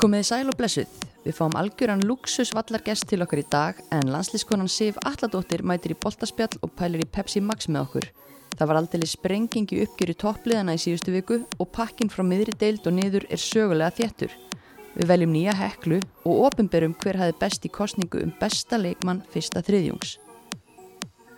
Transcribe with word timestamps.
Komiði 0.00 0.24
sæl 0.24 0.48
og 0.48 0.56
blessuð. 0.56 0.88
Við 1.26 1.34
fáum 1.36 1.52
algjöran 1.60 2.00
luxus 2.08 2.54
vallargest 2.56 3.04
til 3.10 3.20
okkar 3.20 3.42
í 3.42 3.48
dag 3.52 3.82
en 3.92 4.08
landslískonan 4.08 4.70
Sif 4.72 4.96
Alladóttir 5.04 5.60
mætir 5.60 5.92
í 5.92 5.96
boltaspjall 6.00 6.56
og 6.64 6.72
pælir 6.72 7.02
í 7.04 7.08
Pepsi 7.12 7.42
Max 7.44 7.68
með 7.68 7.82
okkur. 7.82 8.06
Það 8.54 8.70
var 8.70 8.78
aldrei 8.80 9.04
sprengingi 9.10 9.82
uppgjör 9.84 10.14
í 10.14 10.16
toppliðana 10.24 10.78
í 10.78 10.80
síðustu 10.80 11.12
viku 11.12 11.42
og 11.44 11.68
pakkin 11.76 12.08
frá 12.08 12.24
miðri 12.24 12.56
deild 12.56 12.88
og 12.88 12.96
niður 12.96 13.28
er 13.28 13.44
sögulega 13.44 13.92
þéttur. 13.98 14.32
Við 14.96 15.12
veljum 15.12 15.36
nýja 15.36 15.58
heklu 15.60 16.00
og 16.24 16.44
ofinberum 16.48 16.96
hver 17.04 17.20
hafi 17.20 17.36
best 17.44 17.68
í 17.68 17.74
kostningu 17.76 18.24
um 18.24 18.32
besta 18.40 18.80
leikmann 18.80 19.20
fyrsta 19.34 19.60
þriðjungs. 19.68 20.16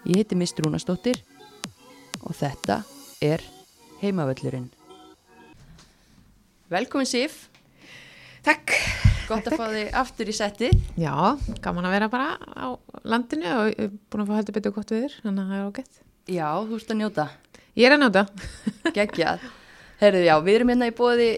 Ég 0.07 0.23
heiti 0.23 0.39
Mist 0.39 0.63
Rúnastóttir 0.63 1.19
og 2.23 2.39
þetta 2.39 2.85
er 3.19 3.43
Heimavöllurinn. 3.99 4.71
Velkomin 6.71 7.11
Sif, 7.11 7.49
Takk. 8.43 8.73
gott 9.29 9.45
Takk, 9.47 9.53
að 9.55 9.61
fá 9.61 9.67
þig 9.71 9.93
aftur 10.03 10.31
í 10.31 10.35
setti. 10.35 10.69
Já, 10.99 11.15
gaman 11.63 11.87
að 11.87 11.95
vera 11.95 12.09
bara 12.13 12.29
á 12.43 12.67
landinu 13.07 13.49
og 13.55 13.83
búin 14.11 14.25
að 14.25 14.31
fá 14.33 14.35
heldur 14.41 14.57
betur 14.57 14.75
gott 14.75 14.91
viður, 14.93 15.15
þannig 15.23 15.45
að 15.45 15.53
það 15.53 15.59
er 15.61 15.69
ágætt. 15.69 16.01
Já, 16.33 16.49
þú 16.67 16.79
ert 16.79 16.93
að 16.95 16.99
njóta. 17.01 17.27
Ég 17.79 17.87
er 17.89 17.95
að 17.97 18.03
njóta. 18.03 18.25
Geggjað. 18.97 19.45
Herðu, 20.03 20.23
já, 20.27 20.35
við 20.43 20.59
erum 20.59 20.73
hérna 20.75 20.89
í 20.91 20.95
bóði 20.99 21.29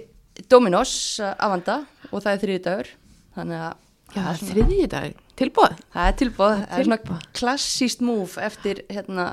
Dominos 0.50 0.94
uh, 1.22 1.34
Avanda 1.44 1.76
og 2.10 2.24
það 2.24 2.30
er 2.32 2.40
þriði 2.44 2.62
dagur. 2.64 2.90
Þannig 3.36 3.64
að 3.66 3.74
Já, 4.14 4.20
það 4.22 4.30
er 4.32 4.42
þriðji 4.48 4.88
dag. 4.92 5.20
Tilbúið. 5.34 5.78
það 5.90 6.08
er 6.08 6.16
tilbóð. 6.20 6.56
Það 6.64 6.78
er 6.78 6.88
svona 6.88 7.20
klassíst 7.34 8.02
múf 8.06 8.34
eftir 8.38 8.80
hérna, 8.88 9.24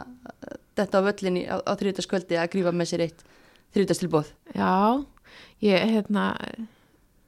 þetta 0.80 1.02
á 1.02 1.06
völlinni 1.06 1.44
á, 1.46 1.56
á 1.62 1.72
þriðdaskvöldi 1.78 2.40
að 2.42 2.52
grífa 2.56 2.74
með 2.74 2.90
sér 2.92 3.04
eitt 3.06 3.22
þriðdastilbóð. 3.76 4.32
Já, 4.58 4.72
ég, 5.62 5.86
hérna, 5.94 6.26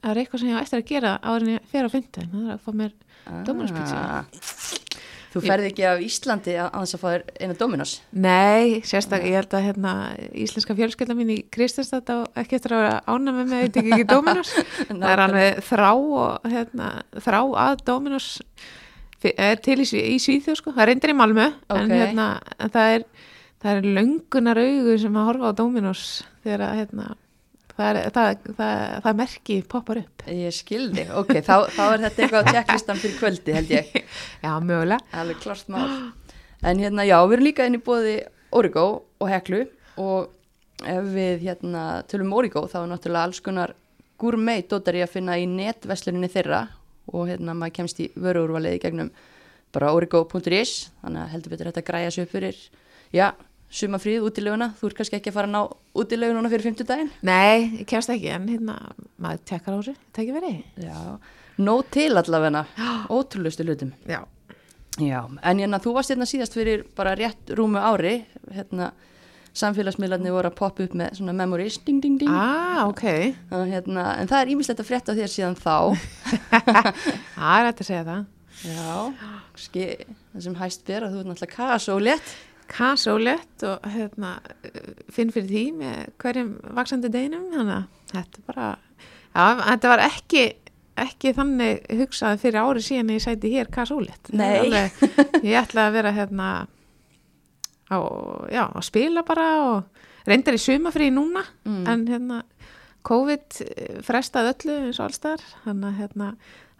það 0.04 0.12
er 0.12 0.22
eitthvað 0.22 0.42
sem 0.44 0.52
ég 0.52 0.60
á 0.60 0.64
eftir 0.64 0.82
að 0.82 0.90
gera 0.92 1.12
en 1.32 1.52
ég 1.54 1.70
fer 1.72 1.88
á 1.88 1.94
fyndin. 1.94 2.32
Það 2.34 2.48
er 2.48 2.56
að 2.58 2.64
fá 2.64 2.72
mér. 2.82 2.96
Ah. 3.24 4.26
Þú 5.34 5.42
ferði 5.42 5.70
ekki 5.72 5.86
af 5.90 6.02
Íslandi 6.06 6.54
að 6.62 6.76
þess 6.76 6.96
að 6.96 7.02
fá 7.02 7.08
þér 7.08 7.24
eina 7.42 7.56
Dominos. 7.58 7.94
Nei, 8.14 8.84
sérstaklega, 8.86 9.32
ég 9.32 9.40
held 9.40 9.56
að 9.58 9.66
hérna, 9.66 9.94
íslenska 10.44 10.76
fjölskylda 10.78 11.16
mín 11.18 11.32
í 11.34 11.40
Kristastad 11.50 12.12
á 12.14 12.18
ekki 12.44 12.60
eftir 12.60 12.76
að 12.76 12.84
vera 12.84 13.00
ána 13.10 13.34
með 13.34 13.50
mig, 13.50 13.64
þetta 13.64 13.84
ekki 13.88 14.08
Dominos. 14.12 14.54
það 14.92 15.10
er 15.10 15.24
alveg 15.24 15.64
þrá 15.72 15.90
og 15.96 16.48
hérna, 16.54 16.92
þrá 17.26 17.40
að 17.64 17.84
Dominos 17.90 18.30
er 19.24 19.64
til 19.64 19.80
í, 19.82 19.88
í 19.88 20.20
Svíþjóð 20.22 20.60
sko, 20.60 20.76
það 20.76 20.90
reyndir 20.92 21.16
í 21.16 21.18
Malmö 21.18 21.48
en, 21.50 21.58
Ok. 21.80 21.96
hérna, 21.96 22.28
en 22.60 22.76
það 22.76 22.98
er 23.00 23.08
er 23.64 23.86
löngunar 23.96 24.60
augu 24.60 24.98
sem 25.00 25.18
að 25.18 25.28
horfa 25.30 25.52
á 25.52 25.58
Dominos 25.58 26.02
þegar 26.44 26.66
að 26.68 26.80
hérna, 26.82 27.06
það, 27.78 27.90
er, 27.90 28.12
það, 28.16 28.50
það, 28.58 28.84
það 29.06 29.18
merki 29.22 29.58
poppar 29.70 30.02
upp 30.04 30.26
Ég 30.34 30.56
skildi. 30.56 31.08
Ok, 31.20 31.34
þá, 31.44 31.56
þá 31.74 31.84
er 31.86 32.06
þetta 32.06 32.24
eitthvað 32.24 32.48
á 32.48 32.52
tjekklistan 32.52 33.02
fyrir 33.02 33.18
kvöldi 33.20 33.58
held 33.58 33.74
ég. 33.74 33.92
já, 34.46 34.52
mögulega. 34.64 35.24
En 36.64 36.80
hérna, 36.80 37.04
já, 37.04 37.18
við 37.28 37.38
erum 37.38 37.48
líka 37.50 37.68
inn 37.68 37.80
í 37.80 37.84
bóði 37.84 38.16
Origo 38.56 38.86
og 39.20 39.32
Heklu 39.32 39.66
og 40.00 40.32
ef 40.88 41.10
við 41.14 41.48
hérna 41.48 41.84
tölum 42.10 42.32
um 42.32 42.38
Origo 42.40 42.64
þá 42.72 42.84
er 42.84 42.90
náttúrulega 42.92 43.28
alls 43.28 43.44
konar 43.44 43.76
gourmet 44.22 44.70
dótar 44.72 44.96
í 44.98 45.04
að 45.04 45.14
finna 45.18 45.36
í 45.40 45.46
netversluninni 45.50 46.30
þeirra 46.32 46.66
og 47.12 47.28
hérna 47.28 47.56
maður 47.58 47.78
kemst 47.80 48.00
í 48.00 48.10
vöruúrvaliði 48.16 48.82
gegnum 48.84 49.12
bara 49.74 49.92
origo.is 49.96 50.92
þannig 51.02 51.24
að 51.24 51.32
heldur 51.34 51.54
betur 51.54 51.70
þetta 51.72 51.86
græja 51.88 52.14
upp 52.24 52.32
fyrir, 52.32 52.60
já, 53.14 53.32
sumafríð, 53.74 54.26
útileguna, 54.28 54.68
þú 54.80 54.90
ert 54.92 54.98
kannski 55.00 55.18
ekki 55.18 55.32
að 55.32 55.38
fara 55.40 55.50
að 55.50 55.56
ná 55.56 55.62
útilegununa 56.04 56.52
fyrir 56.52 56.68
50 56.70 56.90
daginn? 56.92 57.10
Nei, 57.26 57.80
ég 57.82 57.88
kemst 57.90 58.12
ekki, 58.14 58.30
en 58.36 58.46
hérna 58.52 58.76
maður 59.22 59.42
tekkar 59.50 59.74
á 59.74 59.78
þessu, 59.80 59.96
það 60.14 60.24
ekki 60.26 60.36
verið 60.38 60.86
Já, 60.86 61.00
nóg 61.64 61.82
til 61.94 62.12
allavegna, 62.22 62.66
ótrúlustu 63.14 63.66
hlutum. 63.66 63.96
Já, 64.10 64.22
Já, 65.02 65.24
en 65.42 65.58
hérna, 65.58 65.80
þú 65.82 65.96
varst 65.96 66.12
hérna 66.14 66.28
síðast 66.30 66.54
fyrir 66.54 66.84
bara 66.94 67.16
rétt 67.18 67.50
rúmu 67.58 67.82
ári, 67.82 68.20
hérna, 68.54 68.92
samfélagsmiðlarnir 69.58 70.34
voru 70.34 70.50
að 70.52 70.58
poppa 70.60 70.86
upp 70.86 70.94
með 70.98 71.18
svona 71.18 71.34
memories, 71.38 71.80
ding, 71.86 71.98
ding, 72.02 72.20
ding. 72.22 72.30
ah, 72.30 72.86
ok 72.90 73.04
Og, 73.54 73.68
hérna, 73.70 74.06
en 74.22 74.30
það 74.30 74.40
er 74.44 74.52
ímislegt 74.54 74.82
að 74.82 74.90
frétta 74.92 75.16
þér 75.18 75.34
síðan 75.34 75.58
þá. 75.58 75.76
Það 77.38 77.58
er 77.58 77.68
hægt 77.68 77.84
að 77.84 77.90
segja 77.90 78.06
það. 78.08 78.24
Já, 78.64 78.96
ski, 79.66 79.86
það 80.34 80.46
sem 80.46 80.58
hæst 80.62 80.84
ber 80.88 81.06
að 81.08 81.14
þú 81.16 81.22
er 81.24 81.30
náttúrulega 81.32 81.56
kas 81.58 81.88
og 81.94 82.02
létt. 82.06 82.34
Kasólett 82.72 83.64
og 83.68 83.86
hérna, 83.94 84.36
finn 85.14 85.32
fyrir 85.34 85.50
því 85.50 85.64
með 85.80 85.98
hverjum 86.24 86.52
vaksandi 86.78 87.10
deginum. 87.14 87.48
Þannig 87.54 87.76
að 87.78 88.12
þetta 88.14 88.44
bara, 88.48 88.68
já, 89.34 89.46
þetta 89.64 89.92
var 89.94 90.04
ekki, 90.08 90.44
ekki 91.04 91.34
þannig 91.38 91.84
hugsað 92.04 92.40
fyrir 92.44 92.62
ári 92.64 92.86
síðan 92.86 93.14
ég 93.16 93.24
sæti 93.26 93.52
hér 93.56 93.72
kasólett. 93.74 94.32
Nei. 94.34 94.70
ég 95.44 95.58
ætla 95.64 95.88
að 95.90 95.96
vera 96.00 96.12
hérna 96.16 96.50
á, 97.92 97.98
já, 98.54 98.64
að 98.70 98.86
spila 98.88 99.24
bara 99.28 99.48
og 99.68 100.30
reyndar 100.30 100.56
í 100.58 100.62
sumafrí 100.62 101.10
núna 101.14 101.44
Mm. 101.66 101.84
en 101.88 102.06
hérna 102.08 102.42
COVID 103.04 103.58
frestað 104.08 104.54
öllu 104.54 104.76
eins 104.86 105.00
og 105.02 105.10
allstaðar 105.10 105.42
þannig 105.66 105.90
að 105.90 105.98
hérna 106.00 106.28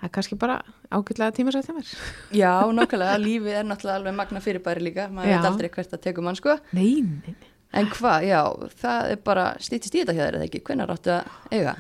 það 0.04 0.10
er 0.10 0.14
kannski 0.18 0.36
bara 0.40 0.60
ágætlega 0.92 1.32
tímasætt 1.38 1.70
hjá 1.70 1.76
mér 1.78 1.92
Já, 2.36 2.52
nákvæmlega, 2.76 3.16
lífið 3.24 3.58
er 3.62 3.68
náttúrulega 3.70 4.00
alveg 4.02 4.16
magna 4.20 4.42
fyrirbæri 4.44 4.84
líka, 4.84 5.08
maður 5.08 5.32
Já. 5.32 5.38
veit 5.40 5.50
aldrei 5.54 5.70
hvert 5.78 5.96
að 5.96 6.02
tekum 6.04 6.28
mann, 6.28 6.36
sko. 6.40 6.58
Nei, 6.76 7.02
nei, 7.08 7.32
nei. 7.32 7.52
En 7.74 7.88
hvað, 7.90 8.26
já, 8.28 8.42
það 8.84 9.12
er 9.16 9.22
bara 9.26 9.46
stýttist 9.64 9.96
í 9.96 10.04
þetta 10.04 10.14
hjá 10.18 10.26
þér, 10.28 10.36
eða 10.38 10.48
ekki? 10.50 10.60
Hvenær 10.68 10.92
áttu 10.94 11.14
að 11.16 11.56
eiga? 11.56 11.74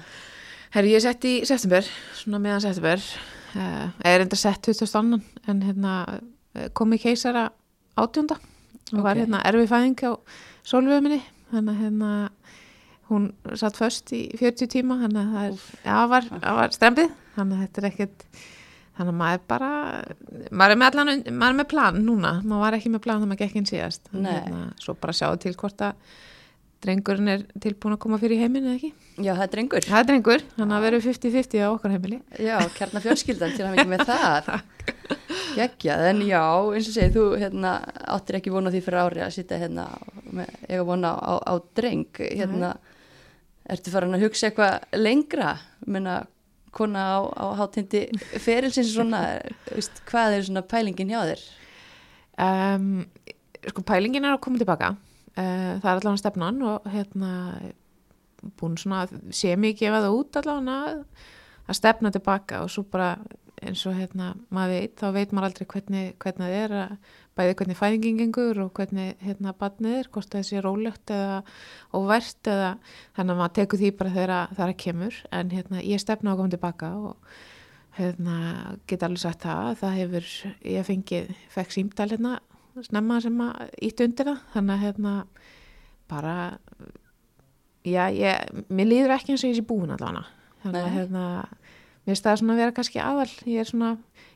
Herri, 0.73 0.94
ég 0.95 1.03
sett 1.06 1.28
í 1.29 1.34
september, 1.45 1.85
svona 2.17 2.39
meðan 2.41 2.63
september 2.63 3.03
uh, 3.59 3.89
er 4.09 4.23
enda 4.23 4.40
sett 4.40 4.63
2000 4.66 4.97
annan 5.03 5.22
en 5.51 5.59
hérna 5.67 5.91
eh, 6.55 6.72
kom 6.73 6.95
í 6.95 7.01
keisara 7.03 7.50
átjónda 8.00 8.40
og 8.94 9.03
var 9.05 9.19
Ok. 9.19 9.25
hérna 9.25 9.44
erfi 9.45 9.67
fæðing 9.69 10.01
á 10.09 10.11
sólvöðu 10.66 11.03
minni 11.05 11.19
þannig 11.51 11.75
að 11.75 11.84
hérna 11.84 12.09
hún 13.11 13.28
satt 13.59 13.78
föst 13.78 14.09
í 14.17 14.23
40 14.40 14.72
tíma 14.73 14.97
þannig 15.03 15.22
að 15.22 15.35
það, 15.35 15.45
er, 15.51 15.67
já, 15.85 15.97
var, 16.09 16.29
var 16.41 16.73
strempið 16.73 17.13
þannig 17.38 17.58
að 17.58 17.64
þetta 17.66 17.82
er 17.82 17.90
ekkert 17.92 18.28
þannig 18.94 19.14
að 19.14 19.20
maður 19.22 19.48
bara 19.50 19.72
maður 20.52 20.76
er 20.76 20.82
með 20.82 20.90
allan, 20.90 21.24
maður 21.32 21.54
er 21.54 21.58
með 21.62 21.72
plan 21.72 22.04
núna. 22.06 22.36
Maður 22.44 22.66
var 22.66 22.78
ekki 22.78 22.94
með 22.94 23.04
plan 23.08 23.22
þegar 23.22 23.32
maður 23.32 23.42
gekk 23.46 23.58
inn 23.60 23.70
síðast. 23.70 24.14
Hérna, 24.14 24.68
svo 24.84 24.96
bara 25.02 25.18
sjáðu 25.18 25.42
til 25.48 25.56
hvort 25.58 25.84
að 25.88 26.14
drengurinn 26.84 27.32
er 27.32 27.44
tilbúin 27.64 27.96
að 27.96 28.02
koma 28.04 28.20
fyrir 28.22 28.42
heiminn 28.44 28.68
eða 28.68 28.76
ekki. 28.78 28.92
Já, 29.24 29.32
það 29.32 29.44
er 29.46 29.52
drengur. 29.54 29.86
Það 29.88 30.00
er 30.00 30.08
drengur, 30.10 30.44
þannig 30.58 30.78
að 30.78 30.86
veru 30.88 31.00
50-50 31.06 31.64
á 31.64 31.68
okkar 31.70 31.94
heimili. 31.94 32.20
Já, 32.44 32.56
kjarnar 32.76 33.06
fjölskyldan 33.06 33.56
til 33.56 33.66
að 33.66 33.76
mikið 33.78 33.92
með 33.94 34.04
það. 34.10 34.50
Gekkjað, 35.60 36.06
en 36.10 36.24
já, 36.28 36.42
eins 36.74 36.90
og 36.90 36.98
segið, 36.98 37.16
þú 37.16 37.26
hérna, 37.44 37.74
áttir 38.16 38.40
ekki 38.40 38.54
vona 38.54 38.74
því 38.74 38.84
fyrir 38.84 39.04
ári 39.04 39.24
að 39.24 39.36
sitja 39.38 39.62
hérna, 39.62 39.88
með, 40.34 40.52
eiga 40.68 40.88
vona 40.88 41.14
á, 41.14 41.34
á 41.40 41.54
dreng, 41.78 42.22
hérna, 42.24 42.74
ertu 43.74 43.94
farin 43.94 44.18
að 44.18 44.28
hugsa 44.28 44.50
eitthvað 44.50 45.00
lengra, 45.00 45.56
menna, 45.88 46.24
kona 46.73 47.03
á, 47.16 47.19
á 47.29 47.45
hátindi 47.61 48.06
ferilsins 48.41 48.94
svona, 48.95 49.23
veist, 49.69 50.01
hvað 50.09 50.38
er 50.38 50.47
svona 50.47 50.66
pælingin 50.66 51.13
hjá 51.13 51.22
þér? 51.29 51.45
Um, 52.44 52.88
sko 53.69 53.85
pælingin 53.88 54.25
er 54.25 54.35
að 54.35 54.44
koma 54.45 54.61
tilbaka, 54.61 54.95
uh, 55.38 55.72
það 55.79 55.89
er 55.89 55.94
allavega 55.94 56.22
stefnan 56.23 56.61
og 56.66 56.89
hérna 56.94 57.31
búin 58.59 58.75
svona 58.79 59.06
sé 59.31 59.56
mig 59.56 59.78
gefa 59.79 60.01
það 60.03 60.17
út 60.17 60.41
allavega 60.41 61.00
að 61.63 61.79
stefna 61.79 62.11
tilbaka 62.11 62.63
og 62.66 62.72
svo 62.73 62.84
bara 62.91 63.16
eins 63.63 63.84
og 63.88 63.95
hérna 63.95 64.34
maður 64.53 64.73
veit, 64.73 64.95
þá 65.00 65.05
veit 65.16 65.34
maður 65.34 65.50
aldrei 65.50 65.67
hvernig, 65.73 66.16
hvernig 66.19 66.44
það 66.44 66.57
er 66.59 66.75
að 66.81 66.95
bæði 67.38 67.56
hvernig 67.58 67.78
fæðingin 67.80 68.18
gengur 68.20 68.60
og 68.66 68.74
hvernig 68.78 69.16
hérna 69.24 69.54
barnið 69.58 69.96
er, 70.00 70.10
hvort 70.14 70.30
það 70.30 70.44
sé 70.50 70.62
rólegt 70.62 71.10
eða 71.14 71.40
óvært 71.94 72.50
eða 72.52 72.78
þannig 73.16 73.34
að 73.34 73.40
maður 73.42 73.56
tekur 73.58 73.80
því 73.82 73.92
bara 73.98 74.10
þegar 74.14 74.34
að- 74.38 74.53
þegar 74.56 74.70
það 74.74 74.78
kemur. 74.85 75.16
En 75.32 75.50
hérna 75.50 75.82
ég 75.84 76.00
stefna 76.03 76.30
á 76.30 76.34
að 76.34 76.38
koma 76.38 76.50
tilbaka 76.53 76.91
og 76.96 77.16
hérna 77.97 78.78
get 78.88 79.03
alveg 79.03 79.20
sagt 79.20 79.41
það 79.46 79.72
að 79.72 79.78
það 79.82 79.97
hefur, 80.02 80.30
ég 80.66 80.85
fengið 80.85 81.35
fekk 81.50 81.72
símdal 81.72 82.09
hérna 82.09 82.40
snemma 82.82 83.22
sem 83.22 83.38
að 83.38 83.70
ítt 83.82 84.02
undir 84.02 84.26
það. 84.26 84.40
Þannig 84.53 84.74
að 84.78 84.84
hérna 84.88 85.16
bara 86.09 86.38
já, 87.86 88.08
ég, 88.14 88.64
mér 88.72 88.88
líður 88.90 89.14
ekki 89.18 89.34
eins 89.34 89.44
og 89.44 89.52
ég 89.52 89.59
sé 89.59 89.66
búin 89.68 89.91
allavega. 89.94 90.26
Þannig 90.64 90.86
að 90.88 90.96
hérna 90.97 91.24
mér 92.03 92.12
finnst 92.14 92.26
það 92.28 92.38
svona 92.41 92.53
að 92.56 92.62
vera 92.64 92.76
kannski 92.78 93.00
aðal. 93.03 93.29
Ég 93.47 93.59
er 93.64 93.70
svona, 93.70 93.91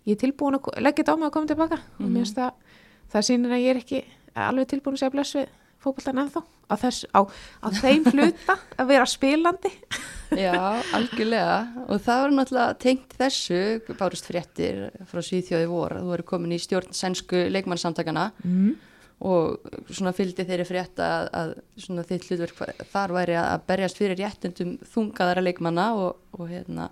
ég 0.07 0.15
er 0.15 0.21
tilbúin 0.21 0.57
að 0.59 0.69
leggja 0.83 1.03
þetta 1.03 1.15
á 1.15 1.19
mig 1.19 1.27
að 1.29 1.33
koma 1.37 1.47
tilbaka 1.51 1.77
og 1.79 2.01
Mhm. 2.05 2.11
mér 2.13 2.23
finnst 2.25 2.35
það 2.37 2.51
það 3.13 3.25
sýnir 3.29 3.55
að 3.55 3.63
ég 3.63 3.73
er 3.75 3.81
ekki 3.81 4.03
alveg 4.37 4.69
tilbúin 4.71 4.97
að 4.97 5.01
segja 5.03 5.15
bless 5.15 5.35
við 5.37 5.49
fótboltan 5.83 6.21
ennþá. 6.23 6.41
Á, 6.67 6.75
þess, 6.75 7.05
á, 7.15 7.21
á 7.63 7.67
þeim 7.71 8.03
hluta 8.11 8.57
að 8.75 8.89
vera 8.89 9.05
spilandi. 9.07 9.69
Já, 10.43 10.57
algjörlega. 10.97 11.85
Og 11.87 12.01
það 12.03 12.23
var 12.23 12.33
náttúrulega 12.35 12.73
tengt 12.83 13.13
þessu 13.15 13.59
bárust 13.95 14.27
fréttir 14.27 14.81
frá 15.07 15.21
Svíþjóði 15.23 15.69
vor 15.71 15.95
að 15.95 16.03
þú 16.09 16.15
eru 16.17 16.25
komin 16.27 16.55
í 16.57 16.59
stjórn 16.59 16.91
sænsku 16.97 17.45
leikmannsamtakana 17.55 18.25
mm. 18.43 18.73
og 19.31 19.69
svona 19.87 20.11
fylgdi 20.17 20.43
þeirri 20.49 20.65
frétta 20.67 21.07
að, 21.21 21.29
að 21.39 21.53
svona 21.85 22.03
þitt 22.09 22.27
hlutverk 22.27 22.83
þar 22.91 23.15
væri 23.15 23.37
að 23.39 23.63
berjast 23.71 24.01
fyrir 24.01 24.19
réttundum 24.19 24.75
þungaðara 24.91 25.45
leikmanna 25.47 25.87
og, 25.95 26.19
og, 26.35 26.49
hérna, 26.51 26.89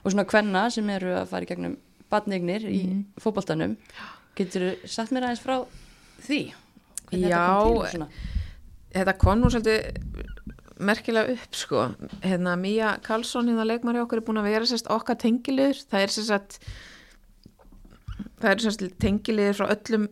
og 0.00 0.14
svona 0.14 0.24
kvenna 0.30 0.64
sem 0.72 0.88
eru 0.96 1.12
að 1.20 1.28
fara 1.34 1.44
í 1.44 1.52
gegnum 1.52 1.76
badnignir 2.08 2.64
í 2.64 2.80
Mhm. 2.86 3.04
fótboltanum 3.20 3.76
getur 4.38 4.64
þú 4.68 4.90
sagt 4.94 5.12
mér 5.14 5.28
aðeins 5.28 5.42
frá 5.44 5.56
því? 6.26 6.40
Hvernig 7.08 7.24
þetta 7.24 7.32
Já, 7.32 7.46
kom 7.62 7.78
og 7.78 7.88
svona? 7.92 8.08
þetta 8.98 9.14
kom 9.22 9.40
nú 9.42 9.50
svolítið 9.52 9.80
merkilega 10.78 11.32
upp 11.34 11.56
sko. 11.58 11.80
Hérna 12.22 12.52
Mía 12.60 12.92
Karlsson 13.02 13.48
hérna 13.50 13.64
leikmari 13.66 13.98
okkur 14.02 14.20
er 14.20 14.26
búin 14.28 14.38
að 14.38 14.50
vera 14.52 14.68
sérst 14.70 14.86
okkar 14.94 15.16
tengiliður. 15.18 15.80
Það 15.90 16.04
er 16.04 16.12
sérst 16.14 16.58
það 18.38 18.52
er 18.52 18.62
sérst 18.62 18.84
tengiliður 19.02 19.56
frá 19.58 19.72
öllum 19.74 20.06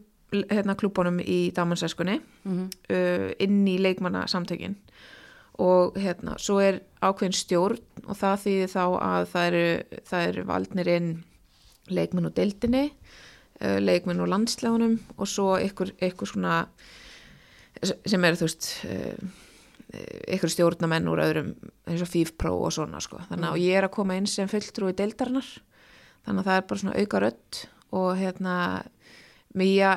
hérna 0.51 0.75
klúbunum 0.79 1.21
í 1.23 1.53
damansæskunni 1.55 2.19
Mhm. 2.45 2.65
uh, 2.91 3.31
inn 3.41 3.63
í 3.69 3.77
leikmannasamtökin. 3.79 4.75
Og 5.59 5.95
hérna 5.97 6.35
svo 6.39 6.59
er 6.61 6.81
ákveðin 7.01 7.33
stjórn 7.33 7.79
og 8.07 8.17
það 8.19 8.43
þýðir 8.45 8.73
þá 8.75 8.83
að 9.01 9.27
það 9.33 9.47
eru, 9.47 10.01
það 10.11 10.27
eru 10.29 10.45
valdnir 10.51 10.89
inn 10.97 11.09
leikmenn 11.89 12.27
úr 12.29 12.35
deildinni 12.35 12.91
uh, 13.61 13.79
leikmenn 13.83 14.23
úr 14.23 14.31
landslegunum 14.33 14.99
og 15.17 15.31
svo 15.31 15.57
ykkur, 15.63 15.95
ykkur 16.11 16.33
svona 16.33 16.63
sem 17.83 18.25
eru 18.25 18.39
þú 18.41 18.47
veist 18.49 18.71
ykkur 20.33 20.51
stjórnamenn 20.51 21.09
úr 21.13 21.21
öðrum 21.23 21.53
eins 21.87 22.03
og 22.03 22.11
FIFPro 22.11 22.55
og 22.67 22.73
svona 22.75 23.01
sko. 23.05 23.21
Þannig 23.29 23.49
að 23.53 23.63
ég 23.63 23.79
er 23.79 23.87
að 23.87 23.95
koma 23.95 24.17
inn 24.19 24.27
sem 24.29 24.49
fulltrúi 24.51 24.95
deildarinnar. 24.97 25.47
Þannig 26.27 26.43
að 26.43 26.49
það 26.49 26.59
er 26.59 26.67
bara 26.67 26.83
svona 26.83 26.97
auka 27.01 27.23
rödd 27.23 27.61
og 27.97 28.09
hérna 28.19 28.57
Mía 29.57 29.95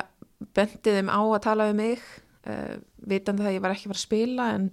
bendi 0.56 0.94
þeim 0.94 1.10
á 1.12 1.20
að 1.20 1.42
tala 1.44 1.68
við 1.68 1.78
mig 1.80 2.04
uh, 2.48 2.76
vitandi 3.10 3.42
það 3.42 3.50
að 3.50 3.56
ég 3.56 3.64
var 3.64 3.74
ekki 3.74 3.88
að 3.88 3.92
fara 3.92 4.00
að 4.00 4.06
spila 4.06 4.48
en, 4.56 4.66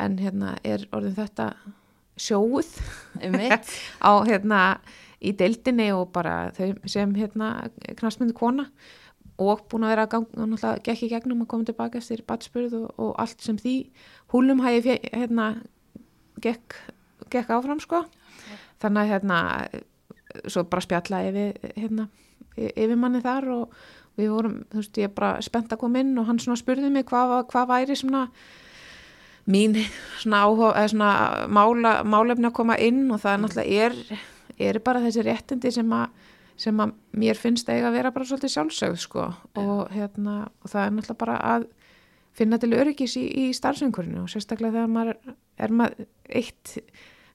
en 0.00 0.18
hérna 0.22 0.52
er 0.64 0.86
orðin 0.94 1.18
þetta 1.18 1.48
sjóuð 2.22 2.70
Einmitt. 3.20 3.72
á 4.08 4.12
hérna 4.28 4.62
í 5.22 5.32
deildinni 5.38 5.88
og 5.94 6.10
bara 6.14 6.50
þau 6.56 6.72
sem 6.90 7.14
hérna 7.16 7.52
knastmyndu 7.98 8.34
kona 8.36 8.66
og 9.42 9.62
búin 9.70 9.86
að 9.86 9.94
vera 9.94 10.06
að 10.06 10.12
ganga, 10.12 10.46
náttúrulega 10.46 10.82
gekk 10.86 11.04
í 11.06 11.10
gegnum 11.12 11.44
að 11.44 11.50
koma 11.52 11.68
tilbaka 11.68 11.98
eftir 11.98 12.24
batspurð 12.28 12.74
og, 12.78 12.88
og 13.00 13.14
allt 13.22 13.42
sem 13.42 13.56
því. 13.58 13.76
Húlum 14.34 14.60
hægi 14.62 14.82
fjö, 14.86 14.98
hérna 15.14 15.46
gekk, 16.44 16.76
gekk 17.32 17.54
áfram 17.56 17.80
sko. 17.82 18.04
Þannig 18.82 19.02
að 19.02 19.12
hérna 19.14 19.38
svo 20.48 20.64
bara 20.68 20.84
spjalla 20.84 21.22
yfir 21.28 21.72
hérna, 21.76 22.08
yfir 22.56 22.96
manni 22.98 23.22
þar 23.24 23.48
og 23.56 23.76
við 24.18 24.32
vorum, 24.32 24.58
þú 24.70 24.80
veist, 24.80 24.98
ég 25.00 25.14
bara 25.16 25.36
spennt 25.44 25.72
að 25.72 25.80
koma 25.80 26.02
inn 26.02 26.18
og 26.20 26.28
hann 26.28 26.40
svona 26.42 26.60
spurði 26.60 26.90
mig 26.92 27.06
hvað, 27.08 27.38
hvað 27.52 27.70
væri 27.70 27.96
svona 27.96 28.26
mín 29.48 29.78
svona 30.20 30.44
áhuga, 30.46 30.86
svona 30.92 31.12
mála, 31.50 31.94
málefni 32.06 32.50
að 32.50 32.56
koma 32.58 32.76
inn 32.78 33.06
og 33.10 33.22
það 33.22 33.40
náttúrulega 33.42 33.86
er, 33.86 33.96
er 34.68 34.80
bara 34.84 35.02
þessi 35.04 35.26
réttindi 35.26 35.72
sem 35.74 35.96
að 35.96 36.30
sem 36.62 36.82
að 36.84 36.92
mér 37.16 37.38
finnst 37.40 37.70
eiga 37.72 37.88
að 37.88 37.96
vera 37.96 38.10
bara 38.14 38.26
svolítið 38.28 38.52
sjálfsögð 38.52 38.98
sko. 39.00 39.22
Og 39.58 39.86
hérna 39.94 40.34
og 40.62 40.68
það 40.70 40.84
er 40.84 40.92
náttúrulega 40.96 41.22
bara 41.22 41.38
að 41.54 41.64
finna 42.36 42.58
til 42.60 42.72
öryggis 42.76 43.16
í, 43.20 43.24
í 43.26 43.46
starfsengurinu 43.56 44.22
og 44.22 44.30
sérstaklega 44.32 44.78
þegar 44.78 44.92
maður 44.92 45.34
er 45.62 45.74
maður 45.76 46.06
eitt, 46.28 46.76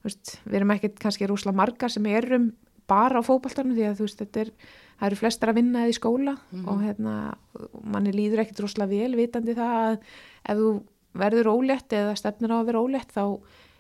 veist, 0.06 0.38
við 0.45 0.59
erum 0.62 0.74
ekkert 0.74 1.01
kannski 1.01 1.29
rúsla 1.29 1.53
margar 1.56 1.94
sem 1.94 2.06
erum 2.09 2.51
bara 2.88 3.19
á 3.19 3.27
fókbaltarnu 3.27 3.75
því 3.75 3.88
að 3.89 4.00
þú 4.00 4.07
veist, 4.07 4.21
þetta 4.23 4.44
er 4.45 4.51
það 4.97 5.07
eru 5.09 5.19
flestar 5.19 5.51
að 5.51 5.59
vinna 5.59 5.83
eða 5.83 5.91
í 5.94 5.97
skóla 5.97 6.33
og 6.63 6.81
hérna, 6.81 7.15
manni 7.85 8.13
líður 8.15 8.44
ekkert 8.44 8.63
rúsla 8.65 8.88
vel 8.89 9.12
vitandi 9.18 9.53
það 9.57 9.75
að 9.83 9.97
ef 9.97 10.62
þú 10.62 10.71
verður 11.18 11.51
ólétt 11.53 11.94
eða 11.97 12.18
stefnir 12.18 12.53
á 12.53 12.57
að 12.57 12.69
vera 12.71 12.81
ólétt 12.81 13.13
þá 13.13 13.23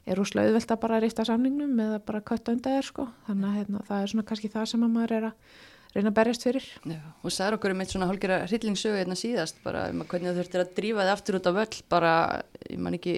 er 0.07 0.19
rúslega 0.19 0.49
auðvelt 0.49 0.73
að 0.73 0.83
bara 0.83 0.99
rifta 1.03 1.25
samningnum 1.27 1.79
eða 1.83 1.97
bara 2.07 2.23
kötta 2.25 2.53
undan 2.55 2.77
þér 2.77 2.87
sko. 2.87 3.07
Þannig 3.27 3.47
að 3.49 3.57
hérna, 3.59 3.81
það 3.87 4.03
er 4.03 4.13
svona 4.13 4.27
kannski 4.29 4.51
það 4.53 4.69
sem 4.71 4.85
að 4.85 4.93
maður 4.93 5.15
er 5.17 5.27
að 5.29 5.57
reyna 5.95 6.11
að 6.11 6.17
berjast 6.19 6.45
fyrir. 6.47 6.69
Já, 6.87 7.01
og 7.23 7.33
sagði 7.33 7.57
okkur 7.57 7.73
um 7.73 7.83
eitt 7.83 7.95
svona 7.95 8.09
hálfgerða 8.11 8.39
hryllingsögu 8.47 9.01
hérna 9.01 9.17
síðast 9.17 9.59
bara 9.63 9.87
um 9.91 10.03
að 10.03 10.11
hvernig 10.13 10.31
þú 10.31 10.41
þurftir 10.41 10.63
að 10.63 10.75
drífa 10.77 11.07
þið 11.07 11.15
aftur 11.15 11.39
út 11.39 11.49
á 11.49 11.57
völl 11.57 11.81
bara, 11.91 12.13
ég 12.67 12.83
man 12.85 12.97
ekki 12.99 13.17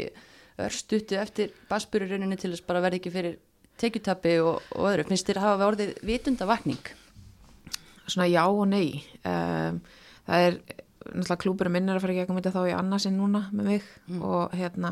örstuttu 0.59 1.19
eftir 1.19 1.53
basbururuninu 1.69 2.39
til 2.39 2.53
þess 2.53 2.67
bara 2.67 2.83
verði 2.83 3.01
ekki 3.01 3.13
fyrir 3.13 3.37
tekjutappi 3.79 4.39
og, 4.43 4.65
og 4.75 4.89
öðru, 4.91 5.07
finnst 5.07 5.29
þér 5.29 5.39
að 5.39 5.47
hafa 5.47 5.69
orðið 5.73 5.93
vitundavakning? 6.07 6.89
svona 8.09 8.27
já 8.27 8.43
og 8.47 8.67
nei. 8.67 9.03
Um, 9.23 9.79
það 10.27 10.45
er 10.47 10.59
náttúrulega 11.05 11.41
klúburum 11.43 11.71
minn 11.73 11.89
er 11.89 11.95
að 11.97 12.03
fara 12.03 12.13
í 12.13 12.17
gegnum 12.19 12.37
þetta 12.41 12.51
þá 12.55 12.61
í 12.69 12.75
annarsinn 12.77 13.17
núna 13.17 13.41
með 13.55 13.65
mig 13.71 13.83
og 14.21 14.51
hérna 14.59 14.91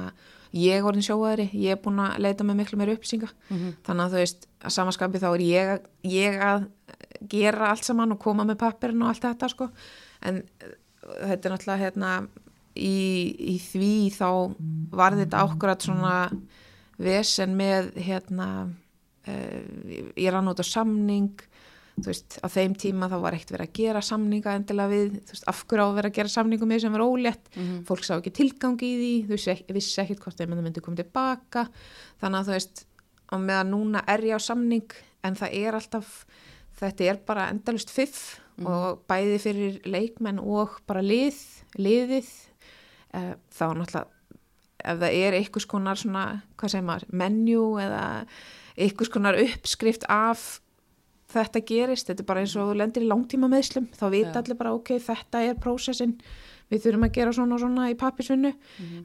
ég 0.56 0.78
er 0.80 0.86
orðin 0.88 1.04
sjóaðri, 1.04 1.50
ég 1.54 1.76
er 1.76 1.82
búin 1.84 2.00
að 2.00 2.20
leita 2.24 2.44
með 2.48 2.56
miklu 2.62 2.78
meira 2.80 2.94
upplýsinga. 2.96 3.28
Mhm. 3.52 3.74
þannig 3.84 4.04
að 4.06 4.12
þú 4.14 4.22
veist, 4.22 4.48
að 4.64 4.76
samaskapi 4.78 5.20
þá 5.20 5.28
er 5.34 5.44
ég, 5.44 5.72
að- 5.74 5.88
ég 6.08 6.40
að 6.42 6.68
gera 7.30 7.70
allt 7.74 7.84
saman 7.84 8.12
og 8.16 8.20
koma 8.20 8.46
með 8.48 8.58
pappirinn 8.64 9.02
og 9.04 9.10
allt 9.10 9.22
þetta 9.28 9.50
sko. 9.52 9.70
En 10.24 10.38
uh, 10.64 10.74
þetta 11.28 11.50
er 11.50 11.52
náttúrulega 11.52 11.84
hérna 11.84 12.28
í, 12.78 12.96
í 13.54 13.58
því 13.60 13.92
þá 14.16 14.30
var 14.96 15.12
þetta 15.20 15.44
ákværat 15.44 15.82
svona 15.84 16.16
vesen 16.98 17.56
með 17.58 17.92
hérna 18.08 18.48
uh, 19.28 19.60
ég 20.16 20.32
rann 20.32 20.48
út 20.48 20.62
á 20.62 20.66
samning 20.66 21.34
þú 21.98 22.08
veist, 22.12 22.38
á 22.44 22.48
þeim 22.54 22.76
tíma 22.78 23.10
þá 23.10 23.18
var 23.24 23.38
ekkert 23.38 23.54
verið 23.56 23.68
að 23.70 23.78
gera 23.80 24.02
samninga 24.06 24.56
endilega 24.60 24.92
við, 24.94 25.16
þú 25.28 25.36
veist, 25.36 25.48
af 25.50 25.64
hverju 25.66 25.86
á 25.86 25.88
að 25.88 25.96
vera 25.98 26.12
að 26.12 26.18
gera 26.20 26.34
samningum 26.34 26.72
með 26.72 26.84
sem 26.84 26.98
var 26.98 27.06
ólétt, 27.06 27.50
fólk 27.88 28.06
sá 28.06 28.14
ekki 28.18 28.36
tilgang 28.38 28.78
í 28.86 28.92
því, 29.02 29.14
þú 29.26 29.34
veist, 29.34 29.72
vissi 29.78 30.02
ekkert 30.04 30.26
hvort 30.26 30.42
þeim 30.42 30.58
myndi 30.62 30.84
koma 30.86 31.00
tilbaka, 31.02 31.68
þannig 32.22 32.40
að 32.40 32.52
þú 32.52 32.58
veist, 32.58 32.84
á 33.28 33.36
meðan 33.42 33.74
núna 33.74 34.04
er 34.08 34.28
ég 34.30 34.38
á 34.38 34.42
samning, 34.42 35.00
en 35.26 35.40
það 35.40 35.58
er 35.58 35.80
alltaf 35.80 36.20
þetta 36.78 37.08
er 37.10 37.24
bara 37.26 37.48
endalust 37.52 37.90
fiff 37.94 38.38
og 38.66 39.02
bæði 39.10 39.40
fyrir 39.42 39.80
leikmenn 39.86 40.40
og 40.42 40.80
bara 40.90 41.04
lið, 41.06 41.38
liðið. 41.78 42.30
Eh, 43.18 43.34
þá 43.54 43.66
náttúrulega 43.78 44.06
ef 44.88 45.00
það 45.02 45.18
er 45.18 45.38
einhvers 45.38 45.68
konar 45.70 46.00
svona, 46.00 46.24
hvað 46.58 46.74
segir 46.74 46.88
maður, 46.88 47.06
menju 47.22 47.66
eða 47.82 48.02
einhvers 48.78 49.12
konar 49.14 49.38
uppskrift 49.42 50.06
af 50.12 50.60
þetta 51.32 51.64
gerist, 51.68 52.10
þetta 52.10 52.24
er 52.24 52.30
bara 52.30 52.44
eins 52.44 52.56
og 52.56 52.70
þú 52.70 52.76
lendir 52.82 53.04
í 53.06 53.10
langtíma 53.10 53.50
meðslum, 53.52 53.90
þá 53.96 54.06
vita 54.14 54.36
Já. 54.36 54.42
allir 54.42 54.60
bara 54.60 54.76
ok, 54.78 54.94
þetta 55.04 55.42
er 55.44 55.58
prósessin, 55.60 56.14
við 56.72 56.84
þurfum 56.84 57.08
að 57.08 57.16
gera 57.16 57.34
svona 57.36 57.56
og 57.56 57.64
svona 57.64 57.88
í 57.92 57.98
pappisvinnu 58.00 58.54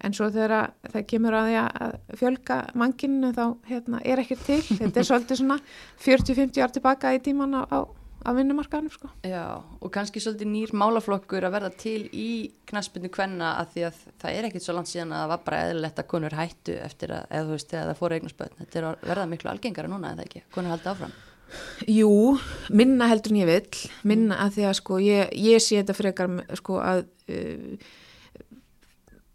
en 0.02 0.14
svo 0.16 0.28
þegar 0.34 0.54
að 0.58 0.92
það 0.94 1.08
kemur 1.12 1.38
að 1.38 1.48
því 1.48 1.56
að 1.62 1.96
fjölga 2.18 2.60
manginu 2.74 3.32
þá 3.36 3.44
hérna, 3.70 4.04
er 4.04 4.22
ekki 4.22 4.38
til, 4.42 4.60
þetta 4.80 5.02
er 5.02 5.10
svolítið 5.10 5.42
svona 5.42 5.58
40-50 6.02 6.62
ár 6.62 6.76
tilbaka 6.76 7.14
í 7.14 7.22
tíman 7.22 7.54
á, 7.58 7.62
á, 7.70 7.78
á 8.26 8.30
vinnumarkaðanum 8.34 8.94
sko. 8.94 9.10
Já, 9.26 9.62
og 9.78 9.94
kannski 9.94 10.22
svolítið 10.22 10.50
nýr 10.50 10.74
málaflokkur 10.74 11.46
að 11.46 11.54
verða 11.58 11.74
til 11.78 12.06
í 12.10 12.30
knaspinu 12.70 13.10
kvenna 13.14 13.56
að 13.62 13.74
því 13.74 13.88
að 13.88 14.04
það 14.22 14.38
er 14.38 14.50
ekkit 14.50 14.66
svo 14.66 14.78
langt 14.78 14.90
síðan 14.90 15.14
að 15.14 15.24
það 15.24 15.34
var 15.34 15.44
bara 15.46 15.64
eðlilegt 15.68 16.02
að 16.02 16.10
konur 16.14 16.38
hættu 16.38 16.78
eftir 16.82 17.14
að, 17.14 17.26
eða 17.30 17.46
þú 17.46 17.58
veist, 17.58 17.74
eða 17.74 17.90
það 17.90 18.00
fóru 18.02 18.18
eignarspöld. 18.18 18.56
Þetta 18.62 18.80
er 18.80 18.88
að 18.90 19.10
verða 19.10 19.28
miklu 19.34 19.54
algengara 19.54 19.90
núna, 19.90 20.16
eða 20.16 20.26
ekki? 20.26 20.46
Konur 20.54 20.74
haldi 20.74 20.90
áfram. 20.94 21.20
Jú, 21.90 22.38
minna 22.70 23.08
heldur 23.10 23.34
en 23.34 23.40
ég 23.42 23.50
vill, 23.50 23.82
minna 24.06 24.38
að 24.44 24.56
því 24.56 24.68
að 24.68 24.78
sko 24.78 25.00
ég, 25.02 25.34
ég 25.34 25.62
sé 25.62 25.80
þetta 25.80 25.96
frekar 25.98 26.38
sko 26.60 26.78
að 26.82 27.04
uh, 27.32 27.90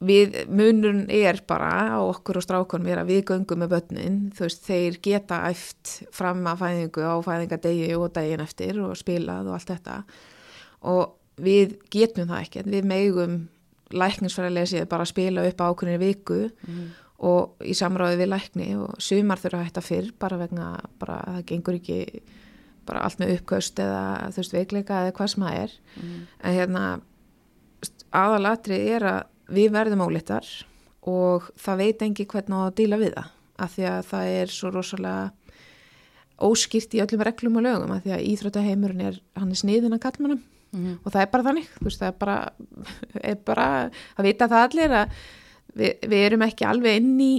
við 0.07 0.35
munurinn 0.53 1.07
er 1.13 1.39
bara 1.49 1.97
á 1.97 1.99
okkur 2.03 2.39
og 2.39 2.45
strákunum 2.45 2.89
er 2.91 3.01
að 3.01 3.11
við 3.11 3.23
göngum 3.31 3.63
með 3.63 3.73
börnin, 3.73 4.19
þú 4.37 4.45
veist, 4.45 4.63
þeir 4.67 4.99
geta 5.03 5.41
æft 5.49 5.93
fram 6.13 6.45
að 6.49 6.61
fæðingu 6.63 7.05
á 7.05 7.15
fæðingadegi 7.25 7.91
og 7.97 8.11
daginn 8.13 8.43
eftir 8.45 8.81
og 8.85 8.97
spilað 8.99 9.49
og 9.49 9.57
allt 9.57 9.71
þetta. 9.73 9.97
Og 10.93 11.03
við 11.41 11.77
getum 11.93 12.29
það 12.29 12.43
ekki, 12.45 12.65
við 12.69 12.89
megum 12.93 13.39
lækningsfærilega 13.97 14.69
séð 14.69 14.87
bara 14.91 15.05
að 15.05 15.13
spila 15.13 15.45
upp 15.47 15.61
ákveðinni 15.63 16.01
viku 16.01 16.39
og 16.43 17.06
í 17.65 17.73
samráði 17.73 18.19
við 18.21 18.29
lækni 18.29 18.67
og 18.77 18.97
sumar 19.01 19.39
þurfa 19.41 19.57
að 19.63 19.67
hætta 19.71 19.81
fyrr 19.81 20.11
bara 20.21 20.37
vegna 20.37 20.67
bara 21.01 21.15
að 21.25 21.37
það 21.39 21.45
gengur 21.51 21.77
ekki 21.79 21.99
bara 22.87 23.01
allt 23.03 23.19
með 23.19 23.31
uppköst 23.39 23.79
eða 23.83 24.03
þú 24.31 24.41
veist 24.43 24.53
veikleika 24.53 24.99
eða 25.05 25.15
hvað 25.17 25.31
sem 25.33 25.43
það 25.47 25.57
er 25.63 25.71
en 26.43 26.53
hérna 26.59 26.83
aðalatrið 28.15 28.85
er 28.97 29.05
að 29.11 29.55
við 29.57 29.71
verðum 29.75 30.03
ólittar 30.07 30.47
og 31.07 31.47
það 31.59 31.81
veit 31.81 32.01
engi 32.05 32.25
hvernig 32.29 32.59
að 32.67 32.75
díla 32.81 32.99
við 33.01 33.15
það 33.17 33.33
af 33.65 33.73
því 33.73 33.85
að 33.89 33.99
það 34.11 34.31
er 34.37 34.53
svo 34.53 34.71
rosalega 34.75 35.31
óskýrt 36.47 36.93
í 36.93 37.01
öllum 37.01 37.23
reglum 37.25 37.57
og 37.57 37.65
lögum 37.65 37.93
af 37.95 38.03
því 38.05 38.13
að 38.13 38.25
íþróttaheimurinn 38.31 39.05
er 39.09 39.15
hann 39.39 39.49
er 39.55 39.61
sniðin 39.63 39.97
að 39.97 40.03
kallmannum 40.05 40.43
Mhm. 40.67 40.97
og 41.07 41.13
það 41.13 41.21
er 41.21 41.29
bara 41.31 41.43
þannig 41.47 41.67
þú 41.77 41.85
veist 41.87 42.01
það 42.01 42.09
er 42.09 42.15
bara, 42.19 42.33
er 43.31 43.35
bara 43.47 43.67
að 44.19 44.25
vita 44.27 44.47
það 44.51 44.63
allir 44.67 44.95
að 44.99 45.13
við, 45.75 45.93
við 46.07 46.25
erum 46.29 46.45
ekki 46.47 46.67
alveg 46.67 47.01
inn 47.01 47.15
í 47.21 47.31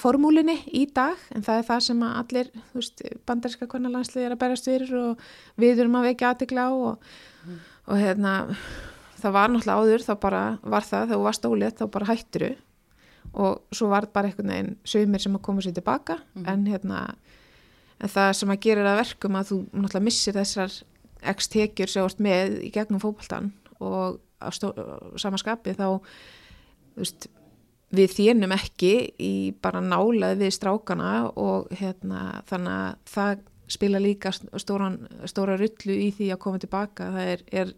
formúlinni 0.00 0.56
í 0.72 0.86
dag 0.96 1.20
en 1.34 1.44
það 1.44 1.60
er 1.60 1.66
það 1.68 1.80
sem 1.86 2.02
allir 2.08 2.50
veist, 2.72 3.02
bandarinska 3.28 3.68
konarlandslið 3.68 4.26
er 4.26 4.34
að 4.34 4.40
berast 4.40 4.68
fyrir 4.68 4.94
og 4.96 5.24
við 5.60 5.82
erum 5.84 5.98
að 5.98 6.08
vekja 6.08 6.30
aðtikla 6.32 6.68
á 6.68 6.72
og, 6.72 7.08
og 7.90 8.00
hérna 8.00 8.32
það 9.20 9.36
var 9.36 9.52
náttúrulega 9.52 9.82
áður 9.82 10.06
þá 10.06 10.14
bara 10.22 10.44
var 10.62 10.88
það 10.88 11.04
þegar 11.04 11.18
þú 11.18 11.26
varst 11.26 11.48
ólið 11.50 11.76
þá 11.80 11.84
bara 11.96 12.08
hætturu 12.08 12.50
og 13.34 13.76
svo 13.76 13.90
var 13.90 14.08
bara 14.14 14.30
einhvern 14.30 14.52
veginn 14.54 14.74
sögumir 14.88 15.24
sem 15.24 15.36
að 15.36 15.44
koma 15.44 15.64
sér 15.64 15.76
tilbaka 15.76 16.18
en 16.46 16.66
hérna 16.70 17.04
en 18.00 18.12
það 18.12 18.32
sem 18.40 18.52
að 18.54 18.62
gera 18.64 18.88
það 18.88 19.00
verkum 19.02 19.38
að 19.38 19.50
þú 19.50 19.60
náttúrulega 19.68 20.06
missir 20.08 20.38
þessar 20.38 20.80
x 21.34 21.50
tekjur 21.52 21.90
sem 21.90 22.04
ert 22.04 22.24
með 22.24 22.58
í 22.64 22.72
gegnum 22.72 23.02
fótboltan 23.02 23.52
og 23.80 24.20
á 24.40 24.48
á 24.48 25.20
sama 25.20 25.40
skapi 25.40 25.74
þá 25.76 25.86
þú 25.88 27.00
veist, 27.00 27.28
við 27.98 28.14
þénum 28.18 28.54
ekki 28.56 28.92
í 29.20 29.34
bara 29.62 29.82
nálað 29.84 30.40
við 30.42 30.54
strákana 30.56 31.12
og 31.40 31.70
hérna, 31.74 32.40
þannig 32.48 32.78
að 32.78 33.14
það 33.14 33.44
spila 33.74 34.00
líka 34.02 34.32
stóran, 34.34 34.98
stóra 35.30 35.56
rullu 35.60 35.94
í 35.96 36.10
því 36.14 36.30
að 36.34 36.42
koma 36.42 36.60
tilbaka 36.60 37.08
það 37.14 37.30
er, 37.32 37.44
er, 37.62 37.72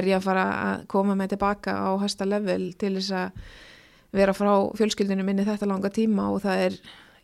er 0.00 0.08
ég 0.08 0.16
að 0.16 0.26
fara 0.26 0.46
að 0.64 0.86
koma 0.94 1.16
með 1.18 1.34
tilbaka 1.34 1.76
á 1.76 1.90
hæsta 2.00 2.28
level 2.28 2.72
til 2.80 2.94
þess 2.96 3.12
að 3.20 3.44
vera 4.16 4.34
frá 4.34 4.52
fjölskyldinu 4.78 5.26
minni 5.26 5.46
þetta 5.46 5.68
langa 5.70 5.92
tíma 5.94 6.30
og 6.32 6.42
það 6.46 6.64
er 6.66 6.78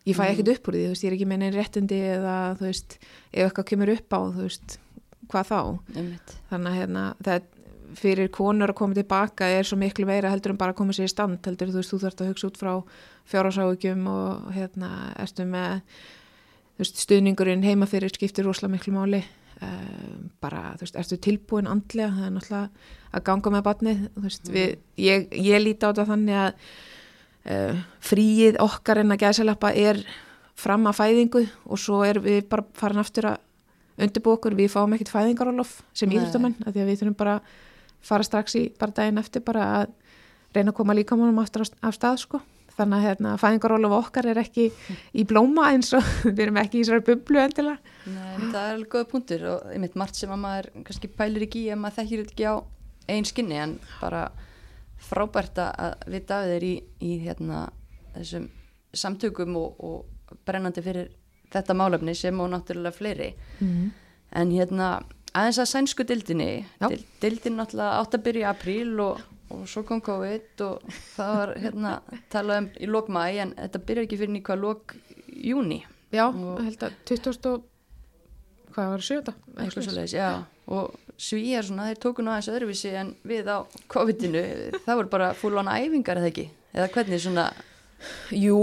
ég 0.06 0.14
fæ 0.14 0.26
ekkert 0.28 0.52
upp 0.54 0.68
úr 0.70 0.76
því, 0.76 0.84
þú 0.84 0.92
veist, 0.92 1.04
ég 1.04 1.10
er 1.10 1.16
ekki 1.16 1.28
með 1.30 1.42
neinn 1.42 1.56
réttindi 1.56 2.00
eða 2.12 2.36
þú 2.60 2.68
veist, 2.68 2.98
ef 3.32 3.48
eitthvað 3.48 3.68
kemur 3.72 3.92
upp 3.96 4.16
á 4.16 4.20
þú 4.36 4.44
veist, 4.44 4.76
hvað 5.32 5.48
þá? 5.50 5.60
Einmitt. 5.96 6.34
þannig 6.52 6.70
að 6.70 6.78
hérna, 6.80 7.06
það 7.26 7.48
fyrir 7.96 8.30
konur 8.34 8.72
að 8.72 8.78
koma 8.78 8.96
tilbaka 8.96 9.48
er 9.58 9.66
svo 9.66 9.78
miklu 9.80 10.06
meira 10.08 10.30
heldur 10.32 10.54
en 10.54 10.60
bara 10.60 10.74
að 10.74 10.80
koma 10.80 10.96
sér 10.96 11.08
í 11.08 11.12
stand 11.12 11.40
heldur 11.46 11.72
þú 11.72 11.80
veist, 11.80 11.92
þú 11.92 12.02
þarfst 12.04 12.22
að 12.22 12.30
hugsa 12.32 12.50
út 12.50 12.60
frá 12.60 12.72
fjárhásáhugjum 13.30 14.06
og 14.10 14.52
hérna, 14.54 14.90
ertu 15.22 15.46
með 15.48 15.80
veist, 16.80 17.00
stuðningurinn 17.02 17.64
heima 17.66 17.88
fyrir 17.90 18.12
skiptir 18.12 18.46
rosalega 18.46 18.76
miklu 18.76 18.94
máli. 18.96 19.22
Um, 19.56 20.28
bara, 20.44 20.74
þú 20.76 20.84
veist, 20.84 20.98
ertu 21.00 21.16
tilbúin 21.24 21.68
andlega, 21.70 22.10
það 22.12 22.26
er 22.26 22.34
náttúrulega 22.34 22.90
að 23.16 23.22
ganga 23.24 23.52
með 23.54 23.62
batnið, 23.64 24.02
þú 24.12 24.24
veist, 24.26 24.50
við, 24.52 24.74
ég, 25.00 25.30
ég 25.32 25.62
líti 25.62 25.80
á 25.80 25.88
þetta 25.88 26.04
þannig 26.10 26.40
að 26.42 26.50
uh, 27.54 27.80
fríið 28.04 28.60
okkar 28.66 29.00
en 29.00 29.16
að 29.16 29.22
gæðsalappa 29.24 29.72
er 29.80 30.02
fram 30.60 30.84
að 30.90 30.98
fæðingu 31.00 31.42
og 31.64 31.80
svo 31.80 32.02
er 32.04 32.20
við 32.20 32.42
bara 32.52 32.66
farin 32.76 33.00
aftur 33.00 33.30
að 33.32 33.40
undirbúa 34.04 34.36
okkur, 34.36 34.58
við 34.58 34.68
fáum 34.74 34.92
ekkert 34.92 35.14
fæðingarólof 35.14 35.78
sem 35.96 36.12
af 36.12 36.74
því 36.74 36.82
að 36.82 36.90
við 36.90 37.00
þurfum 37.00 37.16
bara 37.16 37.38
að 37.38 37.54
fara 38.02 38.22
strax 38.26 38.54
í 38.58 38.66
bara 38.78 38.92
daginn 38.92 39.18
eftir 39.18 39.42
bara 39.46 39.64
að 39.82 39.94
reyna 40.56 40.72
að 40.72 40.76
koma 40.78 40.94
líkamannum 40.96 41.38
aftur 41.42 41.64
af, 41.66 41.94
stað 41.96 42.20
sko. 42.22 42.40
Þannig 42.76 42.98
að 42.98 43.06
hérna, 43.08 43.30
fæðingarólof 43.40 43.92
okkar 43.96 44.26
er 44.28 44.38
ekki 44.42 44.66
í 45.16 45.24
blóma 45.24 45.70
eins 45.72 45.94
og 45.96 46.04
við 46.26 46.42
erum 46.46 46.58
ekki 46.60 46.80
í 46.80 46.84
þessari 46.84 47.04
bublu 47.06 47.40
endilega. 47.40 47.78
Nei, 48.06 48.50
það 48.52 48.58
er 48.60 48.74
alveg 48.74 48.90
góða 48.92 49.08
punktur 49.10 49.46
og 49.54 49.70
einmitt 49.72 49.96
margt 49.96 50.18
sem 50.20 50.32
að 50.34 50.42
maður 50.42 50.68
kannski 50.84 51.08
pælir 51.16 51.46
ekki 51.48 51.62
í 51.64 51.70
að 51.72 51.80
maður 51.80 51.96
þekkir 52.02 52.24
ekki 52.26 52.50
á 52.52 52.54
einn 53.16 53.24
skinni 53.28 53.56
en 53.62 53.78
bara 54.00 54.26
frábært 55.08 55.58
að 55.62 55.94
vita 56.10 56.40
af 56.42 56.50
þeir 56.52 56.64
í, 56.68 56.74
í 57.04 57.12
hérna, 57.24 57.66
þessum 58.16 58.46
samtökum 58.96 59.56
og, 59.60 59.80
og 59.84 60.36
brennandi 60.48 60.82
fyrir 60.84 61.10
þetta 61.52 61.76
málefni 61.78 62.14
sem 62.18 62.40
og 62.42 62.48
náttúrulega 62.52 62.96
fleiri 62.96 63.32
Mm. 63.60 63.90
en 64.36 64.50
hérna 64.52 64.86
aðeins 65.36 65.58
að 65.62 65.70
sænsku 65.72 66.06
dildinni 66.08 66.50
dildin 67.22 67.58
náttúrulega 67.60 68.00
átt 68.02 68.16
að 68.18 68.24
byrja 68.28 68.44
í 68.46 68.50
apríl 68.50 69.00
og, 69.04 69.20
og 69.52 69.64
svo 69.70 69.82
kom 69.88 70.00
COVID 70.06 70.64
og 70.66 70.86
það 71.16 71.32
var 71.40 71.54
hérna 71.64 71.94
talað 72.32 72.62
um 72.64 72.68
í 72.80 72.88
lok 72.90 73.08
mæ 73.12 73.24
en 73.44 73.54
þetta 73.58 73.82
byrjar 73.88 74.08
ekki 74.08 74.20
fyrir 74.22 74.38
í 74.40 74.44
hvað 74.48 74.62
lok 74.64 74.96
júni 75.50 75.82
Já, 76.14 76.28
Og- 76.30 76.60
held 76.62 76.84
að 76.86 76.92
2000 77.10 77.48
og 77.50 77.64
hvað 78.76 78.90
var 78.92 79.02
sjöta? 79.04 79.32
eitthvað 79.56 79.84
svo 79.88 79.94
leiðis, 79.96 80.12
já. 80.14 80.28
Og 80.68 80.94
svíjar 81.18 81.64
svona, 81.66 81.86
þeir 81.90 81.98
tóku 82.02 82.22
nú 82.24 82.30
aðeins 82.30 82.48
öðruvísi 82.52 82.90
en 83.00 83.10
við 83.26 83.48
á 83.50 83.58
COVID-inu. 83.92 84.42
Það 84.84 84.98
voru 85.00 85.10
bara 85.12 85.28
full 85.34 85.56
on 85.58 85.70
æfingar 85.72 86.20
eða 86.20 86.28
ekki? 86.30 86.44
Eða 86.76 86.88
hvernig 86.94 87.22
svona 87.24 87.46
Jú, 88.36 88.58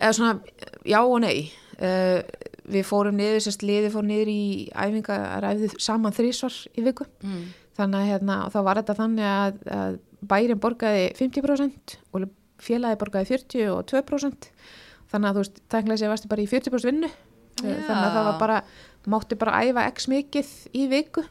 eða 0.00 0.12
svona 0.16 0.32
já 0.84 0.98
og 1.06 1.20
nei. 1.24 1.52
Uh, 1.78 2.20
við 2.70 2.86
fórum 2.88 3.16
niður, 3.18 3.42
sérst 3.44 3.64
liði 3.66 3.90
fór 3.92 4.06
niður 4.08 4.30
í 4.32 4.44
æfinga, 4.72 5.18
ræfði 5.44 5.68
saman 5.82 6.14
þrísvar 6.16 6.56
í 6.78 6.84
viku, 6.86 7.06
mm. 7.24 7.42
þannig 7.76 8.00
að 8.00 8.08
hérna, 8.12 8.38
þá 8.54 8.58
var 8.68 8.80
þetta 8.80 8.96
þannig 9.00 9.28
að, 9.28 9.60
að 9.76 9.98
bærin 10.30 10.62
borgaði 10.62 11.04
50% 11.18 11.98
og 12.14 12.26
félagi 12.64 13.00
borgaði 13.02 13.30
40 13.34 13.70
og 13.74 13.82
2% 13.92 14.48
þannig 15.12 15.28
að 15.28 15.36
þú 15.36 15.42
veist, 15.44 15.62
tæknilega 15.68 16.00
sé 16.00 16.10
varstu 16.10 16.30
bara 16.32 16.44
í 16.44 16.48
40% 16.48 16.88
vinnu 16.88 17.10
Já. 17.10 17.74
þannig 17.86 18.06
að 18.06 18.14
það 18.16 18.28
var 18.30 18.38
bara, 18.40 18.56
mátti 19.12 19.36
bara 19.38 19.60
æfa 19.62 19.84
x 19.92 20.08
mikið 20.10 20.54
í 20.74 20.86
viku 20.90 21.22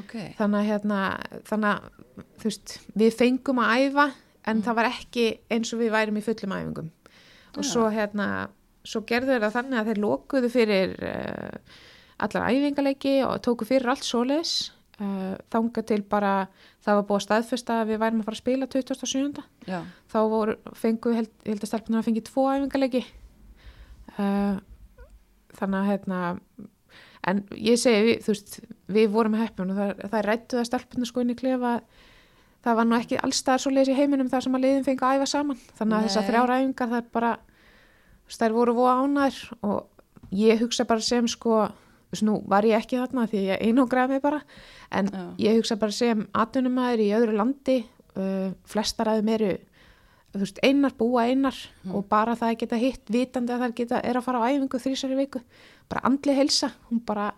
ok, 0.00 0.14
þannig 0.38 0.62
að 0.62 0.70
hérna, 0.70 1.02
þannig 1.50 1.70
að 1.74 2.24
þú 2.40 2.48
veist, 2.48 2.74
við 3.04 3.14
fengum 3.20 3.62
að 3.62 3.84
æfa 3.86 4.08
en 4.48 4.56
Mm. 4.56 4.62
það 4.64 4.76
var 4.78 4.86
ekki 4.88 5.24
eins 5.52 5.70
og 5.74 5.80
við 5.82 5.90
værum 5.92 6.16
í 6.16 6.22
fullum 6.24 6.54
æfingum 6.56 6.86
og 7.50 7.60
Já. 7.60 7.68
svo 7.68 7.82
hérna, 7.92 8.48
svo 8.86 9.02
gerðu 9.08 9.34
þeir 9.34 9.44
það 9.46 9.56
þannig 9.58 9.80
að 9.80 9.88
þeir 9.90 10.02
lokuðu 10.04 10.50
fyrir 10.52 10.92
uh, 11.04 11.78
allar 12.24 12.50
æfingaleiki 12.50 13.14
og 13.26 13.40
tóku 13.44 13.68
fyrir 13.68 13.92
allt 13.92 14.06
svoleiðis. 14.06 14.54
Uh, 15.00 15.36
þanga 15.52 15.84
til 15.88 16.02
bara 16.04 16.32
það 16.84 16.98
var 16.98 17.06
búið 17.08 17.16
að 17.16 17.24
staðfesta 17.24 17.78
að 17.80 17.92
við 17.92 18.02
værum 18.02 18.20
að 18.20 18.26
fara 18.28 18.36
að 18.36 18.42
spila 18.42 18.66
27. 18.74 19.44
já, 19.70 19.78
þá 20.12 20.18
voru, 20.28 20.56
fengu, 20.76 21.14
held, 21.16 21.30
ég 21.46 21.54
held 21.54 21.64
að 21.64 21.70
stelpunar 21.70 22.02
að 22.02 22.10
fengi 22.10 22.24
tvo 22.26 22.44
æfingaleiki. 22.52 23.02
Uh, 24.18 24.60
þannig 25.56 25.78
að 25.80 25.90
hérna 25.90 26.20
en 27.30 27.42
ég 27.56 27.80
segi, 27.80 28.04
við, 28.06 28.22
þú 28.24 28.34
veist, 28.34 28.60
við 28.90 29.10
vorum 29.14 29.36
heppun 29.40 29.72
og 29.72 29.80
það, 29.80 30.04
það 30.12 30.24
rættu 30.26 30.58
það 30.58 30.68
stelpunar 30.70 31.10
sko 31.10 31.24
inn 31.24 31.34
í 31.34 31.38
klefa. 31.38 31.74
Það 32.60 32.76
var 32.76 32.88
nú 32.88 32.96
ekki 32.98 33.20
allstaðar 33.24 33.62
svo 33.62 33.72
leiðis 33.72 33.92
í 33.94 33.96
heiminum 33.96 34.28
þar 34.28 34.44
sem 34.44 34.56
að 34.56 34.64
leiðin 34.66 34.84
fengi 34.84 35.06
að 35.06 35.20
æfa 35.20 35.28
saman. 35.32 35.60
Þannig 35.78 35.96
að 35.96 36.06
þessar 36.06 36.24
Nei. 36.24 36.30
þrjár 36.30 36.52
æfingar 36.56 36.90
það 36.90 37.00
er 37.00 37.06
bara 37.16 37.30
þær 38.38 38.56
voru 38.56 38.76
voða 38.78 38.98
ánæður 39.04 39.40
og 39.66 40.36
ég 40.36 40.60
hugsa 40.62 40.86
bara 40.88 41.04
sem 41.04 41.28
sko 41.30 41.68
nú 42.26 42.40
var 42.50 42.66
ég 42.66 42.78
ekki 42.78 42.98
þarna 42.98 43.26
því 43.30 43.42
ég 43.52 43.64
einógraði 43.68 44.16
mig 44.16 44.22
bara 44.22 44.40
en 44.90 45.10
já, 45.10 45.24
ég 45.46 45.58
hugsa 45.60 45.78
bara 45.78 45.94
sem 45.94 46.26
atvinnumæður 46.34 47.02
í 47.04 47.10
öðru 47.18 47.36
landi 47.38 47.76
uh, 48.18 48.50
flestar 48.66 49.12
aðeim 49.12 49.30
eru 49.36 49.52
veist, 50.34 50.58
einar 50.62 50.94
búa 50.98 51.26
einar 51.30 51.56
og 51.90 52.06
bara 52.10 52.36
það 52.38 52.52
að 52.52 52.58
geta 52.62 52.80
hitt 52.80 53.10
vitandi 53.10 53.54
að 53.54 53.64
það 53.64 53.76
geta, 53.80 54.02
er 54.02 54.18
að 54.18 54.26
fara 54.26 54.42
á 54.42 54.48
æfingu 54.50 54.82
þrísari 54.82 55.18
viku 55.18 55.42
bara 55.90 56.04
andli 56.06 56.34
helsa 56.36 56.72
hún 56.90 57.02
bara, 57.06 57.30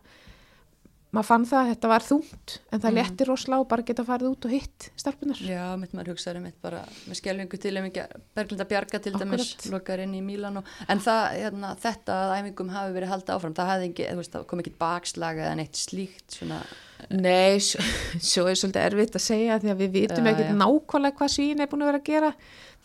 maður 1.12 1.26
fann 1.28 1.42
það 1.44 1.58
að 1.62 1.70
þetta 1.72 1.88
var 1.92 2.04
þungt 2.06 2.52
en 2.72 2.80
það 2.80 2.88
Mhm. 2.92 2.96
léttir 2.98 3.28
roslá 3.28 3.56
bara 3.68 3.82
geta 3.82 4.04
farið 4.08 4.28
út 4.32 4.44
og 4.48 4.50
hitt 4.54 4.86
stelpunar 4.96 5.36
já, 5.44 5.64
mitt 5.76 5.92
maður 5.92 6.12
hugsaður 6.14 6.40
mitt 6.46 6.56
bara 6.62 6.80
með 7.08 7.18
skjálfingu 7.20 7.58
til 7.60 7.72
ekki 7.76 8.06
Berglinda 8.34 8.64
Bjarga 8.70 9.00
til 9.02 9.12
dæmis, 9.12 9.50
lokar 9.70 10.00
inn 10.00 10.14
í 10.16 10.22
Mílan 10.24 10.56
og, 10.62 10.64
en 10.88 10.98
það, 11.04 11.36
hérna, 11.42 11.74
þetta 11.76 12.16
að 12.22 12.32
æfingum 12.38 12.72
hafi 12.72 12.94
verið 12.96 13.12
haldið 13.12 13.34
áfram, 13.36 13.54
það 13.58 13.68
ekki, 13.90 14.08
veist, 14.22 14.32
það 14.32 14.46
kom 14.46 14.64
ekki 14.64 14.74
bakslag 14.80 15.36
eða 15.42 15.56
neitt 15.60 15.76
slíkt 15.76 16.38
svona, 16.38 16.62
Nei, 17.10 17.58
svo, 17.58 17.82
svo 18.32 18.46
er 18.46 18.54
svolítið 18.54 18.84
erfitt 18.86 19.16
að 19.18 19.24
segja 19.26 19.58
því 19.58 19.70
að 19.72 19.80
við 19.82 19.92
vitum 19.96 20.24
já. 20.48 20.52
nákvæmlega 20.54 21.16
hvað 21.18 21.32
svín 21.34 21.60
er 21.60 21.66
búin 21.66 21.82
að 21.82 21.90
vera 21.90 21.98
að 21.98 22.04
gera. 22.06 22.32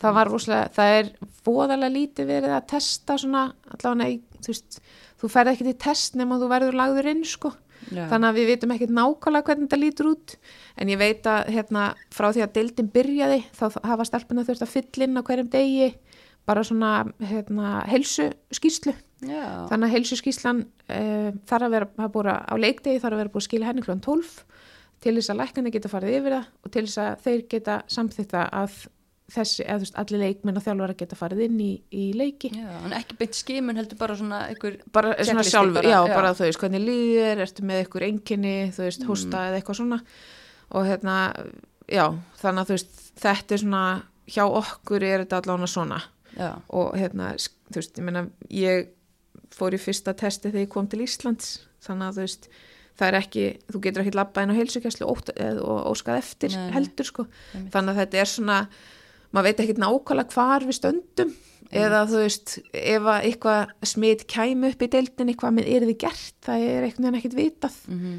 Það 0.01 0.15
var 0.17 0.31
rosalega, 0.34 0.72
það 0.74 0.93
er 0.98 1.12
voðalega 1.46 1.93
lítið 1.93 2.25
verið 2.31 2.55
að 2.57 2.65
testa 2.74 3.17
svona 3.22 3.43
allavega, 3.69 3.96
nei, 4.01 4.22
þú 4.41 4.55
þú 5.22 5.29
ferð 5.34 5.51
ekki 5.53 5.67
til 5.69 5.77
test 5.86 6.17
nema 6.17 6.38
þú 6.41 6.50
verður 6.50 6.75
lagður 6.77 7.10
inn 7.13 7.24
sko 7.25 7.53
já, 7.91 8.03
þannig 8.12 8.29
að 8.29 8.39
við 8.39 8.50
vitum 8.51 8.74
ekkert 8.75 8.94
nákvæmlega 8.98 9.48
hvernig 9.50 9.67
þetta 9.67 9.82
lítur 9.82 10.12
út. 10.12 10.36
En 10.77 10.91
ég 10.91 11.00
veit 11.01 11.29
að 11.29 11.51
hérna, 11.56 11.88
frá 12.13 12.29
því 12.29 12.46
að 12.46 12.53
deildin 12.58 12.91
byrjaði 12.94 13.39
þá 13.58 13.65
hafa 13.91 14.08
stelpuna 14.10 14.46
þurft 14.48 14.65
að 14.65 14.74
fylla 14.75 15.08
inn 15.08 15.20
á 15.20 15.27
hverjum 15.27 15.51
degi 15.53 15.91
bara 16.48 16.63
svona 16.63 16.91
hérna, 17.20 17.82
helsu 17.91 18.29
skýslu 18.56 18.94
já, 19.27 19.67
þannig 19.67 19.88
að 19.89 19.96
helsu 19.98 20.17
skýslan 20.20 20.63
uh, 20.63 21.32
þarf 21.50 21.67
að 21.67 21.74
vera 21.75 21.89
að 22.06 22.13
búra 22.13 22.38
á 22.48 22.56
leikdegi 22.56 23.01
þarf 23.03 23.17
að 23.17 23.24
vera 23.24 23.34
búið 23.34 23.44
að 23.44 23.48
skila 23.50 23.67
henni 23.67 23.84
klón 23.84 24.03
12 24.06 24.29
til 25.03 25.15
þess 25.17 25.34
að 25.34 25.41
læknarnir 25.41 25.75
geta 25.75 25.91
farið 25.91 26.20
yfir 26.22 26.38
það 26.38 26.46
og 26.63 26.74
til 26.74 26.86
þess 26.88 27.01
að 27.03 27.25
þeir 27.25 27.44
geta 27.51 27.75
samþýtta 27.98 28.46
að 28.62 28.77
þessi, 29.31 29.63
eða 29.65 29.75
þú 29.81 29.84
veist, 29.86 29.96
allir 30.00 30.22
leikmenn 30.24 30.57
og 30.60 30.63
þjálfara 30.63 30.96
geta 31.01 31.17
farið 31.19 31.41
inn 31.48 31.57
í, 31.60 31.69
í 31.91 32.03
leiki 32.15 32.51
já, 32.55 32.67
en 32.88 32.93
ekki 32.96 33.17
beint 33.19 33.36
skimun 33.36 33.75
heldur 33.81 34.00
bara 34.00 34.15
svona 34.15 34.41
einhver, 34.48 34.77
bara 34.96 35.15
svona 35.19 35.43
sjálfur, 35.43 35.81
bara, 35.81 35.89
já, 35.91 35.98
já. 36.07 36.13
bara 36.15 36.34
þú 36.38 36.46
veist 36.48 36.62
hvernig 36.63 36.84
líður, 36.86 37.41
ertu 37.43 37.65
með 37.67 37.81
eitthvað 37.84 38.05
enginni 38.07 38.53
þú 38.77 38.86
veist, 38.86 39.01
Mm. 39.03 39.10
hósta 39.12 39.41
eða 39.50 39.60
eitthvað 39.60 39.79
svona 39.81 40.00
og 40.72 40.86
hérna, 40.88 41.17
já 41.91 42.05
þannig 42.41 42.62
að 42.63 42.69
þú 42.72 42.77
veist, 42.77 43.01
þetta 43.24 43.53
er 43.57 43.63
svona 43.65 43.84
hjá 44.27 44.43
okkur 44.48 45.03
er 45.03 45.25
þetta 45.25 45.41
allavega 45.41 45.67
svona 45.75 46.00
já, 46.38 46.50
og 46.69 46.96
hérna, 46.96 47.34
þú 47.72 47.81
veist, 47.81 47.98
ég 48.00 48.03
meina 48.07 48.25
ég 48.50 48.88
fór 49.57 49.75
í 49.75 49.79
fyrsta 49.79 50.13
testi 50.15 50.50
þegar 50.51 50.65
ég 50.65 50.72
kom 50.72 50.88
til 50.88 51.03
Íslands 51.03 51.51
þannig 51.84 52.07
að 52.10 52.17
þú 52.17 52.24
veist, 52.27 52.50
það 52.98 53.07
er 53.12 53.15
ekki 53.22 53.46
þú 53.72 53.79
getur 53.84 54.03
ekki 54.03 54.15
labbað 54.17 54.43
inn 54.48 54.51
á 54.55 54.60
heilsugæslu 54.60 55.07
og 55.07 55.91
óskað 55.91 56.17
eftir 56.24 56.50
Nei, 56.55 56.63
nei. 56.65 56.74
heldur 56.79 57.05
sko 57.12 57.27
Einmitt. 57.53 57.72
þannig 57.75 57.91
að 57.93 58.00
þetta 58.01 58.22
er 58.24 58.31
svona 58.31 58.57
maður 59.38 59.48
veit 59.51 59.62
ekki 59.63 59.77
nákvæmlega 59.84 60.34
hvar 60.36 60.65
við 60.67 60.79
stöndum. 60.79 61.36
Eða 61.67 62.06
þú 62.08 62.20
veist, 62.24 62.53
ef 62.79 63.08
að 63.12 63.25
eitthvað 63.27 63.72
smit 63.91 64.22
kæmi 64.32 64.70
upp 64.72 64.84
í 64.86 64.88
deildinni 64.94 65.34
hvað 65.36 65.56
með 65.58 65.72
er 65.74 65.86
þið 65.89 65.98
gert, 66.06 66.36
það 66.48 66.67
er 66.67 66.86
einhvern 66.88 67.08
veginn 67.08 67.17
ekkit 67.20 67.36
vitað. 67.36 67.79
Mhm, 67.91 68.13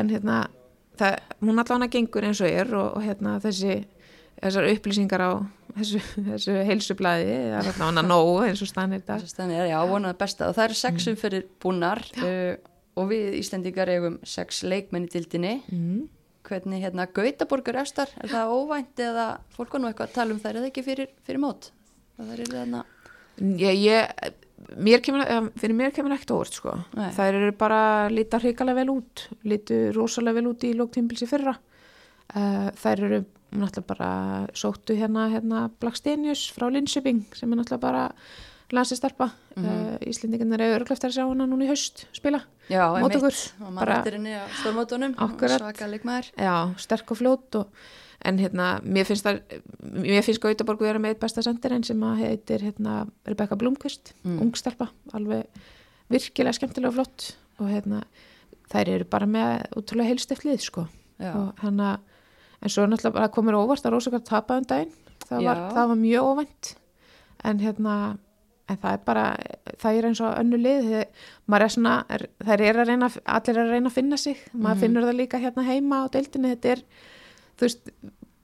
en 0.00 0.10
hérna 0.10 0.38
það, 0.98 1.20
hún 1.44 1.62
allan 1.62 1.86
að 1.86 1.92
gengur 1.94 2.26
eins 2.26 2.42
og 2.42 2.50
er 2.50 2.74
og, 2.74 2.88
og 2.98 3.06
hérna 3.06 3.36
þessi 3.44 3.76
þessar 4.38 4.68
upplýsingar 4.72 5.22
á 5.22 5.30
þessu, 5.78 6.00
þessu 6.28 6.56
heilsublaði 6.68 7.38
það 7.52 7.60
er 7.60 7.78
þarna 7.78 8.04
nóg 8.06 8.44
eins 8.48 8.62
og 8.64 8.70
stannir 8.70 9.02
Þannig 9.06 9.62
er 9.62 9.70
já, 9.72 9.78
vonaði 9.90 10.18
besta. 10.20 10.50
Og 10.50 10.58
það 10.58 10.68
eru 10.68 10.78
Mm. 10.78 10.82
sex 10.82 11.08
umferðir 11.12 11.46
búnar 11.62 12.02
uh, 12.22 12.54
og 12.98 13.10
við 13.12 13.38
Íslendingar 13.38 13.90
eigum 13.94 14.18
sex 14.26 14.62
leikmenn 14.66 15.06
í 15.06 15.12
dildinni 15.14 15.56
mm. 15.70 16.06
Hvernig 16.48 16.82
hérna 16.82 17.08
Gautaborgur 17.14 17.78
efstar, 17.82 18.12
er 18.22 18.32
það 18.32 18.54
óvænt 18.56 19.02
eða 19.04 19.26
fólk 19.54 19.74
var 19.76 19.82
nú 19.82 19.90
eitthvað 19.90 20.10
að 20.10 20.16
tala 20.18 20.34
um 20.34 20.42
þær 20.42 20.60
eða 20.60 20.70
ekki 20.70 20.86
fyrir, 20.86 21.10
fyrir 21.26 21.42
mót? 21.44 21.72
Það 22.18 22.34
er 22.34 22.52
þarna 22.52 22.84
ég, 23.38 23.78
ég, 23.84 24.34
mér 24.76 25.02
kemur 25.04 25.24
eh, 25.24 25.48
fyrir 25.60 25.76
mér 25.78 25.94
kemur 25.94 26.14
ekkert 26.16 26.34
óvart 26.34 26.58
sko. 26.58 26.74
Nei. 26.98 27.08
þær 27.16 27.40
eru 27.40 27.54
bara 27.58 27.80
líta 28.12 28.40
hrikalega 28.42 28.80
vel 28.80 28.92
út 28.96 29.24
lítu 29.48 29.88
rosalega 29.96 30.40
vel 30.40 30.50
út 30.52 30.66
í 30.66 30.74
lóktímbilsi 30.76 31.28
fyrra. 31.30 31.56
Uh, 32.28 32.68
þær 32.76 33.04
eru 33.06 33.18
náttúrulega 33.56 33.88
bara 33.88 34.10
sóttu 34.52 34.92
hérna, 34.98 35.30
hérna 35.32 35.62
Blackstenius 35.80 36.50
frá 36.52 36.66
Linköping 36.68 37.22
sem 37.32 37.48
er 37.48 37.56
náttúrulega 37.56 37.84
bara 37.86 38.02
landsistarpa 38.72 39.30
mm 39.56 39.62
Mhm. 39.64 39.94
Íslendingarnir 40.08 40.60
eru 40.62 40.76
örglöft 40.78 41.04
að 41.04 41.14
sjá 41.16 41.24
hana 41.26 41.46
núna 41.46 41.64
í 41.64 41.68
haust 41.68 42.06
spila. 42.14 42.40
Já, 42.70 42.84
Mót 43.02 43.14
okkur, 43.16 43.32
sterk 46.78 47.10
og 47.10 47.18
fljót 47.18 47.54
og, 47.58 47.66
en 48.24 48.38
hérna, 48.38 48.80
mér 48.84 49.04
finnst 49.08 49.24
það 49.26 49.40
mér 49.82 50.22
finnst 50.22 50.40
Gautaborg 50.40 50.80
vera 50.80 50.98
með 50.98 51.14
eitt 51.16 51.20
besta 51.20 51.42
sendirinn 51.42 51.84
sem 51.84 52.00
að 52.00 52.16
heitir 52.22 52.60
hérna, 52.62 53.08
Rebecca 53.26 53.56
Blomqvist 53.56 54.12
Mm. 54.24 54.38
ungstelpa, 54.42 54.88
alveg 55.12 55.46
virkilega 56.10 56.52
skemmtilega 56.54 56.88
og 56.88 56.94
flott. 56.94 57.36
Og 57.58 57.66
hérna, 57.68 58.04
þær 58.70 58.88
eru 58.88 59.04
bara 59.04 59.26
með 59.26 59.66
útrúlega 59.74 60.08
heilstift 60.12 60.44
lið 60.44 60.60
sko. 60.60 60.86
Og 61.34 61.54
hérna, 61.64 61.98
en 62.62 62.68
svo 62.68 62.86
náttúrulega 62.86 63.32
komur 63.32 63.54
óvart 63.54 63.82
að 63.84 63.92
Rósakar 63.96 64.20
tapaði 64.22 64.58
um 64.58 64.64
daginn. 64.64 64.92
Það 65.28 65.42
var, 65.44 65.56
það 65.74 65.88
var 65.88 65.96
mjög 65.96 66.22
óvænt. 66.22 66.74
En 67.44 67.58
hérna 67.58 68.18
en 68.68 68.76
það 68.76 68.92
er 68.92 69.02
bara, 69.06 69.24
það 69.80 69.98
er 69.98 70.06
eins 70.10 70.20
og 70.20 70.34
önnu 70.42 70.58
lið 70.60 70.88
maður 71.48 71.64
er 71.64 71.72
svona, 71.74 71.94
er, 72.12 72.26
þær 72.44 72.60
er 72.68 72.78
að 72.82 72.88
reyna 72.92 73.08
allir 73.24 73.56
er 73.56 73.64
að 73.64 73.70
reyna 73.74 73.88
að 73.88 73.96
finna 73.98 74.16
sig. 74.20 74.36
Maður 74.52 74.74
Mhm. 74.74 74.80
finnur 74.84 75.06
það 75.08 75.16
líka 75.22 75.40
hérna 75.40 75.64
heima 75.64 76.02
á 76.04 76.06
deildinni 76.12 76.50
þetta 76.54 76.72
er, 76.74 76.82
þú 77.58 77.66
veist 77.68 77.92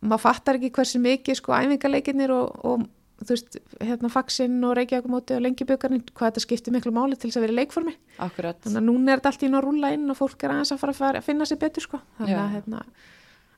maður 0.05 0.21
fattar 0.25 0.55
ekki 0.59 0.71
hversu 0.73 1.01
mikið 1.01 1.37
sko 1.41 1.53
æfingarleikinir 1.53 2.31
og, 2.31 2.65
og 2.65 2.87
þú 3.25 3.31
veist 3.31 3.57
hérna 3.81 4.11
faxinn 4.11 4.57
og 4.65 4.75
reykjavíkumóti 4.77 5.37
og 5.37 5.43
lengibjökarinn 5.45 6.03
hvað 6.13 6.33
þetta 6.33 6.41
skiptir 6.45 6.73
miklu 6.75 6.93
máli 6.93 7.17
til 7.17 7.31
þess 7.31 7.39
að 7.39 7.45
vera 7.47 7.53
í 7.55 7.59
leikformi. 7.61 7.95
Akkurat. 8.19 8.59
Þannig 8.65 8.81
að 8.83 8.89
núna 8.89 9.13
er 9.15 9.21
þetta 9.23 9.31
allt 9.33 9.43
í 9.47 9.49
nú 9.53 9.59
að 9.61 9.65
rúla 9.69 9.93
inn 9.95 10.11
og 10.11 10.17
fólk 10.19 10.45
er 10.45 10.51
aðeins 10.57 10.73
að 10.75 10.79
fara 10.83 10.93
að, 10.93 10.99
fara, 10.99 11.19
að 11.23 11.25
finna 11.29 11.45
sér 11.49 11.61
betur 11.63 11.83
sko. 11.87 12.01
þannig 12.19 12.37
að 12.43 12.53
hérna, 12.57 12.83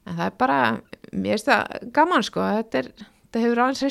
en 0.07 0.17
það 0.17 0.27
er 0.27 0.37
bara 0.39 0.59
mér 1.13 1.33
finnst 1.35 1.47
það 1.51 1.93
gaman 1.93 2.23
sko 2.23 2.41
þetta, 2.41 2.79
er, 2.79 2.91
þetta 3.27 3.43
hefur 3.47 3.63
aðeins 3.65 3.83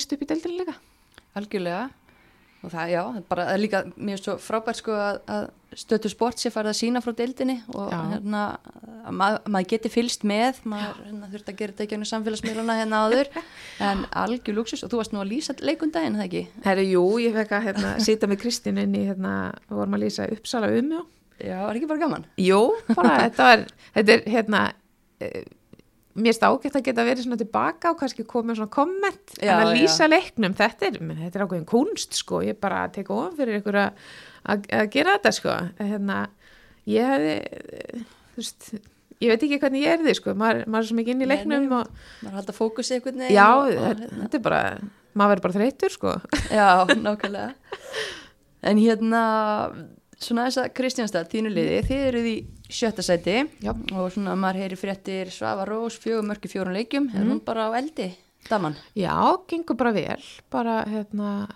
og 2.65 2.74
það, 2.74 2.91
já, 2.95 3.01
bara 3.29 3.45
er 3.53 3.62
líka 3.62 3.84
mjög 3.95 4.22
svo 4.22 4.36
frábært 4.41 4.79
sko 4.81 4.95
að, 4.98 5.19
að 5.29 5.45
stötu 5.75 6.10
sport 6.12 6.39
sé 6.39 6.51
farið 6.53 6.72
að 6.72 6.77
sína 6.79 7.01
frá 7.03 7.12
deildinni 7.17 7.57
og 7.75 7.89
Já. 7.91 7.98
hérna 8.13 8.43
að 9.05 9.17
mað, 9.19 9.38
maður 9.51 9.67
geti 9.74 9.91
fylst 9.91 10.24
með 10.27 10.62
maður 10.72 11.01
hérna, 11.03 11.29
þurft 11.34 11.51
að 11.51 11.57
gera 11.60 11.75
þetta 11.75 11.86
ekki 11.86 12.00
á 12.00 12.12
samfélagsmiðluna 12.12 12.77
hérna 12.79 13.01
áður 13.05 13.31
en 13.89 14.05
algjör 14.24 14.57
luxus 14.60 14.86
og 14.86 14.93
þú 14.93 15.01
varst 15.01 15.15
nú 15.15 15.22
að 15.24 15.34
lýsa 15.34 15.57
leikundaginn, 15.60 16.17
það 16.19 16.29
ekki? 16.29 16.43
Herri, 16.65 16.88
jú, 16.93 17.03
ég 17.24 17.36
fekk 17.36 17.57
að 17.57 17.67
hérna, 17.69 17.91
sita 18.07 18.31
með 18.31 18.41
Kristín 18.45 18.79
inn 18.81 18.95
í 18.95 19.03
hérna, 19.10 19.36
við 19.67 19.81
vorum 19.81 20.00
að 20.00 20.05
lýsa 20.05 20.29
uppsala 20.38 20.72
um 20.79 20.95
já. 20.95 21.03
Já, 21.43 21.57
var 21.65 21.75
ekki 21.75 21.91
bara 21.91 22.03
gaman? 22.05 22.27
Jú, 22.39 22.62
bara 22.93 23.15
þetta 23.27 23.50
var 23.51 23.67
þetta 23.98 24.15
er 24.15 24.25
hérna 24.31 24.65
mér 26.15 26.31
finnst 26.31 26.45
ágætt 26.48 26.77
að 26.79 26.86
geta 26.88 27.03
verið 27.07 27.25
svona 27.25 27.39
tilbaka 27.41 27.91
og 27.91 28.00
kannski 28.00 28.24
komið 28.27 28.62
svona 28.62 28.72
komment 28.72 29.36
Já, 29.36 29.51
en 29.51 29.65
að 29.65 29.72
já. 29.74 29.75
lýsa 29.81 30.07
leiknum, 30.07 30.55
þetta 30.55 30.89
er, 30.89 31.00
menn, 31.03 31.22
þetta 31.25 31.39
er 31.39 31.45
ákveðin 31.45 31.69
kunst 31.69 32.15
sko, 32.15 32.41
ég 32.45 32.60
bara 32.62 32.86
tek 32.95 33.12
ofan 33.12 33.36
fyrir 33.36 33.60
ykkur 33.60 33.79
að, 33.84 34.03
að, 34.48 34.67
að 34.79 34.91
gera 34.95 35.15
þetta 35.17 35.34
sko 35.36 35.55
hérna, 35.81 36.19
ég 36.88 37.10
hefði 37.12 37.36
þú 38.35 38.44
veist, 38.44 38.70
ég 39.24 39.31
veit 39.33 39.46
ekki 39.48 39.59
hvernig 39.63 39.85
ég 39.85 39.96
er 39.98 40.05
því 40.05 40.16
sko, 40.22 40.35
maður, 40.40 40.63
maður 40.70 40.85
er 40.85 40.90
svo 40.92 41.00
mikið 41.01 41.16
inn 41.16 41.25
í 41.25 41.29
leiknum 41.31 41.68
nei. 41.68 41.79
og 41.81 42.24
Maður 42.24 42.37
halda 42.40 42.55
fókusi 42.55 42.96
einhvern 42.98 43.25
veginn 43.25 43.35
já, 43.37 43.48
og, 43.51 43.72
þetta, 43.72 43.90
hérna. 43.92 44.22
þetta 44.24 44.40
er 44.40 44.46
bara 44.48 44.61
maður 45.16 45.33
verður 45.35 45.46
bara 45.48 45.59
þreytur 45.59 45.96
sko 45.96 46.16
Já, 46.51 46.70
nákvæmlega 47.05 47.50
En 48.66 48.79
hérna 48.81 49.22
svona 50.22 50.46
þess 50.48 50.62
að 50.64 50.70
Kristjánstad, 50.78 51.30
þínu 51.32 51.51
liði 51.54 51.80
þið 51.88 52.04
eruð 52.10 52.30
í 52.30 52.36
sjötta 52.72 53.06
sæti. 53.06 53.38
Já. 53.64 53.72
og 53.94 54.12
svona 54.14 54.36
maður 54.40 54.62
heyri 54.64 54.78
fréttir 54.80 55.32
Svava 55.34 55.66
Rós 55.70 55.98
fjögum 56.01 56.32
mörki 56.32 56.51
fjórun 56.51 56.75
leikjum. 56.78 57.10
Er 57.14 57.28
hún 57.28 57.42
bara 57.46 57.68
á 57.70 57.78
eldi, 57.78 58.10
daman? 58.50 58.78
Já, 58.98 59.14
gengur 59.50 59.78
bara 59.80 59.94
vel, 59.96 60.24
bara 60.54 60.80
hérna, 60.90 61.48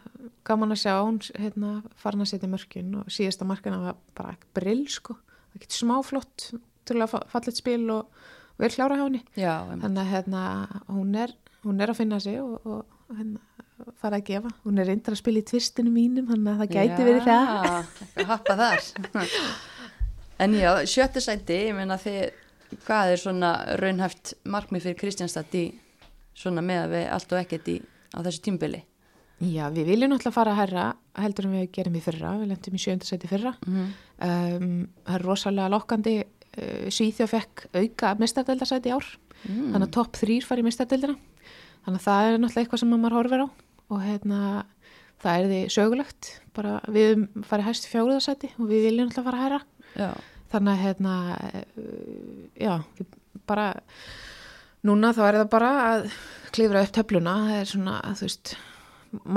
gaman 0.47 0.75
að 0.75 0.83
sjá 0.83 0.93
hún 0.99 1.19
hérna, 1.39 1.79
farin 1.97 2.25
að 2.25 2.33
setja 2.33 2.51
mörkin. 2.51 2.93
Og 3.01 3.09
síðasta 3.13 3.47
markina 3.47 3.81
var 3.81 3.99
bara 4.17 4.37
brill 4.57 4.85
sko, 4.91 5.17
getur 5.57 5.83
smáflott 5.83 6.51
til 6.89 7.01
að 7.01 7.17
falla 7.29 7.51
eitt 7.51 7.59
spil 7.59 7.83
og 7.93 8.09
vel 8.59 8.71
klára 8.73 8.97
hjá 8.99 9.05
henni. 9.07 9.21
Já, 9.39 9.53
Þannig 9.71 10.01
að 10.03 10.13
hérna, 10.13 10.41
hún, 10.89 11.13
er, 11.15 11.35
hún 11.65 11.79
er 11.81 11.93
að 11.93 12.01
finna 12.01 12.19
sig 12.23 12.41
og, 12.41 12.59
og 12.65 13.13
hérna, 13.17 13.41
fara 14.01 14.17
að 14.19 14.25
gefa. 14.29 14.51
Hún 14.65 14.79
er 14.81 14.87
reyndar 14.89 15.15
að 15.15 15.19
spila 15.21 15.41
í 15.41 15.45
tvistinu 15.49 15.91
mínum, 15.93 16.27
þannig 16.29 16.51
að 16.53 16.59
það 16.63 16.73
gæti 16.75 17.07
verið 17.07 17.27
það. 17.29 17.45
Já, 18.19 18.25
happa 18.33 18.55
þar 18.59 19.29
En 20.43 20.53
já, 20.55 20.69
sjötta 20.87 21.19
sæti 21.23 21.57
ég 21.67 21.75
meina 21.75 21.97
þið, 21.99 22.19
hvað 22.85 23.13
er 23.13 23.19
svona 23.19 23.49
raunhæft 23.81 24.33
markmið 24.47 24.85
fyrir 24.87 24.99
Kristjánstad 25.01 25.55
í 25.59 25.65
svona 26.39 26.63
með 26.63 26.83
að 26.85 26.93
við 26.95 27.07
allt 27.17 27.33
og 27.35 27.41
ekkert 27.41 27.67
í 27.73 27.75
á 28.15 28.19
þessu 28.23 28.43
tímbili 28.45 28.79
Já, 29.39 29.65
við 29.71 29.85
viljum 29.87 30.11
náttúrulega 30.13 30.35
fara 30.35 30.51
að 30.53 30.59
herra 30.61 30.85
heldur 31.23 31.45
en 31.47 31.53
við 31.57 31.67
gerum 31.75 31.95
í 31.95 32.01
fyrra, 32.03 32.31
við 32.41 32.49
lendum 32.51 32.75
í 32.75 32.81
sjöndasæti 32.83 33.31
fyrra. 33.31 33.55
mm 33.67 33.89
Um, 34.19 34.81
það 35.07 35.15
er 35.15 35.23
rosalega 35.23 35.69
lokkandi 35.71 36.13
uh, 36.19 36.87
Svíþjóð 36.91 37.29
fekk 37.31 37.61
auka 37.79 38.09
mestardeldarsæti 38.19 38.91
í 38.91 38.95
ár 38.97 39.07
Mm. 39.47 39.69
þannig 39.71 39.85
að 39.85 39.91
topp 39.95 40.17
þrýr 40.19 40.43
fari 40.43 40.59
í 40.59 40.65
mestardeldina 40.67 41.13
þannig 41.85 42.01
að 42.01 42.03
það 42.03 42.25
er 42.25 42.33
náttúrulega 42.41 42.63
eitthvað 42.65 42.81
sem 42.81 42.89
maður 42.91 43.13
horfir 43.15 43.43
á 43.43 43.47
og 43.89 44.03
hérna 44.05 44.41
það 45.19 45.35
er 45.35 45.49
því 45.49 45.59
sögulegt. 45.75 46.31
Bara 46.55 46.79
við 46.91 47.27
farið 47.47 47.69
hæst 47.69 47.87
í 47.87 47.93
fjóruðarsæti 47.93 48.51
og 48.57 48.69
við 48.69 48.87
viljum 48.87 49.09
náttúrulega 49.09 49.29
fara 49.29 49.39
að 49.39 49.45
hæra 49.45 49.61
Já, 49.99 50.09
þannig 50.53 50.73
að 50.73 50.83
hérna 50.85 51.13
uh, 51.49 52.41
já, 52.59 52.73
bara 53.49 53.67
núna 54.85 55.13
þá 55.15 55.21
er 55.25 55.37
það 55.41 55.51
bara 55.51 55.71
að 55.89 56.09
klifra 56.55 56.83
upp 56.85 56.93
töfluna, 56.95 57.35
það 57.49 57.59
er 57.59 57.71
svona 57.73 57.95
þú 58.13 58.27
veist, 58.27 58.53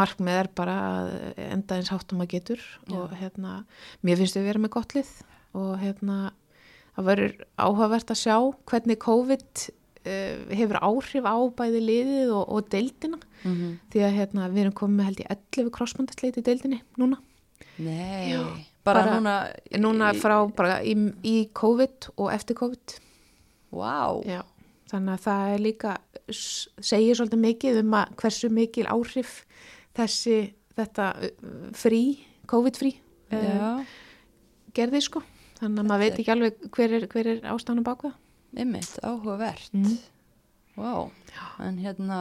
markmið 0.02 0.38
er 0.38 0.50
bara 0.60 0.76
að 0.86 1.12
enda 1.48 1.78
eins 1.78 1.92
hátt 1.92 2.14
um 2.14 2.22
að 2.24 2.32
getur. 2.36 2.64
Og 2.92 3.12
hérna, 3.16 3.62
mér 4.04 4.20
finnst 4.20 4.38
við 4.38 4.48
vera 4.50 4.62
með 4.62 4.74
gott 4.76 4.96
lið. 4.96 5.12
Og 5.58 5.72
hérna 5.80 6.18
það 6.96 7.08
verður 7.08 7.36
áhugavert 7.56 8.12
að 8.12 8.20
sjá 8.20 8.36
hvernig 8.68 9.00
COVID 9.02 9.64
uh, 9.64 10.36
hefur 10.52 10.80
áhrif 10.82 11.28
á 11.28 11.36
bæði 11.58 11.84
liðið 11.88 12.34
og, 12.36 12.44
og 12.52 12.72
deildina 12.72 13.20
mm 13.44 13.78
því 13.92 14.04
að 14.06 14.16
hérna, 14.18 14.48
við 14.52 14.62
erum 14.64 14.76
komið 14.78 14.96
með 14.98 15.08
held 15.10 15.20
í 15.22 15.28
11 15.36 15.70
krossmandasleiti 15.76 16.40
í 16.42 16.46
deildinni 16.46 16.80
núna. 17.00 17.18
Nei, 17.78 18.32
Já, 18.32 18.42
bara, 18.84 19.02
bara- 19.04 19.16
núna 19.16 19.34
núna 19.80 20.12
frá 20.18 20.36
bara 20.56 20.80
í, 20.82 20.94
í 21.24 21.36
COVID 21.52 22.10
og 22.16 22.32
eftir 22.32 22.56
COVID. 22.58 22.96
Vá, 23.72 24.20
Já, 24.28 24.42
þannig 24.92 25.14
að 25.14 25.24
það 25.26 25.52
er 25.54 25.62
líka 25.64 25.96
segir 26.32 27.16
svolítið 27.16 27.40
mikið 27.46 27.78
um 27.82 27.94
að 27.96 28.16
hversu 28.20 28.50
mikil 28.52 28.86
áhrif 28.92 29.36
þessi 29.96 30.52
þetta 30.76 31.06
frí, 31.76 32.02
COVID-frí 32.48 32.94
uh, 33.32 33.38
já, 33.38 33.70
gerði 34.76 35.00
sko. 35.04 35.22
Þannig 35.60 35.82
að 35.84 35.88
maður 35.88 36.02
veit 36.02 36.18
ekki 36.18 36.32
alveg 36.34 36.62
hver 36.74 36.94
er, 36.98 37.06
hver 37.12 37.28
er 37.34 37.42
ástæðanum 37.52 37.84
bak 37.86 38.00
það. 38.06 38.14
einmitt, 38.56 38.94
áhugavert. 39.04 39.68
Mm. 39.72 39.98
Vá, 40.76 41.10
en 41.60 41.78
hérna 41.78 42.20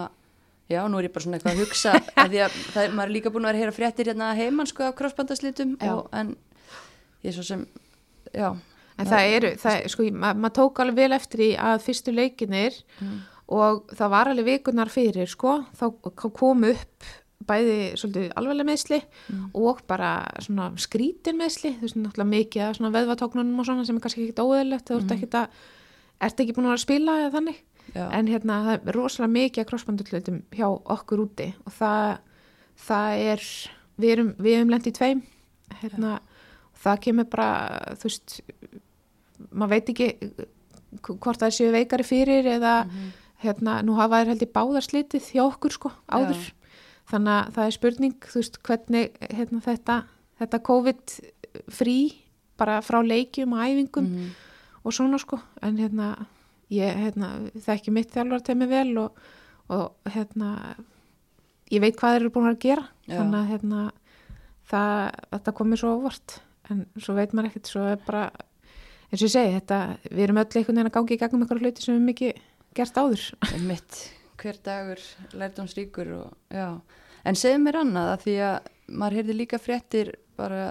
Já, 0.72 0.82
nú 0.88 1.00
er 1.02 1.08
ég 1.10 1.14
bara 1.16 1.26
svona 1.26 1.38
eitthvað 1.40 1.54
að 1.58 1.64
hugsa 1.66 1.94
að 2.24 2.34
því 2.34 2.42
að 2.46 2.58
það 2.76 2.96
maður 2.98 3.10
er 3.10 3.16
líka 3.18 3.34
búin 3.34 3.46
að 3.46 3.52
vera 3.52 3.58
að 3.60 3.64
heyra 3.66 3.78
fréttir 3.78 4.12
hérna 4.12 4.32
heimann 4.40 4.70
sko 4.72 4.88
af 4.88 4.96
krossbandaslitum 5.00 5.74
en 6.22 6.36
ég 7.22 7.32
er 7.32 7.38
svo 7.38 7.44
sem 7.48 7.66
já, 8.34 8.50
En 9.02 9.08
það 9.08 9.32
eru, 9.34 9.50
það, 9.58 9.86
sko, 9.90 10.04
ma 10.14 10.34
maður 10.38 10.54
tók 10.60 10.80
alveg 10.84 10.98
vel 11.00 11.16
eftir 11.16 11.42
í 11.48 11.52
að 11.58 11.80
fyrstu 11.88 12.12
leikinir 12.14 12.76
Mm. 13.02 13.20
og 13.52 13.88
það 13.98 14.10
var 14.14 14.30
alveg 14.30 14.46
vikunar 14.46 14.92
fyrir, 14.94 15.28
sko, 15.28 15.56
þá 15.80 15.86
kom 16.38 16.64
upp 16.70 17.08
bæði 17.50 17.78
svolítið 17.98 18.28
alveglega 18.38 18.68
meðsli 18.70 19.00
og 19.58 19.80
bara 19.90 20.12
svona 20.46 20.68
skrítin 20.78 21.40
meðsli, 21.40 21.72
þú 21.80 21.88
veist, 21.88 21.98
náttúrulega 21.98 22.30
mikið 22.36 22.62
af 22.68 22.76
svona 22.78 22.92
veðvatóknunum 22.94 23.60
og 23.64 23.66
svona 23.66 23.86
sem 23.88 23.98
er 23.98 24.04
kannski 24.06 24.28
ekkit 24.28 24.44
óeðlegt, 24.44 24.86
þú 24.92 25.00
ert 25.18 25.38
að, 25.40 25.48
ert 26.22 26.44
ekki 26.46 26.54
búin 26.54 26.68
að 26.70 26.74
vera 26.76 26.78
að 26.78 26.86
spila 26.86 27.18
eða 27.24 27.34
þannig, 27.40 27.58
já, 27.96 28.06
en 28.12 28.28
hérna 28.28 28.60
það 28.66 28.74
er 28.90 28.96
rosalega 28.96 29.34
mikið 29.36 29.66
krossbandutlutum 29.72 30.42
hjá 30.56 30.68
okkur 30.70 31.24
úti 31.26 31.50
og 31.66 31.74
það, 31.78 32.18
það 32.88 33.24
er, 33.34 33.46
við 34.02 34.14
erum, 34.16 34.30
erum 34.46 34.70
lent 34.74 34.88
í 34.88 34.94
tveim, 34.96 35.22
hérna, 35.82 36.20
það 36.84 37.00
kemur 37.08 37.30
bara, 37.32 37.50
þú 38.00 38.10
veist, 38.10 38.40
maður 39.52 39.74
veit 39.76 39.90
ekki 39.94 40.10
hvort 41.22 41.40
það 41.42 41.54
séu 41.56 41.72
veikari 41.74 42.04
fyrir 42.06 42.48
eða 42.58 42.76
hérna, 43.42 43.80
nú 43.86 43.96
hafa 43.98 44.20
þær 44.22 44.34
held 44.34 44.44
í 44.46 44.52
báðarslitið 44.54 45.30
hjá 45.34 45.44
okkur 45.48 45.72
sko, 45.74 45.92
áður. 46.12 46.38
Já. 46.38 46.58
þannig 47.12 47.34
að 47.34 47.54
það 47.56 47.66
er 47.68 47.74
spurning, 47.76 48.14
þú 48.24 48.38
veist, 48.40 48.58
hvernig 48.64 49.16
hérna, 49.36 49.60
þetta, 49.66 49.96
þetta 50.40 50.60
COVID 50.64 51.16
frí 51.74 51.96
bara 52.62 52.78
frá 52.86 53.02
leikjum 53.04 53.52
og 53.58 53.64
æfingum 53.66 54.06
Mhm. 54.08 54.30
og 54.86 54.94
svona 54.94 55.18
sko, 55.20 55.40
en 55.62 55.78
hérna 55.78 56.26
ég 56.72 57.02
hérna, 57.06 57.34
þekki 57.66 57.94
mitt 57.96 58.14
þjálfar 58.14 58.46
til 58.48 58.58
mig 58.60 58.72
vel 58.72 58.92
og, 59.02 59.18
og 59.72 60.14
hérna 60.14 60.52
ég 61.72 61.84
veit 61.84 61.98
hvað 62.00 62.16
þeir 62.16 62.24
eru 62.24 62.34
búin 62.36 62.52
að 62.52 62.62
gera. 62.66 62.86
Já. 63.08 63.18
þannig 63.18 63.40
að 63.42 63.52
hérna 63.52 63.82
það, 64.72 65.20
þetta 65.34 65.58
komið 65.58 65.82
svo 65.82 65.92
óvart. 65.98 66.38
En 66.72 66.86
svo 67.02 67.18
veit 67.18 67.36
maður 67.36 67.52
ekkert, 67.52 67.72
svo 67.72 67.84
er 67.92 68.00
bara 68.06 68.24
eins 69.12 69.20
og 69.20 69.28
ég 69.28 69.34
segi, 69.34 69.54
þetta, 69.58 69.80
við 70.08 70.24
erum 70.26 70.40
öll 70.40 70.48
einhvern 70.48 70.78
veginn 70.78 70.90
að 70.92 70.98
gangi 70.98 71.16
í 71.16 71.22
gegnum 71.22 71.46
einhverja 71.46 71.68
hluti 71.68 71.86
sem 71.86 71.98
við 71.98 72.08
mikið 72.08 72.42
gert 72.80 73.00
áður. 73.02 73.26
Mitt, 73.70 74.02
hver 74.40 74.60
dagur 74.64 75.06
lærdomsríkur 75.36 76.14
og 76.22 76.56
já. 76.56 76.68
En 77.28 77.38
segðu 77.38 77.66
mér 77.66 77.82
annað 77.84 78.14
að 78.16 78.24
því 78.24 78.38
að 78.48 78.70
maður 78.92 79.18
heyrði 79.20 79.36
líka 79.38 79.60
fréttir 79.62 80.12
bara 80.40 80.64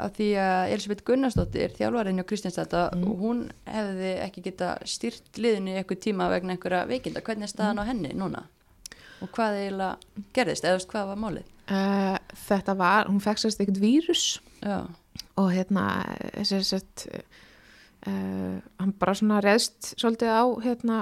að 0.00 0.16
því 0.16 0.28
að 0.42 0.72
Elisabeth 0.74 1.04
Gunnarsdóttir 1.06 1.74
þjálfarinn 1.76 2.18
hjá 2.20 2.26
Kristjánstæta 2.30 2.82
Mm. 2.94 3.04
og 3.08 3.20
hún 3.22 3.42
hefði 3.68 4.12
ekki 4.24 4.42
geta 4.48 4.72
styrt 4.84 5.38
liðinu 5.38 5.74
í 5.74 5.78
eitthvað 5.78 6.02
tíma 6.06 6.28
vegna 6.32 6.56
einhverja 6.56 6.86
veikinda. 6.90 7.22
Hvernig 7.22 7.46
er 7.48 7.52
staðan 7.52 7.82
á 7.82 7.88
henni 7.88 8.12
núna? 8.16 8.44
Og 9.22 9.30
hvað 9.30 9.60
eiginlega 9.60 9.96
gerðist? 10.34 10.64
Eða 10.64 10.84
hvað 10.90 11.06
var 11.12 11.20
málið? 11.22 11.50
Uh, 11.70 12.18
þetta 12.48 12.74
var, 12.76 13.06
hún 13.08 13.22
fekk 13.24 13.40
sérst 13.40 13.60
eitthvað 13.62 13.80
vírus. 13.80 14.24
Já, 14.60 14.82
og 15.40 15.50
hérna 15.54 15.84
sérst 16.44 17.06
uh, 18.06 18.58
hann 18.80 18.92
bara 18.98 19.14
svona 19.14 19.40
reðst 19.44 19.94
svolítið 19.94 20.28
á 20.34 20.44
hérna 20.64 20.98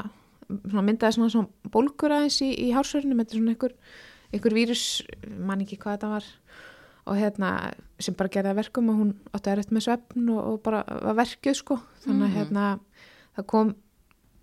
svona 0.53 0.85
myndaði 0.85 1.17
svona, 1.17 1.33
svona 1.33 1.73
bólgur 1.73 2.13
aðeins 2.15 2.41
í, 2.45 2.51
í 2.67 2.73
hársverðinu 2.77 3.17
með 3.19 3.37
svona 3.37 3.55
einhver, 3.55 3.75
einhver 4.33 4.55
vírus 4.57 4.83
man 5.39 5.61
ekki 5.65 5.79
hvað 5.83 5.97
þetta 5.99 6.13
var 6.17 6.25
og 7.07 7.17
hérna 7.19 7.49
sem 7.99 8.15
bara 8.15 8.31
gerði 8.31 8.53
að 8.53 8.61
verkum 8.63 8.91
og 8.93 9.01
hún 9.01 9.15
átti 9.35 9.51
að 9.51 9.57
rétt 9.59 9.73
með 9.75 9.87
svefn 9.89 10.29
og, 10.31 10.43
og 10.53 10.61
bara 10.63 10.85
var 11.03 11.17
verkið 11.19 11.57
sko. 11.59 11.81
Þannig 12.05 12.23
að 12.23 12.31
Mhm. 12.31 12.37
hérna 12.39 12.67
það 13.37 13.47
kom 13.51 13.75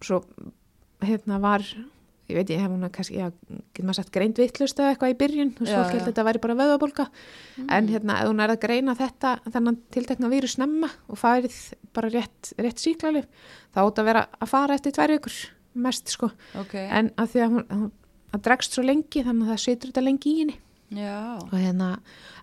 svo 0.03 0.23
hérna 1.01 1.39
var 1.39 1.63
ég 2.29 2.35
veit 2.37 2.49
ég 2.53 2.59
hef 2.61 2.69
hún 2.69 2.83
að 2.85 2.91
kannski, 2.93 3.15
já, 3.17 3.31
getur 3.73 3.85
maður 3.87 3.95
sagt 3.95 4.11
greint 4.13 4.37
vittlust 4.37 4.77
eða 4.77 4.91
eitthvað 4.93 5.13
í 5.13 5.17
byrjun 5.17 5.53
og 5.61 5.65
Já, 5.65 5.71
svo 5.73 5.83
held 5.89 6.01
já. 6.01 6.05
þetta 6.11 6.25
væri 6.27 6.41
bara 6.43 6.55
vöðabólka 6.59 7.05
en 7.69 7.87
hérna 7.89 8.19
ef 8.21 8.27
hún 8.29 8.41
er 8.43 8.49
að 8.53 8.59
greina 8.67 8.93
þetta 8.99 9.31
þennan 9.49 9.77
tiltekna 9.95 10.29
vírus 10.29 10.53
snemma 10.59 10.89
og 11.09 11.17
farið 11.17 11.55
bara 11.95 12.09
rétt, 12.13 12.51
rétt 12.59 12.77
síklarlif 12.83 13.25
þá 13.73 13.79
átt 13.81 13.97
að 14.03 14.05
vera 14.11 14.27
að 14.39 14.47
fara 14.51 14.75
eftir 14.77 14.91
tvær 14.93 15.15
vikur 15.15 15.39
mest 15.79 16.09
sko, 16.13 16.29
ok. 16.59 16.75
En 16.75 17.09
að 17.17 17.27
því 17.33 17.41
að 17.45 17.49
hún, 17.55 17.65
hún 17.71 17.91
að 18.33 18.43
dregst 18.47 18.75
svo 18.75 18.83
lengi 18.85 19.23
þannig 19.25 19.47
að 19.47 19.53
það 19.53 19.63
situr 19.65 19.91
þetta 19.91 20.05
lengi 20.05 20.33
í 20.33 20.41
henni. 20.43 20.57
Já, 20.89 21.37
og 21.37 21.53
hérna, 21.53 21.91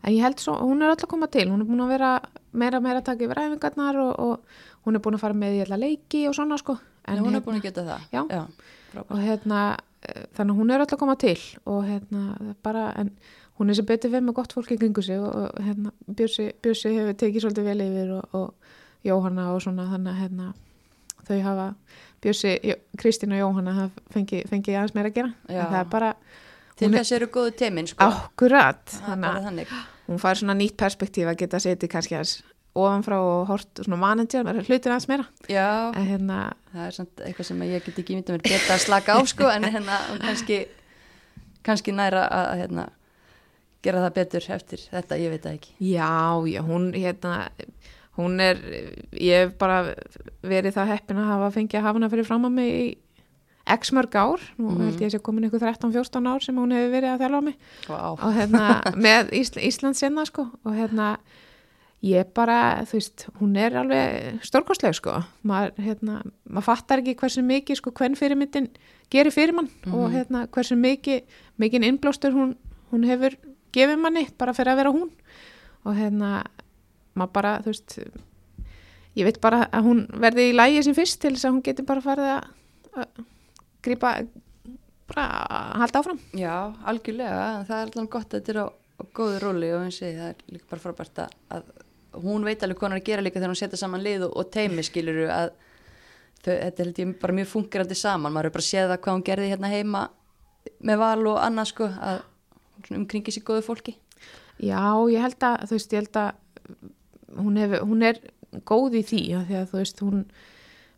en 0.07 0.15
ég 0.15 0.23
held 0.23 0.39
svo, 0.39 0.55
hún 0.63 0.85
er 0.85 0.93
öll 0.93 1.03
að 1.03 1.11
koma 1.11 1.27
til. 1.27 1.49
Hún 1.51 1.65
er 1.65 1.67
búin 1.67 1.83
að 1.83 1.95
vera 1.97 2.11
meira 2.55 2.81
meira 2.83 3.03
að 3.03 3.09
taka 3.09 3.27
yfir 3.27 3.41
æfingarnar 3.43 3.99
og, 4.05 4.13
og 4.23 4.87
hún 4.87 4.99
er 4.99 5.03
búin 5.03 5.19
að 5.19 5.25
fara 5.25 5.39
með 5.39 5.57
í 5.57 5.65
alla 5.65 5.81
leiki 5.83 6.23
og 6.31 6.37
svona 6.39 6.59
sko. 6.61 6.77
En 7.07 7.17
en, 7.17 7.25
hún 7.25 7.33
er 7.33 7.41
hérna, 7.41 7.47
búin 7.47 7.59
að 7.59 7.67
geta 7.67 7.87
það. 7.87 8.07
Já. 8.15 8.45
frábært. 8.93 9.11
og 9.11 9.25
hérna, 9.25 9.63
eh, 10.03 10.23
þannig 10.37 10.55
að 10.55 10.61
hún 10.61 10.71
er 10.71 10.85
öll 10.85 10.93
að 10.95 11.03
koma 11.03 11.17
til 11.21 11.41
og 11.65 11.83
hérna, 11.85 12.23
það 12.39 12.55
bara 12.63 12.85
en 13.03 13.11
hún 13.59 13.71
er 13.71 13.79
sem 13.79 13.89
betur 13.89 14.13
við 14.13 14.25
með 14.27 14.37
gott 14.39 14.53
fólk 14.53 14.71
í 14.73 14.79
kringu 14.79 15.03
sig 15.03 15.21
og, 15.21 15.35
og 15.35 15.65
hérna, 15.65 15.93
Björsi, 16.07 16.51
Björsi 16.63 16.93
hefur 16.95 17.19
tekið 17.19 17.47
svolítið 17.47 17.69
vel 17.71 17.85
yfir 17.87 18.15
og, 18.19 18.37
og 18.37 19.07
Jóhanna 19.07 19.51
og 19.55 19.63
svona, 19.65 19.89
þannig 19.91 20.13
að 20.13 20.21
hérna, 20.23 20.53
þau 21.27 21.41
hafa, 21.45 21.69
Björsi, 22.25 22.55
Jó- 22.65 22.81
Kristín 22.99 23.33
og 23.37 23.39
Jóhanna 23.43 23.75
hafa 23.77 24.05
fengið 24.15 24.49
fengi 24.51 24.75
aðeins 24.75 24.95
meira 24.97 25.11
að 25.13 25.15
gera. 25.21 25.33
Það 25.49 25.79
er 25.81 25.89
bara 25.93 26.11
til 26.77 26.91
þess 26.93 27.13
eru 27.17 27.27
góðu 27.33 27.55
temin 27.57 27.87
sko. 27.91 28.05
Akkurat. 28.05 28.85
Það 28.99 29.25
þannig 29.49 29.73
að 29.73 29.87
hún 30.07 30.21
fær 30.23 30.39
svona 30.41 30.55
nýtt 30.59 30.77
perspektíf 30.81 31.27
að 31.31 31.39
geta 31.43 31.61
setið 31.63 31.93
kannski 31.93 32.17
aðeins 32.19 32.37
ofanfrá 32.77 33.17
og 33.25 33.47
hort 33.49 33.81
svona 33.81 33.97
manager, 34.01 34.45
hlutin 34.69 34.93
aðeins 34.93 35.09
meira. 35.09 35.25
Já, 35.49 35.93
en 35.97 36.07
hérna, 36.11 36.41
það 36.75 36.87
er 36.87 36.97
samt 36.99 37.23
eitthvað 37.25 37.49
sem 37.49 37.63
ég 37.65 37.87
get 37.87 38.01
ekki 38.03 38.19
myndið 38.19 38.37
mér 38.37 38.45
betra 38.45 38.77
að 38.77 38.85
slaka 38.85 39.17
á 39.17 39.21
sko 39.25 39.49
en 39.49 39.65
hérna 39.65 40.01
kannski 40.21 40.59
kannski 41.67 41.95
næra 41.97 42.27
að 42.29 42.51
að, 42.53 42.59
hérna 42.61 42.85
gera 43.87 44.03
það 44.05 44.15
betur 44.19 44.47
eftir 44.57 44.85
þetta, 44.93 45.19
ég 45.23 45.33
veit 45.33 45.43
það 45.47 45.57
ekki. 45.57 45.73
Já, 45.89 46.11
já, 46.53 46.61
hún 46.67 46.87
hérna, 46.97 47.35
hún 48.17 48.41
er, 48.41 48.61
ég 49.13 49.45
hef 49.47 49.57
bara 49.61 49.95
verið 50.43 50.77
það 50.79 50.93
heppin 50.95 51.21
að 51.23 51.31
hafa 51.35 51.51
fengið 51.57 51.81
að 51.81 51.87
hafa 51.89 51.99
hana 52.01 52.09
fyrir 52.13 52.27
fram 52.29 52.47
að 52.49 52.55
mig 52.57 52.71
í 52.77 52.87
x 53.77 53.91
mörg 53.93 54.15
ár, 54.15 54.41
nú 54.61 54.71
Mhm. 54.71 54.83
held 54.87 55.01
ég 55.03 55.09
að 55.09 55.15
sé 55.17 55.23
komin 55.27 55.49
ykkur 55.49 55.61
13-14 55.61 56.27
ár 56.31 56.41
sem 56.45 56.55
hún 56.57 56.71
hefur 56.73 56.93
verið 56.95 57.11
að 57.17 57.21
þjálfa 57.25 57.43
mig. 57.43 57.57
Vá. 57.89 58.01
og 58.15 58.35
hérna 58.37 58.83
með 59.07 59.33
Ísl 59.35 59.59
Íslands 59.67 59.99
sinna 59.99 60.25
sko. 60.25 60.45
Og 60.65 60.73
hérna 60.73 61.17
ég 62.07 62.29
bara, 62.35 62.85
þú 62.87 62.93
veist, 62.93 63.27
hún 63.41 63.57
er 63.59 63.75
alveg 63.81 64.39
stórkostleg 64.47 64.95
sko, 64.95 65.17
maður 65.43 65.73
hérna, 65.83 66.23
maður 66.49 66.63
fattar 66.69 66.99
ekki 67.03 67.17
hversu 67.19 67.43
mikið 67.43 67.77
sko 67.81 67.91
hvern 67.91 68.15
fyrirmyndin 68.15 68.69
gerir 69.11 69.33
fyrir 69.35 69.53
mann. 69.57 69.69
Og 69.91 70.13
hérna 70.15 70.47
hversu 70.47 70.77
mikið, 70.79 71.25
mikið 71.59 71.89
innblástur 71.89 72.33
hún, 72.37 72.55
hún 72.93 73.05
hefur 73.09 73.35
gefið 73.75 73.99
manni 73.99 74.29
bara 74.39 74.55
fyrir 74.55 74.73
að 74.77 74.77
vera 74.85 74.93
hún. 74.95 75.11
Og 75.85 75.97
hérna 75.99 76.45
maður 77.17 77.37
bara, 77.37 77.53
þú 77.65 77.73
veist 77.73 77.99
ég 79.17 79.29
veit 79.29 79.39
bara 79.43 79.65
að 79.73 79.89
hún 79.89 80.03
verði 80.21 80.51
í 80.51 80.57
lægi 80.57 80.85
sem 80.87 80.97
fyrst 80.97 81.21
til 81.23 81.33
þess 81.35 81.49
að 81.49 81.55
hún 81.57 81.65
geti 81.67 81.87
bara 81.89 82.05
farið 82.05 82.33
að, 82.35 82.51
að 83.03 83.23
grípa 83.87 84.13
bara 85.07 85.27
að 85.27 85.83
halda 85.83 86.03
áfram. 86.03 86.23
Já, 86.37 86.55
algjörlega, 86.91 87.43
það 87.69 87.77
er 87.79 87.91
alveg 87.93 88.11
gott 88.13 88.29
að 88.29 88.41
þetta 88.41 88.53
er 88.53 88.61
á, 88.61 88.67
á 88.69 89.03
góðu 89.17 89.43
róli 89.43 89.73
og 89.77 89.87
eins 89.87 90.01
og 90.03 90.19
það 90.19 90.31
er 90.33 90.43
líka 90.53 90.71
bara 90.73 90.85
frábært 90.85 91.23
að, 91.25 91.37
að 91.57 91.71
hún 92.27 92.47
veit 92.47 92.65
alveg 92.65 92.81
hvað 92.81 92.89
hún 92.89 92.97
er 92.97 93.03
að 93.03 93.09
gera 93.11 93.25
líka 93.25 93.41
þegar 93.41 93.53
hún 93.53 93.61
setja 93.61 93.81
saman 93.81 94.05
lið 94.05 94.27
og, 94.27 94.37
og 94.41 94.51
teimi 94.53 94.85
skiluru 94.87 95.29
að 95.33 95.53
þau, 96.43 96.53
þetta 96.53 96.85
held 96.85 97.03
ég 97.03 97.15
bara 97.23 97.37
mjög 97.39 97.53
fungerandi 97.53 97.99
saman, 97.99 98.35
maður 98.35 98.51
er 98.51 98.57
bara 98.57 98.67
að 98.67 98.71
séð 98.71 98.91
það 98.93 99.03
hvað 99.05 99.19
hún 99.19 99.27
gerði 99.31 99.53
hérna 99.53 99.73
heima 99.73 100.03
með 100.83 101.01
val 101.05 101.31
og 101.31 101.39
annað 101.45 101.71
sko 101.73 101.89
að 102.11 102.25
umkringi 102.97 103.33
sér 103.33 103.47
góðu 103.47 103.65
fólki. 103.65 103.97
Já, 104.61 104.81
ég 105.13 105.23
held 105.23 105.45
að, 105.47 105.67
þú 105.69 105.77
veist, 105.77 105.95
ég 105.95 106.03
held 106.03 106.19
að 106.21 106.87
hún, 107.35 107.57
hef, 107.61 107.79
hún 107.83 108.05
er 108.07 108.21
góð 108.69 109.01
í 109.01 109.03
því 109.07 109.23
því 109.49 109.59
að 109.61 109.71
þú 109.71 109.81
veist, 109.81 110.03
hún 110.05 110.27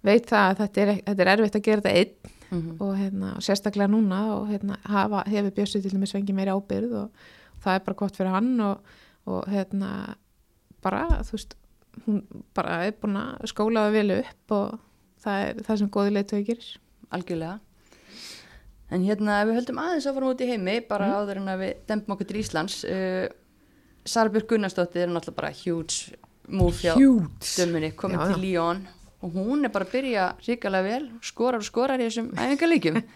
veit 0.07 0.29
það 0.29 0.45
að 0.45 0.59
þetta 0.63 0.83
er, 0.83 0.93
þetta 1.07 1.25
er 1.25 1.33
erfitt 1.35 1.59
að 1.59 1.67
gera 1.67 1.85
þetta 1.85 1.95
einn 1.99 2.35
mm 2.49 2.61
-hmm. 2.61 2.81
og, 2.81 2.97
hérna, 2.97 3.35
og 3.37 3.43
sérstaklega 3.43 3.91
núna 3.91 4.21
og 4.37 4.49
hérna, 4.49 4.79
hafa, 4.85 5.23
hefur 5.27 5.51
Bjössi 5.51 5.83
til 5.83 5.93
dæmis 5.93 6.13
fengið 6.13 6.35
meiri 6.35 6.55
ábyrð 6.55 6.93
og 7.03 7.11
það 7.63 7.75
er 7.75 7.85
bara 7.85 7.97
gott 7.97 8.17
fyrir 8.17 8.31
hann 8.31 8.61
og, 8.61 8.81
og 9.27 9.49
hérna 9.49 10.17
bara, 10.83 11.23
þú 11.23 11.33
veist, 11.33 11.55
hún 12.07 12.23
bara 12.55 12.85
er 12.87 12.93
búin 12.93 13.17
að 13.17 13.47
skóla 13.47 13.89
það 13.89 13.93
vel 13.93 14.11
upp 14.19 14.53
og 14.53 14.79
það 15.19 15.49
er 15.49 15.63
það 15.67 15.79
sem 15.79 15.91
góði 15.91 16.11
leitu 16.11 16.37
að 16.37 16.47
gerir. 16.47 16.79
algjörlega 17.11 17.59
en 18.91 19.05
hérna 19.05 19.43
ef 19.43 19.49
við 19.49 19.59
höldum 19.59 19.79
aðeins 19.83 20.07
áfram 20.07 20.31
út 20.31 20.41
í 20.41 20.49
heimi 20.49 20.81
bara 20.89 21.13
áður 21.19 21.43
en 21.43 21.49
að 21.49 21.59
við 21.59 21.73
dempum 21.89 22.15
okkur 22.15 22.29
til 22.29 22.41
Íslands 22.43 22.85
uh, 22.85 23.27
Sara 24.09 24.33
Björk 24.33 24.49
Gunnarsdóttir 24.51 25.05
er 25.05 25.13
náttúrulega 25.13 25.41
bara 25.43 25.55
huge 25.55 26.17
move 26.49 26.81
hjá 26.81 26.95
dömunni, 26.97 27.93
komin 27.97 28.19
Já, 28.19 28.33
til 28.33 28.43
Lyon 28.47 28.87
og 29.19 29.35
hún 29.35 29.67
er 29.67 29.73
bara 29.75 29.85
að 29.89 29.95
byrja 29.97 30.29
ríkalega 30.47 30.87
vel 30.87 31.09
skorar 31.27 31.61
og 31.61 31.67
skorar 31.67 32.01
í 32.01 32.07
þessum 32.07 32.31
æfingarleikjum 32.39 33.03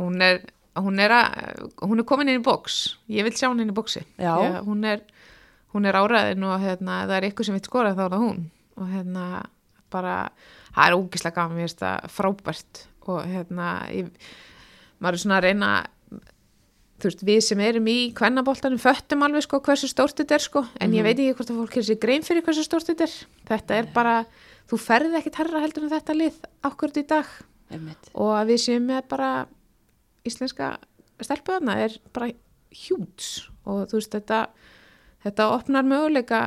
Hún 0.00 0.22
er, 0.24 0.38
hún 0.80 1.00
er, 1.02 1.12
að, 1.12 1.64
hún 1.84 2.00
er 2.00 2.06
komin 2.08 2.30
inn 2.32 2.40
í 2.40 2.44
bóks. 2.44 2.76
Ég 3.12 3.26
vil 3.26 3.34
sjá 3.36 3.50
hún 3.50 3.60
inn 3.60 3.72
í 3.72 3.76
bóksi. 3.76 4.00
Ég, 4.16 4.54
hún, 4.64 4.86
er, 4.88 5.02
hún 5.74 5.88
er 5.88 5.98
áræðin 5.98 6.46
og 6.48 6.62
hérna, 6.62 7.02
það 7.04 7.16
er 7.18 7.26
ykkur 7.28 7.48
sem 7.48 7.58
vil 7.58 7.66
skora 7.66 7.92
þá 7.92 8.06
er 8.06 8.14
það 8.14 8.24
hún. 8.24 8.38
Og 8.80 8.88
hérna, 8.94 9.24
bara, 9.92 10.14
það 10.70 10.86
er 10.86 10.96
ógislega 10.96 11.36
gaman, 11.36 11.58
mér 11.58 11.68
finnst 11.68 11.82
það 11.82 12.08
frábært. 12.16 12.82
Og 13.12 13.20
hérna, 13.28 13.68
ég, 13.92 14.08
maður 15.02 15.18
er 15.18 15.24
svona 15.24 15.40
að 15.40 15.46
reyna, 15.50 15.70
þú 17.00 17.10
veist, 17.10 17.24
við 17.26 17.40
sem 17.46 17.60
erum 17.64 17.90
í 17.90 17.98
kvennaboltanum 18.16 18.80
föttum 18.80 19.24
alveg 19.26 19.46
sko 19.46 19.60
hversu 19.64 19.88
stórt 19.90 20.20
þetta 20.20 20.36
er 20.36 20.44
sko. 20.44 20.64
En 20.80 20.94
ég 20.96 21.06
veit 21.06 21.16
ekki 21.16 21.36
hvort 21.38 21.52
að 21.52 21.60
fólk 21.62 21.78
er 21.80 21.86
sér 21.88 22.00
grein 22.02 22.26
fyrir 22.26 22.44
hversu 22.46 22.64
stórt 22.66 22.90
þetta 22.90 23.08
er. 23.08 23.14
Þetta 23.50 23.78
er 23.80 23.92
bara, 23.94 24.16
þú 24.70 24.80
ferði 24.80 25.20
ekki 25.20 25.34
herra 25.38 25.62
heldur 25.64 25.86
en 25.86 25.94
þetta 25.94 26.18
lið 26.18 26.42
ákvörð 26.66 27.00
í 27.02 27.06
dag. 27.14 27.38
Einmitt. 27.70 28.10
og 28.18 28.32
að 28.34 28.50
við 28.50 28.62
séum 28.64 28.88
með 28.90 29.04
bara 29.12 29.30
íslenska 30.26 30.72
stelpuðarna 31.22 31.76
er 31.84 31.94
bara 32.14 32.32
hjúts 32.74 33.46
og 33.62 33.84
þú 33.90 34.00
veist 34.00 34.16
þetta 34.16 34.40
þetta 35.24 35.46
opnar 35.54 35.86
möguleika 35.86 36.40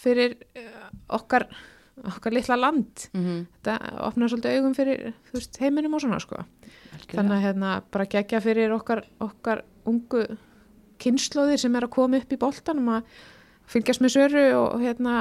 fyrir 0.00 0.36
eh, 0.54 0.86
okkar 1.10 1.48
okkar 2.00 2.32
litla 2.32 2.56
land. 2.56 3.08
Mm 3.12 3.46
þetta 3.60 3.74
opnar 4.06 4.30
svolítið 4.32 4.56
augum 4.56 4.74
fyrir 4.78 5.02
veist, 5.34 5.58
heiminum 5.60 5.98
og 5.98 6.04
svona 6.04 6.20
sko. 6.22 6.44
Þannig 7.10 7.34
að 7.34 7.44
hérna 7.44 7.72
bara 7.92 8.06
gegja 8.08 8.40
fyrir 8.40 8.72
okkar 8.72 9.04
okkar 9.20 9.64
ungu 9.88 10.24
kynnslóðir 11.00 11.60
sem 11.62 11.76
er 11.76 11.86
að 11.86 11.94
koma 11.94 12.20
upp 12.20 12.32
í 12.32 12.40
boltanum 12.40 12.90
að 12.98 13.14
fylgjast 13.70 14.02
með 14.02 14.14
söru 14.16 14.44
og 14.58 14.82
hérna 14.82 15.16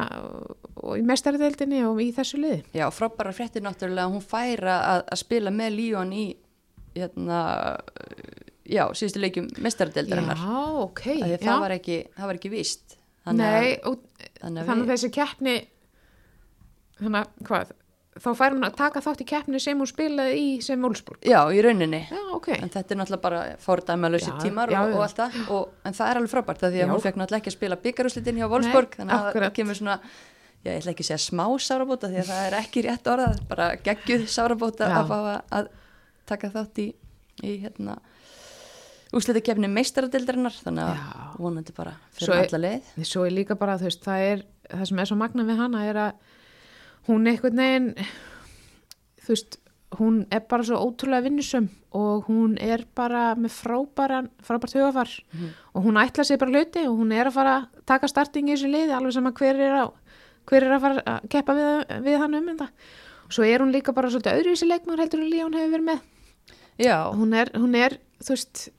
og, 0.73 0.95
í 0.97 1.03
mestardeldinni 1.05 1.83
og 1.85 2.01
í 2.01 2.09
þessu 2.15 2.39
liði 2.41 2.63
Já, 2.79 2.87
frábæra 2.91 3.33
fréttir 3.35 3.63
náttúrulega 3.63 4.09
hún 4.09 4.25
færa 4.25 4.79
að, 4.95 5.03
að 5.13 5.21
spila 5.21 5.53
með 5.53 5.75
Lyon 5.77 6.13
í 6.17 6.27
hérna, 6.97 7.41
já, 8.67 8.85
síðustu 8.97 9.21
leikjum 9.23 9.49
mestaradeildarinnar. 9.63 10.39
Já, 10.39 10.61
ok. 10.85 11.03
Af 11.05 11.25
því 11.25 11.25
að 11.25 11.35
já. 11.35 11.43
Það 11.45 11.65
var 11.65 11.75
ekki, 11.75 11.99
það 12.15 12.31
var 12.31 12.39
ekki 12.39 12.53
víst. 12.53 12.95
Þannig 13.27 13.57
Nei, 13.57 13.73
og, 13.89 14.25
þannig 14.39 14.69
þannig 14.69 14.85
við, 14.85 14.93
þessi 14.93 15.11
keppni, 15.13 15.55
þannig 16.99 17.19
að 17.19 17.47
hvað, 17.49 17.73
þá 18.23 18.29
fær 18.37 18.55
hún 18.55 18.65
að 18.67 18.75
taka 18.79 19.01
þátt 19.03 19.21
í 19.23 19.27
keppni 19.29 19.59
sem 19.63 19.79
hún 19.79 19.89
spilaði 19.89 20.39
í 20.39 20.47
sem 20.65 20.81
Wolfsburg. 20.83 21.21
já, 21.25 21.39
í 21.55 21.61
rauninni. 21.63 22.01
Já, 22.09 22.19
ok. 22.35 22.49
En 22.57 22.71
þetta 22.73 22.95
er 22.95 22.99
náttúrulega 22.99 23.23
bara 23.23 23.41
fordæmalösi 23.63 24.33
tímar 24.41 24.73
já, 24.73 24.79
og, 24.81 24.95
og 24.97 25.05
allt 25.05 25.21
það. 25.21 25.39
En 25.87 25.97
það 25.97 26.11
er 26.11 26.19
alveg 26.21 26.33
frábært 26.33 26.65
því 26.65 26.83
að 26.83 26.93
hún 26.93 27.03
fekk 27.05 27.19
náttúrulega 27.21 27.41
ekki 27.43 27.53
að 27.53 27.57
spila 27.57 27.79
byggarúslitin 27.85 28.41
hjá 28.41 28.47
Wolfsburg. 28.51 28.93
Nei, 28.93 28.99
þannig 29.01 29.15
að 29.15 29.29
akkurat. 29.29 29.47
það 29.47 29.57
kemur 29.59 29.79
svona, 29.79 29.97
já, 30.59 30.69
ég 30.71 30.79
ætla 30.81 30.93
ekki 30.93 31.05
að 31.05 31.09
segja 31.11 31.21
smá 31.25 31.45
sárabóta 31.65 32.11
því 32.11 32.21
að 32.23 32.31
það 32.31 32.47
er 32.47 32.57
ekki 32.59 32.85
rétt 32.87 33.11
orðað, 33.13 33.43
bara 33.49 33.69
geggjuð 33.87 34.25
sárabóta 34.35 34.91
að 34.99 35.13
fá 35.13 35.19
að, 35.59 35.69
taka 36.29 36.51
þátt 36.53 36.83
í, 36.83 36.87
í 37.41 37.55
hérna, 37.63 37.99
úslita 39.15 39.41
kefni 39.41 39.71
meistaradeildarinnar. 39.71 40.59
Þannig 40.65 40.91
að 40.91 41.39
vonandi 41.39 41.73
bara 41.77 41.95
fyrir 42.17 42.43
alla 42.43 42.63
leið. 42.67 42.91
Svo 43.07 43.23
er 43.25 43.33
líka 43.33 43.57
bara, 43.57 43.79
þú 43.79 43.89
veist, 43.89 44.03
það 44.05 44.25
er, 44.27 44.43
það 44.69 44.91
sem 44.91 45.01
er 45.01 45.09
svo 45.09 45.17
magna 45.17 45.47
við 45.47 45.63
hana 45.63 45.85
er 45.87 46.01
að 46.09 46.28
hún 47.09 47.27
einhvern 47.29 47.57
veginn, 47.59 47.89
þú 49.25 49.33
veist, 49.33 49.57
hún 49.97 50.19
er 50.29 50.43
bara 50.45 50.63
svo 50.67 50.77
ótrúlega 50.85 51.25
vinnusum 51.25 51.65
og 51.97 52.27
hún 52.29 52.53
er 52.61 52.83
bara 52.95 53.33
með 53.33 53.55
frábæran, 53.57 54.27
frábært 54.45 54.75
hugafar 54.77 55.09
og 55.73 55.83
hún 55.87 55.97
ætla 55.97 56.23
sér 56.27 56.37
bara 56.37 56.53
hluti 56.53 56.83
og 56.85 56.99
hún 57.01 57.11
er 57.15 57.25
að 57.31 57.33
fara 57.39 57.55
að 57.57 57.83
taka 57.89 58.07
starting 58.11 58.51
í 58.51 58.53
þessu 58.53 58.69
liði 58.69 58.93
alveg 58.93 59.15
sama 59.17 59.31
hver 59.33 59.57
er 59.65 59.73
að, 59.81 59.95
hver 60.45 60.67
er 60.67 60.75
að 60.75 60.83
fara 60.85 61.03
að 61.15 61.29
keppa 61.33 61.55
við, 61.57 61.95
við 62.05 62.19
hann 62.21 62.37
um 62.37 62.51
þetta. 62.53 62.69
Svo 63.29 63.45
er 63.45 63.61
hún 63.61 63.73
líka 63.73 63.93
bara 63.93 64.09
svolítið 64.13 64.39
öðruvísi 64.39 64.69
leikmar 64.69 65.01
heldur 65.01 65.21
en 65.21 65.29
Líón 65.33 65.57
hefur 65.57 65.73
verið 65.75 65.89
með. 65.89 66.05
Já, 66.79 66.95
Hún 67.13 67.33
er, 67.33 67.49
hún 67.57 67.75
er, 67.75 67.97
þú 68.21 68.35
veist, 68.35 68.69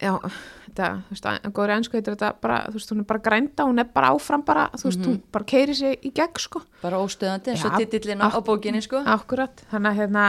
já, 0.00 0.18
þetta, 0.66 0.88
þú 1.06 1.14
veist, 1.14 1.26
að 1.30 1.52
góður 1.54 1.72
ennsku 1.76 1.96
heitir 1.98 2.14
þetta 2.16 2.30
bara, 2.42 2.58
þú 2.68 2.72
veist, 2.78 2.90
hún 2.92 3.00
er 3.04 3.08
bara 3.12 3.20
grænda, 3.28 3.64
hún 3.68 3.78
er 3.78 3.88
bara 3.94 4.10
áfram 4.14 4.44
bara, 4.44 4.68
þú 4.74 4.88
veist, 4.90 5.04
hún 5.06 5.20
bara 5.32 5.44
keiri 5.44 5.74
sig 5.74 5.98
í 6.04 6.12
gegn, 6.12 6.38
sko. 6.38 6.62
bara 6.82 6.98
óstöðandi 6.98 7.52
eins 7.54 7.64
og 7.64 7.72
Já, 7.78 7.86
titillin 7.86 8.20
á, 8.20 8.28
bókinni, 8.44 8.82
sko. 8.82 9.02
Akkurat, 9.06 9.62
þannig 9.70 9.90
að, 9.92 10.00
hérna, 10.02 10.24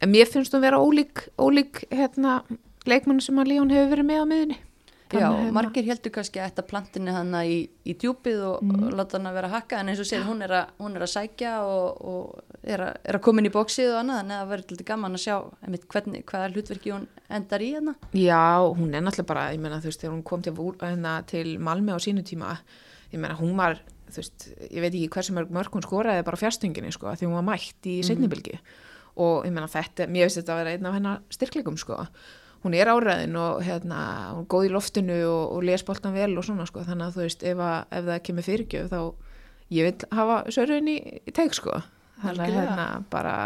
en 0.00 0.10
mér 0.12 0.26
finnst 0.28 0.52
hún 0.54 0.60
vera 0.64 0.78
ólík, 0.80 1.28
ólík, 1.38 1.84
hérna, 1.90 2.42
leikmann 2.86 3.20
sem 3.20 3.36
að 3.38 3.48
Líón 3.52 3.70
hefur 3.72 3.90
verið 3.96 4.06
með 4.08 4.20
á 4.22 4.26
miðunni. 4.30 4.58
Já, 5.10 5.18
Þannig, 5.26 5.40
hérna- 5.42 5.52
margir 5.56 5.84
heldur 5.88 6.12
kannski 6.14 6.38
að 6.38 6.50
þetta 6.52 6.62
plantinu 6.70 7.10
hana 7.12 7.40
í, 7.44 7.68
í 7.84 7.94
djúpið 7.98 8.42
og, 8.46 8.62
Mhm. 8.62 8.84
og 8.86 8.92
láta 8.94 9.18
hana 9.18 9.32
vera 9.34 9.48
að 9.48 9.56
hakka 9.56 9.80
en 9.80 9.88
eins 9.88 9.98
og 9.98 10.06
sér 10.06 10.22
hún 10.22 10.42
er 10.44 10.48
að, 10.50 10.66
hún 10.78 10.94
er 10.94 11.02
að 11.02 11.10
sækja 11.16 11.54
og, 11.66 12.04
og 12.06 12.40
er, 12.62 12.78
að, 12.78 12.96
er 13.04 13.14
að 13.18 13.20
koma 13.22 13.40
inn 13.40 13.46
í 13.50 13.50
bóksið 13.50 13.90
og 13.90 13.98
annað 14.04 14.20
að 14.20 14.30
það 14.30 14.48
verður 14.52 14.66
endar 17.36 17.62
í 17.64 17.70
hana. 17.76 17.94
Já, 18.16 18.42
hún 18.76 18.92
er 18.94 19.04
náttúrulega 19.04 19.30
bara, 19.30 19.46
ég 19.54 19.62
meina, 19.62 19.80
þú 19.80 19.90
veist, 19.90 20.02
þegar 20.02 20.14
hún 20.16 20.26
kom 20.26 20.44
til, 20.44 20.54
hérna, 20.82 21.14
til 21.30 21.56
Malmi 21.62 21.94
á 21.94 21.98
sínu 22.02 22.24
tíma, 22.26 22.58
ég 23.12 23.22
meina, 23.22 23.38
hún 23.38 23.56
var, 23.58 23.80
þú 24.10 24.22
veist, 24.22 24.50
ég 24.66 24.82
veit 24.82 24.92
ekki 24.92 25.10
hversu 25.16 25.36
mörg 25.36 25.54
mörg 25.54 25.74
hún 25.76 25.86
skoraði 25.86 26.26
bara 26.26 26.38
á 26.38 26.42
fjastunginni, 26.42 26.92
sko, 26.94 27.14
því 27.14 27.28
hún 27.28 27.38
var 27.38 27.48
mætt 27.52 27.90
í 27.90 28.00
setnibilgi 28.06 28.58
og 29.20 29.46
ég 29.46 29.54
meina, 29.54 29.68
þetta, 29.70 30.06
mér 30.10 30.28
finnst 30.28 30.40
þetta 30.40 30.54
að 30.54 30.60
vera 30.62 30.74
einn 30.76 30.88
af 30.88 30.96
hennar 30.96 31.24
styrkleikum, 31.34 31.78
sko. 31.80 32.04
Hún 32.60 32.76
er 32.76 32.90
áræðin 32.92 33.36
og 33.40 33.62
hérna, 33.64 34.00
hún 34.36 34.44
er 34.44 34.50
góð 34.52 34.66
í 34.68 34.72
loftinu 34.74 35.18
og, 35.24 35.56
og 35.56 35.64
les 35.66 35.84
boltan 35.86 36.14
vel 36.16 36.34
og 36.36 36.46
svona, 36.46 36.66
sko, 36.68 36.84
þannig 36.86 37.08
að 37.08 37.16
þú 37.16 37.24
veist, 37.24 37.44
ef, 37.50 37.62
að, 37.64 37.78
ef 37.98 38.08
það 38.10 38.22
kemur 38.28 38.46
fyrirgjöf, 38.46 38.90
þá 38.92 39.00
ég 39.76 39.88
vil 39.88 40.10
hafa 40.18 40.38
sörðin 40.52 40.90
í, 40.92 40.96
í 41.24 41.34
teik, 41.36 41.56
sko. 41.56 41.80
Þannig 42.20 42.44
að 42.44 42.56
hérna, 42.58 42.86
bara 43.12 43.36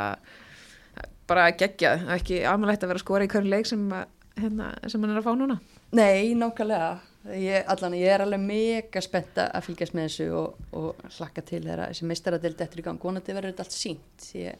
bara 1.30 1.48
geggjað, 1.56 2.04
ekki 2.18 2.42
aðmælegt 2.48 2.84
að 2.84 2.92
vera 2.92 3.00
að 3.00 3.06
skora 3.06 3.26
í 3.26 3.32
hverju 3.32 3.52
leik 3.52 3.68
sem, 3.70 3.82
að, 3.96 4.12
hérna, 4.42 4.70
sem 4.88 5.02
hann 5.02 5.14
er 5.14 5.20
að 5.22 5.26
fá 5.28 5.34
núna 5.38 5.58
Nei, 5.94 6.34
nákvæmlega. 6.34 6.94
Ég, 7.38 7.62
allan, 7.70 7.94
ég 7.94 8.10
er 8.10 8.24
alveg 8.24 8.40
mega 8.42 9.00
spennt 9.04 9.38
að 9.38 9.62
fylgjast 9.64 9.94
með 9.94 10.08
þessu 10.08 10.24
og, 10.34 10.56
og 10.74 11.04
hlakka 11.16 11.44
til 11.46 11.60
þeirra 11.62 11.86
þessi 11.92 12.08
meistaradeild 12.10 12.64
eftir 12.64 12.82
í 12.82 12.84
gang. 12.84 12.98
Vonandi 13.00 13.36
verður 13.36 13.54
þetta 13.54 13.64
allt 13.64 13.76
sínt. 13.76 14.26
Ég, 14.34 14.58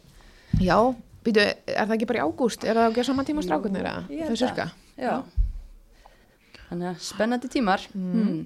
Já, 0.62 0.76
býtu, 1.26 1.42
er 1.42 1.88
það 1.88 1.96
ekki 1.96 2.08
bara 2.10 2.20
í 2.20 2.24
ágúst 2.28 2.64
er 2.66 2.78
það 2.78 2.90
ekki 2.92 3.02
á 3.02 3.08
sama 3.10 3.24
tíma? 3.26 3.42
Ég 3.42 4.22
held 4.22 4.30
þau 4.30 4.30
það. 4.30 4.40
sirka? 4.44 4.66
Já. 5.00 5.14
Þannig 6.68 6.90
að 6.92 7.02
spennandi 7.08 7.50
tímar. 7.52 7.88
Mm. 7.94 8.44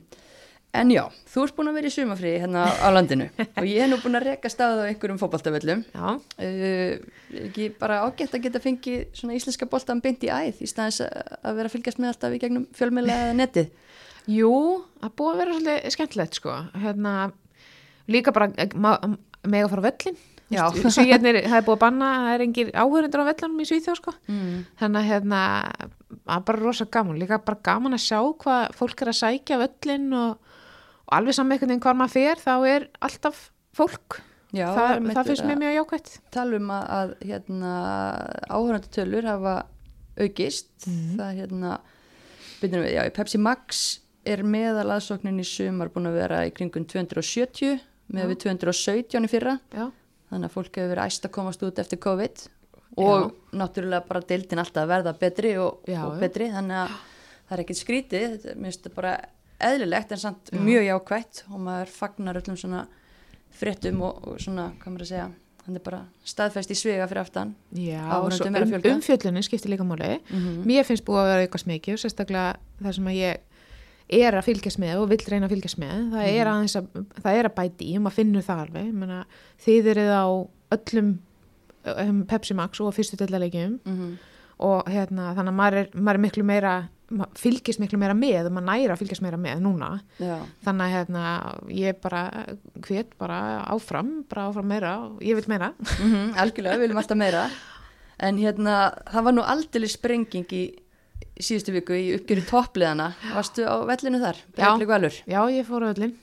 En 0.77 0.91
já, 0.93 1.01
þú 1.33 1.43
ert 1.47 1.55
búin 1.57 1.71
að 1.71 1.77
vera 1.79 1.89
í 1.89 1.93
sumafriði 1.95 2.41
hérna 2.43 2.67
á 2.69 2.89
landinu 2.93 3.27
og 3.59 3.65
ég 3.67 3.81
hef 3.81 3.89
nú 3.89 3.97
búin 4.03 4.19
að 4.19 4.27
reka 4.29 4.51
stað 4.53 4.83
á 4.85 4.89
einhverjum 4.91 5.19
fótboltavöllum. 5.23 5.85
Já, 5.95 6.09
Uh, 6.39 7.01
ekki 7.49 7.71
bara 7.81 8.03
ágætt 8.05 8.35
að 8.37 8.45
geta 8.45 8.61
fengið 8.63 9.07
svona 9.17 9.35
íslenska 9.39 9.67
boltan 9.71 10.03
beint 10.05 10.23
í 10.23 10.31
æð 10.31 10.61
í 10.63 10.69
staðins 10.69 11.01
að 11.03 11.57
vera 11.59 11.67
að 11.71 11.75
fylgjast 11.77 11.99
með 12.03 12.13
alltaf 12.13 12.37
í 12.37 12.41
gegnum 12.45 12.67
fjölmiðla 12.77 13.17
eða 13.25 13.37
netið. 13.41 13.71
jú, 14.29 14.53
það 15.01 15.15
búið 15.19 15.33
að 15.33 15.39
vera 15.43 15.57
svolítið 15.59 15.95
skemmtilegt 15.97 16.39
sko, 16.39 16.57
hérna 16.85 17.15
líka 18.13 18.33
bara 18.37 18.51
eh, 18.57 18.69
mega 19.49 19.65
að 19.67 19.73
fara 19.73 19.83
á 19.83 19.89
völlin 19.89 20.21
Já. 20.49 20.63
Svíjarnir, 20.73 21.43
það 21.45 21.59
er 21.59 21.65
búið 21.67 21.75
að 21.77 21.83
banna 21.83 22.07
það 22.25 22.35
er 22.35 22.43
engir 22.47 22.69
áhörundur 22.73 23.21
á 23.21 23.29
völlunum 23.29 23.61
í 23.61 23.67
Svíþjóð 23.69 23.99
sko 24.01 24.15
Mm. 24.29 24.63
þannig 24.81 25.01
að 25.03 25.09
hérna 25.11 25.41
er 26.29 26.45
bara 26.49 26.61
rosa 26.63 26.87
gaman, 26.89 27.19
líka 27.21 27.37
bara 27.45 27.59
gaman 27.69 27.97
að 27.99 28.05
sjá 28.07 28.21
hvað 28.45 28.71
fólk 28.79 29.03
er 29.05 29.11
að 29.13 29.19
sækja 29.19 29.59
völlin 29.61 30.07
og, 30.17 30.48
og 31.09 31.15
alveg 31.17 31.37
saman 31.37 31.57
einhvern 31.57 31.73
veginn 31.73 31.85
hvar 31.87 31.97
maður 31.97 32.15
fer 32.19 32.43
þá 32.43 32.55
er 32.69 32.89
alltaf 33.05 33.47
fólk. 33.77 34.19
Já, 34.53 34.67
það, 34.73 35.09
það 35.13 35.29
finnst 35.29 35.45
mér 35.45 35.61
mjög 35.61 35.75
jákvætt. 35.77 36.11
tala 36.33 36.57
um 36.57 36.71
að, 36.73 36.85
að 36.99 37.15
hérna, 37.29 37.73
áhörandutölur 38.49 39.29
hafa 39.29 39.55
aukist. 40.19 40.71
Það 40.89 41.41
hérna 41.43 41.73
við, 42.63 42.77
já, 42.95 43.03
Pepsi 43.17 43.41
Max 43.41 43.87
er 44.29 44.45
meðal 44.45 44.89
aðsóknin 44.97 45.41
í 45.41 45.47
sumar 45.49 45.93
búin 45.93 46.11
að 46.11 46.21
vera 46.23 46.43
í 46.49 46.53
kringum 46.57 46.85
270 46.89 47.79
með 48.13 48.33
við 48.33 48.41
217 48.47 49.29
í 49.29 49.33
fyrra. 49.33 49.59
Já, 49.73 49.89
þannig 50.33 50.49
að 50.49 50.57
fólk 50.57 50.81
hefur 50.81 50.93
verið 50.95 51.05
æst 51.13 51.29
að 51.29 51.35
komast 51.37 51.65
út 51.65 51.83
eftir 51.85 52.01
COVID 52.05 52.47
og 52.99 53.35
náttúrulega 53.57 54.09
bara 54.09 54.25
deildin 54.27 54.61
alltaf 54.61 54.85
að 54.85 54.93
verða 54.93 55.15
betri 55.21 55.55
og, 55.61 55.85
og 55.85 56.21
betri. 56.21 56.49
Þannig 56.53 56.83
að 56.83 56.95
það 57.49 57.57
er 57.57 57.65
ekkert 57.65 57.81
skrítið. 57.83 58.39
Mér 58.57 58.71
finnst 58.71 58.83
þetta 58.83 58.97
bara 58.97 59.13
eðlilegt 59.61 60.13
en 60.15 60.21
samt 60.23 60.51
mjög 60.55 60.85
jákvætt 60.87 61.45
og 61.51 61.61
maður 61.61 61.91
fagnar 61.91 62.39
öllum 62.41 62.57
svona 62.61 62.87
fréttum 63.59 64.01
og, 64.07 64.21
og 64.29 64.41
svona, 64.43 64.69
hvað 64.79 64.93
maður 64.95 65.07
að 65.07 65.11
segja 65.13 65.29
hann 65.69 65.77
er 65.77 65.83
bara 65.85 65.99
staðfest 66.25 66.71
í 66.73 66.77
svega 66.79 67.09
fyrir 67.11 67.21
aftan 67.25 67.51
já 67.77 68.01
að 68.07 68.29
um, 68.47 68.71
fjölga. 68.71 68.93
umfjöllunin 68.95 69.45
skiptir 69.45 69.73
líka 69.75 69.85
máli 69.85 70.21
Mhm. 70.31 70.63
mér 70.65 70.85
finnst 70.89 71.05
búið 71.05 71.21
að 71.25 71.31
vera 71.33 71.43
aukast 71.49 71.67
mikið 71.69 71.93
og 71.97 72.01
sérstaklega 72.05 72.57
það 72.83 72.95
sem 72.95 73.05
að 73.11 73.19
ég 73.19 74.23
er 74.25 74.33
að 74.39 74.45
fylgjast 74.47 74.79
með 74.81 75.03
og 75.03 75.09
vill 75.11 75.25
reyna 75.29 75.47
að 75.47 75.53
fylgjast 75.53 75.79
með 75.79 75.97
það, 76.13 76.23
Mhm. 76.25 76.39
er, 76.41 76.47
aðeins 76.47 76.77
að, 76.77 76.87
það 77.23 77.35
er 77.39 77.45
að 77.51 77.55
bæti 77.59 77.85
í 77.93 77.97
og 77.99 78.03
maður 78.07 78.19
finnur 78.21 78.43
það 78.47 78.63
alveg 78.65 78.87
Ég 78.87 78.95
meina, 78.95 79.25
þið 79.67 79.91
eruð 79.93 80.13
á 80.17 80.27
öllum 80.79 81.19
um, 81.99 82.25
Pepsi 82.25 82.55
Max 82.55 82.81
og 82.81 82.95
fyrstu 82.95 83.17
dellalegjum 83.17 83.81
mm 83.85 84.17
og 84.59 84.89
hérna, 84.91 85.35
þannig 85.37 85.53
að 85.53 85.55
maður 85.55 85.77
er, 85.79 85.89
maður 85.95 86.15
er 86.19 86.19
miklu 86.25 86.43
meira 86.45 86.89
fylgist 87.39 87.81
miklu 87.81 88.01
meira 88.01 88.17
með 88.17 88.51
maður 88.53 88.67
næra 88.69 88.97
að 88.97 89.03
fylgjast 89.03 89.25
meira 89.25 89.39
með 89.41 89.63
núna. 89.65 89.91
Já, 90.21 90.37
þannig 90.67 90.85
að 90.85 90.95
hérna, 90.97 91.23
ég 91.73 92.03
bara 92.03 92.25
hvet 92.85 93.15
bara 93.21 93.39
áfram, 93.73 94.11
bara 94.29 94.49
áfram 94.51 94.69
meira 94.69 94.93
og 95.07 95.23
ég 95.25 95.39
vil 95.39 95.49
meira. 95.49 95.73
Mm 96.03 96.37
algjörlega, 96.43 96.77
við 96.77 96.87
viljum 96.87 97.01
alltaf 97.03 97.21
meira. 97.21 97.47
En 98.19 98.39
hérna, 98.39 98.77
það 99.09 99.27
var 99.29 99.35
nú 99.37 99.47
aldrei 99.47 99.89
sprenging 99.89 100.53
í 100.53 100.67
síðustu 101.39 101.75
viku 101.75 101.97
í 101.97 102.07
uppgjöru 102.17 102.45
toppliðana 102.49 103.13
varstu 103.35 103.67
á 103.67 103.79
vellinu 103.87 104.21
þar, 104.23 104.41
Valur 104.91 105.15
já, 105.23 105.39
ég 105.55 105.67
fór 105.69 105.87
á 105.87 105.91
öllin 105.93 106.17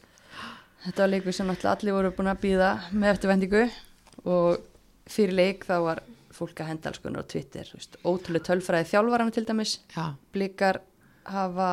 Þetta 0.86 1.02
var 1.02 1.10
leikur 1.10 1.34
sem 1.34 1.50
allir 1.50 1.96
voru 1.96 2.12
búin 2.14 2.30
að 2.30 2.42
býða 2.44 2.70
með 2.94 3.16
eftirvendingu 3.16 3.64
og 4.30 4.60
fyrir 5.10 5.34
leik 5.34 5.66
þá 5.66 5.76
var 5.82 6.02
fólk 6.36 6.62
að 6.62 6.72
henda 6.74 6.92
alls 6.92 7.02
konar 7.04 7.26
á 7.26 7.32
Twitter, 7.32 7.70
veist, 7.74 7.98
ótrúlega 8.04 8.50
tölfræði 8.52 8.92
þjálfarana 8.92 9.36
til 9.36 9.46
dæmis, 9.48 9.80
já, 9.96 10.06
blikar 10.36 10.82
hafa 11.26 11.70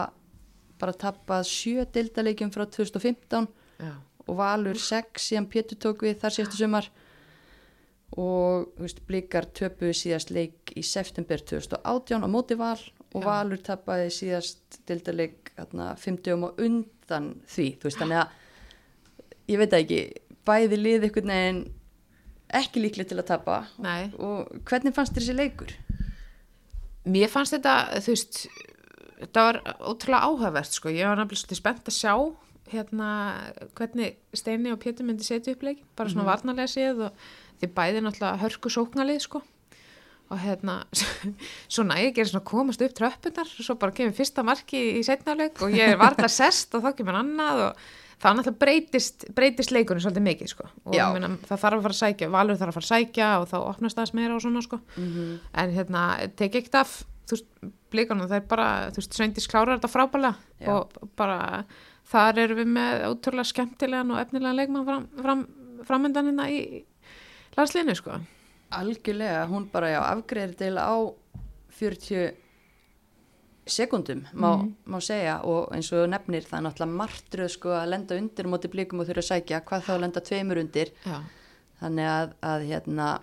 bara 0.82 0.94
tappað 0.98 1.46
sjö 1.50 1.86
dildaleikjum 1.94 2.50
frá 2.54 2.64
2015 2.66 3.46
já, 3.82 3.92
og 4.26 4.38
Valur 4.38 4.78
6 4.78 5.28
síðan 5.28 5.48
Pétur 5.50 5.78
tók 5.82 6.04
við 6.06 6.20
þar 6.22 6.36
síðastu 6.36 6.60
sumar. 6.60 6.88
Og 8.20 8.74
veist, 8.76 9.00
blikar 9.08 9.46
töpuðu 9.56 9.94
síðast 9.96 10.32
leik 10.34 10.74
í 10.76 10.82
september 10.84 11.40
2018 11.40 12.20
á 12.20 12.28
móti 12.28 12.58
Val 12.60 12.76
og 13.12 13.22
Já. 13.22 13.26
Valur 13.26 13.60
tappaði 13.64 14.10
síðast 14.12 14.80
dildaleik 14.88 15.52
hérna, 15.56 15.92
50 15.96 16.44
og 16.48 16.60
undan 16.60 17.30
því, 17.48 17.68
veist, 17.82 18.00
þannig 18.00 18.20
að 18.20 19.52
ég 19.52 19.62
veit 19.62 19.76
ekki, 19.78 20.02
bæði 20.48 20.78
lið 20.80 21.08
einhvern 21.08 21.32
veginn 21.32 21.62
ekki 22.60 22.82
líklega 22.84 23.12
til 23.12 23.20
að 23.20 23.28
tappa 23.32 23.62
nei. 23.82 24.10
Og 24.18 24.50
hvernig 24.68 24.94
fannst 24.96 25.16
þér 25.16 25.24
þessi 25.24 25.38
leikur? 25.38 25.74
mér 27.08 27.30
fannst 27.30 27.56
þetta, 27.56 27.76
þú 28.02 28.14
veist 28.14 28.40
þetta 29.22 29.46
var 29.46 29.60
ótrúlega 29.78 30.28
áhugavert 30.28 30.76
sko, 30.76 30.92
ég 30.92 31.08
var 31.08 31.18
nefnilega 31.18 31.42
svolítið 31.42 31.60
spennt 31.60 31.90
að 31.90 31.98
sjá 31.98 32.14
hérna 32.72 33.08
hvernig 33.76 34.18
Steini 34.36 34.72
og 34.72 34.80
Pétur 34.82 35.06
myndi 35.06 35.26
setja 35.26 35.54
upp 35.54 35.64
leikin, 35.66 35.88
bara 35.98 36.12
svona 36.12 36.28
varnarlega 36.28 36.70
séð 36.70 37.08
og 37.08 37.24
því 37.60 37.70
bæði 37.76 38.04
náttúrulega 38.04 38.42
hörku 38.42 38.72
sóknalið 38.72 39.20
sko. 39.26 39.42
Og 40.32 40.40
hérna 40.40 40.78
svona 41.74 41.98
ég 42.00 42.14
gerir 42.16 42.30
svona 42.30 42.46
komast 42.48 42.82
upp 42.84 42.94
tröppunar 42.96 43.50
svo 43.52 43.76
bara 43.80 43.94
kemur 43.96 44.16
fyrsta 44.16 44.44
marki 44.46 44.80
í 44.96 45.02
setnaleg 45.06 45.60
og 45.60 45.74
ég 45.76 45.92
er 45.92 46.00
varla 46.00 46.30
sest 46.32 46.72
og 46.78 46.86
þá 46.86 46.94
kemur 46.96 47.18
annað 47.18 47.66
og 47.66 47.82
það 48.22 48.36
náttúrulega 48.38 48.60
breytist, 48.62 49.24
breytist 49.34 49.72
leikunni 49.74 50.02
svolítið 50.04 50.26
mikið 50.28 50.50
sko. 50.52 50.68
Og 50.86 50.94
meina, 50.94 51.30
það 51.48 51.62
þarf 51.64 51.78
að 51.78 51.86
fara 51.86 51.96
að 51.96 52.00
sækja, 52.00 52.28
valur 52.32 52.60
þarf 52.60 52.72
að 52.72 52.76
fara 52.78 52.86
að 52.86 52.92
sækja 52.92 53.30
og 53.40 53.48
þá 53.50 53.56
opnast 53.60 53.98
það 53.98 54.12
meira 54.18 54.36
og 54.36 54.44
svona 54.44 54.62
sko. 54.62 54.78
Mhm. 54.96 55.32
en 55.52 55.74
hérna, 55.76 56.02
tek 56.36 56.54
ekkert 56.60 56.78
af 56.82 56.92
þú 57.26 57.36
veist, 57.36 57.48
blíkanum, 57.92 58.28
það 58.28 58.38
er 58.38 58.46
bara 58.50 58.68
þú 58.90 59.02
veist, 59.02 59.16
Sveindis 59.16 59.48
klárar 59.48 59.78
þetta 59.78 59.90
frábælega 59.92 60.34
Já. 60.60 60.68
og 60.74 61.10
bara, 61.16 61.64
þar 62.10 62.38
erum 62.38 62.60
við 62.62 62.70
með 62.76 63.04
ótrúlega 63.08 63.50
skemmtilegan 63.50 64.12
og 64.12 64.20
efnilegan 64.22 64.58
leikmann 64.58 64.86
fram, 64.86 65.08
fram, 65.22 65.46
framöndanina 65.88 66.48
í 66.50 66.84
landsliðinu 67.56 67.96
sko. 67.98 68.20
Algjörlega, 68.72 69.46
hún 69.50 69.68
bara 69.72 69.92
já, 69.92 70.00
afgreðir 70.00 70.56
til 70.56 70.76
á 70.80 70.92
40 71.72 72.41
sekundum, 73.66 74.24
má, 74.34 74.56
Mhm. 74.58 74.72
má 74.88 74.98
segja 75.00 75.40
og 75.44 75.70
eins 75.72 75.92
og 75.92 76.02
þú 76.02 76.08
nefnir 76.10 76.42
það 76.42 76.58
er 76.58 76.64
náttúrulega 76.66 76.96
martröð 76.98 77.50
sko 77.50 77.68
að 77.68 77.88
lenda 77.88 78.16
undir 78.18 78.44
móti 78.50 78.68
blíkum 78.68 79.00
og 79.00 79.06
þurfa 79.06 79.22
að 79.22 79.30
sækja, 79.30 79.60
hvað 79.64 79.82
þá 79.86 79.90
að 79.94 80.00
lenda 80.00 80.20
tveimur 80.20 80.58
undir. 80.58 80.90
Já, 81.06 81.20
þannig 81.82 82.06
að, 82.10 82.32
að 82.42 82.66
hérna 82.68 83.20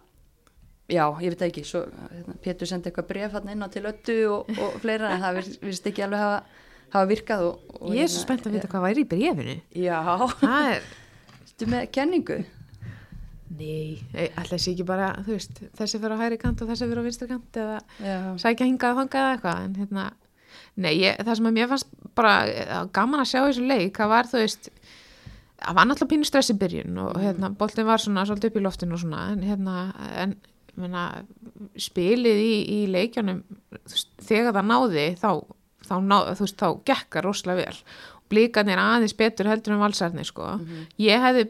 já, 0.90 1.04
ég 1.22 1.30
veit 1.36 1.42
ekki, 1.52 1.64
svo 1.66 1.82
hérna, 1.86 2.38
Pétur 2.42 2.68
sendi 2.68 2.90
eitthvað 2.90 3.08
bref 3.08 3.32
hann 3.34 3.50
inn 3.50 3.62
á 3.64 3.68
til 3.70 3.84
öttu 3.84 4.16
og, 4.32 4.50
og 4.60 4.80
fleira 4.82 5.12
en 5.12 5.22
það 5.22 5.36
vir- 5.36 5.60
virðist 5.62 5.86
ekki 5.92 6.04
alveg 6.08 6.20
hafa, 6.20 6.44
hafa 6.94 7.10
virkað 7.12 7.42
og, 7.46 7.60
og 7.82 7.92
ég 7.94 8.04
er 8.04 8.08
svo 8.08 8.24
spennt 8.24 8.48
að 8.48 8.52
vita 8.58 8.68
hvað 8.68 8.82
væri 8.88 9.04
í 9.04 9.10
brefinu 9.12 9.62
Já, 9.76 10.00
stu 11.46 11.66
með 11.70 11.92
kenningu? 11.92 12.40
Nei, 13.60 13.98
alltaf 14.38 14.62
sé 14.62 14.72
ekki 14.76 14.86
bara, 14.86 15.12
þú 15.26 15.34
veist, 15.34 15.60
þessi 15.76 16.00
fyrir 16.00 16.14
á 16.16 16.22
hæri 16.22 16.38
kant 16.42 16.62
og 16.62 16.70
þessi 16.70 16.86
fyrir 16.88 17.02
á 17.02 17.06
vinstri 17.08 17.28
kant 17.28 17.58
eða 17.58 17.80
sækja 18.40 18.68
hingað 18.70 18.92
og 18.94 19.00
þangað 19.02 19.24
eða 19.24 19.32
eitthvað, 19.36 19.64
en 19.66 19.74
hérna, 19.82 20.04
nei, 20.76 20.94
ég, 21.02 21.20
það 21.26 21.40
sem 21.40 21.50
að 21.50 21.58
mér 21.58 21.72
fannst 21.72 21.90
bara 22.18 22.34
eh, 22.50 22.76
gaman 22.96 23.24
að 23.24 23.32
sjá 23.32 23.40
þessu 23.42 23.66
leik, 23.70 23.98
það 23.98 24.14
var, 24.14 24.30
þú 24.30 24.44
veist, 24.44 24.70
það 25.60 25.80
var 25.80 25.90
náttúrulega 25.90 26.14
pínu 26.14 26.30
stress 26.30 26.54
í 26.54 26.58
byrjun 26.60 27.02
og 27.06 27.20
hérna, 27.24 27.52
boltin 27.60 27.90
var 27.90 28.04
svona 28.04 28.26
svolítið 28.28 28.52
upp 28.52 28.60
í 28.60 28.66
loftinu 28.66 28.98
og 28.98 29.04
svona, 29.04 29.26
en 29.34 29.46
hérna, 29.48 29.78
en, 30.24 30.36
ég 30.74 30.82
meina, 30.86 31.06
spilið 31.80 32.44
í, 32.44 32.54
í 32.78 32.80
veist, 32.92 34.14
þegar 34.30 34.56
það 34.56 34.70
náði, 34.72 35.08
þá, 35.20 35.32
þá 35.90 35.96
náði, 36.06 36.38
þú 36.40 36.48
veist, 36.48 36.62
þá 36.62 36.70
gekkar 36.92 37.28
rosalega 37.28 37.66
vel. 37.66 37.84
Blíkanir 38.30 38.78
aðeins 38.78 39.16
betur 39.18 39.50
heldur 39.50 39.74
en 39.74 39.82
valsarni, 39.82 40.24
sko. 40.28 40.52
Ég 41.02 41.24
hefði 41.24 41.48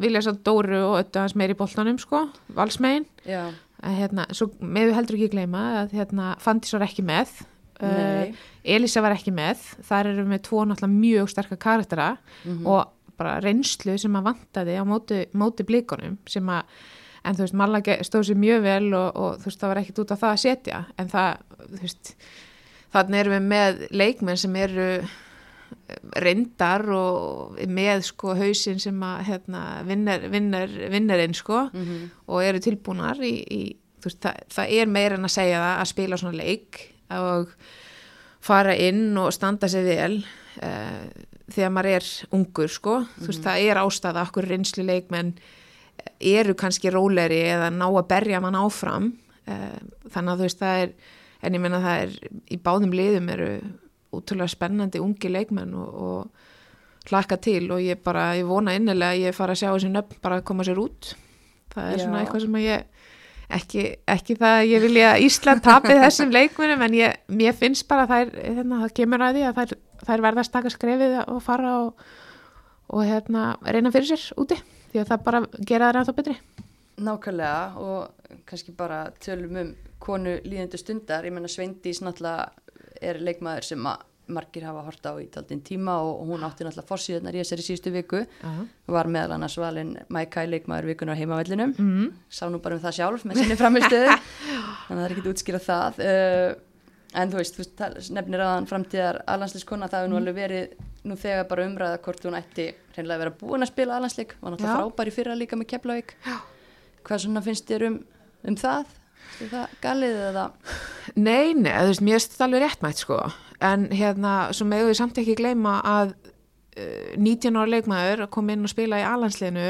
viljað 0.00 0.28
svo 0.28 0.34
Dóru 0.46 0.80
og 0.86 0.98
öllu 1.00 1.20
hans 1.20 1.34
meir 1.38 1.52
í 1.52 1.58
boltanum, 1.58 1.98
sko, 2.00 2.26
valsmegin 2.56 3.06
já, 3.26 3.50
að 3.82 3.96
hérna, 3.98 4.26
svo 4.34 4.50
með 4.60 4.90
við 4.90 4.98
heldur 4.98 5.18
ekki 5.18 5.32
gleyma 5.34 5.62
að 5.82 5.96
hérna, 5.98 6.34
Fandís 6.42 6.74
var 6.76 6.86
ekki 6.86 7.04
með. 7.06 7.34
Uh, 7.82 8.42
Elisa 8.64 9.02
var 9.02 9.12
ekki 9.16 9.32
með 9.34 9.56
þar 9.88 10.06
erum 10.12 10.30
við 10.34 10.42
tvo 10.48 10.64
náttúrulega 10.64 11.00
mjög 11.00 11.28
sterkar 11.32 11.58
karaktera 11.58 12.10
Mhm. 12.44 12.66
og 12.66 12.92
bara 13.18 13.40
reynslu 13.40 13.98
sem 13.98 14.12
að 14.16 14.24
vantaði 14.30 14.78
á 14.78 14.84
móti, 14.88 15.26
móti 15.34 15.62
blíkonum 15.68 16.16
sem 16.26 16.46
að, 16.48 16.62
en 17.24 17.34
þú 17.36 17.44
veist, 17.44 17.54
Malla 17.54 17.80
stóð 17.80 18.24
sér 18.30 18.38
mjög 18.40 18.62
vel 18.62 18.94
og, 18.94 19.16
og 19.16 19.36
þú 19.38 19.44
veist, 19.50 19.60
það 19.60 19.68
var 19.68 19.80
ekkit 19.82 19.98
út 20.02 20.10
af 20.14 20.20
það 20.20 20.32
að 20.32 20.40
setja, 20.46 20.84
en 20.98 21.08
það, 21.08 21.36
þú 21.68 21.80
veist 21.82 22.14
þannig 22.92 23.20
erum 23.20 23.32
við 23.36 23.44
með 23.52 23.84
leikmenn 23.92 24.36
sem 24.40 24.56
eru 24.56 24.88
reyndar 26.22 26.84
og 26.92 27.58
með 27.68 28.02
sko 28.08 28.34
hausinn 28.38 28.80
sem 28.82 28.98
að 29.06 29.22
hérna, 29.28 29.62
vinnar, 29.88 30.26
vinnar, 30.32 30.68
vinnarinn 30.92 31.34
sko 31.36 31.68
Mhm. 31.72 32.10
og 32.28 32.42
eru 32.44 32.58
tilbúnar 32.60 33.16
í, 33.20 33.34
í 33.50 33.76
veist, 34.02 34.20
það, 34.20 34.36
það 34.50 34.72
er 34.80 34.86
meira 34.86 35.14
en 35.16 35.24
að 35.24 35.30
segja 35.36 35.60
það 35.60 35.80
að 35.80 35.86
spila 35.92 36.16
svona 36.16 36.36
leik 36.36 36.91
og 37.20 37.52
fara 38.42 38.74
inn 38.74 39.16
og 39.20 39.32
standa 39.34 39.68
sig 39.70 39.84
vel 39.86 40.20
uh, 40.62 41.06
þegar 41.52 41.74
maður 41.74 41.96
er 41.98 42.10
ungur 42.34 42.70
sko, 42.72 43.00
þú 43.18 43.30
veist, 43.30 43.44
það 43.44 43.66
er 43.68 43.82
ástæða 43.82 44.26
okkur 44.28 44.48
reynslu 44.50 44.86
leikmenn 44.88 45.34
eru 46.18 46.54
kannski 46.58 46.90
róleri 46.90 47.42
eða 47.52 47.68
ná 47.74 47.86
að 47.88 48.08
berja 48.10 48.40
mann 48.42 48.58
áfram. 48.58 49.12
Uh, 49.46 49.76
þannig 50.10 50.32
að 50.32 50.40
þú 50.40 50.48
veist, 50.48 50.62
það 50.62 50.84
er 50.86 50.94
en 51.42 51.56
ég 51.56 51.62
menna 51.62 51.82
það 51.82 52.04
er, 52.04 52.16
í 52.54 52.58
báðum 52.62 52.94
liðum 52.94 53.30
eru 53.34 53.50
útrúlega 54.12 54.52
spennandi 54.52 55.00
ungi 55.02 55.30
leikmenn 55.32 55.74
og, 55.78 56.02
og 56.06 57.08
hlakka 57.10 57.38
til 57.42 57.66
og 57.74 57.82
ég 57.82 58.02
bara, 58.04 58.32
ég 58.38 58.46
vona 58.46 58.76
innilega 58.78 59.16
að 59.16 59.24
ég 59.26 59.36
fara 59.36 59.56
að 59.56 59.62
sjá 59.62 59.70
þessi 59.72 59.90
nöfn 59.90 60.20
bara 60.22 60.38
að 60.38 60.46
koma 60.50 60.66
sér 60.66 60.78
út. 60.82 61.14
Það 61.72 61.88
er 61.88 61.98
Já. 61.98 62.04
svona 62.04 62.20
eitthvað 62.20 62.44
sem 62.44 62.58
að 62.58 62.66
ég 62.66 63.08
ekki, 63.56 63.84
ekki 64.10 64.36
það 64.40 64.56
að 64.58 64.66
ég 64.70 64.84
vilja 64.86 65.12
Ísland 65.22 65.62
tapið 65.64 66.02
þessum 66.04 66.34
leikmunum 66.34 66.84
en 66.86 66.96
ég, 66.96 67.20
mér 67.32 67.56
finnst 67.58 67.86
bara 67.90 68.08
þær, 68.10 68.32
hérna, 68.36 68.80
það 68.84 68.94
kemur 68.98 69.24
að 69.26 69.38
því 69.38 69.46
að 69.48 69.60
þær, 69.60 69.74
þær 70.06 70.24
verða 70.26 70.44
að 70.44 70.48
staka 70.48 70.72
skrefið 70.74 71.16
og 71.22 71.40
fara 71.44 71.72
og, 71.84 72.04
og 72.92 73.04
hérna, 73.08 73.46
reyna 73.66 73.92
fyrir 73.94 74.12
sér 74.12 74.26
úti 74.40 74.58
því 74.92 75.02
að 75.02 75.12
það 75.12 75.24
bara 75.28 75.42
gera 75.58 75.90
það 75.90 75.98
ræða 75.98 76.16
betri. 76.20 76.36
Nákvæmlega 77.02 77.82
og 77.82 78.38
kannski 78.48 78.74
bara 78.76 79.04
tölum 79.22 79.58
um 79.62 79.74
konu 80.02 80.38
líðendu 80.44 80.80
stundar, 80.80 81.26
ég 81.26 81.34
menna 81.34 81.50
Sveindís 81.50 82.02
náttúrulega 82.02 82.50
er 83.02 83.20
leikmaður 83.22 83.72
sem 83.72 83.86
að 83.86 84.08
margir 84.30 84.64
hafa 84.66 84.84
horta 84.86 85.12
á 85.12 85.14
í 85.18 85.26
taldin 85.32 85.62
tíma 85.66 85.96
og 86.04 86.26
hún 86.28 86.44
átti 86.46 86.66
náttúrulega 86.66 86.88
fórsíðunar 86.88 87.34
í 87.34 87.42
þessari 87.42 87.64
síðustu 87.66 87.92
viku. 87.94 88.22
Já. 88.22 88.52
var 88.94 89.10
meðal 89.10 89.36
annars 89.36 89.56
valin 89.58 89.96
Mækæ 90.12 90.44
leikmaður 90.48 90.90
vikunar 90.92 91.18
heimavellinum. 91.18 91.74
Mm. 91.78 92.12
sá 92.30 92.46
nú 92.50 92.60
bara 92.62 92.78
um 92.78 92.84
það 92.84 92.98
sjálf 93.00 93.26
með 93.26 93.42
sinni 93.42 93.58
framistöðu 93.58 94.12
þannig 94.86 94.92
að 94.92 95.00
það 95.00 95.04
er 95.04 95.16
ekkert 95.16 95.32
útskýra 95.32 95.62
það. 95.66 96.00
Uh, 96.06 96.54
en 97.18 97.32
þú 97.32 97.42
veist, 97.42 97.58
þú 97.58 98.14
nefnir 98.16 98.44
aðan 98.44 98.70
framtíðar 98.70 99.20
aðlandsleiskona, 99.26 99.90
það 99.90 100.04
hefur 100.04 100.12
nú 100.12 100.20
alveg 100.22 100.38
verið 100.38 100.78
nú 101.02 101.18
þegar 101.18 101.46
bara 101.50 101.66
umræða 101.66 102.00
hvort 102.04 102.26
hún 102.28 102.38
ætti 102.38 102.70
hreinlega 102.94 103.18
að 103.18 103.22
vera 103.24 103.36
búin 103.40 103.66
að 103.66 103.72
spila 103.72 103.98
aðlandsleik 103.98 104.36
var 104.38 104.54
náttúrulega 104.54 104.78
frábær 104.78 105.10
í 105.10 105.14
fyrra 105.16 105.36
líka 105.36 105.58
með 105.58 105.70
Keflavík. 105.72 106.16
Hvað 107.02 107.24
svona 107.24 107.42
finnst 107.44 107.68
þér 107.68 107.88
um, 107.88 107.96
um 108.48 108.58
það? 108.60 108.92
Er 109.40 109.50
það 109.52 109.76
galið 109.82 110.18
eða? 110.28 110.44
Nei, 111.16 111.54
nei, 111.56 111.72
þú 111.72 111.88
veist, 111.90 112.04
mér 112.04 112.18
finnst 112.18 112.34
þetta 112.34 112.46
alveg 112.48 112.64
réttmætt 112.64 113.02
sko, 113.02 113.18
en 113.64 113.88
hérna, 113.94 114.34
svo 114.54 114.66
megum 114.68 114.90
við 114.90 114.98
samt 115.00 115.18
ekki 115.22 115.38
gleyma 115.40 115.78
að 115.88 116.14
uh, 116.14 117.12
19 117.18 117.58
ára 117.58 117.72
leikmaður 117.72 118.24
að 118.26 118.32
koma 118.36 118.54
inn 118.54 118.66
og 118.68 118.72
spila 118.72 119.00
í 119.02 119.06
alansliðinu 119.08 119.68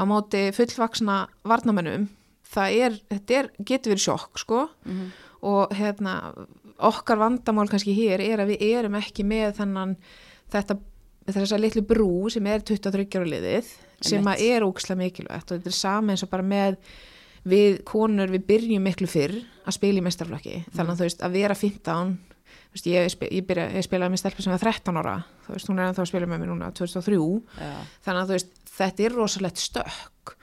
á 0.00 0.02
móti 0.08 0.42
fullvaksna 0.56 1.20
varnamennum, 1.46 2.08
það 2.56 2.80
er, 2.86 2.98
þetta 3.12 3.38
er, 3.40 3.50
getur 3.58 3.94
verið 3.94 4.06
sjokk 4.08 4.42
sko. 4.42 4.66
Mhm. 4.88 5.14
og 5.46 5.72
hérna, 5.78 6.32
okkar 6.82 7.20
vandamál 7.20 7.68
kannski 7.70 7.92
hér 7.94 8.22
er 8.24 8.40
að 8.42 8.54
við 8.54 8.62
erum 8.74 8.96
ekki 8.98 9.24
með 9.24 9.60
þennan, 9.60 9.92
þetta, 10.52 10.78
þessa 11.28 11.58
litlu 11.60 11.84
brú 11.86 12.30
sem 12.32 12.46
er 12.50 12.64
23 12.66 13.06
ára 13.20 13.28
liðið, 13.30 13.68
sem 14.04 14.26
að 14.26 14.42
er 14.48 14.66
ókslega 14.66 15.00
mikilvægt. 15.00 15.52
Og 15.52 15.60
þetta 15.60 15.70
er 15.70 15.76
sama 15.76 16.12
eins 16.12 16.24
og 16.26 16.32
bara 16.32 16.44
með 16.46 16.80
við 17.46 17.82
konur 17.86 18.32
við 18.32 18.46
byrjum 18.48 18.86
miklu 18.86 19.08
fyrr 19.10 19.36
að 19.66 19.76
spila 19.78 20.00
í 20.00 20.04
mestarflokki 20.06 20.56
þannig 20.72 20.92
að 20.92 20.98
þú 21.00 21.06
veist 21.06 21.24
að 21.26 21.36
vera 21.38 21.56
15 21.58 22.14
þú 22.16 22.76
veist, 22.76 22.88
ég, 22.90 23.16
ég, 23.32 23.46
byrja, 23.46 23.66
ég 23.76 23.86
spilaði 23.86 24.14
með 24.14 24.22
stelpa 24.22 24.44
sem 24.44 24.54
var 24.54 24.64
13 24.64 25.00
ára 25.00 25.16
þú 25.46 25.54
veist 25.54 25.70
hún 25.70 25.80
er 25.80 25.90
ennþá 25.90 26.04
að 26.04 26.10
spila 26.12 26.30
með 26.30 26.42
mér 26.42 26.52
núna 26.52 26.70
2003 26.76 27.20
Já, 27.62 27.74
þannig 28.06 28.22
að 28.22 28.30
þú 28.30 28.36
veist 28.36 28.64
þetta 28.76 29.06
er 29.06 29.16
rosalegt 29.16 29.62
stökk 29.62 30.34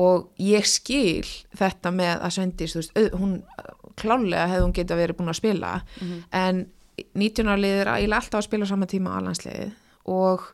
og 0.00 0.26
ég 0.38 0.66
skil 0.70 1.26
þetta 1.58 1.90
með 1.94 2.12
að 2.18 2.34
Svendis 2.36 2.74
þú 2.76 2.82
veist, 2.82 3.00
hún 3.18 3.38
klálega 4.00 4.48
hefði 4.50 4.66
hún 4.66 4.76
geta 4.76 4.98
verið 4.98 5.18
búin 5.18 5.32
að 5.32 5.40
spila 5.40 5.72
en 6.36 6.66
19 7.16 7.48
ára 7.48 7.60
liður 7.60 7.92
eiginlega 7.94 8.20
alltaf 8.22 8.42
að 8.42 8.48
spila 8.48 8.68
á 8.68 8.72
sama 8.72 8.90
tíma 8.90 9.14
á 9.16 9.18
alansliðið 9.18 9.72
og 10.10 10.44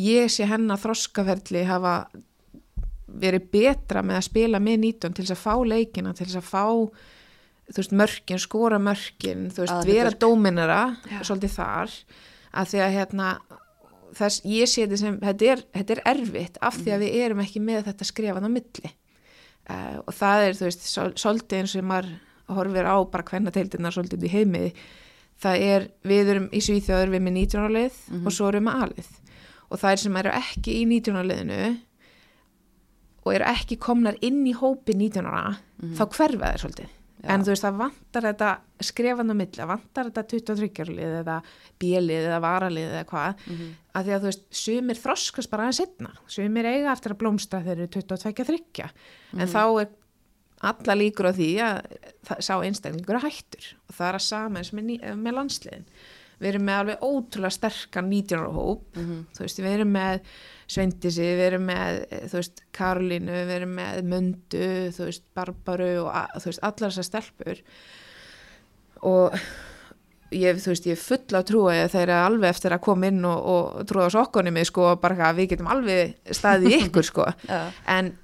ég 0.00 0.32
sé 0.32 0.48
hennar 0.50 0.80
þroskaferli 0.82 1.64
hafa 1.68 1.94
verið 3.20 3.48
betra 3.54 4.02
með 4.04 4.20
að 4.20 4.26
spila 4.28 4.60
með 4.62 4.80
19 4.88 5.16
til 5.16 5.24
þess 5.24 5.34
að 5.36 5.42
fá 5.42 5.54
leikina, 5.74 6.14
til 6.14 6.26
þess 6.26 6.40
að 6.40 6.48
fá 6.48 6.64
veist, 7.78 7.94
mörkin, 7.96 8.42
skora 8.42 8.80
mörkin 8.82 9.46
þú 9.54 9.64
veist, 9.64 9.88
vera 9.88 10.14
dóminara 10.24 10.80
svolítið 11.22 11.54
þar, 11.54 11.94
að 12.54 12.72
því 12.72 12.82
að 12.84 12.96
hérna, 12.98 13.30
þess, 14.18 14.42
ég 14.48 14.70
sé 14.70 14.84
þetta 14.84 15.00
sem 15.00 15.16
þetta 15.22 15.48
er, 15.54 15.64
þetta 15.78 15.96
er 15.96 16.04
erfitt 16.14 16.60
af 16.60 16.76
því 16.80 16.96
að 16.96 17.06
við 17.06 17.16
erum 17.24 17.42
ekki 17.44 17.64
með 17.64 17.88
þetta 17.88 18.10
skrifað 18.10 18.46
á 18.46 18.50
milli. 18.52 18.92
Uh, 19.64 19.96
og 20.04 20.12
það 20.12 20.42
er, 20.44 20.58
þú 20.58 20.66
veist, 20.68 20.90
svolítið 20.92 21.62
eins 21.62 21.74
og 21.80 21.86
maður 21.88 22.10
horfir 22.52 22.84
á 22.84 22.96
bara 23.08 23.24
hvenna 23.30 23.52
teildina 23.54 23.92
svolítið 23.94 24.26
í 24.28 24.32
heimi 24.34 24.64
það 25.40 25.64
er, 25.68 25.86
við 26.06 26.32
erum 26.34 26.48
í 26.52 26.60
Svíþjóður 26.64 27.12
við 27.12 27.18
erum 27.18 27.28
með 27.28 27.36
19 27.40 27.62
ára 27.62 27.74
lið 27.74 27.98
og 28.20 28.34
svo 28.34 28.50
erum 28.50 28.60
við 28.60 28.66
með 28.68 28.84
alið. 28.86 29.10
Og 29.70 29.80
það 29.80 29.90
er 29.90 30.02
sem 30.02 30.18
eru 30.20 30.34
ekki 30.38 30.76
í 30.76 30.84
19 30.90 31.18
ára 31.18 31.28
liðinu 31.30 31.60
og 33.24 33.32
eru 33.34 33.44
ekki 33.48 33.78
komnar 33.80 34.16
inn 34.22 34.42
í 34.46 34.52
hópi 34.54 34.94
19 34.94 35.24
ára, 35.26 35.56
þá 35.96 36.04
hverfa 36.08 36.50
þeir 36.52 36.62
svolítið. 36.64 36.92
En 37.24 37.40
þú 37.40 37.54
veist, 37.54 37.64
það 37.64 37.76
vantar 37.80 38.22
þetta 38.28 38.48
skrefan 38.84 39.32
á 39.32 39.34
milli, 39.34 39.56
það 39.56 39.70
vantar 39.70 40.08
þetta 40.10 40.24
23 40.28 40.84
lið 40.92 41.12
eða 41.22 41.36
bílið 41.80 42.26
eða 42.28 42.40
varalið 42.44 42.90
eða 42.92 43.04
hvað, 43.08 43.34
Mhm. 43.48 43.70
að 43.94 44.04
því 44.04 44.12
að 44.12 44.20
þú 44.20 44.28
veist, 44.28 44.42
sumir 44.50 44.96
þroskast 45.00 45.50
bara 45.50 45.62
aðeins 45.64 45.80
setna, 45.80 46.10
sumir 46.28 46.64
eiga 46.68 46.92
eftir 46.92 47.12
að 47.14 47.18
blómstra 47.22 47.62
þeir 47.64 47.78
eru 47.78 47.86
22-30, 47.88 48.90
en 49.38 49.48
þá 49.48 49.80
er 49.80 49.88
alla 50.60 50.94
líkur 51.00 51.28
á 51.28 51.32
því 51.32 51.48
að 51.64 51.80
það, 52.26 52.38
sá 52.44 52.54
einstaklingur 52.60 53.16
er 53.16 53.24
hættur. 53.24 53.64
Og 53.88 53.94
það 53.96 54.08
er 54.08 54.14
að 54.14 54.24
sama 54.28 54.58
eins 54.60 54.70
með, 54.72 55.16
með 55.16 55.34
landsliðin 55.38 55.84
við 56.40 56.50
erum 56.50 56.66
með 56.68 56.80
alveg 56.82 57.04
ótrúlega 57.06 57.56
sterkan 57.56 58.10
19 58.10 58.38
ára 58.40 58.52
hóp 58.54 58.98
þú 59.36 59.44
veist, 59.44 59.60
við 59.62 59.76
erum 59.76 59.92
með 59.94 60.24
Sveindisi, 60.64 61.26
við 61.36 61.44
erum 61.50 61.66
með 61.68 62.00
eh, 62.08 62.24
veist, 62.32 62.64
Karolínu, 62.72 63.34
við 63.44 63.54
erum 63.58 63.74
með 63.76 64.08
Mundu, 64.08 64.64
þú 64.96 65.08
veist, 65.10 65.24
Barbaru 65.36 65.90
og 66.06 66.08
allar 66.14 66.88
þessar 66.88 67.04
stelpur. 67.10 67.60
Og 69.04 69.36
ég, 70.32 70.56
ég 70.56 70.94
er 70.94 71.00
full 71.00 71.36
af 71.36 71.44
trúi 71.50 71.76
að 71.76 71.92
þeir 71.92 72.06
eru 72.06 72.16
alveg 72.30 72.54
eftir 72.54 72.74
að 72.74 72.84
koma 72.86 73.10
inn 73.10 73.20
og, 73.28 73.50
og 73.54 73.88
trúa 73.90 74.08
á 74.08 74.14
sokkunum 74.16 74.56
mig, 74.56 74.68
sko, 74.70 74.94
bara 75.02 75.18
eitthvað, 75.18 75.38
við 75.38 75.50
getum 75.52 75.70
alveg 75.74 76.14
staðið 76.40 76.76
ykkur, 76.80 77.08
sko. 77.10 77.28
Já. 77.48 77.60
en 77.92 78.14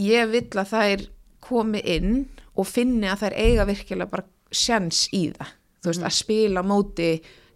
ég 0.00 0.32
vill 0.32 0.48
að 0.64 0.72
þær 0.72 1.06
komi 1.44 1.84
inn 1.84 2.24
og 2.56 2.68
finni 2.70 3.10
að 3.10 3.26
þær 3.26 3.38
eiga 3.44 3.68
virkilega 3.68 4.10
bara 4.10 4.28
sjans 4.54 5.04
í 5.12 5.26
það. 5.34 5.52
Þú 5.84 5.90
veist, 5.90 6.04
að 6.08 6.16
spila 6.16 6.62
móti 6.64 7.08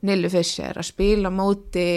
Nillu 0.02 0.30
Fischer, 0.30 0.76
að 0.78 0.90
spila 0.92 1.30
móti 1.34 1.88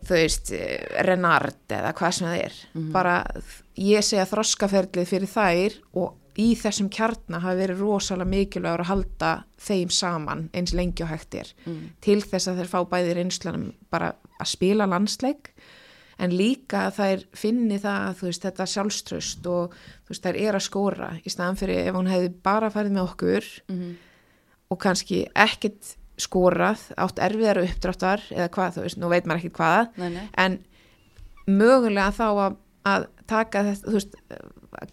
þú 0.00 0.16
veist, 0.16 0.52
eh, 0.56 1.02
Renard 1.04 1.68
eða 1.68 1.92
hvað 1.92 2.14
sem 2.16 2.28
það 2.28 2.44
er. 2.44 2.54
Bara, 2.92 3.24
ég 3.76 4.06
segja 4.06 4.28
þroskaferlið 4.30 5.10
fyrir 5.10 5.28
þær 5.28 5.76
og 6.00 6.16
í 6.40 6.54
þessum 6.56 6.88
kjarna 6.88 7.40
hafi 7.42 7.58
verið 7.60 7.82
rosalega 7.84 8.30
mikilvægur 8.30 8.80
að 8.84 8.90
halda 8.90 9.44
þeim 9.58 9.90
saman 9.90 10.48
eins 10.54 10.72
lengi 10.72 11.02
og 11.02 11.10
hægt 11.10 11.34
er. 11.34 11.52
Til 12.00 12.20
þess 12.22 12.48
að 12.48 12.56
þeir 12.62 12.70
fá 12.72 12.80
bæði 12.88 13.14
reynslanum 13.14 13.74
bara 13.90 14.14
að 14.40 14.46
spila 14.46 14.86
landsleik 14.86 15.52
en 16.20 16.30
líka 16.36 16.86
að 16.88 16.96
þær 16.96 17.24
finni 17.34 17.78
það 17.80 18.22
veist, 18.22 18.42
þetta 18.42 18.66
sjálfströst 18.66 19.46
og 19.46 19.74
veist, 20.08 20.22
þær 20.22 20.36
er 20.36 20.54
að 20.54 20.66
skóra 20.66 21.10
í 21.24 21.32
staðan 21.32 21.56
fyrir 21.56 21.88
ef 21.88 21.94
hún 21.96 22.10
hefði 22.10 22.32
bara 22.42 22.70
farið 22.70 22.96
með 22.96 23.08
okkur 23.08 23.44
og 24.70 24.78
kannski 24.78 25.26
ekkit 25.34 25.96
skórað, 26.22 26.82
átt 27.00 27.20
erfiðar 27.22 27.62
uppdráttar 27.64 28.22
eða 28.34 28.48
hvað, 28.54 28.74
þú 28.76 28.84
veist, 28.86 28.98
nú 29.00 29.10
veit 29.12 29.26
maður 29.28 29.42
ekkit 29.44 29.58
hvaða 29.60 29.86
Nei, 30.02 30.10
nei. 30.16 30.26
en 30.44 30.58
mögulega 31.50 32.10
þá 32.14 32.26
að, 32.30 32.58
að 32.90 33.06
taka 33.30 33.64
þetta, 33.70 33.86
þú 33.88 33.96
veist, 33.98 34.18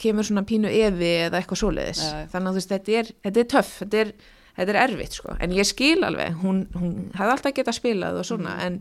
kemur 0.01 0.25
svona 0.27 0.45
pínu 0.47 0.71
evi 0.73 1.11
eða 1.27 1.41
eitthvað 1.41 1.61
svoleiðis 1.61 2.01
Já, 2.01 2.09
já. 2.23 2.29
þannig 2.33 2.49
að 2.49 2.55
þú 2.55 2.61
veist, 2.61 2.71
þetta 2.73 2.95
er, 3.01 3.11
þetta 3.27 3.43
er 3.43 3.49
töff 3.53 3.75
þetta 3.83 3.99
er, 4.03 4.11
þetta 4.57 4.73
er 4.73 4.79
erfitt, 4.85 5.19
sko, 5.19 5.35
en 5.45 5.53
ég 5.57 5.69
skil 5.69 5.99
alveg 6.07 6.39
hún, 6.41 6.63
hún 6.77 6.95
hefði 7.17 7.35
alltaf 7.35 7.55
getað 7.59 7.77
spilað 7.77 8.17
og 8.23 8.27
svona, 8.31 8.55
en 8.65 8.79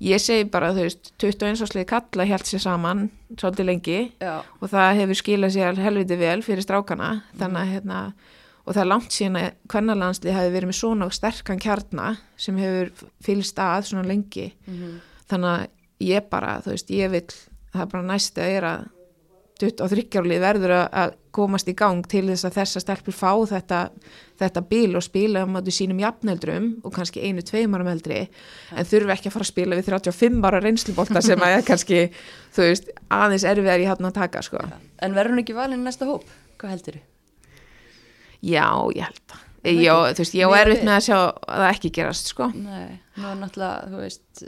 ég 0.00 0.22
segi 0.24 0.48
bara, 0.50 0.72
þú 0.74 0.86
veist, 0.88 1.12
21 1.20 1.62
áslið 1.66 1.86
kalla 1.92 2.26
hjælt 2.30 2.48
sér 2.50 2.62
saman 2.64 3.06
svolítið 3.36 3.68
lengi 3.68 3.98
Já. 4.24 4.40
og 4.58 4.70
það 4.72 5.00
hefur 5.02 5.18
skilað 5.22 5.54
sér 5.58 5.80
helviti 5.84 6.16
vel 6.20 6.38
fyrir 6.46 6.64
strákana 6.64 7.10
þannig 7.38 7.60
að 7.62 7.74
hérna 7.76 7.98
og 8.70 8.76
það 8.76 8.82
er 8.84 8.90
langt 8.92 9.10
síðan 9.16 9.38
að 9.40 9.48
kvennarlandslið 9.72 10.36
hefur 10.38 10.52
verið 10.54 10.70
með 10.70 10.78
svona 10.78 11.08
sterkan 11.16 11.58
kjarna 11.64 12.08
sem 12.38 12.60
hefur 12.62 12.92
fylgst 13.26 13.58
að 13.58 13.88
svona 13.90 14.06
lengi 14.06 14.52
þannig 15.26 15.50
að 15.50 15.66
ég 16.06 16.30
bara, 16.30 16.54
þú 16.62 16.70
veist, 16.76 16.90
ég 16.94 17.10
vil 17.10 17.26
það 17.74 17.82
er 17.82 17.90
bara 17.96 18.06
næstu 18.14 18.40
að 18.46 18.54
er 18.60 18.68
að 18.70 18.88
23 19.60 20.16
árlið 20.16 20.40
verður 20.40 20.72
að- 20.72 20.88
að 20.96 21.10
komast 21.36 21.68
í 21.68 21.74
gang 21.76 22.00
til 22.08 22.22
þess 22.30 22.46
að 22.48 22.54
þessa 22.56 22.80
stelpur 22.80 23.12
fá 23.12 23.32
þetta, 23.50 23.80
þetta 24.40 24.62
bíl 24.70 24.96
og 24.96 25.02
spila 25.04 25.42
um 25.44 25.58
áttu 25.60 25.70
sínum 25.70 26.00
jafneldrum 26.00 26.70
og 26.82 26.92
kannski 26.96 27.20
einu, 27.26 27.42
tveim 27.44 27.74
árum 27.76 27.90
eldri 27.92 28.22
en 28.72 28.84
þurfi 28.88 29.12
ekki 29.12 29.28
að 29.28 29.32
fara 29.36 29.44
að 29.44 29.52
spila 29.52 29.76
við 29.76 29.90
35 29.90 30.40
ára 30.48 30.62
reynslubólta 30.64 31.22
sem 31.22 31.38
að 31.44 31.58
er 31.58 31.62
kannski, 31.68 32.00
þú 32.56 32.62
veist, 32.70 32.88
aðeins 33.10 33.44
erfiðar 33.44 33.84
í 33.84 33.86
hann 33.92 34.08
að 34.08 34.14
taka, 34.16 34.42
sko. 34.42 34.58
En 35.02 35.12
verður 35.14 35.36
hún 35.36 35.44
ekki 35.44 35.54
valin 35.54 35.84
næsta 35.84 36.06
hóp? 36.08 36.24
Hvað 36.58 36.70
heldur 36.78 36.94
þú? 36.96 37.04
Já, 38.42 38.66
ég 38.96 39.04
held 39.04 39.22
það. 39.30 39.46
Er 39.62 39.74
Já, 39.76 39.92
þú 40.16 40.22
veist, 40.22 40.34
ég 40.38 40.54
erfitt 40.56 40.78
við? 40.80 40.86
með 40.88 40.94
að 40.96 41.04
sjá 41.04 41.16
að 41.20 41.58
það 41.60 41.66
ekki 41.74 41.90
gerast, 41.98 42.30
sko. 42.32 42.46
Nei, 42.56 42.94
nú 43.20 43.26
er 43.28 43.34
náttúrulega, 43.42 43.90
þú 43.92 43.98
veist, 44.00 44.44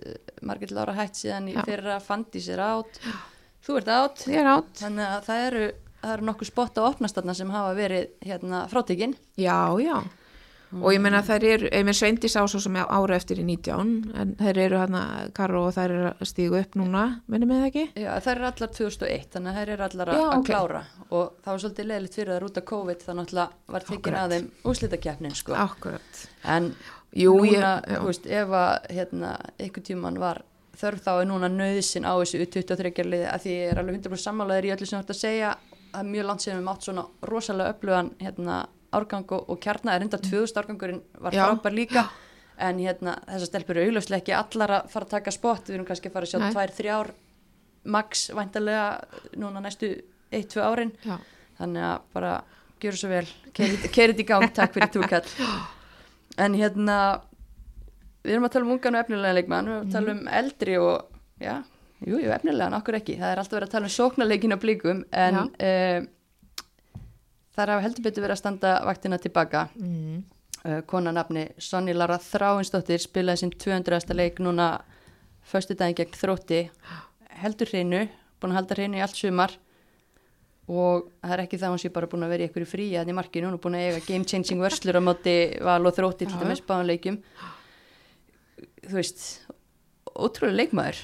Margit 0.49 0.71
Lára 0.73 0.95
hætt 0.97 1.19
síðan 1.21 1.51
í 1.53 1.57
fyrra, 1.67 1.99
Fandís 2.01 2.49
er 2.49 2.63
átt, 2.65 2.97
þú 3.67 3.77
ert 3.83 3.91
átt, 3.93 4.25
Ég 4.33 4.41
er 4.41 4.49
átt. 4.55 4.73
þannig 4.81 5.05
að 5.19 5.27
það 5.29 5.43
eru, 5.51 5.67
það 6.01 6.15
eru 6.17 6.27
nokkuð 6.31 6.49
spott 6.49 6.81
á 6.81 6.83
opnastanna 6.89 7.35
sem 7.37 7.53
hafa 7.53 7.75
verið 7.77 8.09
hérna 8.25 8.63
frátekinn. 8.73 9.13
Já, 9.37 9.59
já. 9.85 9.99
Og 10.73 10.89
ég 10.95 11.01
meina 11.05 11.21
þær 11.27 11.45
eru, 11.45 11.67
ég 11.69 11.85
meina 11.85 11.93
Sveindis 11.99 12.37
á 12.39 12.43
svo 12.49 12.61
sem 12.65 12.77
ára 12.81 13.17
eftir 13.19 13.41
í 13.43 13.45
19, 13.45 14.13
en 14.17 14.31
þær 14.39 14.61
eru 14.63 14.79
hérna, 14.81 15.03
Karó 15.37 15.67
og 15.69 15.75
þær 15.77 15.91
eru 15.97 16.13
að 16.15 16.31
stígu 16.31 16.57
upp 16.63 16.79
núna, 16.81 17.03
minnum 17.29 17.53
við 17.53 17.61
það 17.61 17.69
ekki? 17.69 17.85
Já, 18.01 18.13
þær 18.25 18.33
eru 18.39 18.49
allar 18.49 18.73
2001, 18.79 19.27
þannig 19.35 19.53
að 19.53 19.59
þær 19.61 19.73
eru 19.75 19.87
allar 19.89 20.13
að 20.13 20.21
Já, 20.21 20.25
að 20.29 20.39
ok. 20.39 20.47
klára 20.49 20.83
og 21.11 21.27
það 21.45 21.51
var 21.53 21.63
svolítið 21.65 21.91
leðilegt 21.91 22.17
fyrir 22.17 22.33
þær 22.39 22.47
út 22.49 22.61
af 22.63 22.67
COVID, 22.73 23.05
það 23.05 23.19
náttúrulega 23.21 23.75
var 23.77 23.87
tekin 23.91 23.99
Akkurat. 24.01 24.23
að 24.23 24.37
þeim 24.37 24.49
úslitakeppnin, 24.73 25.37
sko. 25.43 25.53
Akkurat. 25.67 26.23
En 26.57 26.71
Jú, 27.13 27.35
núna, 27.37 27.75
ég- 27.85 28.01
þú 28.01 28.09
veist, 28.09 28.27
ef 28.27 28.49
að 28.49 28.89
hérna, 28.97 29.35
einhvern 29.61 29.85
tíman 29.91 30.19
var 30.19 30.43
þörf 30.81 31.03
þá 31.05 31.11
er 31.21 31.27
núna 31.29 31.49
nöðsin 31.53 32.07
á 32.09 32.17
þessu 32.17 32.47
23 32.49 33.05
liði 33.05 33.27
að 33.29 33.43
því 33.45 33.53
ég 33.59 33.73
er 33.75 33.81
alveg 33.83 33.99
100% 34.01 34.25
sammálaður 34.25 34.65
í 34.65 34.73
öllu 34.73 34.87
sem 34.89 34.97
þú 34.99 35.03
ert 35.05 35.13
að 35.13 35.21
segja 35.21 35.51
það 35.93 36.01
er 36.01 36.09
mjög 36.09 36.31
við 36.49 36.63
mátt 36.65 36.87
svona 36.87 37.05
rosalega 37.29 37.75
öflugan 37.75 38.09
hérna, 38.23 38.57
árgang 38.93 39.27
og, 39.37 39.51
og 39.51 39.61
kjarna 39.63 39.97
er 39.97 40.07
enda 40.07 40.21
2000 40.21 40.63
árgangurinn 40.63 41.03
var 41.19 41.37
frábær 41.37 41.77
líka. 41.77 42.07
En 42.63 42.79
hérna, 42.79 43.17
þessar 43.27 43.49
stelpur 43.49 43.79
eru 43.81 43.91
augljóslega 43.91 44.21
ekki 44.23 44.35
allar 44.37 44.77
að 44.77 44.91
fara 44.93 45.09
að 45.09 45.15
taka 45.17 45.35
spott, 45.35 45.69
við 45.69 45.79
erum 45.79 45.87
kannski 45.89 46.11
að 46.11 46.17
fara 46.17 46.29
að 46.29 46.33
sjá 46.35 46.41
Nei. 46.43 46.51
tvær, 46.53 46.75
þrjár 46.77 47.13
max 47.97 48.27
væntalega 48.37 48.85
núna 49.41 49.63
næstu 49.65 49.95
1-2 50.31 50.63
árin. 50.63 50.93
Já. 51.03 51.17
þannig 51.59 51.87
að 51.89 52.05
bara 52.15 52.33
gjöru 52.83 52.99
svo 53.01 53.11
vel. 53.11 53.27
Kerið 53.55 54.23
í 54.23 54.27
gang, 54.29 54.49
takk 54.55 54.75
fyrir 54.77 54.93
túkall 54.93 55.27
en 56.41 56.57
hérna 56.57 56.97
við 58.23 58.37
erum 58.37 58.47
að 58.47 58.55
tala 58.55 58.69
um 58.69 58.73
ungan 58.77 58.97
og 58.97 59.05
efnilega 59.05 59.37
leikmann. 59.39 59.69
Við 59.69 59.77
erum 59.77 59.87
að 59.89 59.95
tala 59.97 60.15
um 60.15 60.25
eldri 60.41 60.79
og 60.81 61.43
já, 61.43 61.55
jú, 62.07 62.19
jú, 62.23 62.33
efnilegan, 62.37 62.77
okkur 62.79 62.99
ekki. 63.01 63.19
Það 63.21 63.35
er 63.35 63.43
alltaf 63.43 63.59
verið 63.59 63.69
að 63.69 63.77
tala 63.77 63.91
um 63.91 63.95
sóknarleikin 63.97 64.57
og 64.57 64.63
blíkum 64.63 65.05
en 65.11 65.41
þar 67.57 67.75
hafa 67.75 67.85
heldur 67.87 68.07
betur 68.07 68.27
verið 68.27 68.37
að 68.37 68.43
standa 68.43 68.77
vaktina 68.87 69.19
tilbaka. 69.23 69.67
Mm. 69.79 70.23
uh, 70.65 70.81
kona 70.87 71.13
nafni 71.15 71.49
Sonny 71.59 71.95
Lara 71.97 72.19
Þráinsdóttir 72.23 73.03
spilaði 73.03 73.43
sinn 73.43 73.55
200. 73.57 74.15
leik 74.17 74.41
núna 74.43 74.71
föstu 75.43 75.77
daginn 75.79 75.99
gegn 75.99 76.19
þrótti. 76.19 76.63
Heldur 77.43 77.73
hreinu, 77.73 78.07
búin 78.41 78.55
að 78.55 78.61
halda 78.61 78.79
hreinu 78.79 79.01
í 79.01 79.05
allt 79.05 79.19
sumar. 79.19 79.57
Og 80.71 81.09
það 81.21 81.33
er 81.35 81.43
ekki 81.43 81.59
það 81.59 81.69
að 81.69 81.75
hún 81.75 81.83
sé 81.83 81.91
bara 81.93 82.09
búin 82.09 82.23
að 82.23 82.33
vera 82.33 82.45
í 82.45 82.47
eitthvað 82.47 82.71
frí 82.71 82.85
að 82.97 83.11
í 83.11 83.17
markinu, 83.19 83.49
hún 83.49 83.59
er 83.59 83.65
búin 83.65 83.77
að 83.81 83.89
eiga 83.89 84.05
game 84.07 84.29
changing 84.29 84.63
vörslur 84.63 85.01
á 85.01 85.03
móti 85.03 85.35
val 85.61 85.83
og 85.83 85.97
þrótti 85.97 86.29
til 86.31 86.39
dæmis 86.39 86.63
báðanleikjum 86.69 87.19
þú 88.87 88.99
veist 88.99 89.25
ótrúlega 90.13 90.59
leikmaður 90.59 91.01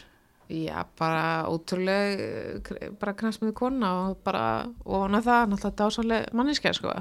Já, 0.49 0.84
bara 0.96 1.44
ótrúleg, 1.44 2.20
eh, 2.20 2.92
bara 3.01 3.12
kransmiðu 3.12 3.53
kona 3.53 3.90
og 4.09 4.22
bara 4.24 4.64
að 4.64 5.26
það, 5.26 5.42
náttúrulega 5.51 5.76
dásanlega 5.76 6.32
manniska, 6.32 6.72
sko. 6.72 6.94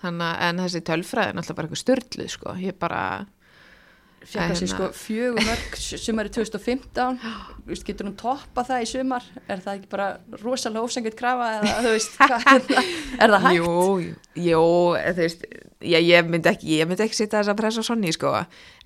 Þannig 0.00 0.24
að, 0.24 0.40
en 0.46 0.62
þessi 0.64 0.80
tölfræði 0.88 1.28
er 1.28 1.36
náttúrulega 1.36 1.58
bara 1.58 1.68
eitthvað 1.68 1.82
störtluð, 1.84 2.30
sko. 2.32 2.54
Ég 2.56 2.78
bara, 2.80 3.02
fekk 4.20 4.52
að 4.52 4.58
sér 4.60 4.70
sko 4.70 4.88
fjögur 4.96 5.46
mörg 5.46 5.76
sumari 5.80 6.32
2015 6.32 7.18
Þú 7.20 7.70
veist, 7.70 7.84
getur 7.88 8.08
hún 8.08 8.16
toppa 8.20 8.64
það 8.68 8.84
í 8.84 8.88
sumar 8.90 9.26
er 9.46 9.62
það 9.64 9.78
ekki 9.78 9.90
bara 9.92 10.08
rosalega 10.42 10.84
ósangjöld 10.84 11.16
krafa 11.18 11.48
eða 11.58 11.74
þú 11.84 11.92
veist, 11.94 12.16
hvað, 12.20 12.70
er 13.22 13.34
það 13.34 13.46
hægt? 13.46 13.58
Jú, 13.58 13.74
jú, 14.04 14.14
jú, 14.44 14.64
þú 14.96 15.24
veist, 15.24 15.44
ég, 15.80 16.08
ég 16.10 16.30
myndi 16.32 16.52
ekki, 16.52 16.72
ég 16.80 16.90
myndi 16.90 17.06
ekki 17.06 17.20
setja 17.20 17.40
þess 17.40 17.52
að 17.52 17.60
pressa 17.60 17.84
á 17.84 17.88
Sonny, 17.88 18.12
sko, 18.16 18.32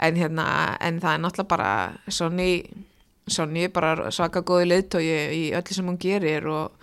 en 0.08 0.20
hérna, 0.20 0.48
en 0.82 1.00
það 1.02 1.16
er 1.16 1.24
náttúrulega 1.24 1.52
bara, 1.54 1.70
Sonny, 2.14 2.50
Sonny 3.30 3.64
er 3.64 3.72
bara 3.72 4.10
svaka 4.12 4.42
góði 4.44 4.68
leiðtói 4.68 5.04
í 5.06 5.42
öllu 5.56 5.76
sem 5.76 5.88
hún 5.88 6.00
gerir 6.00 6.46
og 6.50 6.74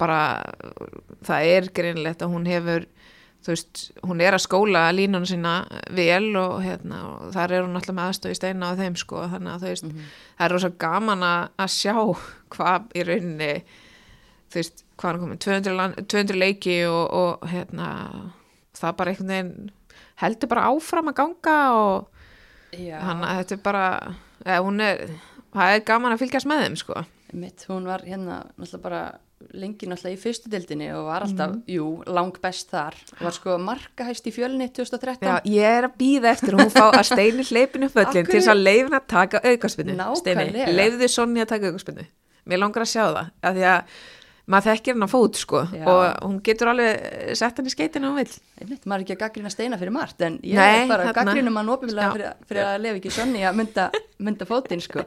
bara, 0.00 0.20
það 1.26 1.48
er 1.52 1.68
greinlegt 1.76 2.24
að 2.24 2.32
hún 2.32 2.48
hefur, 2.48 2.86
þú 3.44 3.52
veist, 3.52 3.82
hún 4.06 4.22
er 4.24 4.36
að 4.36 4.44
skóla 4.46 4.86
línunum 4.94 5.26
sína 5.28 5.54
vel 5.94 6.32
og 6.40 6.56
hérna, 6.64 7.02
og 7.10 7.34
þar 7.36 7.56
er 7.56 7.66
hún 7.66 7.78
alltaf 7.78 7.96
með 7.98 8.10
aðstöð 8.10 8.34
í 8.34 8.38
steina 8.40 8.72
á 8.72 8.78
þeim, 8.80 8.96
sko, 8.98 9.26
þannig 9.34 9.52
að 9.52 9.66
þú 9.66 9.72
veist, 9.72 9.90
það 10.38 10.46
er 10.46 10.54
rosa 10.56 10.72
gaman 10.86 11.26
að, 11.28 11.74
sjá 11.76 11.96
hvað 12.56 12.96
í 12.96 13.04
rauninni, 13.10 13.52
þú 14.52 14.62
veist, 14.62 14.84
hvað 14.96 15.12
hann 15.12 15.22
komið 15.26 15.44
200, 15.46 15.76
land, 15.78 16.02
200 16.16 16.40
leiki 16.40 16.78
og, 16.88 17.04
og 17.20 17.46
hérna, 17.52 17.92
það 18.78 18.98
bara 18.98 19.12
einhvern 19.12 19.34
veginn 19.36 19.70
heldur 20.22 20.50
bara 20.50 20.68
áfram 20.70 21.10
að 21.10 21.18
ganga 21.18 21.56
og 21.76 22.10
hann 22.72 23.24
að 23.26 23.40
þetta 23.42 23.56
er 23.56 23.62
bara 23.64 23.86
eða, 24.44 24.60
hún 24.64 24.82
er, 24.84 25.02
það 25.56 25.74
er 25.76 25.84
gaman 25.90 26.14
að 26.14 26.22
fylgjast 26.24 26.48
með 26.50 26.64
þeim 26.66 26.78
sko. 26.80 27.04
mitt, 27.32 27.66
hún 27.68 27.86
var 27.88 28.02
hérna 28.04 28.42
náttúrulega 28.60 28.82
bara 28.84 29.02
lengi 29.56 29.88
náttúrulega 29.88 30.14
í 30.14 30.20
fyrstu 30.20 30.50
dildinni 30.52 30.88
og 30.94 31.06
var 31.08 31.24
alltaf, 31.26 31.54
jú, 31.66 31.86
lang 32.06 32.36
best 32.42 32.70
þar. 32.70 32.94
Var 33.18 33.34
sko 33.34 33.56
markahæst 33.58 34.28
í 34.28 34.32
fjölni 34.36 34.68
2013 34.70 35.26
Já, 35.26 35.34
ég 35.48 35.78
er 35.80 35.88
að 35.88 35.96
býða 35.98 36.30
eftir 36.36 36.54
hún 36.58 36.70
fá 36.70 36.84
að 36.92 37.06
steini 37.10 37.46
hleypinu 37.48 37.88
föllin 37.92 38.28
til 38.28 38.36
þess 38.38 38.52
að 38.52 38.62
leifin 38.62 38.98
að 38.98 39.06
taka 39.10 39.40
aukarspinnu 39.42 39.96
Nákvæmlega. 39.98 40.68
leifðu 40.76 41.08
Sonni 41.10 41.42
að 41.42 41.54
taka 41.54 41.72
aukarspinnu 41.72 42.06
mér 42.44 42.58
langar 42.62 42.84
að 42.84 42.92
sjá 42.92 43.04
það 43.06 43.26
af 43.42 43.56
því 43.56 43.66
að 43.72 43.96
maður 44.50 44.72
þekkir 44.72 44.96
hann 44.96 45.06
á 45.06 45.10
fót 45.12 45.36
sko 45.38 45.60
Já. 45.70 45.84
og 45.86 46.02
hún 46.26 46.38
getur 46.42 46.70
alveg 46.72 47.34
sett 47.38 47.60
hann 47.60 47.68
í 47.68 47.70
skeitina 47.70 48.08
hún 48.10 48.16
vill 48.18 48.32
einmitt, 48.58 48.86
maður 48.90 48.98
er 48.98 49.04
ekki 49.04 49.14
að 49.14 49.20
gaggrina 49.20 49.50
steina 49.54 49.78
fyrir 49.78 49.94
margt 49.94 50.24
en 50.26 50.38
ég 50.42 50.56
Nei, 50.58 50.80
er 50.82 50.88
bara 50.90 51.04
þarna. 51.06 51.14
gaggrinum 51.30 51.58
hann 51.60 51.70
ofinlega 51.76 52.08
fyrir, 52.16 52.32
fyrir 52.50 52.62
að 52.66 52.80
lefa 52.82 52.98
ekki 52.98 53.12
sonni 53.14 53.44
að 53.46 53.58
mynda, 53.60 53.84
mynda 54.26 54.48
fótinn 54.50 54.82
sko 54.82 55.04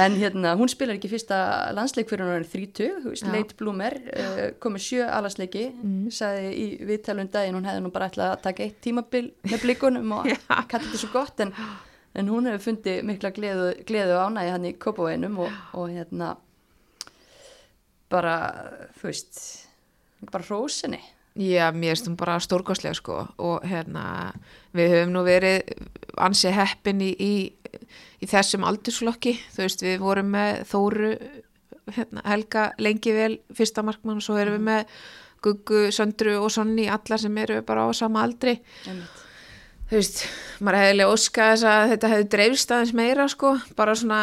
en 0.00 0.16
hérna, 0.16 0.54
hún 0.56 0.72
spilar 0.72 0.96
ekki 0.96 1.10
fyrsta 1.12 1.40
landsleik 1.76 2.08
fyrir 2.08 2.24
hún 2.30 2.38
er 2.40 2.48
30, 2.48 2.88
þú 3.04 3.12
veist, 3.12 3.26
Já. 3.28 3.32
Leit 3.36 3.52
Blúmer 3.60 3.98
uh, 4.08 4.40
komið 4.64 4.86
sjö 4.88 5.08
alasleiki 5.20 5.66
Mm. 5.82 6.08
sagði 6.14 6.50
í 6.56 6.66
viðtalum 6.86 7.28
daginn 7.32 7.56
hún 7.58 7.66
hefði 7.68 7.82
nú 7.84 7.90
bara 7.92 8.06
ætlað 8.08 8.32
að 8.36 8.42
taka 8.44 8.62
eitt 8.64 8.80
tímabil 8.84 9.26
með 9.50 9.62
blikunum 9.66 10.12
og 10.16 10.28
kalla 10.70 10.84
þetta 10.86 11.00
svo 11.00 11.10
gott 11.12 11.40
en, 11.44 11.52
en 12.16 12.28
hún 12.32 12.46
hefur 12.48 12.64
fundið 12.70 13.02
mikla 13.08 13.30
gleðu, 13.36 13.68
gleðu 13.88 14.16
og 14.16 14.30
ánægi 14.32 14.52
hann 14.54 14.66
í 14.68 14.72
Kópaveinum 14.80 15.38
og, 15.44 15.52
og 15.76 15.90
hérna 15.92 16.32
bara, 18.12 18.36
þú 19.00 19.08
veist 19.10 19.42
bara 20.30 20.46
hrósinni. 20.46 21.00
Já, 21.32 21.70
mér 21.72 21.94
finnst 21.94 22.10
hún 22.10 22.18
bara 22.20 22.36
stórkostlega 22.44 22.94
sko 22.98 23.22
og 23.40 23.64
hérna 23.64 24.34
við 24.76 24.92
höfum 24.92 25.14
nú 25.14 25.22
verið 25.24 25.70
ansi 26.20 26.52
heppin 26.52 27.00
í, 27.00 27.08
í, 27.16 27.32
í 28.20 28.28
þessum 28.28 28.66
aldurslokki, 28.68 29.38
þú 29.54 29.64
veist 29.64 29.84
við 29.86 29.96
vorum 30.04 30.28
með 30.34 30.60
Þóru 30.68 31.14
hérna, 31.96 32.26
Helga 32.28 32.66
lengi 32.84 33.16
vel 33.16 33.32
fyrsta 33.56 33.84
markmann 33.86 34.20
og 34.20 34.26
svo 34.26 34.36
erum 34.42 34.60
við 34.60 34.68
með 34.68 34.94
Guggu, 35.42 35.86
Söndru 35.90 36.36
og 36.38 36.52
Sonni 36.54 36.84
allar 36.92 37.18
sem 37.18 37.42
eru 37.42 37.62
bara 37.66 37.88
á 37.88 37.90
sama 37.96 38.22
aldri. 38.22 38.60
Einmitt 38.86 39.21
þú 39.92 39.98
veist, 39.98 40.20
maður 40.64 40.78
hefði 40.80 40.92
lega 40.96 41.12
óskað 41.12 41.50
þess 41.52 41.64
að 41.68 41.90
þetta 41.92 42.08
hefði 42.12 42.26
dreifst 42.32 42.70
aðeins 42.72 42.92
meira 42.96 43.26
sko, 43.28 43.50
bara 43.76 43.94
svona, 43.98 44.20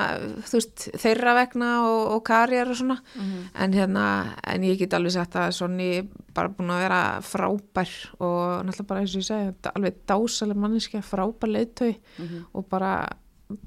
þú 0.49 0.55
veist, 0.57 0.86
þeirra 1.03 1.34
vegna 1.38 1.67
og, 1.86 1.99
og 2.15 2.24
karjar 2.26 2.72
og 2.74 2.80
svona 2.80 2.95
Mhm. 3.13 3.43
en 3.53 3.76
hérna, 3.78 4.05
en 4.49 4.65
ég 4.65 4.80
get 4.80 4.95
alveg 4.97 5.11
sagt 5.13 5.38
að 5.38 5.53
Sonni 5.53 5.89
bara 6.34 6.49
búin 6.49 6.74
að 6.74 6.82
vera 6.88 7.01
frábær 7.22 7.93
og 8.20 8.65
náttúrulega 8.65 8.88
bara 8.88 8.99
eins 9.03 9.13
og 9.15 9.22
ég 9.22 9.30
segi 9.30 9.72
alveg 9.76 10.01
dásaleg 10.09 10.57
manniski 10.57 11.03
frábær 11.05 11.53
leiðtöi 11.53 11.95
Mhm. 12.17 12.45
og 12.53 12.67
bara 12.70 13.07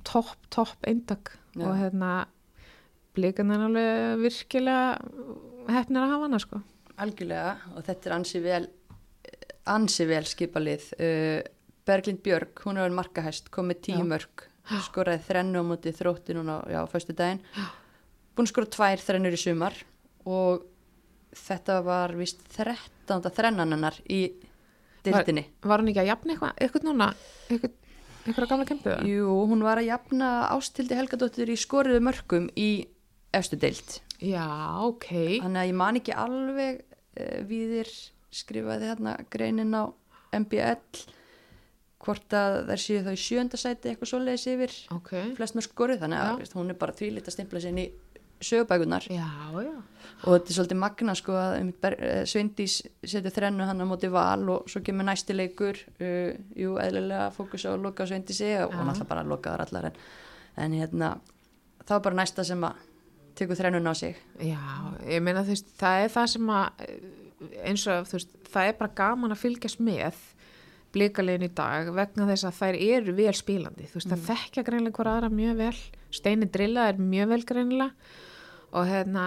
topp, 0.05 0.35
topp 0.51 0.77
eindak 0.87 1.33
Já. 1.55 1.67
og 1.69 1.77
hérna 1.79 2.27
blikan 3.15 3.51
er 3.53 3.59
alveg 3.69 4.19
virkilega 4.27 4.99
hefnir 5.69 6.03
að 6.03 6.11
hafa 6.11 6.23
hana 6.27 6.39
sko 6.39 6.63
Algjörlega 6.99 7.57
og 7.77 7.85
þetta 7.85 8.07
er 8.07 8.13
ansi 8.19 8.41
vel 8.43 8.67
ansi 9.67 10.05
vel 10.09 10.25
skipalið 10.27 10.89
uh, 10.99 11.43
Berglind 11.87 12.23
Björg, 12.23 12.53
hún 12.65 12.79
er 12.79 12.87
vel 12.87 12.97
markahæst 12.97 13.51
komið 13.55 13.81
tíu 13.89 14.05
mörg 14.07 14.47
skoraði 14.87 15.25
þrennu 15.27 15.63
á 15.63 15.65
móti 15.67 15.93
þrótti 15.95 16.37
núna 16.37 16.61
já, 16.71 16.81
fyrstu 16.91 17.17
daginn 17.19 17.43
búin 18.37 18.47
að 18.47 18.53
skora 18.53 18.71
tvær 18.77 19.03
þrennur 19.03 19.37
í 19.37 19.41
sumar 19.41 19.77
og 20.29 20.65
þetta 21.35 21.81
var 21.85 22.15
vist 22.17 22.43
13. 22.55 23.27
þrennan 23.35 23.75
hennar 23.75 23.99
í 24.07 24.23
dildinni 25.03 25.47
Var 25.65 25.83
hann 25.83 25.91
ekki 25.91 26.03
að 26.05 26.11
jafna 26.13 26.35
eitthvað, 26.35 26.55
eitthvað 26.63 26.87
núna? 26.89 27.09
Eitthvað, 27.49 27.75
eitthvað 28.23 28.51
gamla 28.53 28.69
kempu 28.69 28.97
Jú, 29.09 29.35
hún 29.51 29.65
var 29.67 29.83
að 29.83 29.91
jafna 29.91 30.31
ástildi 30.53 30.99
Helgadóttir 30.99 31.51
í 31.53 31.59
skoriðu 31.59 32.05
mörgum 32.05 32.49
í 32.55 32.71
efstu 33.35 33.59
dild 33.59 33.99
Já, 34.23 34.47
ok. 34.87 35.09
Þannig 35.43 35.59
að 35.65 35.67
ég 35.67 35.79
man 35.81 35.99
ekki 35.99 36.15
alveg 36.15 36.85
uh, 36.85 37.41
viðir 37.49 37.91
skrifaði 38.33 38.93
hérna 38.93 39.17
greinin 39.33 39.75
á 39.75 39.91
MBL 40.33 40.79
hvort 42.03 42.35
að 42.35 42.57
þær 42.71 42.81
séu 42.83 43.03
þá 43.07 43.11
í 43.15 43.21
sjönda 43.23 43.59
sæti 43.61 43.93
eitthvað 43.93 44.11
svoleiðis 44.13 44.47
yfir 44.53 44.73
Ok, 44.97 45.13
flest 45.39 45.55
með 45.59 45.69
skorið 45.69 46.01
þannig 46.03 46.23
að 46.25 46.41
Já. 46.43 46.55
hún 46.59 46.73
er 46.75 46.79
bara 46.81 46.97
tvílitt 46.99 47.29
að 47.31 47.37
stimpla 47.37 47.63
sér 47.63 47.75
inn 47.75 47.83
í 47.85 47.89
sögubækunar 48.43 49.05
já, 49.07 49.27
já. 49.63 49.75
Og 50.27 50.35
þetta 50.35 50.51
er 50.51 50.57
svolítið 50.57 50.79
magna 50.83 51.15
sko 51.15 51.35
að 51.39 51.69
Ber- 51.83 51.97
eh, 52.03 52.23
Sveindís 52.27 52.81
setur 53.07 53.31
þrennu 53.37 53.67
hann 53.69 53.83
á 53.83 53.87
móti 53.87 54.11
val 54.11 54.43
og 54.51 54.67
svo 54.71 54.83
kemur 54.83 55.07
næsti 55.07 55.37
leikur 55.37 55.79
uh, 56.03 56.33
jú, 56.59 56.73
eðlilega 56.83 57.29
fókus 57.37 57.63
á 57.67 57.71
að 57.71 57.85
loka 57.87 58.03
á 58.03 58.11
Sveindísi 58.11 58.49
og, 58.65 58.75
Já. 58.75 58.83
náttúrulega 58.83 59.11
bara 59.13 59.23
lokaðar 59.31 59.63
allar 59.69 59.89
en, 59.93 60.01
en 60.59 60.75
hérna 60.81 61.13
þá 61.87 61.95
er 62.01 62.05
bara 62.09 62.19
næsta 62.19 62.45
sem 62.47 62.67
að 62.67 62.83
tekur 63.39 63.57
þrennun 63.57 63.87
á 63.89 63.95
sig. 63.97 64.19
Já, 64.43 64.59
ég 65.09 65.23
meina 65.25 65.41
þú 65.47 65.55
veist, 65.55 65.71
það 65.79 66.03
er 66.05 66.11
það 66.19 66.27
sem 66.35 66.51
að 66.59 66.83
eh, 66.85 67.63
eins 67.71 67.87
og 67.95 68.11
þú 68.11 68.19
veist, 68.19 68.35
það 68.53 68.69
er 68.73 68.77
bara 68.83 68.97
gaman 69.05 69.35
að 69.39 69.41
fylgjast 69.47 69.81
með 69.87 70.19
blikalegin 70.93 71.49
í 71.49 71.53
dag 71.57 71.89
vegna 71.95 72.29
þess 72.29 72.49
að 72.49 72.59
þær 72.61 72.81
eru 72.97 73.17
vel 73.17 73.35
spílandi, 73.37 73.89
þú 73.91 73.99
veist, 73.99 74.13
það 74.13 74.27
þekkja 74.31 74.67
greinlega 74.67 74.99
hver 74.99 75.13
aðra 75.13 75.33
mjög 75.33 75.61
vel, 75.63 75.77
Steini 76.13 76.49
Drilla 76.53 76.89
er 76.93 77.01
mjög 77.01 77.33
vel 77.33 77.43
greinlega 77.49 77.91
og 78.73 78.89
hérna 78.89 79.27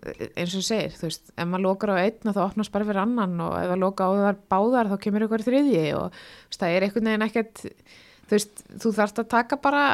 eins 0.00 0.54
og 0.54 0.60
þú 0.60 0.64
segir, 0.64 0.94
þú 0.96 1.08
veist, 1.08 1.32
ef 1.34 1.48
maður 1.48 1.64
lokar 1.66 1.92
á 1.92 1.96
einn 2.00 2.32
þá 2.32 2.40
opnast 2.46 2.72
bara 2.72 2.86
fyrir 2.88 3.02
annan 3.02 3.42
og 3.44 3.56
ef 3.58 3.68
það 3.68 3.82
loka 3.82 4.08
á 4.08 4.10
þar 4.20 4.38
báðar 4.54 4.90
þá 4.90 4.96
kemur 5.04 5.26
ykkur 5.26 5.44
þriðji 5.44 5.84
og 5.98 6.16
þú 6.16 6.52
veist, 6.52 6.62
það 6.62 6.76
er 6.76 6.86
einhvern 6.86 7.10
veginn 7.10 7.26
ekkert 7.26 7.62
þú 7.64 8.36
veist, 8.36 8.64
þú 8.80 8.92
þarft 8.96 9.22
að 9.22 9.30
taka 9.34 9.60
bara 9.60 9.84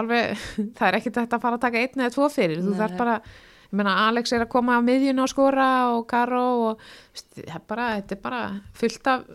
alveg, 0.00 0.44
það 0.78 0.86
er 0.88 0.98
ekkert 1.00 1.18
þetta 1.20 1.38
að 1.38 1.46
fara 1.46 1.58
að 1.60 1.64
taka 1.66 1.82
einn 1.82 2.04
eða 2.04 2.14
tvo 2.16 2.28
fyrir, 2.32 2.62
þú 2.64 2.72
Nei. 2.72 2.80
þarft 2.80 3.00
bara 3.02 3.18
ég 3.22 3.78
meina 3.80 3.96
Alex 4.06 4.32
er 4.32 4.46
að 4.46 4.52
koma 4.52 4.76
á 4.76 4.80
miðjun 4.84 5.24
og 5.24 5.32
skora 5.32 5.68
og 5.92 6.06
Karo 6.08 6.44
og 6.70 6.82
þú 6.82 7.16
veist, 7.16 7.30
það 7.42 7.66
bara, 7.74 7.88
þetta 7.98 8.16
er 8.16 8.22
bara 8.24 8.42
fullt 8.80 9.12
af 9.12 9.26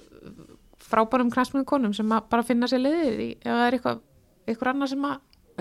frábærum 0.87 1.31
knastmjögum 1.33 1.65
konum 1.69 1.93
sem 1.97 2.11
að 2.15 2.27
bara 2.31 2.43
finna 2.47 2.67
sér 2.71 2.81
liðir 2.83 3.19
í, 3.23 3.29
ef 3.41 3.51
það 3.53 3.63
er 3.67 3.77
eitthvað, 3.77 4.01
eitthvað 4.47 4.73
annað 4.73 4.91
sem 4.93 5.07
að 5.09 5.17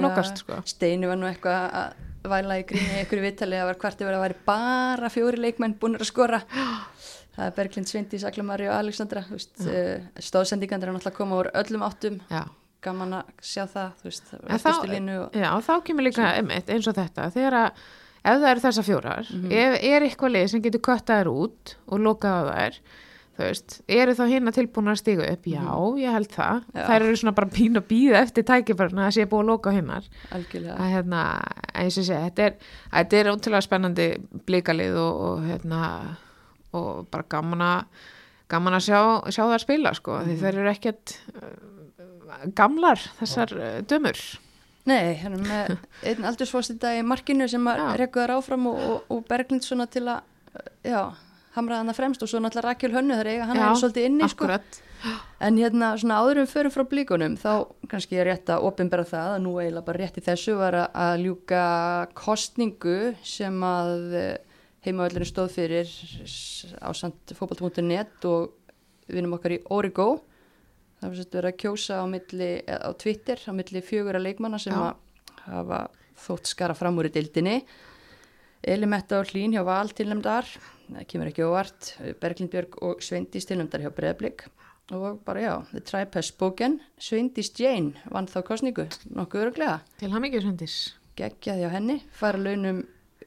lokast, 0.06 0.42
sko. 0.44 0.58
Steinu 0.68 1.08
var 1.10 1.16
nú 1.20 1.26
eitthvað 1.30 1.78
að 1.80 2.30
væla 2.30 2.58
í 2.60 2.64
gríni 2.68 3.00
ykkur 3.04 3.22
viðtalið 3.22 3.60
að 3.62 3.68
var 3.70 3.78
hvart 3.84 4.00
yfir 4.02 4.16
að 4.18 4.24
væri 4.26 4.36
bara 4.46 5.08
fjóri 5.14 5.38
leikmenn 5.40 5.76
búin 5.80 5.96
að 5.98 6.08
skora 6.08 6.40
það 7.36 7.44
er 7.46 7.52
Berglind 7.56 7.88
Svindís, 7.90 8.24
Aklamari 8.26 8.66
og 8.68 8.74
Alexandra 8.78 9.22
stóðsendingandir 10.22 10.88
er 10.90 10.96
náttúrulega 10.96 11.12
að 11.14 11.18
koma 11.20 11.38
úr 11.42 11.50
öllum 11.60 11.84
áttum, 11.86 12.18
Já. 12.32 12.42
gaman 12.84 13.14
að 13.20 13.30
sjá 13.42 13.64
það 13.72 14.02
veist, 14.06 14.32
þá- 14.32 14.80
og 15.20 15.36
Já, 15.36 15.50
þá 15.68 15.72
kemur 15.86 16.06
líka 16.06 16.26
einmitt, 16.36 16.68
eins 16.72 16.86
og 16.90 16.94
þetta 16.96 17.30
þegar 17.34 17.58
að 17.60 17.70
ef 18.26 18.40
það 18.42 18.50
eru 18.50 18.60
þessar 18.66 18.86
fjórar 18.90 19.26
Mhm. 19.32 19.52
ef 19.52 19.82
er 19.82 20.00
eitthvað 20.02 20.32
lið 20.34 20.48
sem 20.50 20.62
getur 20.62 20.80
köttað 20.80 21.20
þær 21.22 21.30
út 21.32 21.74
og 21.86 21.98
lokað 22.00 22.36
á 22.36 22.42
þær 22.52 22.80
þú 23.36 23.44
veist, 23.44 23.74
eru 23.92 24.12
þá 24.16 24.22
hinn 24.30 24.48
að 24.48 24.54
tilbúin 24.56 24.88
að 24.92 24.98
stígu 25.02 25.24
upp 25.28 25.44
já, 25.50 25.62
ég 26.00 26.12
held 26.16 26.30
það, 26.32 26.62
Mhm. 26.62 26.76
Já. 26.80 26.86
þær 26.88 27.02
eru 27.06 27.16
svona 27.20 27.34
bara 27.36 27.46
pín 27.52 27.76
og 27.76 27.84
býða 27.90 28.22
eftir 28.22 28.44
tækifærna 28.48 29.06
að 29.06 29.14
sé 29.18 29.26
búið 29.28 29.42
að 29.44 29.50
loka 29.50 29.70
hinnar 29.76 30.04
algjörlega 30.32 30.76
að 30.80 30.92
hérna, 30.94 31.22
eins 31.74 31.98
og 31.98 32.04
sé, 32.08 32.14
þetta 32.30 32.46
er 32.46 32.54
þetta 32.92 33.20
er 33.20 33.30
ótrúlega 33.34 33.62
spennandi 33.66 34.08
blikalið 34.46 34.96
og, 34.96 35.20
og 35.20 35.44
hérna 35.50 35.82
og 36.72 37.06
bara 37.10 37.24
gaman 37.28 37.60
að 37.60 37.84
gaman 38.48 38.74
að 38.78 38.84
sjá, 38.86 39.00
sjá 39.34 39.44
þær 39.52 39.58
spila 39.64 39.94
sko, 39.94 40.18
Mhm. 40.20 40.26
því 40.28 40.36
þær 40.42 40.54
eru 40.62 40.70
ekkert 40.70 41.16
uh, 41.36 42.50
gamlar 42.54 42.96
þessar 43.20 43.52
uh, 43.56 43.82
dömur 43.82 44.16
Nei, 44.86 45.16
hérna 45.18 45.38
með 45.42 45.76
einn 46.06 46.24
aldursfóstita 46.28 46.92
í 46.94 47.02
markinu 47.02 47.48
sem 47.50 47.64
að 47.66 47.80
Já. 47.82 47.86
rekku 47.98 48.20
þar 48.22 48.36
áfram 48.38 48.66
og, 48.70 48.76
og, 48.86 49.00
og 49.10 49.24
Berglind 49.28 49.64
svona 49.66 49.88
til 49.90 50.04
að 50.06 50.20
já, 50.86 51.00
hamra 51.56 51.80
hana 51.80 51.94
fremst 51.96 52.22
og 52.22 52.30
svo 52.30 52.40
náttúrulega 52.42 52.70
Rakel 52.70 52.94
Hönnu 52.94 53.16
þar 53.18 53.30
eiga 53.32 53.48
hann 53.50 53.60
er 53.62 53.78
svolítið 53.80 54.08
inni 54.10 54.28
sko. 54.32 54.48
En 55.44 55.58
hérna 55.60 55.92
svona 56.00 56.20
áður 56.22 56.42
um 56.42 56.48
förum 56.50 56.72
frá 56.72 56.84
blíkunum 56.88 57.36
þá 57.40 57.50
kannski 57.90 58.16
er 58.16 58.30
rétt 58.30 58.50
að 58.52 58.64
opinbera 58.68 59.04
það 59.06 59.34
að 59.34 59.42
nú 59.44 59.56
eiginlega 59.60 59.86
bara 59.86 60.02
rétt 60.02 60.20
í 60.20 60.24
þessu 60.24 60.56
var 60.58 60.78
að, 60.80 60.86
að 61.06 61.24
ljúka 61.26 61.64
kostningu 62.16 62.98
sem 63.24 63.66
að 63.66 64.06
heimaöldurinn 64.86 65.28
stóð 65.28 65.52
fyrir 65.56 65.90
á 66.78 66.90
samt 66.94 67.34
fótbolt.net 67.36 68.26
og 68.30 68.54
vinum 69.10 69.36
okkar 69.36 69.56
í 69.56 69.62
Origo 69.74 70.08
það 71.00 71.08
var 71.08 71.18
sett 71.18 71.36
verið 71.36 71.52
að 71.52 71.60
kjósa 71.62 72.00
á, 72.02 72.04
milli, 72.10 72.50
eh, 72.62 72.80
á 72.80 72.90
Twitter 72.98 73.42
á 73.46 73.52
milli 73.56 73.82
fjögura 73.84 74.22
leikmanna 74.22 74.60
sem 74.62 74.74
Já. 74.74 74.92
að 74.92 75.52
hafa 75.52 75.80
þótt 76.16 76.50
skara 76.50 76.74
fram 76.74 76.98
úr 76.98 77.10
í 77.10 77.14
dildinni 77.14 77.58
Elimetta 78.64 79.20
og 79.20 79.26
Hlín 79.30 79.52
hjá 79.54 79.62
Val 79.66 79.90
tilnæmdar, 79.94 80.46
það 80.90 81.06
kemur 81.10 81.30
ekki 81.30 81.44
óvart, 81.46 81.90
Berglind 82.22 82.50
Björg 82.52 82.78
og 82.82 83.02
Sveindís 83.04 83.46
tilnæmdar 83.48 83.82
hjá 83.84 83.90
Breðblik 83.94 84.46
og 84.94 85.18
bara 85.26 85.40
já, 85.42 85.54
The 85.72 85.80
Tribe 85.82 86.14
has 86.14 86.28
spoken, 86.30 86.76
Sveindís 87.02 87.50
Jane 87.58 87.94
vann 88.14 88.28
þá 88.30 88.40
kostningu, 88.46 88.86
nokkuð 89.10 89.46
öruglega, 89.48 89.80
Til 89.98 90.12
hann 90.14 90.24
ekki 90.28 90.40
svendis. 90.44 90.76
geggjaði 91.18 91.66
á 91.66 91.70
henni, 91.74 91.96
fara 92.14 92.38
launum 92.38 92.84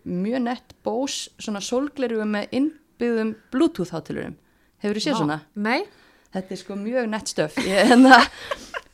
mjög 0.07 0.41
nett 0.45 0.75
bós, 0.83 1.25
svona 1.39 1.59
sólgleru 1.59 2.23
með 2.25 2.47
innbyggðum 2.55 3.33
Bluetooth 3.51 3.91
hátilurum. 3.91 4.37
Hefur 4.79 4.95
þið 4.95 5.07
séð 5.09 5.17
svona? 5.19 5.39
Nei, 5.55 5.83
Þetta 6.29 6.53
er 6.53 6.59
sko 6.61 6.75
mjög 6.77 7.07
nett 7.09 7.27
stöf. 7.31 7.55
Ég, 7.65 7.87
hérna, 7.89 8.19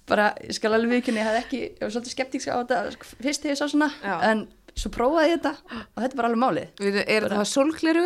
bara, 0.08 0.30
ég 0.40 0.56
skal 0.56 0.72
alveg 0.74 0.94
viðkynni, 0.96 1.20
ég 1.20 1.28
hafði 1.28 1.40
ekki, 1.44 1.60
ég 1.76 1.82
var 1.84 1.92
svolítið 1.92 2.14
skeptíks 2.16 2.46
á 2.48 2.56
þetta 2.64 2.78
fyrst 3.20 3.44
þegar 3.44 3.52
ég 3.52 3.60
sá 3.60 3.68
svona, 3.68 3.90
Já. 4.00 4.14
en 4.32 4.46
svo 4.76 4.91
prófaði 4.93 5.32
ég 5.34 5.41
þetta 5.41 5.53
og 5.80 5.99
þetta 6.03 6.11
er 6.11 6.17
bara 6.19 6.30
alveg 6.32 6.41
málið. 6.45 6.71
Við, 6.84 6.97
er 7.17 7.28
það 7.32 7.45
sólkleru? 7.51 8.05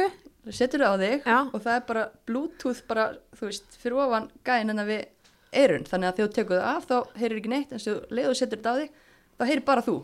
Þú 0.49 0.55
setur 0.55 0.83
það 0.85 0.93
á 0.93 0.97
þig 1.03 1.25
Já. 1.29 1.37
og 1.53 1.61
það 1.65 1.75
er 1.75 1.85
bara 1.89 2.03
Bluetooth 2.29 2.81
bara, 2.89 3.05
þú 3.37 3.49
veist, 3.49 3.77
fyrir 3.81 3.99
ofan 4.05 4.29
gæðin 4.47 4.73
en 4.75 4.83
við 4.87 5.05
eirun, 5.59 5.85
þannig 5.89 6.09
að 6.11 6.19
þegar 6.19 6.29
þú 6.29 6.35
tekur 6.39 6.59
það 6.59 6.69
af 6.75 6.89
þá 6.89 7.19
heyrir 7.19 7.39
ekki 7.41 7.51
neitt, 7.53 7.71
en 7.75 7.81
svo 7.83 7.95
leiðu 8.13 8.35
setur 8.37 8.59
þetta 8.61 8.73
á 8.73 8.79
þig, 8.79 8.91
þá 9.39 9.43
heyrir 9.49 9.65
bara 9.67 9.83
þú. 9.85 9.95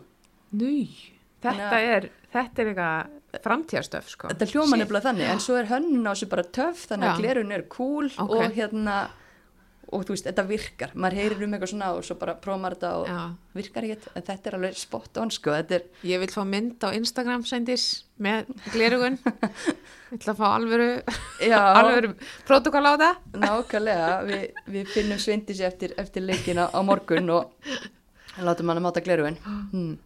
Núi, 0.55 0.81
þetta 1.45 1.79
er, 1.93 2.09
þetta 2.33 2.61
er 2.65 2.71
eitthvað 2.73 3.41
framtíðarstöf 3.45 4.09
sko. 4.09 4.29
þetta 4.31 4.47
hljóma 4.51 4.71
Shit. 4.75 4.81
nefnilega 4.81 5.05
þannig 5.09 5.29
en 5.33 5.41
svo 5.43 5.57
er 5.59 5.67
hönnun 5.67 6.07
á 6.07 6.11
þessu 6.15 6.27
bara 6.31 6.45
töff 6.55 6.85
þannig 6.89 7.09
að 7.09 7.15
Já. 7.15 7.21
glerun 7.21 7.51
er 7.55 7.63
cool 7.73 8.05
Ok. 8.07 8.31
og 8.37 8.53
hérna 8.55 8.93
og 9.93 10.05
þú 10.05 10.15
veist, 10.15 10.27
þetta 10.29 10.45
virkar, 10.49 10.93
maður 10.97 11.19
heyrir 11.19 11.45
um 11.45 11.55
eitthvað 11.55 11.71
svona 11.73 11.91
og 11.95 12.05
svo 12.07 12.17
bara 12.21 12.35
prófa 12.41 12.61
maður 12.61 12.77
þetta 12.77 12.91
og 12.97 13.09
Já. 13.11 13.19
virkar 13.59 13.87
ekkert 13.87 14.07
en 14.11 14.25
þetta 14.29 14.49
er 14.49 14.57
alveg 14.59 14.79
spot 14.79 15.19
on 15.21 15.33
sko 15.33 15.53
þetta 15.55 15.77
er, 15.77 15.85
Ég 16.09 16.21
vil 16.23 16.31
fá 16.33 16.41
mynd 16.49 16.85
á 16.85 16.89
Instagram 16.97 17.45
sendis 17.45 17.85
með 18.21 18.49
glerugun. 18.73 19.19
Ég 20.15 20.27
að 20.31 20.39
fá 20.39 20.45
alvöru, 20.47 20.89
alvöru 21.51 22.13
protokól 22.47 22.85
á 22.87 22.93
það. 22.95 23.21
nákvæmlega 23.43 24.11
við, 24.29 24.45
við 24.77 24.91
finnum 24.95 25.21
svindis 25.21 25.61
eftir, 25.65 25.95
eftir 26.01 26.25
leikina 26.25 26.69
á 26.71 26.79
morgun 26.85 27.33
og 27.35 27.51
látum 28.43 28.69
hann 28.69 28.81
að 28.81 28.85
máta 28.87 29.03
gleruin 29.03 29.37
hmm. 29.45 29.97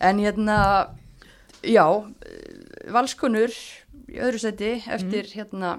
en 0.00 0.20
hérna 0.22 0.58
já, 1.64 1.84
valskonur 2.92 3.52
í 4.12 4.20
öðru 4.22 4.40
seti 4.40 4.74
eftir 4.90 5.28
hérna 5.36 5.78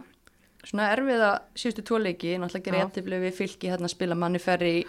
svona 0.64 0.90
erfiða 0.96 1.32
síðustu 1.60 1.84
tvo 1.88 2.00
leiki 2.00 2.36
náttúrulega 2.40 2.84
jættiflega 2.86 3.26
við 3.28 3.38
fylki 3.42 3.72
hérna 3.72 3.90
spila 3.92 4.16
manni 4.16 4.40
ferri 4.40 4.74
í 4.82 4.86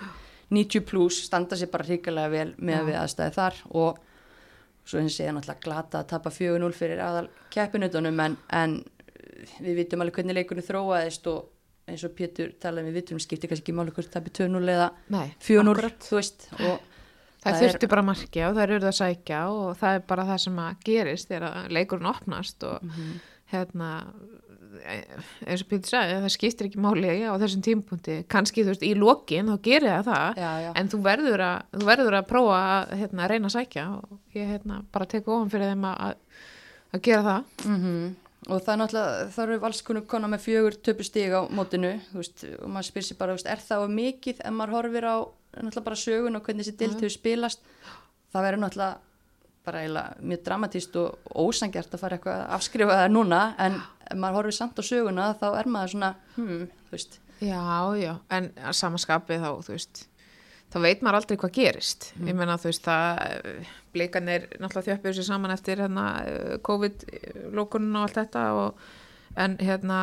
90 0.55 0.85
plus 0.87 1.23
standa 1.27 1.57
sér 1.57 1.71
bara 1.73 1.85
hrikalega 1.89 2.31
vel 2.31 2.51
með 2.59 2.77
Já. 2.79 2.85
við 2.89 2.99
aðstæði 3.03 3.35
þar 3.39 3.61
og 3.81 3.99
svo 4.85 5.01
eins 5.01 5.17
segja 5.17 5.33
náttúrulega 5.33 5.65
glata 5.65 6.03
að 6.03 6.11
tapa 6.13 6.31
4-0 6.31 6.73
fyrir 6.77 7.01
aðal 7.03 7.27
keppinutunum 7.55 8.21
en, 8.27 8.37
en 8.53 8.77
við 9.65 9.79
vitum 9.83 10.05
alveg 10.05 10.19
hvernig 10.21 10.37
leikunni 10.39 10.65
þróaðist 10.67 11.27
og 11.33 11.51
eins 11.91 12.05
og 12.07 12.15
Pétur 12.17 12.53
talaði 12.61 12.89
við 12.93 12.99
vitum 13.01 13.19
skipti 13.21 13.49
kannski 13.51 13.67
ekki 13.67 13.77
máli 13.77 13.93
hvort 13.93 14.13
það 14.15 14.29
byrja 14.29 14.47
2-0 14.47 14.71
eða 14.77 14.91
Nei, 15.13 15.27
4-0 15.45 15.73
akkurat. 15.75 16.05
þú 16.11 16.21
veist 16.21 16.47
og 16.61 16.91
Það, 17.45 17.53
Það 17.53 17.61
þurfti 17.61 17.89
bara 17.93 18.01
að 18.01 18.07
markja 18.09 18.45
og 18.49 18.55
það 18.57 18.63
eru 18.65 18.77
að 18.89 18.95
sækja 18.97 19.39
og 19.53 19.67
það 19.77 19.95
er 19.99 20.05
bara 20.09 20.23
það 20.31 20.39
sem 20.47 20.61
að 20.65 20.77
gerist 20.87 21.29
þegar 21.29 21.45
að 21.51 21.67
leikurinn 21.77 22.07
opnast 22.09 22.65
og 22.65 22.79
Mhm. 22.87 23.11
hérna 23.53 23.89
eins 24.83 25.63
og 25.65 25.71
Pítur 25.71 25.93
sagði, 25.93 26.17
það 26.25 26.35
skiptir 26.35 26.69
ekki 26.69 26.83
máli 26.83 27.15
á 27.27 27.35
þessum 27.41 27.63
tímpunkti, 27.67 28.19
kannski 28.31 28.65
þú 28.65 28.73
veist 28.73 28.87
í 28.87 28.93
lokin 28.99 29.53
þá 29.53 29.57
gerir 29.69 29.91
það 29.91 30.11
það, 30.11 30.43
já, 30.43 30.51
já. 30.65 30.73
en 30.81 30.91
þú 30.93 31.01
verður 31.07 31.47
að, 31.47 31.71
þú 31.77 31.89
verður 31.91 32.19
að 32.19 32.29
prófa 32.33 32.59
að 32.65 32.99
hérna, 33.03 33.31
reyna 33.31 33.51
að 33.51 33.57
sækja 33.59 33.87
og 34.01 34.37
ég 34.39 34.53
hérna, 34.55 34.83
bara 34.95 35.09
tek 35.15 35.31
ofan 35.31 35.53
fyrir 35.53 35.73
þeim 35.73 35.89
að, 35.93 36.21
að, 36.91 37.01
gera 37.09 37.25
það. 37.31 37.49
Mm 37.69 38.13
og 38.45 38.61
það 38.61 38.75
er 38.75 38.81
náttúrulega, 38.81 39.29
það 39.33 39.45
eru 39.45 39.61
valskunum 39.63 40.07
konar 40.09 40.31
með 40.33 40.43
fjögur 40.45 40.75
töpu 40.85 41.07
stig 41.07 41.33
á 41.33 41.41
mótinu 41.49 41.95
veist, 42.13 42.45
og 42.59 42.69
maður 42.69 42.91
spyr 42.91 43.07
sér 43.07 43.19
bara, 43.21 43.37
veist, 43.39 43.49
er 43.49 43.63
það 43.65 43.87
of 43.87 43.95
mikið 43.95 44.43
ef 44.45 44.53
maður 44.53 44.75
horfir 44.77 45.07
á 45.09 45.17
náttúrulega 45.55 45.87
bara 45.87 46.01
sögun 46.03 46.37
og 46.37 46.45
hvernig 46.45 46.69
þessi 46.69 46.91
hefur 46.91 47.15
spilast? 47.15 47.65
Það 48.35 48.47
verður 48.49 48.65
náttúrulega 48.67 49.01
bara 49.65 49.81
eiginlega 49.81 50.29
mjög 50.29 50.43
dramatíst 50.45 50.97
og 51.01 51.33
ósangjart 51.41 51.95
að 51.97 52.03
fara 52.03 52.19
eitthvað 52.19 52.43
að 52.43 52.55
afskrifa 52.59 52.99
það 53.01 53.15
núna 53.15 53.41
en 53.65 53.79
ef 54.11 54.17
maður 54.19 54.41
horfir 54.41 54.57
samt 54.59 54.81
á 54.81 54.83
söguna 54.85 55.29
þá 55.41 55.47
er 55.59 55.71
maður 55.71 55.95
svona, 55.95 56.11
hmm, 56.37 56.67
þú 56.89 56.97
veist 56.97 57.21
Já, 57.43 57.61
já, 57.99 58.13
en 58.33 58.51
að 58.63 58.77
samaskapið 58.79 59.43
þá, 59.43 59.49
þú 59.67 59.73
veist, 59.75 60.03
þá 60.73 60.77
veit 60.85 61.01
maður 61.03 61.19
aldrei 61.19 61.39
hvað 61.43 61.55
gerist. 61.57 62.07
Ég 62.23 62.37
meina, 62.39 62.55
þú 62.61 62.71
veist, 62.71 62.87
það, 62.87 63.49
blikanir 63.95 64.47
náttúrulega 64.63 64.87
þjöppuðu 64.87 65.17
sér 65.19 65.27
saman 65.29 65.55
eftir 65.55 65.83
hérna 65.83 66.05
eh, 66.29 66.55
COVID-lókunum 66.67 67.99
og 67.99 68.07
allt 68.07 68.21
þetta 68.21 68.45
og, 68.61 68.87
en 69.45 69.59
hérna, 69.61 69.99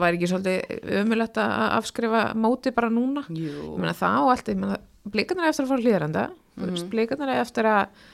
var 0.00 0.16
ekki 0.16 0.30
svolítið 0.30 0.90
ömulegt 1.02 1.38
að 1.42 1.54
afskrifa 1.80 2.24
móti 2.38 2.72
bara 2.74 2.90
núna? 2.92 3.26
Jú, 3.28 3.74
Ég 3.74 3.84
meina, 3.84 3.94
það 3.98 4.18
og 4.24 4.32
allt, 4.34 4.50
ég 4.54 4.60
meina, 4.64 4.80
blikanir 5.04 5.46
er 5.46 5.52
eftir 5.52 5.66
að 5.66 5.72
fara 5.74 5.86
hlýðranda, 5.86 6.26
þú 6.56 6.70
veist, 6.72 6.90
blikanir 6.92 7.34
er 7.34 7.44
eftir 7.44 7.68
að, 7.68 8.04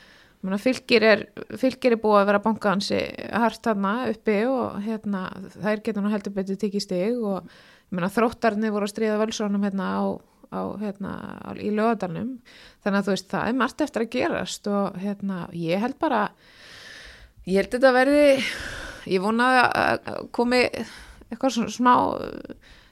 fylgir 0.40 1.04
er, 1.04 1.26
fylgir 1.60 1.94
er 1.96 2.00
búið 2.00 2.22
að 2.22 2.30
vera 2.30 2.42
bankansi 2.44 3.00
hart 3.28 3.60
þarna 3.66 3.92
uppi 4.08 4.38
og 4.48 4.78
hérna, 4.84 5.26
þær 5.60 5.82
getur 5.84 6.04
nú 6.04 6.12
heldur 6.12 6.34
betur 6.36 6.56
tikið 6.60 6.84
stig 6.84 7.18
og 7.18 7.44
ég 7.44 7.92
meina, 7.96 8.08
þróttarnir 8.12 8.72
voru 8.72 8.88
að 8.88 8.94
stríða 8.94 9.18
völsónum 9.20 9.66
hérna 9.66 9.90
á, 9.92 10.00
á 10.48 10.60
hérna, 10.80 11.12
á, 11.44 11.50
í 11.60 11.68
lögadalnum, 11.74 12.38
þannig 12.80 13.02
að 13.02 13.10
þú 13.10 13.14
veist, 13.16 13.28
það 13.34 13.50
er 13.50 13.60
margt 13.60 13.84
eftir 13.84 14.06
að 14.06 14.12
gerast 14.16 14.70
og 14.72 14.96
hérna, 15.02 15.42
ég 15.52 15.84
held 15.84 15.98
bara, 16.00 16.22
ég 17.44 17.60
held 17.60 17.76
þetta 17.76 17.92
verði, 17.98 18.24
ég 19.12 19.24
vonaði 19.26 19.62
að 19.68 20.24
komi 20.32 20.64
eitthvað 21.28 21.56
svona 21.58 21.76
smá, 21.76 21.94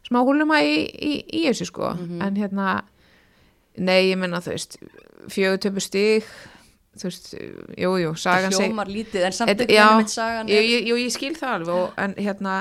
smá 0.05 0.21
húluma 0.21 0.61
í, 0.67 0.85
í, 0.85 1.17
í 1.41 1.47
þessu 1.49 1.71
sko, 1.73 1.97
en 1.97 2.39
hérna, 2.39 2.79
Nei, 3.79 4.09
ég 4.11 4.19
menna 4.19 4.41
þú 4.43 4.55
veist 4.57 4.73
fjögur 5.31 5.61
töpu 5.63 5.83
stig 5.83 6.27
þú 6.99 7.09
veist, 7.11 7.31
jú, 7.79 7.93
jú, 8.03 8.15
sagan 8.19 8.53
seg 8.53 8.67
hljómar 8.71 8.91
lítið 8.93 9.29
en 9.29 9.37
samt 9.37 9.63
mitt 9.63 10.11
sagan 10.13 10.49
er 10.51 10.67
jú, 10.67 10.81
jú, 10.93 10.99
ég 11.05 11.15
skil 11.15 11.35
það 11.39 11.55
alveg 11.61 11.75
og, 11.77 11.95
en 12.05 12.15
hérna, 12.19 12.57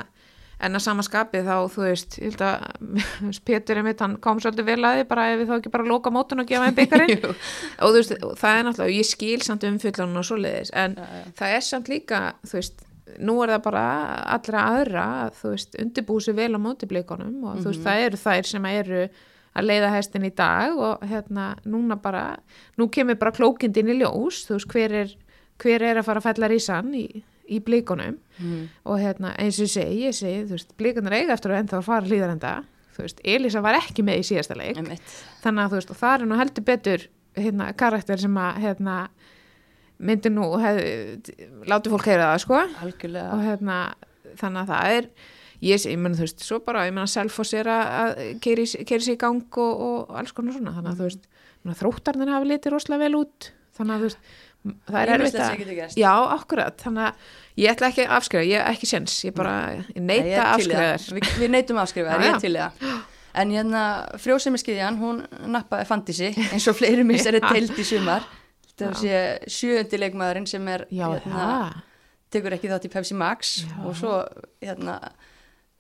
en 0.58 0.74
að 0.80 0.82
sama 0.88 1.04
skapi 1.06 1.44
þá, 1.46 1.54
þú 1.70 1.84
veist, 1.86 2.18
ég 2.18 2.34
held 2.34 2.42
að 2.48 3.38
Pétur 3.50 3.78
er 3.78 3.86
mitt, 3.86 4.00
hann 4.02 4.16
kom 4.24 4.40
svolítið 4.42 4.66
vel 4.72 4.80
að 4.90 4.96
því 5.02 5.06
bara 5.12 5.28
ef 5.34 5.40
við 5.44 5.52
þá 5.52 5.56
ekki 5.60 5.74
bara 5.76 5.90
loka 5.92 6.10
mótun 6.16 6.42
og 6.42 6.50
gefa 6.50 6.66
þeim 6.72 6.80
byggarinn 6.82 7.28
og 7.82 7.88
þú 7.88 7.94
veist, 8.00 8.16
það 8.42 8.58
er 8.58 8.68
náttúrulega, 8.70 8.98
ég 8.98 9.10
skil 9.12 9.40
samt 9.46 9.68
umfyllan 9.70 10.18
og 10.18 10.26
svoleiðis, 10.32 10.74
en 10.74 10.98
Já, 10.98 11.06
já. 11.22 11.24
það 11.42 11.56
er 11.60 11.66
samt 11.72 11.92
líka, 11.94 12.22
þú 12.48 12.58
veist 12.62 12.84
nú 13.24 13.38
er 13.46 13.54
það 13.56 13.62
bara 13.70 13.84
allra 14.36 14.64
aðra 14.76 15.04
þú 15.38 15.54
veist, 15.54 15.78
undirbúið 15.80 16.26
sér 16.26 16.36
vel 16.42 16.52
á 16.54 16.60
mótiblikunum 16.60 17.38
og 17.48 17.62
þú 17.62 17.70
veist, 17.72 17.80
Mhm. 17.80 17.86
það 17.88 18.02
eru 18.10 18.20
þær 18.26 18.50
sem 18.50 18.66
eru 18.74 19.04
að 19.58 19.68
leiða 19.72 19.94
hestin 19.96 20.28
í 20.28 20.34
dag 20.38 20.78
og 20.78 21.04
hérna, 21.08 21.48
núna 21.66 21.98
bara 22.02 22.38
nú 22.78 22.90
kemur 22.94 23.18
bara 23.20 23.34
klókindin 23.36 23.90
í 23.92 23.98
ljós 24.02 24.44
þú 24.48 24.58
veist, 24.58 24.70
hver 24.74 24.96
er, 25.02 25.14
hver 25.64 25.86
er 25.90 26.00
að 26.02 26.08
fara 26.08 26.22
að 26.22 26.30
fella 26.30 26.50
rísan 26.52 26.94
í, 26.98 27.06
í 27.50 27.60
blikunum. 27.64 28.20
Mhm. 28.38 28.66
og 28.86 29.00
hérna, 29.02 29.34
eins 29.42 29.60
og 29.64 29.70
segi, 29.72 30.04
ég 30.06 30.14
segi 30.16 30.44
þú 30.46 30.58
veist, 30.58 30.74
blikunar 30.78 31.18
eiga 31.18 31.34
eftir 31.34 31.54
að 31.54 31.64
ennþá 31.64 31.80
að 31.80 31.88
fara 31.88 32.10
hlýðarenda. 32.12 32.56
Þú 32.98 33.06
veist, 33.06 33.22
Elisa 33.24 33.62
var 33.62 33.78
ekki 33.78 34.06
með 34.06 34.22
í 34.22 34.28
síðasta 34.32 34.58
leik. 34.58 34.78
Einmitt. 34.78 35.16
þannig 35.44 35.64
að 35.64 35.72
þú 35.72 35.80
veist, 35.80 35.92
og 35.94 35.98
það 35.98 36.14
er 36.14 36.28
nú 36.28 36.38
heldur 36.38 36.66
betur 36.66 37.08
hérna, 37.38 37.72
karakter 37.78 38.22
sem 38.22 38.38
að 38.42 38.62
hérna, 38.64 38.98
myndi 39.98 40.30
nú 40.34 40.52
hef, 40.62 40.80
láti 41.70 41.94
fólk 41.94 42.10
heyra 42.10 42.32
það, 42.32 42.44
sko. 42.46 42.62
Algjörlega. 42.86 43.34
Og 43.34 43.44
hérna, 43.46 43.78
þannig 44.38 44.62
að 44.64 44.72
það 44.74 44.98
er 44.98 45.10
ég, 45.62 45.86
ég 45.90 45.98
menn 46.00 46.16
þú 46.18 46.26
veist, 46.26 46.44
svo 46.46 46.60
bara 46.66 46.86
ég 46.88 46.94
menn 46.94 47.06
að 47.08 47.14
Selfoss 47.16 47.54
er 47.58 47.66
að- 47.66 47.94
að 48.02 48.42
keiri, 48.42 48.66
sig 48.68 49.16
í 49.16 49.18
gang 49.18 49.42
og, 49.58 49.82
og 49.88 50.16
alls 50.18 50.32
konar 50.32 50.54
svona, 50.54 50.74
þannig 50.76 50.92
að 50.94 51.00
þú 51.02 51.08
veist 51.10 51.28
þróttarnir 51.82 52.30
hafi 52.32 52.48
litið 52.48 52.72
rosalega 52.72 53.04
vel 53.08 53.16
út. 53.24 53.52
Þannig 53.78 53.94
að 53.94 54.00
þú 54.00 54.08
veist, 54.08 54.18
það 54.88 55.00
er 55.02 55.12
erfitt 55.16 55.36
að 55.42 55.98
já, 55.98 56.12
akkurat, 56.38 56.78
þannig 56.82 57.04
að 57.08 57.14
ég 57.62 57.72
ætla 57.74 57.90
ekki 57.92 58.06
að 58.08 58.16
afskrifa, 58.18 58.46
ég 58.48 58.62
er 58.62 58.72
ekki 58.74 58.88
sens, 58.90 59.18
ég 59.28 59.36
bara 59.38 59.54
ég 59.76 59.84
Nei, 60.02 60.18
ég 60.18 60.24
neita 60.24 60.26
er 60.26 60.48
í 60.48 60.56
afskrifa 60.56 60.88
þér 60.88 61.14
Vi, 61.18 61.22
við 61.42 61.52
neytum 61.54 61.78
afskrifa, 61.84 62.16
Já, 62.18 62.24
ég 62.26 62.34
er 62.34 62.42
til 62.42 62.54
það. 62.58 62.88
En 63.38 63.52
hérna 63.54 63.82
frjósemiskiðjan, 64.18 64.98
hún 64.98 65.20
nappaði 65.54 65.86
fantisi 65.86 66.32
eins 66.52 66.66
og 66.72 66.76
fleiri 66.80 67.04
missari 67.06 67.38
Já. 67.44 67.50
teilt 67.52 67.78
í 67.78 67.86
sumar. 67.86 68.26
Það 68.78 68.96
sé 69.02 69.20
sjöundi 69.50 70.00
leikmaðurinn 70.02 70.48
sem 70.50 70.68
er 70.74 70.86
já, 70.94 71.06
hérna, 71.10 71.84
tekur 72.34 72.54
ekki 72.58 72.70
þátt 72.72 72.86
í 72.90 72.92
Pepsi 72.94 73.16
Max 73.18 73.54
Já. 73.66 73.78
og 73.86 73.96
svo 73.98 74.18
hérna 74.62 74.98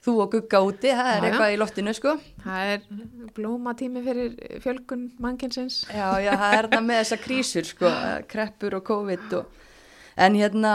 þú 0.07 0.15
og 0.23 0.31
gugga 0.33 0.61
úti, 0.63 0.93
það 0.95 1.11
er 1.11 1.13
Já, 1.13 1.19
já. 1.19 1.27
eitthvað 1.29 1.53
í 1.53 1.59
loftinu 1.61 1.93
sko 1.97 2.15
það 2.45 2.71
er 2.73 3.29
blómatími 3.37 4.03
fyrir 4.07 4.35
fjölgun 4.63 5.05
mannkensins 5.21 5.81
já, 5.91 6.07
já, 6.23 6.31
það 6.39 6.57
er 6.61 6.69
það 6.73 6.85
með 6.89 7.01
þessa 7.03 7.19
krísur 7.27 7.67
sko, 7.69 7.91
kreppur 8.31 8.79
og 8.79 8.85
COVID 8.87 9.37
og... 9.41 9.63
en 10.25 10.39
hérna, 10.39 10.73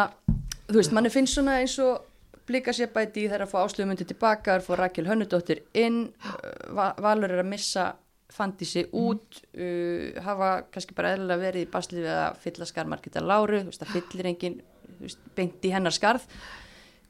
þú 0.68 0.78
veist, 0.82 0.92
manni 0.94 1.10
finnst 1.14 1.38
svona 1.38 1.56
eins 1.62 1.78
og 1.82 2.04
blika 2.46 2.72
sér 2.74 2.90
bæti 2.92 3.22
í 3.24 3.28
þeirra 3.30 3.46
að 3.46 3.52
fá 3.54 3.58
áslöfumundi 3.64 4.04
tilbaka, 4.10 4.56
að 4.58 4.64
fá 4.66 4.72
Rakel 4.80 5.06
Hönnudóttir 5.08 5.60
inn, 5.78 6.00
uh, 6.26 6.40
Va- 6.76 6.94
Valur 7.00 7.30
er 7.32 7.40
að 7.44 7.48
missa 7.52 7.84
fandísi 8.32 8.82
út 8.96 9.38
uh, 9.54 10.18
hafa 10.26 10.48
kannski 10.74 10.96
bara 10.98 11.12
eðlilega 11.14 11.42
verið 11.46 11.66
í 11.66 11.70
basli 11.72 12.00
við 12.02 12.10
að 12.16 12.40
fylla 12.42 12.66
skarmarkita 12.68 13.22
láru, 13.24 13.62
þú 13.62 13.70
veist, 13.70 13.84
það 13.84 13.94
fyllir 13.96 14.30
engin 14.32 14.58
þú 14.88 15.06
veist, 15.06 15.22
beint 15.38 15.66
í 15.68 15.72
hennar 15.74 15.94
skarð 15.96 16.26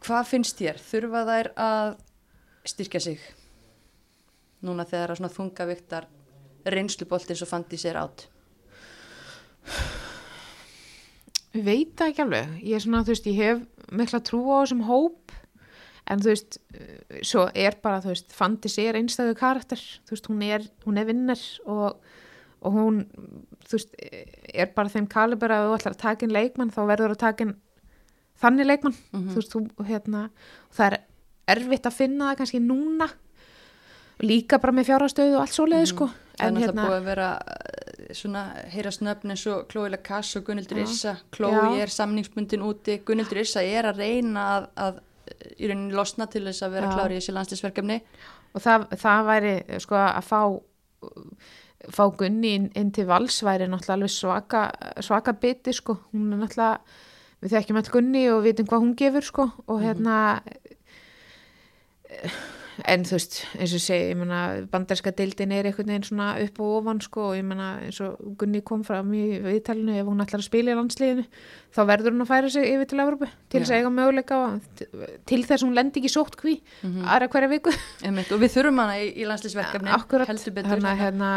hvað 0.03 0.31
finnst 0.33 0.59
þér? 0.61 0.81
Þurfa 0.83 1.25
þær 1.29 1.51
að 1.63 1.93
styrkja 2.69 3.01
sig. 3.03 3.23
Núna 4.63 4.87
þegar 4.87 5.15
að 5.15 5.23
svona 5.23 5.35
þungaviktar 5.35 6.07
reynslubolt 6.71 7.31
eins 7.31 7.43
og 7.43 7.51
fandísi 7.51 7.91
er 7.91 7.99
átt 8.03 8.29
Ég 11.53 11.65
veit 11.67 11.93
það 11.99 12.11
ekki 12.11 12.23
alveg, 12.25 12.53
ég 12.65 12.79
er 12.79 12.83
svona, 12.83 13.03
þú 13.05 13.13
veist, 13.13 13.27
ég 13.29 13.41
hef 13.43 13.89
mikla 13.93 14.23
trú 14.25 14.41
á 14.49 14.65
þessum 14.65 14.87
hóp, 14.89 15.35
en 16.09 16.23
þú 16.25 16.31
veist, 16.31 16.57
eh, 16.73 17.19
svo 17.29 17.45
er 17.53 17.77
bara, 17.83 18.01
þú 18.01 18.15
veist, 18.15 18.33
Fandis 18.33 18.79
er 18.81 18.97
einstæðu 18.97 19.37
karakter, 19.37 19.83
þú 20.09 20.17
veist, 20.17 20.31
hún 20.33 20.43
er, 20.47 20.65
hún 20.87 20.99
er 20.99 21.05
vinnar 21.11 21.43
og, 21.69 22.01
og 22.65 22.73
hún, 22.73 23.03
þú 23.69 23.77
veist, 23.77 23.93
er 24.01 24.73
bara 24.73 24.89
þeim 24.89 25.11
kaliber 25.13 25.53
að 25.53 25.69
þú 25.69 25.77
ætlar 25.77 25.97
að 25.99 26.03
taka 26.07 26.27
inn 26.27 26.33
leikmann, 26.33 26.73
þá 26.73 26.83
verður 26.89 27.17
að 27.19 27.23
taka 27.27 27.45
inn 27.45 27.55
þannig 28.41 28.71
leikmann, 28.71 28.99
þú 29.13 29.37
veist, 29.37 29.53
þú, 29.53 29.87
hérna, 29.93 30.31
það 30.73 30.89
er 30.89 31.01
erfitt 31.51 31.87
að 31.89 31.99
finna 31.99 32.31
það 32.31 32.41
kannski 32.41 32.61
núna, 32.63 33.09
líka 34.23 34.61
bara 34.63 34.75
með 34.77 34.91
fjárhastöðu 34.91 35.37
og 35.37 35.45
allt 35.45 35.57
svoleiði, 35.57 35.89
sko, 35.91 36.09
það 36.09 36.45
er 36.45 36.47
en 36.47 36.59
náttúrulega 36.59 36.69
hérna, 36.69 36.89
búið 36.89 36.99
að 36.99 37.09
vera 37.11 37.31
uh, 37.39 38.13
svona 38.19 38.43
heyra 38.73 38.93
snöfn 38.95 39.35
eins 39.35 39.47
og 39.51 39.65
Chloe 39.73 39.93
Lacasse 39.93 40.39
og 40.39 40.47
Gunnildur. 40.47 40.83
Issa 40.85 41.17
Chloe 41.35 41.81
er 41.83 41.93
samningsbundin 41.93 42.67
úti. 42.67 43.01
Gunnildur 43.07 43.43
Issa 43.43 43.65
er 43.65 43.91
að 43.91 44.05
reyna 44.05 44.47
að, 44.57 44.69
að 44.87 45.01
í 45.59 45.71
rauninni 45.71 45.97
losna 45.97 46.29
til 46.31 46.45
þess 46.47 46.67
að 46.67 46.77
vera 46.77 46.91
Já. 46.91 46.95
klári 46.99 47.17
í 47.17 47.21
þessi 47.21 47.35
landslisverkefni 47.37 47.99
og 48.53 48.63
það, 48.63 48.87
það 49.01 49.29
væri 49.29 49.53
sko 49.81 49.99
að 49.99 50.27
fá 50.29 50.41
fá 51.91 52.05
Gunni 52.15 52.53
inn, 52.57 52.69
inn 52.79 52.93
til 52.95 53.07
vals 53.09 53.41
væri 53.43 53.67
náttúrulega 53.71 53.97
alveg 53.97 54.13
svaka, 54.15 54.67
svaka 55.03 55.35
biti 55.35 55.75
sko, 55.75 55.97
hún 56.13 56.35
er 56.37 56.43
náttúrulega 56.45 57.01
við 57.43 57.55
þekkjum 57.57 57.81
all 57.81 57.91
Gunni 57.97 58.23
og 58.31 58.45
vitum 58.45 58.69
hvað 58.71 58.85
hún 58.85 58.93
gefur 58.99 59.27
sko. 59.27 59.49
Og 59.67 59.81
hérna 59.83 60.17
en 62.89 63.05
þú 63.05 63.17
veist 63.19 63.37
eins 63.61 63.75
og 63.77 63.83
segi, 63.85 64.09
ég 64.11 64.17
meina 64.19 64.39
bandarska 64.73 65.13
deildin 65.17 65.53
er 65.53 65.69
einhvern 65.69 65.91
veginn 65.93 66.07
svona 66.07 66.29
upp 66.41 66.61
og 66.65 66.77
ofan 66.79 67.03
sko 67.05 67.27
og 67.29 67.37
ég 67.37 67.45
meina 67.47 67.69
eins 67.85 68.01
og 68.05 68.17
Gunni 68.41 68.63
kom 68.67 68.83
fram 68.87 69.13
í 69.17 69.25
viðtalinu 69.45 69.99
ef 70.01 70.09
hún 70.09 70.25
ætlar 70.25 70.41
að 70.41 70.49
spila 70.49 70.73
í 70.73 70.79
landsliðinu 70.79 71.27
þá 71.77 71.81
verður 71.93 72.17
hún 72.17 72.25
að 72.25 72.33
færa 72.33 72.53
sig 72.57 72.69
yfir 72.73 72.91
til 72.91 73.03
Evropu 73.05 73.29
til 73.53 73.61
þess 73.61 73.75
að 73.75 73.79
eiga 73.83 73.95
möguleika 73.99 74.41
til 75.29 75.43
þess 75.45 75.59
að 75.61 75.67
hún 75.69 75.77
lendi 75.79 76.03
ekki 76.03 76.13
sótt 76.17 76.39
kví 76.41 76.59
aðra 77.05 77.29
hverja 77.33 77.53
viku. 77.53 77.75
Og 78.33 78.41
við 78.41 78.55
þurfum 78.57 78.83
hana 78.83 78.99
í, 79.01 79.09
í 79.21 79.29
landslisverkefni 79.29 79.93
Akkurat, 79.93 80.29
heldur 80.33 80.57
betur. 80.57 80.81
Að 80.83 81.03
hérna 81.05 81.33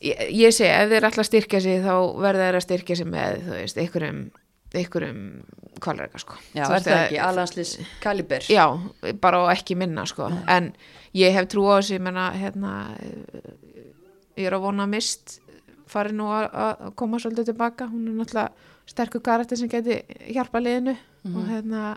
ég, 0.00 0.16
ég 0.32 0.54
segi, 0.56 0.70
ef 0.72 0.90
þeir 0.90 1.08
ætla 1.10 1.24
að 1.24 1.28
styrkja 1.28 1.60
sig 1.60 1.82
þá 1.84 1.94
verða 2.24 2.46
þeir 2.48 2.58
að 2.58 2.66
styrkja 2.66 2.96
sig 2.96 3.10
með 3.10 3.42
þú 3.44 3.56
veist, 3.58 3.80
einhverjum 3.84 4.22
einhverjum 4.74 5.20
kvalreika 5.80 6.18
sko. 6.22 6.34
Já, 6.54 6.64
er 6.66 6.80
það 6.84 6.92
að- 6.94 7.04
ekki, 7.06 7.18
alanslis 7.24 7.72
kaliber? 8.02 8.44
Já, 8.48 8.66
bara 9.20 9.42
og 9.44 9.50
ekki 9.54 9.76
minna 9.76 10.04
sko. 10.06 10.28
En 10.48 10.72
ég 11.14 11.32
hef 11.34 11.48
trú 11.48 11.64
á 11.70 11.80
þessu 11.80 11.96
ég 11.98 12.00
menna 12.04 12.30
hérna 12.32 12.74
ég 14.36 14.46
er 14.46 14.52
að 14.56 14.60
vona 14.66 14.84
að 14.86 14.92
mist 14.94 15.40
fari 15.90 16.12
nú 16.14 16.28
að 16.30 16.92
koma 16.94 17.18
svolítið 17.18 17.50
tilbaka. 17.50 17.88
Hún 17.90 18.06
er 18.08 18.14
náttúrulega 18.20 18.50
sterkur 18.86 19.20
karakter 19.22 19.56
sem 19.58 19.68
geti 19.68 20.02
hjálpa 20.34 20.60
liðinu. 20.62 20.96
Og 21.34 21.42
hérna 21.50 21.96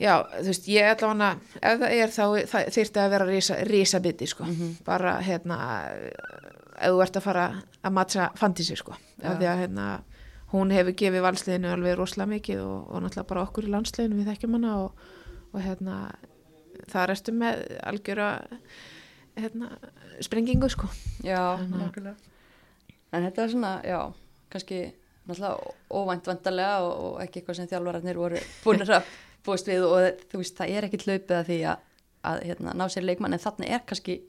já, 0.00 0.14
þú 0.40 0.46
veist, 0.46 0.68
ég 0.68 0.90
ætla 0.94 1.08
hana 1.08 1.30
ef 1.60 1.80
það 1.80 1.96
er 1.96 2.12
þá 2.14 2.24
þyrfti 2.76 3.00
að 3.02 3.10
vera 3.10 3.26
rísa, 3.28 3.56
rísa 3.68 4.00
biti 4.00 4.26
sko, 4.30 4.46
bara 4.86 5.16
hérna 5.20 5.58
ef 6.80 6.92
þú 6.94 7.02
ert 7.02 7.16
að 7.18 7.22
fara 7.26 7.48
að 7.84 7.92
matcha 7.92 8.30
fantísi 8.40 8.76
sko, 8.78 8.94
af 9.22 9.36
því 9.40 9.48
að 9.50 9.58
hérna 9.64 9.88
hún 10.50 10.72
hefur 10.74 10.96
gefið 10.98 11.24
valsliðinu 11.24 11.70
alveg 11.70 11.96
rosalega 11.98 12.34
mikið 12.34 12.62
og, 12.64 12.78
og 12.90 13.04
náttúrulega 13.04 13.30
bara 13.30 13.44
okkur 13.46 13.68
í 13.68 13.72
landsliðinu 13.74 14.18
við 14.18 14.30
þekkjum 14.32 14.56
hana 14.58 14.76
og, 14.84 15.04
og 15.52 15.60
hérna 15.64 15.98
það 16.90 17.08
restu 17.10 17.34
með 17.36 17.62
algjöra 17.86 18.30
hérna, 19.38 19.70
sprengingu 20.24 20.70
sko. 20.72 20.88
Já, 21.24 21.60
nákvæmlega. 21.70 22.16
En 23.10 23.26
þetta 23.26 23.44
er 23.44 23.52
svona, 23.52 23.72
já, 23.86 24.00
kannski 24.52 24.80
náttúrulega 25.28 25.74
óvænt 25.90 26.30
vandarlega 26.30 26.80
og, 26.86 26.92
og 27.06 27.22
ekki 27.24 27.40
eitthvað 27.40 27.60
sem 27.60 27.70
þjálfararnir 27.70 28.18
voru 28.18 28.42
búin 28.64 28.84
að 28.86 29.12
búist 29.46 29.70
við 29.70 29.86
og 29.86 30.24
þú 30.30 30.42
veist, 30.42 30.56
það 30.58 30.74
er 30.74 30.86
ekki 30.86 31.02
hlaupið 31.04 31.36
að 31.36 31.48
því 31.48 31.58
að, 31.70 31.86
að 32.30 32.42
hérna, 32.50 32.74
ná 32.76 32.84
sér 32.92 33.06
leikmann 33.06 33.36
en 33.36 33.42
þarna 33.42 33.70
er 33.70 33.84
kannski 33.86 34.20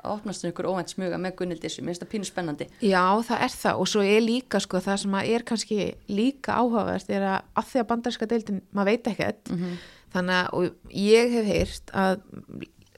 að 0.00 0.16
opnast 0.16 0.44
um 0.44 0.50
ykkur 0.50 0.68
óvænt 0.70 0.92
smuga 0.94 1.20
með 1.20 1.44
mér 1.46 1.60
finnst 1.60 2.02
það 2.02 2.10
pínu 2.14 2.28
spennandi. 2.28 2.66
Já, 2.80 3.04
það 3.28 3.46
er 3.46 3.54
það. 3.54 3.80
Og 3.80 3.88
svo 3.92 4.02
er 4.04 4.20
líka 4.24 4.60
sko 4.60 4.80
það 4.82 5.00
sem 5.04 5.16
er 5.20 5.46
kannski 5.46 5.78
líka 6.08 6.58
áhugavert 6.60 7.10
er 7.10 7.26
að 7.34 7.40
að 7.60 7.72
því 7.72 7.80
að 7.80 7.88
bandarska 7.92 8.30
deildin, 8.30 8.62
maður 8.72 8.92
veit 8.92 9.10
ekkert 9.14 9.50
mm 9.54 9.80
þannig 10.14 10.36
að 10.36 10.70
ég 10.96 11.34
hef 11.36 11.48
heyrt 11.48 11.92
að 11.96 12.22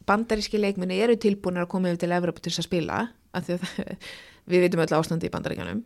bandaríski 0.09 0.61
leikminni 0.61 0.99
eru 1.03 1.17
tilbúinir 1.21 1.65
að 1.65 1.73
koma 1.75 1.93
yfir 1.93 2.03
til 2.03 2.15
Evropa 2.17 2.43
til 2.43 2.53
þess 2.53 2.65
að 2.65 2.69
spila 2.69 3.01
af 3.33 3.47
því 3.47 3.57
að 3.57 3.65
það, 3.65 3.93
við 4.53 4.65
veitum 4.65 4.85
öll 4.85 4.97
ástandi 4.99 5.29
í 5.29 5.33
bandaríkjanum 5.33 5.83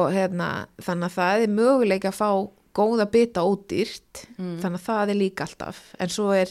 og 0.00 0.08
hérna 0.14 0.48
þannig 0.82 1.10
að 1.10 1.16
það 1.18 1.44
er 1.44 1.54
möguleika 1.58 2.10
að 2.10 2.18
fá 2.18 2.30
góða 2.74 3.06
bita 3.06 3.44
ódýrt 3.46 4.24
þannig 4.34 4.80
að 4.80 4.86
það 4.88 5.12
er 5.12 5.20
líka 5.20 5.46
alltaf. 5.46 5.84
En 6.02 6.10
svo 6.10 6.32
er 6.34 6.50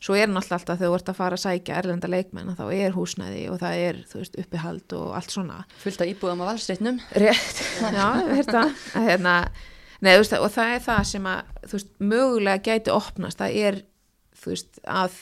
svo 0.00 0.16
er 0.16 0.28
náttúrulega 0.28 0.58
alltaf 0.58 0.80
þegar 0.80 0.90
þú 0.90 0.98
ert 0.98 1.12
að 1.12 1.18
fara 1.20 1.38
að 1.38 1.44
sækja 1.44 1.78
erlenda 1.80 2.10
leikmenn 2.10 2.50
að 2.52 2.58
þá 2.60 2.66
er 2.76 2.96
húsnæði 2.96 3.46
og 3.52 3.60
það 3.62 3.84
er 3.86 4.02
veist 4.12 4.36
uppihald 4.42 4.96
og 4.98 5.14
allt 5.18 5.32
svona. 5.32 5.62
Fullt 5.82 6.04
af 6.04 6.10
íbúðum 6.12 6.44
á 6.44 6.48
valsreitnum 6.50 7.00
Rétt, 7.16 7.62
já, 7.80 8.06
hérna, 8.34 8.66
að 8.92 9.08
hérna 9.10 9.38
Nei, 10.04 10.12
veist, 10.20 10.34
og 10.36 10.50
það 10.52 10.74
er 10.74 10.82
það 10.84 11.06
sem 11.08 11.30
að, 11.30 11.54
veist, 11.72 11.94
mögulega 12.04 12.62
gæti 12.66 12.92
opnast, 12.92 13.40
það 13.40 13.56
er, 13.64 13.78
að 14.92 15.16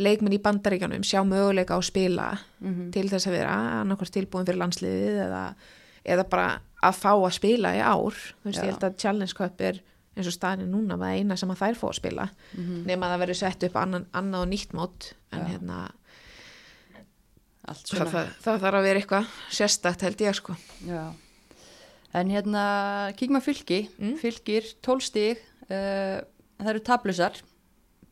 leikminn 0.00 0.36
í 0.36 0.42
bandaríkanum 0.44 1.04
sjá 1.06 1.22
möguleika 1.26 1.74
á 1.74 1.80
að 1.80 1.88
spila 1.88 2.28
til 2.94 3.06
þess 3.10 3.28
að 3.28 3.36
vera 3.38 3.56
annarkvæmst 3.80 4.14
tilbúin 4.14 4.46
fyrir 4.46 4.60
landsliðið 4.60 5.20
eða, 5.24 5.42
eða 6.04 6.26
bara 6.30 6.48
að 6.84 6.98
fá 7.00 7.12
að 7.14 7.34
spila 7.38 7.74
í 7.74 7.82
ár, 7.82 8.14
þú 8.14 8.50
veist, 8.50 8.60
Já. 8.60 8.62
ég 8.62 8.72
held 8.72 8.86
að 8.86 8.98
Challenge 9.02 9.36
Cup 9.36 9.64
er 9.64 9.80
eins 10.16 10.26
og 10.30 10.32
staðin 10.34 10.70
núna 10.72 10.96
var 10.98 11.12
eina 11.18 11.36
sem 11.36 11.50
að 11.52 11.60
þær 11.60 11.76
fá 11.80 11.86
að 11.90 11.98
spila. 12.00 12.24
Nema 12.56 13.06
að 13.06 13.12
það 13.14 13.22
verður 13.24 13.38
sett 13.42 13.66
upp 13.68 13.76
annan, 13.76 14.06
annað 14.16 14.46
og 14.46 14.50
nýtt 14.54 14.72
mót 14.76 15.10
en 15.36 15.42
Já. 15.44 15.48
hérna 15.52 15.80
allt 17.66 17.90
það, 17.90 18.10
það, 18.12 18.28
það 18.44 18.60
þarf 18.62 18.78
að 18.78 18.86
vera 18.86 19.00
eitthvað 19.02 19.30
sérstakt 19.58 20.04
held 20.06 20.22
ég 20.26 20.36
sko. 20.38 20.56
Já. 20.86 21.02
En 22.16 22.30
hérna, 22.32 22.62
kíkma 23.18 23.40
fylki, 23.44 23.80
Mm. 23.98 24.14
fylgir, 24.20 24.68
12 24.82 25.02
stig, 25.04 25.40
uh, 25.68 26.22
það 26.62 26.70
eru 26.72 26.80
tablusar, 26.86 27.40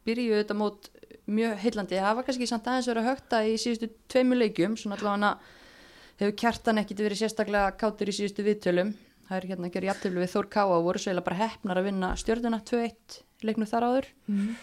byrjuðu 0.04 0.42
þetta 0.42 0.56
mót 0.58 0.90
mjög 1.30 1.54
heillandi, 1.62 1.96
það 2.02 2.16
var 2.18 2.26
kannski 2.26 2.48
samt 2.50 2.66
aðeins 2.68 2.88
að 2.90 3.06
högta 3.06 3.40
í 3.48 3.54
síðustu 3.56 3.88
tveimur 4.12 4.36
leikjum, 4.42 4.74
svona 4.76 4.98
allavega 4.98 5.38
hefur 6.20 6.36
kjartan 6.36 6.78
ekkit 6.82 7.00
verið 7.00 7.22
sérstaklega 7.22 7.72
kátur 7.80 8.10
í 8.12 8.12
síðustu 8.18 8.44
viðtölum, 8.44 8.92
það 9.28 9.36
er 9.38 9.48
hérna 9.50 9.68
að 9.68 9.76
gera 9.76 9.90
jafntölu 9.90 10.22
við 10.22 10.32
Þór 10.34 10.48
Káa 10.52 10.70
og 10.74 10.86
voru 10.88 11.00
eiginlega 11.02 11.28
bara 11.28 11.40
heppnar 11.42 11.80
að 11.80 11.88
vinna 11.88 12.10
stjörnuna 12.20 12.60
2-1 12.70 13.18
leiknu 13.44 13.68
þar 13.68 13.88
áður. 13.88 14.10
mm. 14.26 14.56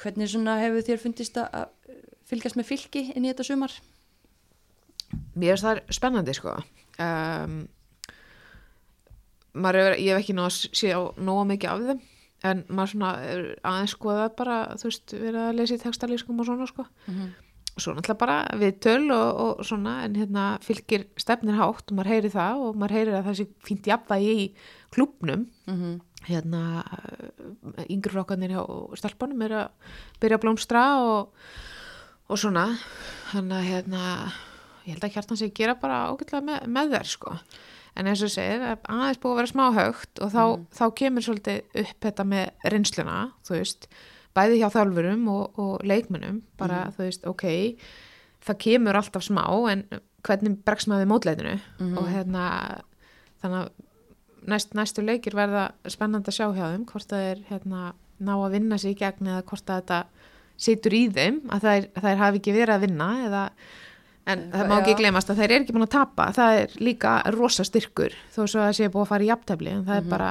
Hvernig 0.00 0.30
svona 0.32 0.56
hefur 0.62 0.86
þér 0.86 1.02
fundist 1.02 1.36
að 1.40 1.96
fylgjast 2.30 2.56
með 2.56 2.70
fylki 2.70 3.02
inn 3.12 3.26
í 3.26 3.32
þetta 3.32 3.48
sumar? 3.50 3.74
Mér 5.34 5.56
finnst 5.56 5.66
það 5.66 5.82
spennandi 5.92 6.34
sko 6.38 6.54
um, 6.56 7.60
maður 9.58 9.80
hefur, 9.80 9.98
ég 9.98 10.14
hef 10.14 10.22
ekki 10.22 10.36
náða 10.38 10.94
á 10.94 11.00
nóga 11.18 11.44
mikið 11.50 11.72
af 11.72 11.84
þeim 11.88 12.02
en 12.50 12.64
maður 12.72 12.92
svona 12.94 13.10
er 13.26 13.42
aðeins 13.68 13.94
skoða 13.96 14.28
bara 14.38 14.58
þú 14.80 14.88
veist, 14.88 15.12
verið 15.12 15.40
að 15.42 15.56
lesa 15.58 15.76
í 15.76 15.82
textalískum 15.82 16.40
og 16.40 16.48
svona 16.48 16.68
sko 16.70 16.86
svo 17.76 17.94
náttúrulega 17.94 18.18
bara 18.20 18.36
við 18.60 18.78
töl 18.84 19.10
og, 19.14 19.40
og 19.40 19.64
svona 19.66 20.00
en 20.04 20.18
hérna 20.18 20.44
fylgir 20.64 21.06
stefnir 21.20 21.58
hátt 21.60 21.90
og 21.90 21.96
maður 21.96 22.12
heyri 22.14 22.30
það 22.32 22.64
og 22.66 22.78
maður 22.80 22.96
heyrir 22.98 23.18
að 23.18 23.26
það 23.28 23.38
sé 23.40 23.46
fínt 23.66 23.90
jafnvægi 23.90 24.36
í 24.44 24.46
klubnum 24.94 25.48
Mm 25.70 25.76
-hmm. 25.76 26.00
hérna 26.26 26.84
yngri 27.88 28.12
flokkarnir 28.12 28.50
hjá 28.50 28.64
stelpunum 28.96 29.42
er 29.42 29.52
að 29.52 29.68
byrja 30.20 30.36
að 30.36 30.40
blómstra 30.42 30.84
og, 31.00 31.34
og 32.28 32.38
svona. 32.38 32.78
Þannig 33.32 33.56
að 33.56 33.68
hérna 33.70 34.32
ég 34.84 34.94
held 34.94 35.04
að 35.04 35.12
hjartan 35.14 35.36
sig 35.36 35.54
gera 35.54 35.74
bara 35.74 36.08
ágætlega 36.10 36.44
með, 36.44 36.66
með 36.66 36.94
þær 36.94 37.06
sko. 37.06 37.34
En 37.96 38.06
eins 38.06 38.22
og 38.22 38.30
segir, 38.30 38.62
er 38.62 38.78
aðeins 38.84 39.18
búið 39.20 39.32
að 39.32 39.36
vera 39.40 39.50
smá 39.52 39.64
högt 39.74 40.22
og 40.22 40.30
þá, 40.32 40.44
þá 40.78 40.84
kemur 40.94 41.22
svolítið 41.22 41.80
upp 41.82 42.06
þetta 42.06 42.24
með 42.24 42.46
reynsluna, 42.64 43.18
þú 43.46 43.56
veist 43.58 43.88
bæði 44.36 44.60
hjá 44.60 44.68
þjálfurum 44.76 45.26
og, 45.32 45.58
og 45.60 45.84
leikmennum 45.86 46.42
bara, 46.60 46.86
þú 46.96 47.06
veist, 47.06 47.26
ok 47.26 47.44
það 48.46 48.60
kemur 48.64 48.98
alltaf 49.00 49.26
smá 49.26 49.44
en 49.72 49.84
hvernig 50.24 50.60
bregst 50.64 50.88
maður 50.88 51.04
við 51.04 51.10
mótleitinu 51.10 51.54
og 52.00 52.08
hérna 52.08 52.44
þannig 53.42 53.64
að 53.64 53.70
næst, 54.48 54.74
næstu 54.76 55.04
leikir 55.04 55.36
verða 55.36 55.70
spennandi 55.88 56.32
að 56.32 56.38
sjá 56.38 56.46
hjá 56.56 56.64
þeim 56.72 56.86
hvort 56.88 57.10
það 57.10 57.26
er 57.32 57.44
hérna, 57.50 57.92
ná 58.20 58.32
að 58.36 58.56
vinna 58.56 58.78
sig 58.80 58.94
í 58.94 59.00
gegn 59.00 59.30
eða 59.32 59.44
hvort 59.50 59.70
að 59.70 59.82
þetta 59.82 60.00
situr 60.60 60.96
í 60.96 61.04
þeim 61.12 61.40
að 61.52 61.66
þær, 61.66 62.18
hafi 62.20 62.40
ekki 62.40 62.56
verið 62.56 62.74
að 62.74 62.84
vinna 62.84 63.08
eða, 63.26 63.42
en 64.30 64.46
það 64.52 64.70
má 64.70 64.76
ekki 64.78 64.96
glemast 65.00 65.32
að 65.32 65.42
þær 65.42 65.48
er 65.50 65.56
ekki 65.58 65.76
búin 65.76 65.86
að 65.86 65.94
tapa. 65.96 66.28
Það 66.36 66.58
er 66.62 66.74
líka 66.80 67.14
rosa 67.36 67.64
styrkur 67.66 68.16
þó 68.34 68.40
svo 68.44 68.60
að 68.60 68.66
það 68.66 68.74
sé 68.78 68.90
búið 68.90 69.04
að 69.06 69.12
fara 69.12 69.26
í 69.26 69.30
jafntefli 69.30 69.74
en 69.76 69.86
það 69.88 70.02
er 70.02 70.10
bara 70.10 70.30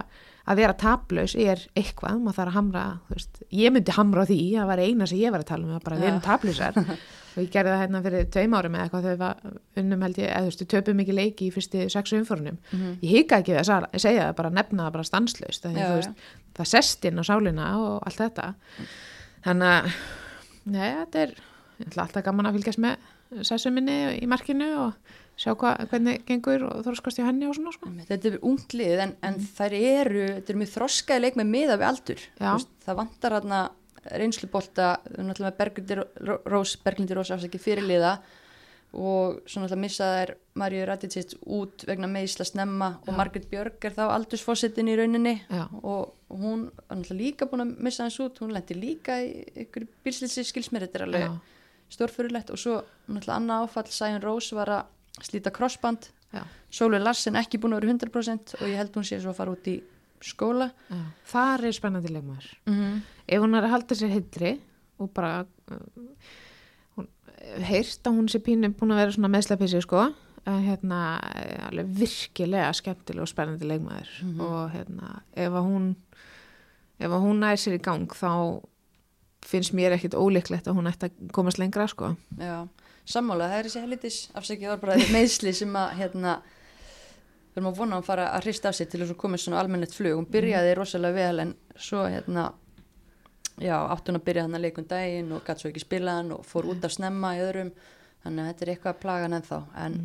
að 0.49 0.59
vera 0.63 0.73
taplaus 0.81 1.35
er 1.37 1.61
eitthvað, 1.77 2.19
maður 2.23 2.37
þarf 2.39 2.49
að 2.51 2.55
hamra 2.57 2.83
veist, 3.13 3.39
ég 3.53 3.73
myndi 3.75 3.93
hamra 3.95 4.23
því, 4.25 4.37
það 4.55 4.69
var 4.71 4.81
eina 4.81 5.07
sem 5.11 5.19
ég 5.21 5.33
var 5.35 5.43
að 5.43 5.49
tala 5.51 5.67
um, 5.67 5.73
að 5.77 5.83
bara 5.85 5.99
við 5.99 6.07
erum 6.09 6.21
taplausar. 6.25 6.79
Og 7.37 7.43
ég 7.43 7.51
gerði 7.53 7.69
það 7.75 7.81
hérna 7.83 7.99
fyrir 8.07 8.23
tveim 8.33 8.55
árum 8.57 8.75
eða 8.75 8.85
eitthvað 8.87 9.03
þegar 9.05 9.13
við 9.13 9.21
var- 9.21 9.59
unnum 9.83 10.01
held 10.07 10.17
ég, 10.19 10.31
eða 10.33 10.39
þú 10.41 10.49
veist, 10.49 10.63
við 10.63 10.69
töpum 10.73 11.03
ekki 11.03 11.15
leiki 11.19 11.45
í 11.45 11.51
fyrstu 11.53 11.83
sexu 11.93 12.17
umfórunum 12.17 12.57
ég 13.05 13.11
hika 13.13 13.37
ekki 13.43 13.53
við 13.53 13.61
að 13.61 13.85
segja 14.01 14.23
það, 14.25 14.33
bara 14.41 14.51
nefna 14.57 14.87
það 14.87 14.95
bara 14.97 15.07
stanslaust, 15.11 15.67
það, 15.67 15.77
þú 15.77 15.99
veist, 15.99 16.25
það 16.57 16.71
sest 16.73 17.05
inn 17.11 17.21
á 17.21 17.23
sálina 17.29 17.67
og 17.83 18.09
allt 18.09 18.23
þetta. 18.23 18.47
Þannig 19.45 19.75
að 19.77 19.93
nei, 20.73 20.89
þetta 21.03 21.23
er 21.27 21.35
alltaf 21.93 22.25
gaman 22.25 22.49
að 22.49 22.57
fylgjast 22.57 22.81
með 22.83 23.45
sessu 23.45 23.71
minni 23.77 23.99
í 24.17 24.25
markinu 24.27 24.71
og 24.87 25.15
sjá 25.39 25.53
hva, 25.55 25.73
hvernig 25.91 26.23
gengur 26.27 26.65
og 26.67 26.81
þorskast 26.87 27.21
í 27.21 27.25
henni 27.25 27.47
og 27.47 27.55
svona 27.55 27.71
sko. 27.75 27.91
Þetta 28.09 28.31
er 28.33 28.39
ungt 28.49 28.75
lið 28.75 29.03
en, 29.05 29.13
en 29.23 29.39
þær 29.39 29.75
eru, 29.79 30.25
þetta 30.35 30.53
er 30.53 30.59
mjög 30.59 30.73
þroskaði 30.73 31.23
leik 31.23 31.39
með 31.39 31.53
miða 31.53 31.79
við 31.79 31.87
aldur. 31.93 32.25
Veist, 32.41 32.73
Það 32.83 32.99
vantar 32.99 33.37
hérna 33.37 33.61
Berglindir 35.59 36.03
Rós, 36.49 36.75
Berglindir 36.83 37.19
Rós 37.19 37.31
afsaki 37.35 37.59
fyrirliða 37.61 38.17
og 38.89 39.43
svo 39.45 39.61
náttúrulega 39.61 39.83
missa 39.83 40.05
þær 40.15 40.31
Marju 40.57 40.85
Radicic 40.89 41.33
út 41.45 41.83
vegna 41.85 42.07
meðisla 42.09 42.47
snemma 42.47 42.87
og 43.03 43.11
Já. 43.11 43.17
Margaret 43.19 43.45
Björg 43.51 43.85
er 43.85 43.93
þá 43.93 44.05
aldursfósittin 44.15 44.89
í 44.89 44.95
rauninni 44.97 45.35
Já. 45.45 45.67
og 45.83 46.15
hún 46.33 46.71
er 46.89 46.97
náttúrulega 46.97 47.19
líka 47.19 47.47
búin 47.51 47.67
að 47.67 47.75
missa 47.85 48.07
hans 48.07 48.17
út 48.23 48.41
hún 48.41 48.55
lendi 48.55 48.77
líka 48.79 49.19
í 49.21 49.43
ykkur 49.67 49.85
bílslitsi 50.05 50.41
skilsmér 50.47 50.87
þetta 50.87 50.99
er 50.99 51.05
alveg 51.05 51.25
Já. 51.27 51.35
stórfyrirlegt 51.99 52.49
og 52.55 52.61
svo 52.63 52.79
náttúrulega 53.05 53.37
annað 53.37 53.67
áfall 53.67 53.93
Sæjun 53.93 54.25
Rós 54.25 54.49
var 54.57 54.73
að 54.79 54.95
slíta 55.25 55.51
crossband. 55.55 56.09
Sólveig 56.69 57.01
Larsen 57.01 57.35
ekki 57.39 57.57
búin 57.57 57.73
að 57.73 57.81
vera 57.81 57.93
100% 57.95 58.55
og 58.59 58.67
ég 58.69 58.77
held 58.77 58.93
hún 58.99 59.07
sé 59.07 59.17
svo 59.19 59.31
að 59.33 59.39
fara 59.39 59.53
út 59.55 59.69
í 59.71 59.79
skóla 60.21 60.69
Já. 60.89 60.99
Það 61.31 61.65
er 61.65 61.77
spennandi 61.77 62.13
leikmaður. 62.13 62.49
mm 62.65 62.73
-hmm. 62.75 63.01
Ef 63.27 63.41
hún 63.41 63.55
er 63.55 63.63
að 63.63 63.69
halda 63.69 63.95
sér 63.95 64.09
heitri 64.09 64.59
og 64.99 65.09
bara 65.13 65.45
uh, 65.71 67.05
heyrst 67.63 68.07
að 68.07 68.15
hún 68.17 68.27
sé 68.29 68.39
pínu 68.39 68.73
búin 68.75 68.91
að 68.91 68.99
vera 69.01 69.11
svona 69.11 69.31
meðslapissi 69.31 69.81
sko 69.81 70.09
hérna 70.49 71.19
alveg 71.67 71.85
virkilega 71.99 72.73
skemmtileg 72.73 73.21
og 73.21 73.29
spennandi 73.29 73.67
leikmaður 73.67 74.11
og 74.41 74.71
hérna 74.73 75.21
ef 75.35 75.51
að 75.53 75.67
hún 75.67 75.89
ef 76.99 77.11
að 77.11 77.23
hún 77.25 77.39
nær 77.43 77.59
sér 77.59 77.77
í 77.77 77.81
gang 77.83 78.07
þá 78.09 78.61
finnst 79.45 79.73
mér 79.73 79.95
ekkit 79.95 80.17
ólíklegt 80.17 80.67
að 80.67 80.79
hún 80.79 80.89
ætti 80.89 81.09
að 81.09 81.31
komast 81.35 81.59
lengra 81.61 81.87
sko 81.87 82.15
Já, 82.39 82.67
sammála, 83.09 83.49
það 83.49 83.59
er 83.59 83.69
þessi 83.69 83.83
helitis 83.83 84.17
var 84.69 84.81
bara 84.83 84.97
meðsli 85.15 85.53
sem 85.57 85.75
að 85.79 85.93
hérna, 85.99 86.37
við 87.49 87.59
erum 87.61 87.69
að 87.71 87.79
vona 87.81 87.99
að 87.99 88.07
fara 88.09 88.27
að 88.35 88.45
hrista 88.47 88.71
af 88.71 88.77
sig 88.77 88.89
til 88.89 89.01
þess 89.03 89.15
að 89.15 89.21
komast 89.23 89.47
svona 89.47 89.59
almennett 89.63 89.95
flug. 89.95 90.15
Hún 90.19 90.29
byrjaði 90.31 90.73
rosalega 90.77 91.17
vel 91.17 91.43
en 91.45 91.53
svo 91.79 92.03
hérna 92.05 92.49
já, 93.59 93.75
átt 93.75 94.07
hún 94.09 94.19
að 94.19 94.25
byrja 94.29 94.45
hann 94.45 94.57
að 94.59 94.65
leikun 94.67 94.87
daginn 94.89 95.31
og 95.35 95.43
gætt 95.47 95.63
svo 95.63 95.71
ekki 95.71 95.83
spila 95.83 96.19
hann 96.19 96.33
og 96.35 96.45
fór 96.47 96.69
út 96.71 96.85
af 96.87 96.93
snemma 96.95 97.33
í 97.37 97.41
öðrum. 97.43 97.71
Þannig 98.23 98.43
að 98.43 98.51
þetta 98.51 98.65
er 98.65 98.71
eitthvað 98.73 98.93
að 98.93 99.01
plaga 99.03 99.25
hann 99.27 99.37
ennþá 99.39 99.59
en 99.85 99.97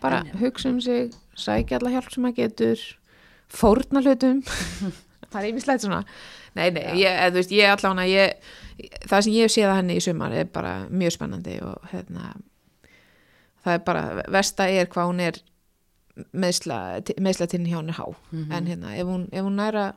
bara 0.00 0.22
En- 0.24 0.38
hugsa 0.40 0.70
um 0.72 0.80
sig, 0.80 1.14
sækja 1.36 1.78
alla 1.80 1.92
hjálp 1.94 2.10
sem 2.14 2.24
maður 2.24 2.42
getur 2.44 2.84
fórna 3.50 4.02
hlutum. 4.04 4.42
Það 5.30 5.44
er 5.44 5.48
yfirslega 5.52 5.82
svona. 5.84 5.98
Nei, 6.58 6.70
nei, 6.74 6.82
ég, 6.98 7.16
þú 7.30 7.36
veist, 7.38 7.52
ég 7.54 7.70
allavega 7.70 8.06
ég, 8.10 8.48
það 9.08 9.20
sem 9.26 9.32
ég 9.36 9.46
hef 9.46 9.52
séð 9.54 9.70
að 9.70 9.76
henni 9.80 9.96
í 9.98 10.04
sumar 10.04 10.32
er 10.32 10.44
bara 10.52 10.74
mjög 10.90 11.12
spennandi 11.16 11.58
og 11.66 11.86
hérna 11.92 12.32
það 13.64 13.74
er 13.76 13.82
bara, 13.86 14.02
versta 14.32 14.66
er 14.72 14.86
hvað 14.92 15.10
hún 15.10 15.20
er 15.20 15.40
meðsla, 16.32 16.78
til 17.04 17.16
hjá 17.70 17.78
henni 17.80 17.92
há 17.96 18.06
Mhm. 18.32 18.52
en 18.52 18.66
hérna, 18.66 18.94
ef 18.96 19.06
hún, 19.06 19.28
ef 19.32 19.44
hún 19.44 19.56
næra 19.56 19.94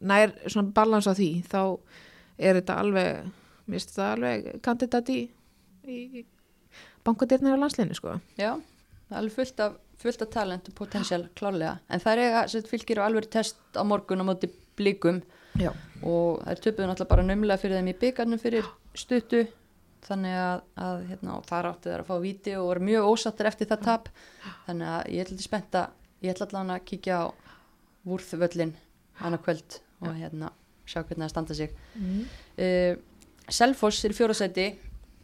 nær 0.00 0.32
svona 0.48 0.72
balans 0.74 1.06
á 1.06 1.14
því 1.14 1.42
þá 1.46 1.78
er 2.38 2.54
þetta 2.60 2.78
alveg 2.78 3.30
mér 3.68 3.78
finnst 3.78 3.92
þetta 3.94 4.12
alveg 4.16 4.62
kandidat 4.62 5.08
í, 5.08 5.28
í 5.86 6.24
bankadirnir 7.04 7.54
á 7.54 7.62
landsleinu 7.62 7.94
sko 7.94 8.16
já, 8.38 8.56
það 9.08 9.12
er 9.14 9.20
alveg 9.20 9.32
fullt 9.36 9.60
af, 9.60 9.76
fullt 10.02 10.22
af 10.22 10.30
talent 10.30 10.68
og 10.68 10.74
potensial 10.74 11.28
klálega 11.38 11.78
en 11.88 12.00
það 12.00 12.12
er 12.12 12.18
eiga, 12.26 12.48
sem 12.48 12.62
fylgir 12.62 12.98
á 13.02 13.06
alveg 13.06 13.30
test 13.30 13.56
á 13.78 13.82
morgun 13.86 14.22
á 14.22 14.24
móti 14.26 14.50
blíkum 14.76 15.22
Já. 15.60 15.70
Og 16.02 16.42
það 16.42 16.52
er 16.52 16.62
töpuð 16.66 16.88
náttúrulega 16.88 17.12
bara 17.14 17.26
numlega 17.26 17.62
fyrir 17.62 17.80
þeim 17.80 17.90
í 17.92 17.98
byggarnum 18.04 18.42
fyrir 18.42 18.70
stuttu. 18.98 19.42
Þannig 20.02 20.34
að, 20.34 20.62
að 20.82 21.02
hérna, 21.12 21.34
þar 21.46 21.68
áttu 21.68 21.90
þeir 21.90 22.00
að 22.02 22.08
fá 22.08 22.14
víti 22.24 22.54
og 22.58 22.64
voru 22.66 22.86
mjög 22.88 23.10
ósattir 23.12 23.48
eftir 23.52 23.68
það 23.70 23.84
tap. 23.86 24.08
Þannig 24.66 24.88
að 24.90 25.12
ég 25.14 25.26
ætla 25.26 25.38
til 25.38 25.46
spenta 25.46 25.82
ég 26.22 26.34
ætla 26.34 26.48
allan 26.48 26.74
að 26.74 26.84
kíkja 26.90 27.20
á 27.22 27.24
vúrþvöllin 28.06 28.74
hana 29.20 29.38
kvöld 29.38 29.78
og 30.02 30.14
hérna 30.18 30.50
sjá 30.86 31.02
hvernig 31.02 31.26
það 31.26 31.32
standa 31.34 31.58
sig. 31.58 31.74
Mm. 31.94 32.24
uh, 32.58 32.92
Selfoss 33.52 34.04
er 34.06 34.14
fjórasæti 34.16 34.66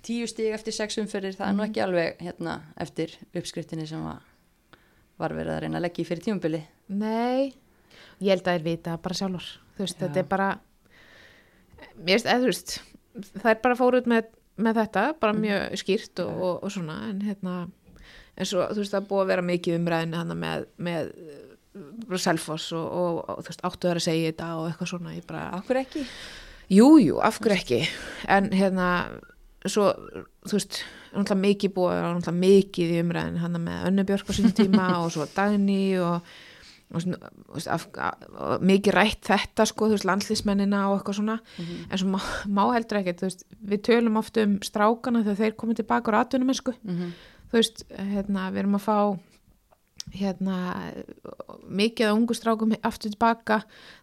tíu 0.05 0.27
stig 0.31 0.55
eftir 0.55 0.75
sex 0.75 0.99
umferðir. 1.01 1.37
Það 1.39 1.51
er 1.51 1.57
nú 1.57 1.65
ekki 1.67 1.83
alveg 1.83 2.23
hérna 2.23 2.59
eftir 2.79 3.15
uppskriftinni 3.33 3.87
sem 3.89 4.03
var, 4.05 4.23
var 5.19 5.35
verið 5.35 5.55
að 5.55 5.63
reyna 5.65 5.81
að 5.81 5.87
leggja 5.89 6.05
í 6.05 6.09
fyrir 6.09 6.27
tímubili 6.27 6.63
Nei, 6.89 7.53
ég 8.23 8.33
held 8.33 8.47
að 8.47 8.59
þær 8.59 8.65
vita 8.65 8.95
það 8.95 9.03
bara 9.05 9.19
sjálfur. 9.19 9.49
Þú 9.77 9.85
veist, 9.85 9.99
Já. 9.99 10.03
þetta 10.07 10.21
er 10.23 10.29
bara 10.31 10.49
mér 11.99 12.17
veist, 12.17 12.29
eða 12.29 12.41
þú 12.43 12.51
veist 12.51 12.75
það 13.43 13.51
er 13.53 13.61
bara 13.65 13.79
fóruð 13.79 14.09
með, 14.11 14.31
með 14.59 14.81
þetta 14.83 15.05
bara 15.23 15.37
mjög 15.37 15.77
skýrt 15.83 16.25
og, 16.25 16.33
og, 16.39 16.57
og 16.67 16.75
svona 16.75 16.99
en 17.11 17.23
hérna, 17.27 17.55
en 18.39 18.51
svo 18.51 18.67
þú 18.73 18.83
veist 18.83 18.97
það 18.97 19.09
búið 19.13 19.25
að 19.25 19.31
vera 19.33 19.47
mikið 19.53 19.79
umræðinu 19.81 20.21
hana 20.21 20.39
með, 20.39 20.67
með 20.89 21.13
uh, 21.15 22.19
Selfoss 22.19 22.73
og, 22.77 22.87
og, 22.89 23.41
þú 23.43 23.53
veist, 23.53 23.65
áttu 23.67 23.91
þær 23.91 24.03
að 24.03 24.07
segja 24.09 24.31
þetta 24.33 24.53
og 24.59 24.69
eitthvað 24.69 24.93
svona, 24.93 25.17
ég 25.17 25.27
bara 25.29 25.49
Akkur 25.59 25.83
ekki? 25.83 26.05
Jú, 26.69 26.89
jú, 27.01 27.19
af 27.25 27.39
hverju 27.41 27.57
ekki? 27.57 27.81
En 28.29 28.51
hérna 28.53 28.89
svo, 29.67 29.89
þú 30.47 30.59
veist, 30.59 30.83
náttúrulega 31.13 31.41
mikið 31.43 31.75
búið 31.77 32.03
náttúrulega 32.03 32.35
mikið 32.43 32.93
í 32.93 33.01
umræðin 33.03 33.41
hann 33.43 33.61
með 33.65 33.87
Önnubjörg 33.91 34.31
á 34.31 34.33
sín 34.37 34.55
tíma 34.57 34.89
og 35.03 35.11
svo 35.15 35.27
Dagný 35.35 35.83
og, 36.05 36.35
mikið 38.65 38.95
rætt 38.97 39.29
þetta 39.29 39.67
sko, 39.69 39.91
þú 39.91 39.99
veist, 39.99 40.07
landslýsmennina 40.09 40.85
og 40.89 40.99
eitthvað 40.99 41.19
svona. 41.19 41.41
En 41.61 42.01
svo 42.01 42.13
má, 42.15 42.21
má 42.57 42.63
heldur 42.73 43.03
ekkert 43.03 43.21
þú 43.21 43.29
veist, 43.29 43.49
við 43.73 43.83
tölum 43.91 44.21
oft 44.21 44.41
um 44.41 44.55
strákana 44.65 45.25
þegar 45.27 45.43
þeir 45.43 45.59
komið 45.61 45.83
tilbaka 45.83 46.13
úr 46.13 46.23
atvinnumensku 46.23 46.79
Mm 46.81 47.11
þú 47.49 47.61
veist, 47.61 47.85
hérna, 47.97 48.49
við 48.53 48.65
erum 48.65 48.79
að 48.79 48.87
fá 48.87 48.99
hérna 50.09 50.59
mikið 51.69 52.09
af 52.09 52.17
ungu 52.17 52.35
strákum 52.37 52.71
aftur 52.87 53.13
tilbaka 53.13 53.59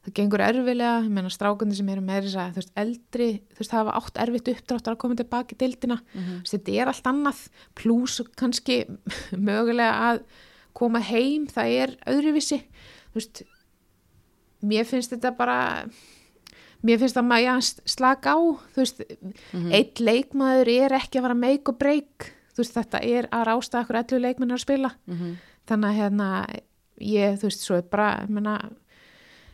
það 0.05 0.15
gengur 0.19 0.43
erfilega, 0.45 0.99
ég 1.01 1.13
meina 1.13 1.31
strákandi 1.33 1.77
sem 1.79 1.88
eru 1.89 2.03
með 2.05 2.27
þess 2.27 2.39
að, 2.41 2.51
þú 2.51 2.61
veist, 2.61 2.73
eldri 2.83 3.29
þú 3.55 3.61
veist, 3.63 3.73
hafa 3.73 3.95
átt 3.97 4.19
erfitt 4.21 4.51
uppdráttur 4.53 4.93
að 4.93 4.99
koma 5.01 5.17
tilbaka 5.17 5.55
í 5.55 5.61
deildina, 5.63 5.97
þú 6.13 6.36
veist, 6.43 6.53
þetta 6.53 6.75
er 6.77 6.91
allt 6.91 7.09
annað. 7.09 7.39
Pluss 7.79 8.21
kannski 8.38 8.83
mögulega 9.49 10.11
að 10.11 10.21
koma 10.76 10.99
heim 10.99 11.47
það 11.51 11.78
er 11.82 11.95
öðruvissi 12.11 12.61
þú 13.15 13.21
veist, 13.21 13.41
mér 14.65 14.88
finnst 14.89 15.13
þetta 15.15 15.32
bara 15.38 15.59
mér 16.86 17.01
finnst 17.01 17.17
að 17.19 17.28
maður 17.30 17.47
já, 17.47 17.55
slaka 17.89 18.36
á 18.36 18.39
þú 18.76 18.84
veist, 18.84 19.03
eitt 19.73 20.01
leikmaður 20.03 20.71
er 20.76 20.97
ekki 20.99 21.19
að 21.19 21.28
fara 21.28 21.38
make 21.39 21.71
og 21.71 21.80
break. 21.82 22.32
Þú 22.55 22.63
veist, 22.63 22.78
þetta 22.78 23.01
er 23.03 23.28
að 23.36 23.45
rásta 23.49 23.82
okkur 23.82 23.99
allir 23.99 24.23
leikmennir 24.23 24.59
að 24.59 24.65
spila. 24.65 24.91
-hmm. 25.07 25.36
þannig 25.67 25.89
að 25.89 25.99
hérna 25.99 26.28
ég, 27.01 27.39
þú 27.39 27.49
veist, 27.49 27.63
svo 27.65 27.76
er 27.76 27.82
bara 27.82 28.21
ég 28.21 28.30
meina, 28.30 28.69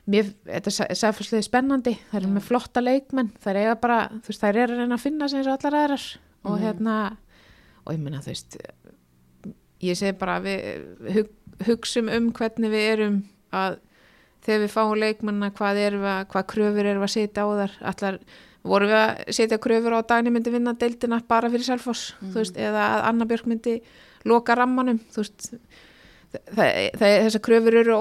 mér, 0.06 0.34
þetta 0.46 0.86
er 0.90 0.96
sæfærslega 0.96 1.42
spennandi, 1.42 1.98
það 2.12 2.22
eru 2.22 2.34
með 2.34 2.48
flotta 2.50 2.82
leikmenn. 2.82 3.32
Það 3.40 3.56
er 3.56 3.76
bara, 3.76 4.10
þú 4.10 4.28
veist, 4.28 4.42
það 4.42 4.50
er 4.50 4.72
að 4.72 4.78
reyna 4.78 4.96
að 4.96 5.02
finna 5.02 5.28
sig 5.28 5.38
eins 5.40 5.48
og 5.48 5.58
allar 5.58 5.84
aðrar. 5.84 6.20
Og 6.44 6.60
hérna 6.60 7.18
og 7.86 7.94
ég 7.94 8.00
meina, 8.00 8.22
þú 8.22 8.30
veist 8.30 8.58
ég 9.82 9.98
segi 10.00 10.14
bara 10.22 10.40
að 10.40 10.48
við 10.50 11.16
hug, 11.16 11.32
hugsum 11.68 12.10
um 12.14 12.30
hvernig 12.38 12.72
við 12.74 12.86
erum 12.94 13.18
að 13.54 13.80
þegar 14.46 14.64
við 14.64 14.72
fáum 14.74 14.96
leikmanna 14.98 15.52
hvað 15.58 15.80
að- 16.10 16.24
hvað 16.32 16.48
kröfur 16.54 16.86
erum 16.92 17.04
að 17.06 17.14
setja 17.14 17.44
á 17.46 17.48
þar 17.62 17.76
allar, 17.92 18.20
vorum 18.64 18.90
við 18.90 19.00
að 19.02 19.34
setja 19.38 19.58
kröfur 19.62 19.94
á 19.94 20.00
að 20.02 20.08
Dagni 20.14 20.34
myndi 20.34 20.54
vinna 20.54 20.74
deildina 20.74 21.22
bara 21.28 21.50
fyrir 21.54 21.66
þú 22.22 22.34
veist, 22.40 22.58
eða 22.58 22.88
að 22.96 23.06
Anna 23.12 23.26
Björk 23.30 23.46
myndi 23.52 23.76
loka 24.26 24.56
rammanum, 24.58 25.00
veist 25.24 25.48
það, 26.32 26.68
það, 26.98 27.16
þessar 27.26 27.44
kröfur 27.46 27.78
eru 27.82 27.96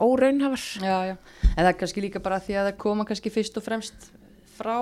óraunhafar 0.00 0.64
Já, 0.82 0.96
já, 1.12 1.16
en 1.44 1.60
það 1.64 1.68
er 1.72 1.78
kannski 1.82 2.04
líka 2.04 2.22
bara 2.24 2.40
því 2.42 2.56
að 2.60 2.68
það 2.70 2.78
koma 2.84 3.04
kannski 3.08 3.32
fyrst 3.32 3.56
og 3.60 3.66
fremst 3.66 4.08
frá 4.60 4.76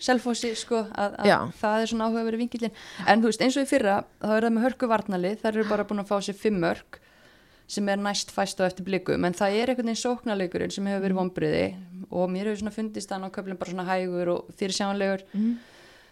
selfossi, 0.00 0.50
sko, 0.56 0.82
að, 0.96 1.14
að 1.20 1.52
það 1.60 1.82
er 1.84 1.90
svona 1.92 2.08
áhuga 2.08 2.26
verið 2.26 2.42
vingillin. 2.44 2.74
En 3.06 3.22
þú 3.22 3.30
veist, 3.30 3.44
eins 3.44 3.58
og 3.60 3.66
í 3.66 3.70
fyrra, 3.70 4.00
þá 4.22 4.30
er 4.36 4.46
það 4.46 4.54
með 4.56 4.66
hörku 4.66 4.90
varnalið, 4.90 5.38
þær 5.42 5.52
eru 5.58 5.66
bara 5.70 5.86
búin 5.88 6.02
að 6.02 6.10
fá 6.10 6.16
sér 6.24 6.38
fimm 6.40 6.60
mörg 6.64 7.00
sem 7.70 7.86
er 7.92 8.00
næst 8.02 8.32
fæst 8.34 8.58
á 8.58 8.66
eftir 8.66 8.82
blikum, 8.88 9.22
en 9.28 9.36
það 9.36 9.56
er 9.60 9.70
einhvern 9.70 9.92
veginn 9.92 10.00
sóknarleikurinn 10.00 10.72
sem 10.74 10.88
hefur 10.90 11.04
verið 11.04 11.18
vonbriði 11.20 11.66
og 12.10 12.32
mér 12.32 12.48
hefur 12.50 12.64
svona 12.64 12.74
fundist 12.74 13.12
hann 13.14 13.22
á 13.22 13.30
köflum 13.30 13.60
bara 13.60 13.70
svona 13.70 13.84
hægur 13.86 14.32
og 14.32 14.48
fyrir 14.58 14.74
sjánlegur. 14.74 15.22
mm. 15.30 15.52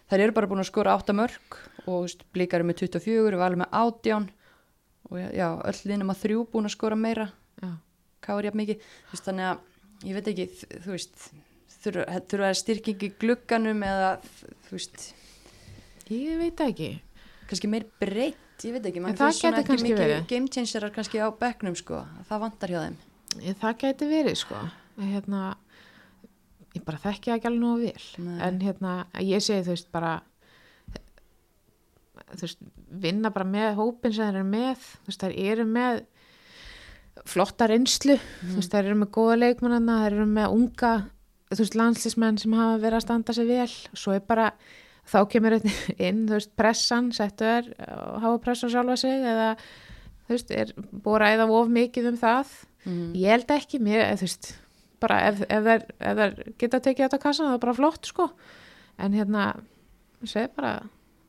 Þær 0.09 0.23
eru 0.23 0.35
bara 0.37 0.47
búin 0.49 0.63
að 0.63 0.69
skora 0.69 0.93
átta 0.95 1.13
mörg 1.13 1.57
og 1.83 2.05
veist, 2.05 2.23
blikar 2.33 2.61
eru 2.61 2.69
með 2.69 2.85
24, 2.85 3.35
við 3.35 3.43
alveg 3.43 3.59
með 3.59 3.75
átján 3.81 4.29
og 5.09 5.19
já, 5.19 5.49
öll 5.65 5.81
linnum 5.89 6.13
að 6.13 6.23
þrjú 6.23 6.45
búin 6.53 6.69
að 6.69 6.75
skora 6.77 6.97
meira 6.99 7.27
Já. 7.59 7.69
káir 8.23 8.47
jafn 8.49 8.61
mikið 8.61 8.87
þannig 9.25 9.47
að 9.49 10.09
ég 10.09 10.17
veit 10.17 10.31
ekki 10.31 10.47
þú 10.85 10.95
veist 10.95 11.29
þurfa 11.83 12.49
að 12.49 12.57
styrking 12.59 13.03
í 13.07 13.11
glugganum 13.21 13.83
eða 13.87 14.09
þú 14.67 14.75
veist 14.75 15.13
ég 16.09 16.37
veit 16.41 16.61
ekki. 16.65 16.89
kannski 17.49 17.69
meir 17.71 17.85
breytt 18.01 18.65
ég 18.65 18.73
veit 18.75 18.85
ekki, 18.89 18.99
En 18.99 19.15
það 19.15 19.29
ekki 19.53 19.67
kannski 19.69 19.93
verið. 19.95 20.27
game 20.27 20.47
changerar 20.51 20.91
kannski 20.91 21.21
á 21.23 21.27
bekknum 21.31 21.75
sko, 21.79 22.01
það 22.29 22.39
vantar 22.43 22.69
hjá 22.73 22.79
þeim. 22.87 22.97
Ég- 23.45 23.55
það 23.61 23.77
gæti 23.83 24.07
verið 24.09 24.35
sko. 24.37 24.55
Hérna, 24.99 25.55
ég 26.75 26.83
bara 26.83 26.97
þekki 26.97 27.31
ekki 27.37 27.47
alveg 27.47 27.61
nógu 27.61 27.85
vel. 27.85 28.25
Nei. 28.25 28.41
en 28.47 28.59
hérna, 28.59 29.05
ég 29.21 29.39
segi 29.41 29.63
þú 29.63 29.75
veist 29.75 29.91
bara 29.91 30.21
þú 32.35 32.41
veist, 32.45 32.59
vinna 33.01 33.29
bara 33.33 33.45
með 33.47 33.75
hópin 33.79 34.13
sem 34.13 34.25
þeir 34.27 34.35
eru 34.41 34.49
með, 34.49 34.77
þú 35.05 35.09
veist, 35.09 35.23
þær 35.23 35.35
eru 35.51 35.65
með 35.65 36.01
flotta 37.29 37.67
reynslu. 37.69 38.17
Þú 38.43 38.55
veist, 38.59 38.71
þær 38.73 38.85
eru 38.89 38.97
með 39.01 39.09
góða 39.15 39.37
leikmannana 39.39 39.95
þær 40.03 40.13
eru 40.17 40.27
með 40.29 40.53
unga, 40.57 40.91
þú 41.57 41.63
veist, 41.63 41.75
landslísmenn 41.79 42.37
sem 42.41 42.53
hafa 42.57 42.77
verið 42.83 42.99
að 42.99 43.05
standa 43.07 43.33
sig 43.33 43.47
vel 43.49 43.67
svo 43.97 44.13
er 44.15 44.21
bara, 44.27 44.51
þá 45.09 45.19
kemur 45.31 45.55
inn, 45.59 46.25
þú 46.29 46.35
veist, 46.37 46.51
pressan 46.59 47.11
settu 47.15 47.47
er, 47.49 47.69
hafa 48.21 48.35
pressan 48.43 48.69
sjálfa 48.73 48.97
sig 49.01 49.23
eða, 49.33 49.51
þú 50.27 50.35
veist, 50.35 50.51
er 50.53 50.73
búið 50.77 51.15
að 51.17 51.23
ræða 51.25 51.49
of 51.59 51.71
mikið 51.79 52.11
um 52.13 52.19
það 52.25 52.57
Mhm. 52.87 53.09
ég 53.19 53.27
held 53.33 53.49
ekki, 53.51 53.79
mér, 53.83 54.05
eða, 54.05 54.19
þú 54.21 54.23
veist 54.23 54.45
bara 55.03 55.17
ef, 55.27 55.41
ef, 55.51 55.65
þær, 55.65 55.81
ef 55.99 56.17
þær 56.21 56.35
geta 56.61 56.79
tekið 56.79 57.03
þetta 57.09 57.17
kassan 57.25 57.49
það 57.49 57.57
er 57.57 57.63
bara 57.65 57.73
flott, 57.75 58.05
sko 58.07 58.29
en 58.99 59.13
hérna, 59.17 59.43
ég 60.23 60.31
segi 60.31 60.47
bara 60.55 60.71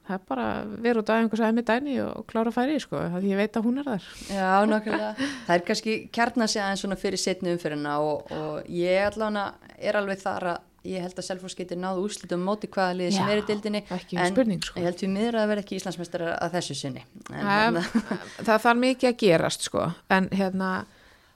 það 0.06 0.14
er 0.14 0.22
bara 0.30 0.46
vera 0.86 1.02
út 1.02 1.10
af 1.10 1.18
einhvers 1.20 1.42
aðeins 1.42 1.58
með 1.58 1.66
dæni 1.72 1.96
og 2.04 2.22
klára 2.30 2.50
að 2.52 2.56
færi, 2.60 2.78
sko, 2.82 2.96
það 3.16 3.26
ég 3.32 3.36
veit 3.42 3.58
að 3.58 3.66
hún 3.66 3.78
er 3.82 3.88
þar 3.90 4.06
Já, 4.30 4.52
nokkulega. 4.70 5.10
Það 5.48 5.54
er 5.56 5.66
kannski 5.68 5.96
kjarna 6.14 6.48
sig 6.50 6.62
aðeins 6.62 6.84
svona 6.86 6.98
fyrir 7.02 7.22
setni 7.22 7.52
umfyrirna 7.56 7.98
og, 8.02 8.30
og 8.30 8.70
ég 8.70 9.10
allavega 9.10 9.44
er 9.80 9.98
alveg 10.00 10.20
þar 10.20 10.48
að 10.54 10.60
ég 10.90 11.04
held 11.04 11.18
að 11.20 11.26
Selfoss 11.26 11.56
geti 11.58 11.76
náðu 11.76 12.06
úrslitum 12.06 12.44
móti 12.44 12.68
hvaða 12.72 12.94
liði 12.96 13.16
sem 13.18 13.28
er 13.28 13.42
í 13.42 13.44
dildinni 13.48 13.82
en 13.90 14.32
spurning, 14.32 14.62
sko. 14.64 14.78
ég 14.80 14.88
held 14.88 15.02
við 15.02 15.12
miður 15.12 15.36
að 15.42 15.50
vera 15.50 15.64
ekki 15.64 15.76
Íslandsmeistrar 15.76 16.30
að 16.36 16.54
þessu 16.56 16.76
sinni. 16.78 17.02
En, 17.28 17.42
það, 17.42 17.60
hérna, 17.60 17.82
það 18.48 18.64
þarf 18.64 18.80
mikið 18.84 19.10
að 19.10 19.18
gerast 19.20 19.68
sko. 19.68 19.84
En 20.16 20.30
hérna 20.32 20.70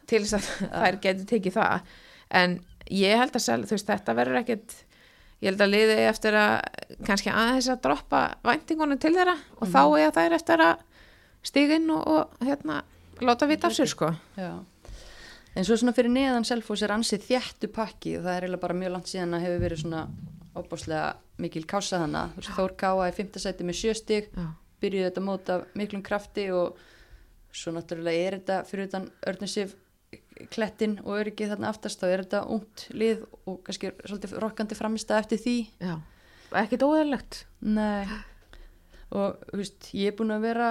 til 0.09 0.23
þess 0.25 0.39
að 0.39 0.49
þær 0.87 0.99
getur 1.05 1.29
tekið 1.35 1.59
það. 1.59 1.93
En 2.41 2.57
ég 2.89 3.21
held 3.21 3.37
að 3.37 3.45
sel, 3.45 3.61
þú 3.69 3.77
veist 3.77 3.93
þetta 3.93 4.17
verður 4.17 4.41
ekkit 4.41 4.79
ég 5.45 5.51
held 5.51 5.65
að 5.67 5.73
liði 5.75 6.01
eftir 6.09 6.39
að 6.41 6.55
kannski 7.05 7.33
aðeins 7.33 7.69
að 7.73 7.83
droppa 7.85 8.25
væntingunum 8.47 9.01
til 9.03 9.13
þeirra 9.17 9.37
og 9.59 9.69
þá 9.69 9.83
er 10.01 10.15
þær 10.17 10.37
eftir 10.39 10.65
að 10.65 10.85
stíga 11.45 11.77
inn 11.77 11.91
og, 11.93 12.05
og 12.09 12.47
hérna 12.47 12.81
láta 13.21 13.49
vita 13.51 13.69
af 13.69 13.77
sér 13.77 13.91
sko. 13.91 14.09
Já. 14.41 14.55
En 15.55 15.67
svo 15.67 15.79
svona 15.79 15.95
fyrir 15.97 16.13
neðan 16.15 16.47
Selfoss 16.49 16.85
er 16.85 16.95
ansið 16.95 17.29
þjættu 17.29 17.71
pakki 17.75 18.17
og 18.19 18.27
það 18.27 18.37
er 18.37 18.47
eiginlega 18.47 18.65
bara 18.67 18.79
mjög 18.79 18.97
langt 18.97 19.13
síðan 19.13 19.39
að 19.39 19.47
hefur 19.47 19.65
verið 19.65 19.85
svona 19.85 20.03
óbáslega 20.55 21.07
mikil 21.43 21.65
kása 21.67 22.03
hana 22.05 22.29
Þór 22.39 22.77
Káa 22.79 23.09
í 23.11 23.15
fimmtasæti 23.17 23.67
með 23.67 23.81
sjöstig 23.81 24.29
byrjuði 24.83 25.09
þetta 25.09 25.25
mót 25.25 25.51
af 25.55 25.65
miklum 25.79 26.05
krafti 26.05 26.49
og 26.55 26.79
svo 27.55 27.75
náttúrulega 27.75 28.29
er 28.29 28.39
þetta 28.39 28.61
fyrir 28.69 28.91
utan 28.91 29.09
örninsif 29.31 29.75
klettin 30.51 30.99
og 31.05 31.21
öryggið 31.21 31.55
þarna 31.55 31.71
aftast 31.71 32.03
þá 32.03 32.07
er 32.09 32.23
þetta 32.25 32.43
ungt 32.55 32.87
lið 32.95 33.23
og 33.47 33.61
kannski 33.67 33.93
svolítið 34.03 34.37
rokkandi 34.43 34.79
framista 34.79 35.19
eftir 35.21 35.41
því. 35.43 35.57
Já. 35.83 35.95
ekkit 36.65 36.87
óðurlegt 36.87 37.45
Nei. 37.65 38.07
Og 39.15 39.39
þú 39.51 39.61
veist, 39.61 39.91
ég 39.95 40.11
er 40.11 40.17
búin 40.19 40.35
að 40.35 40.47
vera 40.49 40.69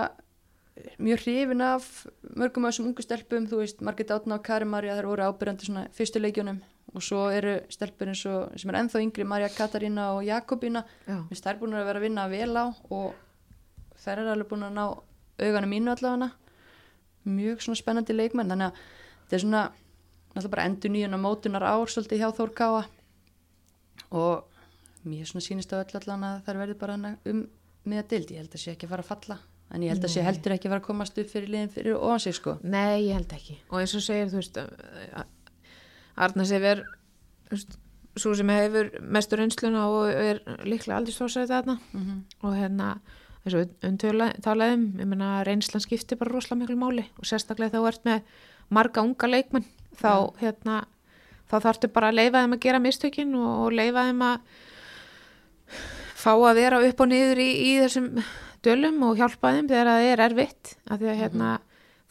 mjög 0.97 1.19
hrifin 1.21 1.61
af 1.61 2.05
mörgum 2.35 2.65
af 2.65 2.73
þessum 2.73 2.89
ungu 2.89 3.03
stelpum, 3.05 3.47
þú 3.49 3.59
veist 3.61 3.81
Margit 3.85 4.11
Átna 4.13 4.39
og 4.39 4.45
Kari 4.45 4.65
Marja, 4.65 4.95
þær 4.97 5.09
voru 5.11 5.25
ábyrjandi 5.27 5.67
svona 5.67 5.83
fyrstu 5.93 6.21
leikjunum. 6.21 6.61
Og 6.93 7.01
svo 7.05 7.27
eru 7.33 7.55
stelpur 7.73 8.09
eins 8.09 8.23
og 8.29 8.53
sem 8.59 8.71
er 8.71 8.79
ennþá 8.81 9.01
yngri, 9.01 9.25
Marja 9.25 9.49
Katarína 9.53 10.09
og 10.17 10.23
Jakobína, 10.27 10.83
veist, 11.29 11.45
þær 11.45 11.61
búin 11.61 11.77
að 11.77 11.87
vera 11.89 12.01
að 12.01 12.07
vinna 12.07 12.25
vel 12.29 12.57
á 12.57 12.65
og 12.89 13.13
þær 14.03 14.23
eru 14.23 14.33
alveg 14.33 14.49
búin 14.49 14.67
að 14.67 14.75
ná 14.77 14.83
auganum 15.43 15.73
mínu 15.73 15.93
allavega. 15.93 16.31
Mjög 17.23 17.63
svona 17.63 17.79
spennandi 17.79 18.17
leikmenn 18.17 18.51
þannig 18.51 18.73
að 18.73 18.81
þetta 19.23 19.37
er 19.37 19.45
svona 19.45 19.63
náttúrulega 20.33 20.53
bara 20.55 20.67
endur 20.67 20.93
nýjuna 20.93 21.21
mótunar 21.21 21.65
ár 21.69 21.87
svolítið 21.89 22.21
hjá 22.23 22.33
Þór 22.35 22.53
Káa. 22.57 22.83
Og 24.11 24.43
mér 25.07 25.29
svona 25.29 25.45
sýnist 25.45 25.73
á 25.73 25.81
öll 25.81 25.97
allan 26.01 26.27
að 26.27 26.43
þær 26.49 26.61
verði 26.65 26.77
bara 26.81 26.99
um 26.99 27.47
miða 27.87 28.05
dild, 28.09 28.29
ég 28.31 28.43
held 28.43 28.53
að 28.53 28.63
sé 28.63 28.75
ekki 28.75 28.87
að 28.87 28.95
fara 28.95 29.05
að 29.05 29.11
falla 29.13 29.39
en 29.71 29.85
ég 29.85 29.93
held 29.93 30.03
að 30.05 30.13
sé 30.13 30.25
heldur 30.25 30.55
ekki 30.55 30.69
að 30.69 30.75
fara 30.75 30.83
að 30.83 30.89
komast 30.89 31.17
upp 31.17 31.31
fyrir 31.31 31.53
liðin 31.53 31.71
fyrir 31.73 31.95
ofan 31.97 32.19
sig 32.19 32.35
sko. 32.37 32.57
Nei, 32.63 33.07
ég 33.07 33.17
held 33.17 33.33
ekki. 33.33 33.57
Og 33.71 33.79
eins 33.81 33.95
og 33.97 34.05
segir, 34.05 34.29
þú 34.31 34.41
veist 34.41 34.59
Arna 36.13 36.45
Sifir 36.45 36.83
svo 38.19 38.35
sem 38.37 38.49
hefur 38.53 38.91
mestur 39.01 39.41
einsluna 39.41 39.87
og 39.89 40.09
er 40.11 40.41
líklega 40.67 40.99
aldrei 40.99 41.15
stórsæði 41.15 41.49
þarna. 41.49 41.77
Mhm. 41.93 42.23
og 42.43 42.57
hérna 42.57 42.89
eins 43.43 43.55
og 43.55 43.65
við 43.65 44.41
talaðum, 44.45 44.85
ég 44.99 45.07
meina 45.09 45.43
reynslan 45.43 45.83
skiptir 45.83 46.17
bara 46.17 46.31
rosalega 46.31 46.61
miklu 46.61 46.77
máli. 46.79 47.05
Og 47.19 47.25
sérstaklega 47.25 47.75
þá 47.75 47.87
ert 47.87 48.03
með 48.05 48.21
marga 48.69 49.01
unga 49.03 49.27
leikmenn 49.27 49.65
þá 49.99 50.33
hérna 50.39 50.85
þá 51.51 51.57
þarftu 51.67 51.89
bara 51.93 52.09
að 52.11 52.19
leifa 52.21 52.43
þeim 52.43 52.55
að 52.55 52.63
gera 52.65 52.79
mistökin 52.79 53.35
og, 53.35 53.65
og 53.65 53.75
leifa 53.75 54.05
þeim 54.07 54.21
að 54.21 54.37
fá 56.23 56.31
að 56.33 56.55
vera 56.55 56.81
upp 56.87 57.03
og 57.03 57.11
niður 57.11 57.41
í, 57.43 57.49
í 57.67 57.71
þessum 57.81 58.09
dölum 58.65 59.01
og 59.07 59.19
hjálpa 59.19 59.53
þeim 59.55 59.69
þegar 59.71 59.91
það 59.91 60.09
er 60.09 60.25
erfitt 60.27 60.75
af 60.87 60.99
því 61.01 61.11
að 61.11 61.21
hérna 61.21 61.53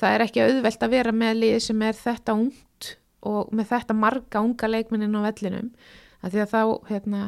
það 0.02 0.16
er 0.16 0.24
ekki 0.26 0.44
auðvelt 0.46 0.86
að 0.86 0.94
vera 0.96 1.14
með 1.16 1.38
lið 1.42 1.58
sem 1.66 1.84
er 1.86 1.98
þetta 1.98 2.36
ungt 2.38 2.90
og 3.32 3.52
með 3.54 3.70
þetta 3.70 3.96
marga 3.96 4.42
unga 4.42 4.70
leikmennin 4.70 5.18
á 5.18 5.26
vellinum 5.28 5.70
af 6.22 6.34
því 6.34 6.42
að 6.42 6.52
þá 6.52 6.62
hérna 6.90 7.22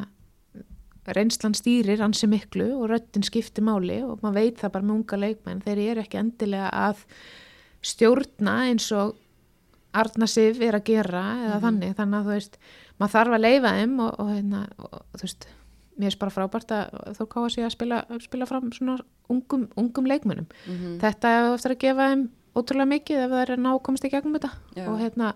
reynslan 1.15 1.55
stýrir 1.55 2.01
ansi 2.01 2.27
miklu 2.29 2.71
og 2.79 2.89
röttin 2.89 3.25
skiptir 3.25 3.65
máli 3.65 3.99
og 4.03 4.23
maður 4.23 4.39
veit 4.39 4.61
það 4.61 4.73
bara 4.73 4.87
með 4.87 4.95
unga 4.95 5.19
leikmenn 5.21 5.61
þeir 5.65 5.81
eru 5.91 6.03
ekki 6.03 6.21
endilega 6.21 6.71
að 6.87 7.03
stjórna 7.85 8.55
eins 8.71 8.89
og 8.95 9.13
Arna 9.95 10.27
Sif 10.27 10.59
er 10.65 10.75
að 10.75 10.89
gera 10.89 11.21
eða 11.45 11.59
þannig, 11.63 11.93
þannig 11.95 12.17
að 12.17 12.25
þú 12.25 12.33
veist 12.33 12.57
maður 12.99 13.13
þarf 13.13 13.35
að 13.37 13.45
leifa 13.45 13.75
þeim 13.77 13.93
og, 14.03 14.17
og, 14.19 14.31
hérna, 14.33 14.63
og 14.81 14.97
þú 15.13 15.21
veist, 15.23 15.47
mér 15.97 16.11
er 16.13 16.17
bara 16.19 16.31
frábært 16.35 16.71
að 16.75 17.15
þó 17.17 17.23
káða 17.31 17.51
sig 17.53 17.63
að 17.65 17.71
spila, 17.75 17.99
spila 18.19 18.45
fram 18.49 18.71
svona 18.75 18.97
ungum, 19.29 19.67
ungum 19.77 20.05
leikmennum 20.09 20.47
Mhm. 20.67 20.99
þetta 21.01 21.25
er 21.37 21.53
eftir 21.53 21.71
að 21.75 21.79
gefa 21.85 22.09
þeim 22.11 22.25
ótrúlega 22.55 22.91
mikið 22.93 23.23
ef 23.25 23.31
það 23.31 23.41
er 23.45 23.53
að 23.55 23.63
ná 23.65 23.71
komast 23.83 24.05
í 24.05 24.09
gegnum 24.11 24.33
þetta. 24.39 24.51
Já. 24.75 24.87
og, 24.89 24.99
hérna, 24.99 25.33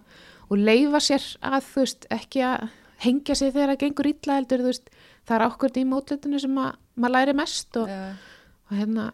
og 0.50 0.58
leifa 0.58 1.00
sér 1.04 1.24
að 1.44 1.64
þú 1.74 1.80
veist, 1.84 2.06
ekki 2.12 2.40
að 2.44 2.70
hengja 3.00 3.36
sig 3.36 3.54
þegar 3.54 3.74
það 3.76 3.80
gengur 3.84 4.08
illa 4.08 4.36
heldur, 4.40 4.60
þú 4.60 4.70
veist, 4.72 4.90
það 5.28 5.36
er 5.40 5.46
ákvörð 5.50 5.78
í 5.78 5.86
mótletinu 5.88 6.40
sem 6.40 6.56
að, 6.58 6.76
maður 6.98 7.12
læri 7.16 7.34
mest 7.36 7.78
og, 7.78 7.90
og 8.72 8.78
hérna 8.78 9.12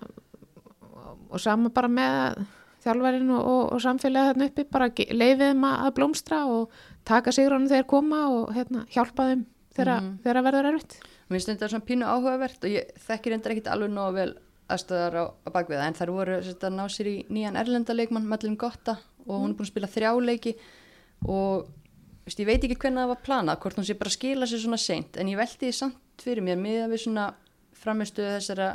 og, 1.30 1.40
sama 1.42 1.70
bara 1.74 1.88
með 1.92 2.46
þjálfarinn 2.86 3.32
og, 3.36 3.76
samfélagið 3.82 4.30
þarna 4.32 4.48
uppi 4.52 4.66
bara 4.72 4.90
leifið 4.94 5.44
þeim 5.50 5.66
að 5.72 5.92
blómstra 5.98 6.40
og 6.52 6.70
taka 7.06 7.34
sigrónu 7.36 7.70
þegar 7.72 7.88
koma 7.90 8.22
og 8.30 8.54
hérna, 8.56 8.86
hjálpa 8.94 9.30
þeim 9.32 9.46
þegar, 9.76 10.04
þegar 10.24 10.40
það 10.40 10.48
verður 10.50 10.70
erfitt 10.72 10.98
Mér 11.26 11.40
finnst 11.40 11.50
þetta 11.50 11.70
svona 11.72 11.88
pínu 11.88 12.06
áhugavert 12.06 12.66
og 12.68 12.74
ég 12.74 12.92
þekkir 13.08 13.34
reyndar 13.34 13.56
ekkit 13.56 13.70
alveg 13.74 13.94
nógu 13.94 14.18
vel 14.20 14.32
aðstöðar 14.72 15.16
á, 15.18 15.24
á 15.46 15.50
bakviða 15.54 15.88
en 15.90 15.98
þær 15.98 16.12
voru 16.14 16.38
að 16.42 16.74
ná 16.74 16.84
sér 16.90 17.10
í 17.10 17.16
nýjan 17.34 17.58
erlendaleikmann 17.60 18.28
Madeleine 18.30 18.60
Gotta 18.62 18.98
og 19.26 19.42
hún 19.42 19.54
er 19.54 19.58
búin 19.58 19.66
að 19.68 19.72
spila 19.72 19.90
þrjáleiki 19.90 20.54
og 21.30 21.68
veist, 22.26 22.42
ég 22.42 22.50
veit 22.50 22.64
ekki 22.66 22.78
hvernig 22.78 23.04
það 23.04 23.12
var 23.14 23.22
planað, 23.26 23.60
hvort 23.62 23.80
hún 23.80 23.88
sé 23.88 23.98
bara 23.98 24.14
skila 24.14 24.50
sér 24.50 24.64
svona 24.64 24.82
seint 24.82 25.18
en 25.22 25.30
ég 25.30 25.40
velti 25.40 25.68
því 25.68 25.74
samt 25.78 26.26
fyrir 26.26 26.46
mér 26.46 26.62
miðan 26.62 26.94
við 26.94 27.04
svona 27.06 27.28
framistuðu 27.78 28.36
þessara 28.38 28.70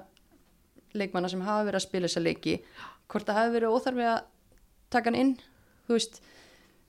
leikmanna 0.95 1.31
sem 1.31 1.43
hafa 1.47 1.67
verið 1.69 1.81
að 1.81 1.87
spila 1.87 2.11
þessa 2.11 2.25
leiki 2.25 2.57
hvort 3.11 3.27
það 3.27 3.41
hafi 3.41 3.55
verið 3.57 3.75
óþarfi 3.75 4.07
að 4.11 4.21
taka 4.95 5.11
hann 5.11 5.21
inn 5.21 5.35
þú 5.87 5.97
veist, 5.97 6.21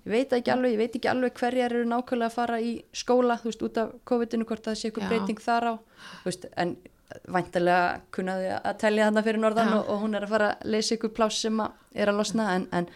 ég 0.06 0.14
veit 0.16 0.34
ekki 0.38 0.54
alveg, 0.54 0.76
ég 0.76 0.82
veit 0.82 0.96
ekki 0.98 1.12
alveg 1.12 1.38
hverjar 1.38 1.76
eru 1.76 1.90
nákvæmlega 1.90 2.30
að 2.32 2.38
fara 2.38 2.62
í 2.62 2.72
skóla, 2.94 3.38
þú 3.42 3.52
veist, 3.52 3.66
út 3.68 3.78
af 3.82 3.94
COVID-inu 4.10 4.48
hvort 4.50 4.66
það 4.66 4.80
sé 4.80 4.90
eitthvað 4.90 5.12
breyting 5.12 5.44
þar 5.44 5.70
á. 5.70 5.74
Þú 6.24 6.32
veist, 6.32 6.48
en 6.64 6.76
væntalega 7.32 8.02
kunnaði 8.16 8.52
að 8.56 8.78
telja 8.82 9.08
þarna 9.08 9.24
fyrir 9.26 9.42
norðan 9.44 9.74
og, 9.76 9.90
og 9.92 10.04
hún 10.06 10.16
er 10.18 10.26
að 10.26 10.34
fara 10.36 10.52
að 10.54 10.70
leysa 10.76 10.96
ykkur 10.96 11.14
pláss 11.16 11.42
sem 11.44 11.60
að 11.60 11.98
er 12.04 12.12
að 12.12 12.22
losna 12.22 12.48
en, 12.56 12.68
en 12.72 12.88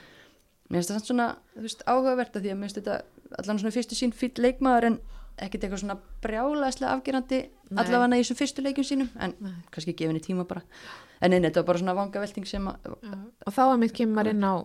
mér 0.70 0.80
finnst 0.80 0.94
samt 0.94 1.10
svona 1.10 1.28
þú 1.56 1.66
veist, 1.66 1.84
áhugavert 1.84 2.38
að 2.38 2.46
því 2.46 2.54
að 2.54 2.60
mér 2.62 2.70
finnst 2.70 2.80
þetta 2.80 3.42
allan 3.42 3.62
svona 3.62 3.76
fyrstu 3.76 3.98
sín 3.98 4.16
fýll 4.16 4.34
leikmaður 4.40 4.90
en 4.92 4.98
ekkert 5.36 5.66
eitthvað 5.66 5.82
svona 5.84 5.98
brjálæðslega 6.24 6.94
afgerandi 6.96 7.42
Nei. 7.44 7.80
allavega 7.82 8.16
í 8.16 8.24
þessum 8.24 8.40
fyrstu 8.40 8.64
leikjum 8.64 8.88
sínum 8.88 9.10
en 9.20 9.36
Nei. 9.44 9.56
kannski 9.74 9.96
gefinni 9.98 10.24
tíma 10.24 10.46
bara. 10.48 10.64
En 11.20 11.32
neina, 11.32 11.50
þetta 11.50 11.64
var 11.64 11.70
bara 11.72 11.82
svona 11.82 11.96
vanga 11.98 12.22
velting 12.24 12.48
sem 12.48 12.68
að 12.72 12.94
og 12.96 13.56
þá 13.56 13.64
er 13.66 13.80
mitt 13.82 13.96
kemur 13.96 14.30
inn 14.32 14.46
á 14.48 14.64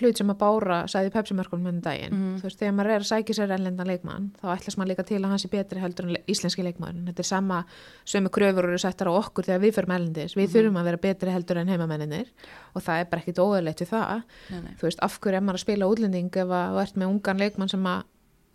hlut 0.00 0.18
sem 0.18 0.30
að 0.32 0.38
Bára 0.40 0.76
sagði 0.90 1.10
í 1.10 1.12
Pepsi-mörkunum 1.14 1.66
með 1.68 1.80
daginn, 1.84 2.12
Mhm. 2.14 2.38
þú 2.40 2.46
veist, 2.48 2.58
þegar 2.58 2.74
maður 2.74 2.90
er 2.94 3.00
að 3.04 3.10
sækja 3.10 3.34
sér 3.38 3.52
ennlendan 3.54 3.86
leikmann, 3.86 4.30
þá 4.42 4.46
ætlast 4.56 4.78
maður 4.78 4.90
líka 4.90 5.04
til 5.06 5.20
að 5.22 5.28
hans 5.30 5.44
er 5.44 5.48
betri 5.52 5.80
heldur 5.80 6.04
en 6.08 6.12
le- 6.14 6.22
íslenski 6.26 6.64
leikmann 6.64 7.04
þetta 7.06 7.18
er 7.20 7.28
sama, 7.30 7.64
sömu 8.04 8.28
kröfur 8.30 8.64
eru 8.64 8.78
settar 8.78 9.06
á 9.06 9.12
okkur 9.14 9.44
þegar 9.44 9.60
við 9.62 9.74
fyrir 9.74 9.94
ellendis, 9.94 10.34
við 10.34 10.48
þurfum 10.50 10.78
að 10.80 10.84
vera 10.84 10.96
betri 11.06 11.30
heldur 11.30 11.56
en 11.58 11.68
heimamenninir 11.68 12.26
og 12.74 12.82
það 12.82 13.00
er 13.00 13.04
bara 13.10 13.22
ekkit 13.22 13.38
óðurleitt 13.38 13.80
við 13.84 13.88
það, 13.94 14.22
nei, 14.50 14.60
nei. 14.60 14.74
þú 14.74 14.82
veist, 14.88 14.98
af 15.00 15.20
hverju 15.20 15.36
er 15.36 15.40
maður 15.40 15.60
að 15.60 15.64
spila 15.66 15.86
útlending 15.86 16.36
ef 16.36 16.48
að 16.48 16.74
þú 16.74 16.82
ert 16.82 16.94
með 16.96 17.08
ungan 17.14 17.38
leikmann 17.38 17.70
sem 17.70 17.84
að 17.84 18.02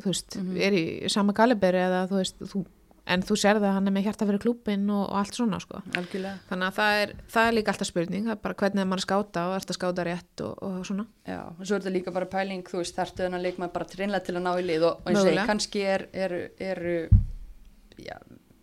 þú 0.02 0.06
veist, 0.06 0.36
er 0.38 0.72
í 0.74 1.10
sama 1.10 1.34
kaliberi 1.34 1.78
eða 1.80 2.08
þú 2.10 2.16
veist, 2.20 2.40
þú, 2.40 2.66
en 3.10 3.24
þú 3.26 3.38
sérði 3.40 3.68
að 3.70 3.76
hann 3.78 3.90
er 3.90 3.96
með 3.96 4.06
hjarta 4.08 4.28
fyrir 4.30 4.42
klúbin 4.44 4.86
og, 4.94 5.04
og 5.10 5.20
allt 5.20 5.38
svona 5.38 5.60
sko. 5.64 5.82
Algjörlega. 5.98 6.42
Þannig 6.50 6.68
að 6.68 6.80
það 6.80 6.98
er, 7.04 7.14
það 7.34 7.48
er 7.50 7.56
líka 7.58 7.74
alltaf 7.74 7.90
spurning, 7.90 8.28
það 8.28 8.36
er 8.36 8.42
bara 8.44 8.58
hvernig 8.62 8.84
er 8.84 8.90
maður 8.90 9.04
að 9.04 9.08
skáta 9.08 9.46
og 9.50 9.56
ert 9.58 9.74
að 9.74 9.80
skáta 9.80 10.06
rétt 10.08 10.44
og, 10.46 10.66
og 10.68 10.76
svona. 10.90 11.06
Já, 11.30 11.40
og 11.50 11.64
svo 11.64 11.78
er 11.78 11.86
þetta 11.86 11.96
líka 11.96 12.16
bara 12.16 12.30
pæling, 12.34 12.66
þú 12.70 12.82
veist, 12.82 12.98
þarftu 12.98 13.26
þennan 13.26 13.46
leikmaður 13.46 13.74
bara 13.78 13.90
treinlega 13.94 14.28
til 14.28 14.36
að 14.38 14.46
ná 14.46 14.52
í 14.54 14.68
lið 14.68 14.86
og, 14.90 15.02
og 15.02 15.10
eins 15.14 15.32
og 15.32 15.42
kannski 15.50 15.86
er, 15.96 16.06
eru, 16.28 16.42
eru, 16.70 16.98
já, 17.98 18.16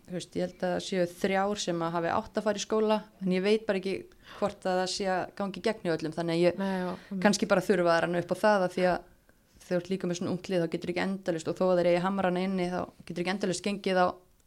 þú 0.06 0.18
veist, 0.20 0.38
ég 0.38 0.46
held 0.46 0.62
að 0.62 0.76
það 0.76 0.86
séu 0.86 1.08
þrjár 1.24 1.64
sem 1.66 1.82
að 1.82 1.98
hafi 1.98 2.14
átt 2.14 2.38
að 2.38 2.46
fara 2.46 2.62
í 2.62 2.66
skóla, 2.66 3.00
en 3.24 3.34
ég 3.34 3.44
veit 3.44 3.66
bara 3.66 3.82
ekki 3.82 3.98
hvort 4.36 4.66
að 4.66 4.80
það 4.82 4.88
sé 4.94 5.10
að 5.10 5.26
gangi 5.38 5.62
gegn 5.64 5.86
í 5.88 5.92
öllum, 5.96 6.14
þannig 6.14 6.38
að 6.38 6.44
ég 6.44 6.58
Nei, 6.60 6.78
og, 6.92 7.12
kannski 7.22 7.48
bara 7.50 7.64
þurfa 7.64 7.94
að 7.94 8.02
rannu 8.04 8.22
upp 8.22 8.34
á 8.34 8.36
það 8.42 8.66
að 8.66 8.74
því 8.76 8.88
að 8.92 9.12
þú 9.66 9.74
ert 9.80 9.88
líka 9.90 10.08
með 10.08 10.20
svona 10.20 10.32
unglið 10.34 10.62
þá 10.62 10.68
getur 10.72 10.92
ekki 10.92 11.02
endalust 11.02 11.48
og 11.50 11.56
þó 11.58 11.64
að 11.66 11.80
þeir 11.80 11.88
eigi 11.90 12.02
hamrana 12.04 12.42
inni 12.46 12.66
þá 12.70 12.80
getur 13.08 13.22
ekki 13.22 13.32
endalust 13.32 13.64
gengið 13.64 13.98
á 13.98 14.06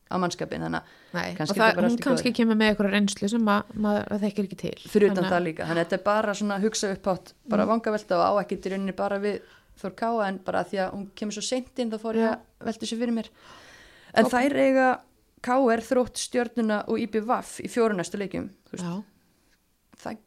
á 0.10 0.16
mannskapin 0.18 0.62
þannig 0.66 0.82
Nei, 1.14 1.36
Kannski 1.38 1.60
og 1.60 1.66
er 1.66 1.76
það, 1.76 1.90
hún 1.90 2.00
kannski 2.06 2.32
kemur 2.34 2.58
með 2.60 2.72
eitthvað 2.74 2.92
reynslu 2.96 3.30
sem 3.30 3.44
ma- 3.46 3.64
maður 3.76 4.20
þekkir 4.24 4.48
ekki 4.50 4.58
til. 4.58 4.74
Að 4.80 4.90
fyrir 4.94 5.12
utan 5.12 5.24
að- 5.26 5.32
það 5.34 5.44
líka 5.46 5.66
þannig 5.70 5.82
að 5.84 5.86
þetta 5.90 5.98
er 6.00 6.04
bara 6.10 6.34
svona 6.34 6.58
að 6.58 6.66
hugsa 6.68 6.92
upp 6.96 7.08
átt 7.14 7.34
bara 7.50 7.66
Mm. 7.66 7.70
vangavelta 7.70 8.18
og 8.18 8.26
á 8.26 8.32
ekki 8.44 8.58
í 8.60 8.72
rauninni 8.74 8.96
bara 8.96 9.20
við 9.20 9.40
Þór 9.80 9.94
Káa 9.96 10.28
en 10.28 10.38
bara 10.44 10.64
því 10.66 10.78
að 10.84 10.92
hún 10.94 11.06
kemur 11.16 11.32
svo 11.32 11.42
seint 11.42 11.80
inn 11.80 11.90
þá 11.92 11.98
fór 12.02 12.16
ég 12.20 12.28
að 12.34 12.40
velta 12.66 12.86
þessu 12.86 12.98
fyrir 13.00 13.14
mér. 13.16 13.30
En 14.14 14.26
Ok. 14.26 14.32
þær 14.32 14.56
eiga 14.60 15.00
Káa 15.42 15.72
þrótt 15.88 16.18
stjörnuna 16.20 16.84
og 16.90 17.00
IBVF 17.00 17.62
í 17.64 17.70
fjórunæstu 17.72 18.18
Já, 18.84 19.04
það 20.04 20.18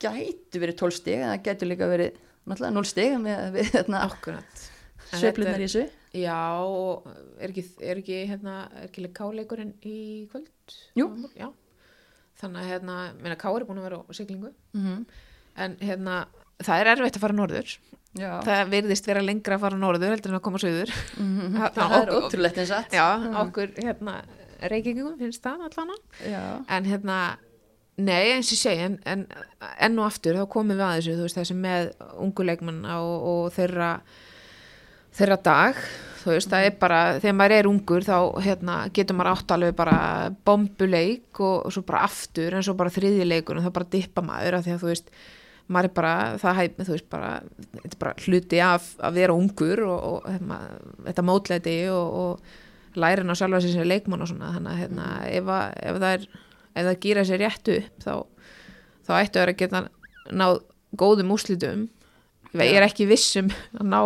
gætu 0.00 0.58
verið 0.62 0.76
12 0.80 0.92
stig 0.96 1.18
en 1.20 1.28
það 1.38 1.42
gætu 1.44 1.68
líka 1.68 1.86
verið 1.92 2.16
náttúrulega 2.48 2.72
0 2.72 2.84
stig 2.84 3.12
með 3.20 3.52
við 3.52 3.74
En 3.92 4.71
sveiflunar 5.20 5.60
í 5.60 5.66
þessu 5.68 5.84
Já, 6.12 6.38
og 6.60 7.06
er 7.40 7.48
ekki, 7.52 7.64
er 7.80 8.00
ekki, 8.02 8.18
hérna, 8.28 8.56
er 8.76 8.88
ekki 8.90 9.08
káleikurinn 9.16 9.72
í 9.88 10.28
kvöld? 10.32 10.50
Jú. 10.98 11.06
Já, 11.38 11.48
þannig 12.42 12.60
að 12.60 12.70
hérna, 12.72 12.96
meina 13.22 13.38
ká 13.40 13.48
er 13.52 13.64
búin 13.68 13.80
að 13.80 13.88
vera 13.88 14.02
á 14.04 14.12
siglingu, 14.12 14.52
mm 14.74 14.84
-hmm. 14.84 15.04
en 15.56 15.76
hérna, 15.80 16.26
það 16.62 16.80
er 16.80 16.92
erfitt 16.92 17.16
að 17.16 17.24
fara 17.24 17.38
norður, 17.38 17.78
Já, 18.12 18.42
það 18.44 18.68
virðist 18.68 19.06
vera 19.08 19.22
lengra 19.24 19.56
að 19.56 19.60
fara 19.60 19.76
norður 19.80 20.12
heldur 20.12 20.30
en 20.30 20.36
að 20.36 20.44
koma 20.44 20.58
söður. 20.58 20.90
Mhm. 21.16 21.54
Það- 21.56 21.72
það 21.78 21.94
er 22.02 22.10
ótrúlegt 22.12 22.58
eins 22.58 22.70
að 22.70 22.92
Já, 22.92 23.06
okkur, 23.40 23.72
hérna, 23.78 24.22
reykingum 24.68 25.16
finnst 25.18 25.42
það 25.42 25.64
allan 25.68 25.96
Já. 26.20 26.64
en 26.68 26.84
hérna, 26.84 27.38
nei, 27.96 28.32
eins 28.34 28.52
og 28.52 28.58
segi, 28.58 28.84
en, 28.84 28.98
en 29.06 29.26
enn 29.80 29.98
og 29.98 30.06
aftur, 30.10 30.36
þá 30.36 30.46
komum 30.48 30.76
við 30.76 30.84
að 30.84 30.94
þessu, 30.98 31.16
þú 31.16 31.22
veist, 31.26 31.38
þessi 31.40 31.56
með 31.56 31.92
unguleikmanna 32.26 32.98
og, 33.00 33.26
og 33.32 33.52
þeirra, 33.56 33.90
þeirra 35.16 35.38
dag, 35.44 35.82
þú 36.22 36.32
veist, 36.36 36.50
það 36.52 36.66
er 36.68 36.74
bara, 36.80 37.02
þegar 37.20 37.36
maður 37.38 37.54
er 37.56 37.68
ungur 37.68 38.06
þá 38.06 38.16
hérna, 38.44 38.78
getur 38.94 39.18
maður 39.18 39.32
átt 39.34 39.54
alveg 39.56 39.76
bara 39.76 39.98
bombuleik 40.46 41.40
og, 41.42 41.66
og 41.66 41.74
svo 41.74 41.84
bara 41.86 42.04
aftur 42.06 42.56
en 42.56 42.64
svo 42.64 42.74
bara 42.78 42.92
þriðji 42.94 43.28
leikur 43.28 43.58
og 43.58 43.66
þá 43.66 43.72
bara 43.78 43.90
dippa 43.92 44.24
maður 44.24 44.58
af 44.58 44.66
því 44.66 44.74
að 44.74 44.84
þú 44.84 44.90
veist, 44.92 45.14
maður 45.72 45.88
er 45.88 45.94
bara, 45.96 46.12
það 46.42 46.58
hæ, 46.58 46.62
þú 46.78 46.94
veist, 46.94 47.08
bara, 47.12 47.30
bara 47.98 48.14
hluti 48.26 48.60
af 48.64 48.90
að 49.02 49.18
vera 49.18 49.36
ungur 49.36 49.84
og, 49.88 49.96
og 50.10 50.28
hérna, 50.30 50.60
þetta 51.08 51.26
mótleiti 51.26 51.78
og, 51.92 52.20
og 52.22 53.00
lærin 53.02 53.32
á 53.32 53.34
sjálfa 53.38 53.62
sér 53.64 53.76
sem 53.76 53.88
leikmann 53.88 54.22
og 54.24 54.30
svona, 54.30 54.52
þannig 54.56 54.72
að 54.74 54.82
hérna, 54.82 55.08
ef, 55.28 55.50
að, 55.56 55.74
ef 55.82 55.98
það 55.98 56.14
er, 56.16 56.28
ef 56.72 56.86
það 56.88 57.00
gýra 57.06 57.26
sér 57.28 57.42
rétt 57.42 57.72
upp 57.76 58.06
þá, 58.06 58.14
þá 59.08 59.12
ættu 59.18 59.40
að 59.40 59.44
vera 59.44 59.56
að 59.56 59.60
geta 59.62 59.82
náð 60.32 60.62
góðum 61.00 61.34
úrslitum. 61.34 61.86
Ég 62.52 62.76
er 62.76 62.84
ekki 62.84 63.08
vissum 63.08 63.48
að 63.80 63.86
ná 63.88 64.00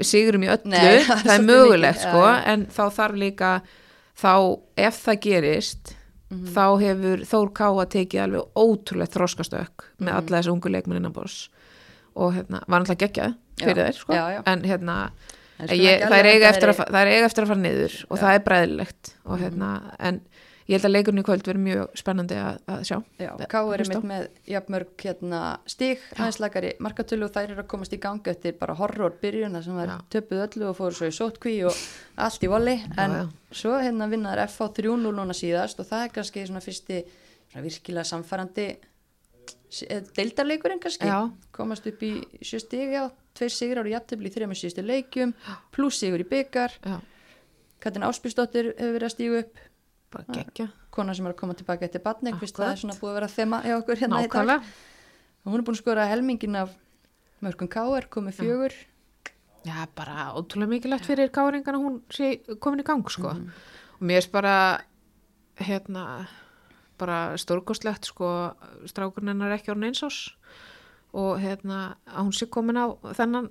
sigurum 0.00 0.42
í 0.46 0.50
öllu, 0.52 0.70
Nei, 0.72 1.00
það 1.08 1.16
er 1.16 1.24
það 1.26 1.34
er 1.38 1.46
mögulegt 1.48 1.98
mikið, 1.98 2.06
sko, 2.08 2.22
já. 2.28 2.36
en 2.52 2.66
þá 2.66 2.82
þarf 2.98 3.18
líka 3.22 3.50
þá 4.22 4.32
ef 4.88 5.02
það 5.06 5.20
gerist 5.26 5.96
Mhm. 6.32 6.46
þá 6.54 6.64
hefur 6.80 7.22
Þór 7.28 7.48
Káa 7.52 7.84
tekið 7.92 8.20
alveg 8.22 8.54
ótrúlega 8.56 9.12
þróskastök 9.12 9.82
með 10.00 10.08
Mhm. 10.08 10.16
alla 10.16 10.38
þessu 10.38 10.52
ungu 10.54 10.70
leikmenn 10.72 10.96
innan 10.96 11.12
bors 11.12 11.50
og 12.16 12.32
hérna, 12.32 12.62
var 12.66 12.80
náttúrulega 12.80 13.02
geggjað 13.04 13.34
fyrir 13.60 13.84
þeir 13.84 13.98
sko, 13.98 14.12
já, 14.16 14.24
já. 14.38 14.42
en 14.46 14.62
hérna 14.62 15.10
En 15.60 15.68
ég, 15.68 16.00
það, 16.00 16.06
er 16.06 16.06
alveg 16.08 16.32
eiga 16.32 16.48
að 16.48 16.68
að, 16.72 16.78
það 16.88 17.00
er 17.02 17.10
eiga 17.12 17.26
eftir 17.28 17.44
að 17.44 17.50
fara 17.52 17.60
niður 17.60 17.92
og 18.08 18.16
Já. 18.16 18.16
Mhm. 18.16 18.22
það 18.24 18.34
er 18.38 18.44
bræðilegt 18.48 19.10
og 19.26 19.38
hérna, 19.44 19.68
en 20.00 20.20
ég 20.68 20.76
held 20.76 20.86
að 20.88 20.92
leikurinn 20.94 21.22
í 21.22 21.24
kvöld 21.26 21.46
verið 21.48 21.64
mjög 21.66 21.96
spennandi 21.98 22.36
að, 22.38 22.58
að 22.70 22.82
sjá. 22.88 22.96
Já, 23.18 23.30
Það- 23.38 23.48
Ká 23.52 23.58
er 23.74 23.82
einmitt 23.84 24.06
með 24.12 24.28
jafnmörg 24.52 25.04
hérna, 25.06 25.40
stig, 25.66 26.04
aðeins 26.16 26.38
lagari 26.44 26.72
markatölu 26.78 27.26
og 27.26 27.32
þær 27.34 27.50
eru 27.54 27.64
að 27.64 27.70
komast 27.72 27.96
í 27.96 28.00
ganga 28.02 28.30
eftir 28.34 28.56
bara 28.60 28.76
horror 28.78 29.16
byrjun 29.22 29.56
þar 29.58 29.66
sem 29.66 29.74
var 29.80 29.92
Já. 29.92 29.96
töpuð 30.16 30.44
öllu 30.46 30.68
og 30.70 30.78
fóru 30.78 30.94
svo 30.98 31.10
í 31.10 31.16
sótkví 31.18 31.56
og 31.66 31.82
allt 32.16 32.46
í 32.46 32.52
voli 32.52 32.76
en 32.96 33.18
já. 33.18 33.26
svo 33.62 33.74
hérna 33.82 34.08
vinnaður 34.12 34.46
FH 34.48 34.70
3-0 34.78 35.12
núna 35.18 35.34
síðast 35.36 35.80
og 35.82 35.86
það 35.90 36.06
er 36.06 36.14
kannski 36.18 36.46
svona 36.46 36.62
fyrsti 36.64 37.02
svona 37.52 37.66
virkilega 37.66 38.04
samfærandi 38.08 38.68
deildarleikurinn 40.16 40.80
kannski. 40.82 41.08
Já. 41.08 41.30
komast 41.52 41.86
upp 41.88 42.02
í 42.04 42.12
sjö 42.44 42.60
já, 42.92 43.10
tveir 43.34 43.50
sigur 43.54 43.80
ári 43.80 43.94
jafntöfli 43.94 44.28
í 44.28 44.32
þrejum 44.34 44.52
síðustu 44.56 44.84
leikjum 44.84 45.32
pluss 45.72 46.00
sigur 46.02 46.20
í 46.20 46.28
byggar 46.28 46.74
Já, 46.84 46.98
Katrin 47.82 48.04
Áspísdóttir 48.06 48.72
hefur 48.76 48.92
verið 48.98 49.08
að 49.08 49.14
stígu 49.16 49.38
upp 49.42 49.62
bara 50.12 50.24
geggja. 50.36 50.68
Kona 50.92 51.14
sem 51.16 51.26
er 51.26 51.34
að 51.34 51.40
koma 51.40 51.56
tilbaka 51.58 51.86
eftir 51.88 52.02
badning, 52.04 52.38
fyrst 52.40 52.56
það 52.60 52.70
er 52.72 52.80
svona 52.82 52.96
búið 53.00 53.10
að 53.12 53.18
vera 53.18 53.30
þema 53.32 53.60
hjá 53.64 53.74
okkur 53.80 54.02
hérna 54.02 54.20
í 54.22 54.28
dag. 54.28 54.32
Nákvæmlega. 54.32 54.72
Hún 55.44 55.58
er 55.58 55.66
búin 55.66 55.76
að 55.76 55.82
skora 55.82 56.06
helmingin 56.10 56.56
af 56.62 56.74
mörgum 57.42 57.68
káar, 57.72 58.08
komið 58.12 58.38
fjögur. 58.38 58.74
Já, 59.66 59.86
bara 59.94 60.32
ótrúlega 60.34 60.72
mikilvægt 60.74 61.06
fyrir 61.06 61.30
káringana 61.30 61.78
hún 61.78 62.00
sé 62.10 62.36
komin 62.58 62.82
í 62.82 62.86
gang 62.86 63.08
sko. 63.10 63.32
Mhm. 63.34 63.50
og 64.00 64.02
mér 64.02 64.24
er 64.24 64.30
bara 64.32 64.80
hérna 65.56 66.26
bara 66.98 67.36
stórkostlegt 67.38 68.04
sko 68.10 68.54
strákurinn 68.86 69.28
hennar 69.32 69.54
ekki 69.56 69.70
orðin 69.70 69.90
eins 69.90 70.02
ás 70.02 70.18
og 71.12 71.38
hérna 71.38 71.96
að 72.06 72.24
hún 72.26 72.32
sé 72.34 72.46
komin 72.50 72.76
á 72.78 72.86
þennan 73.14 73.50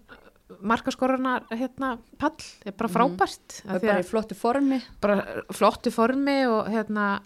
markaskorarna 0.61 1.37
hérna 1.49 1.95
pall. 2.21 2.37
Er 2.65 2.75
bara 2.77 2.91
frábært 2.91 3.57
og 3.63 3.71
af 3.71 3.79
er 3.79 3.87
bara 3.87 4.03
í 4.03 4.07
flottu 4.07 4.37
formi. 4.37 4.81
bara 5.01 5.43
flottu 5.53 5.91
formi 5.93 6.37
og 6.49 6.69
hérna 6.71 7.21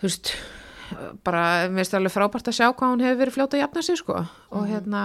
þú 0.00 0.08
veist 0.08 0.32
bara, 1.24 1.42
mér 1.70 1.82
finnst 1.82 1.94
það 1.94 2.00
alveg 2.00 2.14
frábært 2.14 2.50
að 2.50 2.56
sjá 2.58 2.66
hvað 2.70 2.94
hún 2.94 3.04
hefur 3.04 3.20
verið 3.20 3.36
fljóta 3.36 3.58
að 3.58 3.62
jafna 3.64 3.84
sig 3.86 4.00
sko. 4.00 4.16
Og 4.58 4.66
hérna, 4.70 5.02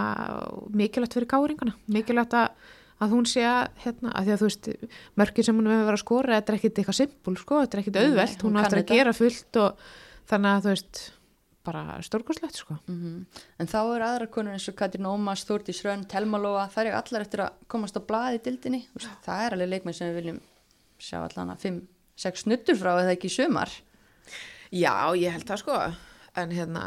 mikilvægt 0.73 1.17
fyrir 1.17 1.29
káringana 1.29 1.75
mikilvægt 1.91 2.37
að, 2.39 2.71
að 3.03 3.13
hún 3.17 3.27
sé 3.29 3.43
að 3.45 3.83
hérna, 3.83 4.13
að 4.15 4.25
því 4.25 4.35
að 4.35 4.41
þú 4.41 4.49
veist, 4.49 4.71
mörkin 5.21 5.47
sem 5.49 5.59
hún 5.59 5.69
hefur 5.71 5.85
verið 5.89 5.99
að 5.99 6.05
skora, 6.05 6.39
þetta 6.39 6.53
er 6.53 6.59
ekkit 6.59 6.81
eitthvað 6.81 6.99
simpul 7.01 7.37
sko, 7.41 7.61
þetta 7.61 7.77
er 7.77 7.83
ekkit 7.83 8.01
auðvelt, 8.01 8.39
hún 8.41 8.49
hún 8.49 8.57
á 8.57 8.61
kann 8.61 8.65
eftir 8.65 8.79
að 8.79 8.85
þetta. 8.85 8.99
gera 9.01 9.15
fullt 9.19 9.61
og 9.61 9.85
þannig 10.31 10.51
að 10.51 10.65
þú 10.65 10.73
veist 10.73 11.03
bara 11.65 11.97
stórkoslegt 12.05 12.59
sko. 12.61 12.77
Mhm. 12.87 13.25
en 13.59 13.67
þá 13.71 13.79
eru 13.81 14.05
aðra 14.07 14.29
konur 14.31 14.55
eins 14.55 14.67
og 14.69 14.77
Katrin 14.79 15.09
Ómas, 15.09 15.45
Þórdís 15.47 15.81
Rönn, 15.85 16.05
Telmalóa 16.07 16.67
það 16.73 16.85
er 16.85 16.99
allar 16.99 17.25
eftir 17.25 17.43
að 17.45 17.57
komast 17.67 17.97
á 17.97 18.01
blaði 18.05 18.39
í 18.39 18.43
dildinni 18.47 18.81
Þú 18.93 19.01
veist, 19.01 19.17
það 19.25 19.45
er 19.45 19.57
alveg 19.57 19.73
leikmenn 19.73 19.97
sem 19.97 20.09
við 20.11 20.21
viljum 20.21 20.41
sjá 20.99 21.19
allan 21.23 21.53
að 21.55 21.65
5-6 21.67 22.45
snuttur 22.45 22.79
frá 22.79 22.93
eða 23.01 23.15
ekki 23.17 23.29
sumar. 23.29 23.69
Já, 24.71 25.13
ég 25.19 25.31
held 25.31 25.45
það 25.45 25.61
sko. 25.61 25.79
En 26.35 26.51
hérna 26.51 26.83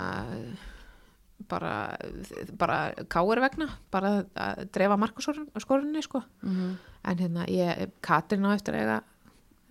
bara, 1.49 1.97
bara 2.59 2.79
káir 3.09 3.41
vegna 3.41 3.69
bara 3.91 4.25
að 4.35 4.69
drefa 4.73 4.97
markaskorunni 4.97 6.03
sko. 6.03 6.23
Mm 6.43 6.79
en 7.09 7.19
hérna 7.19 7.47
ég, 7.49 7.91
Katrin 8.05 8.47
á 8.47 8.53
eftir 8.55 8.77
eiga 8.79 9.01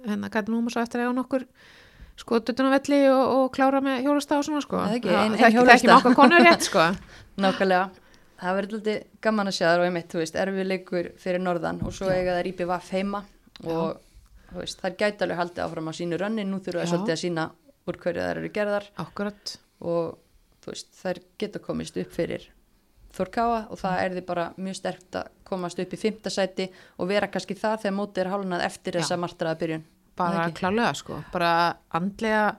hérna 0.06 0.30
Katrin 0.32 0.58
Ómas 0.58 0.78
á 0.78 0.84
eftir 0.84 1.04
eiga 1.04 1.14
nokkur 1.16 1.46
sko 2.18 2.40
dutunavelli 2.42 3.00
og, 3.12 3.24
og 3.36 3.48
klára 3.56 3.82
með 3.84 4.08
hjólasta 4.08 4.40
og 4.40 4.48
svona 4.48 4.64
sko. 4.64 4.82
Ekki, 4.96 5.12
þekki, 5.12 5.54
hjólasta. 5.54 5.74
þekki 5.74 5.92
nokkar 5.92 6.18
konur 6.18 6.44
rétt 6.46 6.68
sko. 6.68 6.90
Nákvæmlega. 7.44 7.86
Það 8.38 8.58
verður 8.60 8.78
alltaf 8.78 9.22
gaman 9.26 9.50
að 9.50 9.56
sjá 9.58 9.66
það 9.68 9.80
og 9.80 9.88
einmitt, 9.88 10.10
þú 10.12 10.20
veist, 10.22 10.36
erfið 10.44 10.68
leikur 10.72 11.08
fyrir 11.22 11.42
norðan 11.42 11.80
og 11.86 11.96
svo 11.98 12.10
eiga 12.12 12.36
það 12.36 12.44
rípi 12.46 12.68
vaff 12.70 12.92
heima 12.94 13.24
og 13.64 13.96
þú 14.52 14.60
veist, 14.62 14.84
þær 14.84 14.98
gæti 15.00 15.26
alveg 15.26 15.42
haldið 15.42 15.64
áfram 15.64 15.90
á 15.90 15.94
sínu 15.98 16.20
rönni, 16.22 16.46
nú 16.46 16.60
þurfa 16.62 16.84
það 16.84 16.92
svolítið 16.92 17.16
að 17.16 17.24
sína 17.24 17.48
úr 17.88 17.98
hverju 18.04 18.28
þær 18.28 18.44
eru 18.44 18.52
gerðar. 18.54 18.92
Akkurat, 19.02 19.56
og 19.82 20.14
þú 20.62 20.74
veist, 20.74 20.94
þær 21.02 21.24
geta 21.42 21.64
komist 21.66 21.98
upp 21.98 22.14
fyrir 22.14 22.46
Þórkáa 23.18 23.62
og 23.72 23.80
það 23.82 24.00
er 24.04 24.14
því 24.14 24.24
bara 24.28 24.48
mjög 24.62 24.78
sterkt 24.78 25.18
að 25.18 25.30
komast 25.48 25.80
upp 25.82 25.94
í 25.96 25.98
fymta 25.98 26.30
sæti 26.34 26.68
og 27.00 27.10
vera 27.10 27.30
kannski 27.32 27.56
það 27.58 27.86
þegar 27.86 27.96
mótið 27.98 28.24
er 28.24 28.30
hálunað 28.34 28.66
eftir 28.68 28.98
þessa 29.00 29.18
martraða 29.18 29.60
byrjun 29.62 29.86
bara 30.18 30.48
klálega 30.56 30.94
sko. 30.98 31.22
Bara 31.34 31.52
andlega 31.98 32.58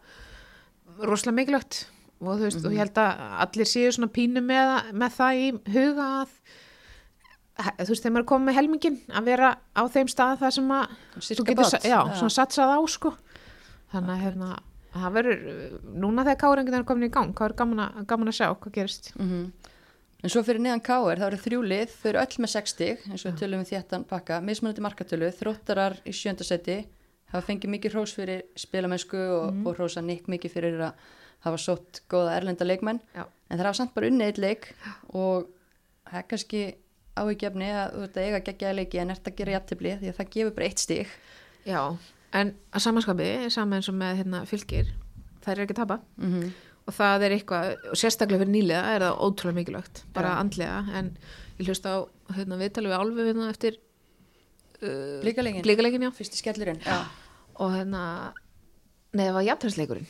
rosalega 1.03 1.37
mikilvægt. 1.41 1.83
Og 2.19 2.33
þú 2.41 2.49
veist, 2.49 2.65
og 2.67 2.75
ég 2.75 2.83
held 2.83 2.99
að 2.99 3.21
allir 3.45 3.69
séu 3.71 3.91
svona 3.95 4.11
pínu 4.11 4.43
með, 4.43 4.73
með 4.99 5.13
það 5.15 5.43
í 5.43 5.51
huga 5.77 6.07
að 6.23 6.33
þú 7.59 7.91
veist, 7.93 8.03
þegar 8.03 8.15
maður 8.15 8.25
er 8.25 8.29
komið 8.33 8.49
með 8.49 8.59
helmingin 8.59 8.99
að 9.21 9.31
vera 9.31 9.53
á 9.75 9.83
þeim 9.95 10.11
stað 10.11 10.41
það 10.43 10.57
sem 10.57 10.73
að 10.75 10.97
Sirka 11.19 11.39
þú 11.39 11.47
getur, 11.53 11.79
já, 11.79 11.95
já. 11.95 12.17
svona 12.19 12.35
satsað 12.35 12.75
á 12.75 12.81
sko. 12.91 13.15
Þannig 13.93 14.15
að 14.15 14.25
hérna 14.27 14.51
það 14.99 15.17
verður, 15.19 15.41
núna 16.03 16.27
þegar 16.27 16.41
káringin 16.43 16.79
er 16.79 16.87
komin 16.89 17.07
í 17.07 17.15
gang 17.15 17.35
hvað 17.39 17.53
er 17.53 17.57
gaman 17.63 17.85
að, 17.85 17.99
gaman 18.11 18.33
að 18.33 18.39
sjá 18.41 18.49
hvað 18.51 18.79
gerist. 18.81 19.13
Mm 19.19 19.51
En 20.19 20.33
svo 20.33 20.41
fyrir 20.43 20.59
neðan 20.59 20.81
Káir, 20.83 21.21
það 21.21 21.29
eru 21.29 21.39
þrjú 21.45 21.59
lið, 21.71 21.91
þau 21.95 22.07
eru 22.11 22.21
öll 22.25 22.41
með 22.43 22.51
60, 22.51 23.03
eins 23.07 23.23
og 23.23 23.29
við 23.29 23.37
tölum 23.39 23.61
við 23.63 23.69
þéttan 23.71 24.07
pakka, 24.11 24.39
mismunandi 24.43 24.83
markatölu, 24.83 25.29
þróttarar 25.31 25.95
í 26.03 26.15
sjönda 26.17 26.47
seti, 26.47 26.79
hafa 27.33 27.47
fengið 27.47 27.71
mikið 27.75 27.93
hrós 27.95 28.15
fyrir 28.17 28.43
spilamennsku 28.57 29.17
og, 29.19 29.55
Mhm. 29.55 29.67
og 29.67 29.77
hrósa 29.79 30.03
Nick 30.05 30.27
mikið 30.29 30.51
fyrir 30.53 30.79
að 30.81 30.93
hafa 31.45 31.57
sótt 31.57 32.01
góða 32.11 32.37
erlenda 32.37 32.65
leikmenn, 32.65 33.01
Já. 33.15 33.25
en 33.51 33.59
það 33.59 33.65
hafa 33.65 33.75
samt 33.77 33.95
bara 33.95 34.07
unnið 34.11 34.27
eitt 34.27 34.39
leik 34.39 34.75
og 35.15 35.47
það 36.09 36.19
er 36.19 36.23
kannski 36.29 36.75
áhugjefni 37.17 37.69
að 37.75 37.93
þú 37.95 38.03
ert 38.03 38.15
að 38.17 38.27
eiga 38.27 38.41
geggjaða 38.47 38.77
leiki 38.79 38.99
en 39.03 39.11
ert 39.11 39.25
að 39.25 39.37
gera 39.37 39.53
jafntefli 39.59 39.99
því 40.01 40.09
að 40.09 40.17
það 40.19 40.31
gefur 40.31 40.55
bara 40.55 40.67
eitt 40.67 40.79
stig. 40.79 41.07
já, 41.67 41.97
en 42.33 42.55
að 42.73 42.81
samanskapi 42.81 43.51
saman 43.51 43.79
eins 43.79 43.89
og 43.89 43.95
með 43.95 44.17
hérna, 44.23 44.47
fylgir 44.47 44.87
þær 45.45 45.53
er 45.59 45.67
ekki 45.67 45.75
að 45.77 45.83
tapa 45.87 46.01
Mm 46.19 46.53
og 46.89 46.95
það 46.95 47.23
er 47.27 47.31
eitthvað, 47.37 47.77
sérstaklega 47.93 48.39
fyrir 48.41 48.55
nýlega 48.55 48.95
er 48.97 49.01
það 49.05 49.19
ótrúlega 49.21 49.55
mikilvægt, 49.59 50.05
bara 50.15 50.29
Já. 50.31 50.41
andlega 50.41 50.95
en 50.97 51.11
ég 51.61 51.67
hlust 51.67 51.85
á 51.85 52.09
hérna, 52.33 52.57
viðtalið 52.57 52.89
við 52.89 52.99
Álfi 52.99 53.27
hérna 53.29 53.49
eftir 53.51 53.77
uh, 54.83 55.21
blikaleikin 55.67 56.03
já. 56.09 56.11
Fyrsti 56.15 56.37
skellurinn, 56.41 56.81
já. 56.85 56.99
og 57.59 57.73
hérna 57.75 58.03
nei, 59.15 59.25
það 59.29 59.35
var 59.39 59.47
jafntærsleikurinn 59.49 60.09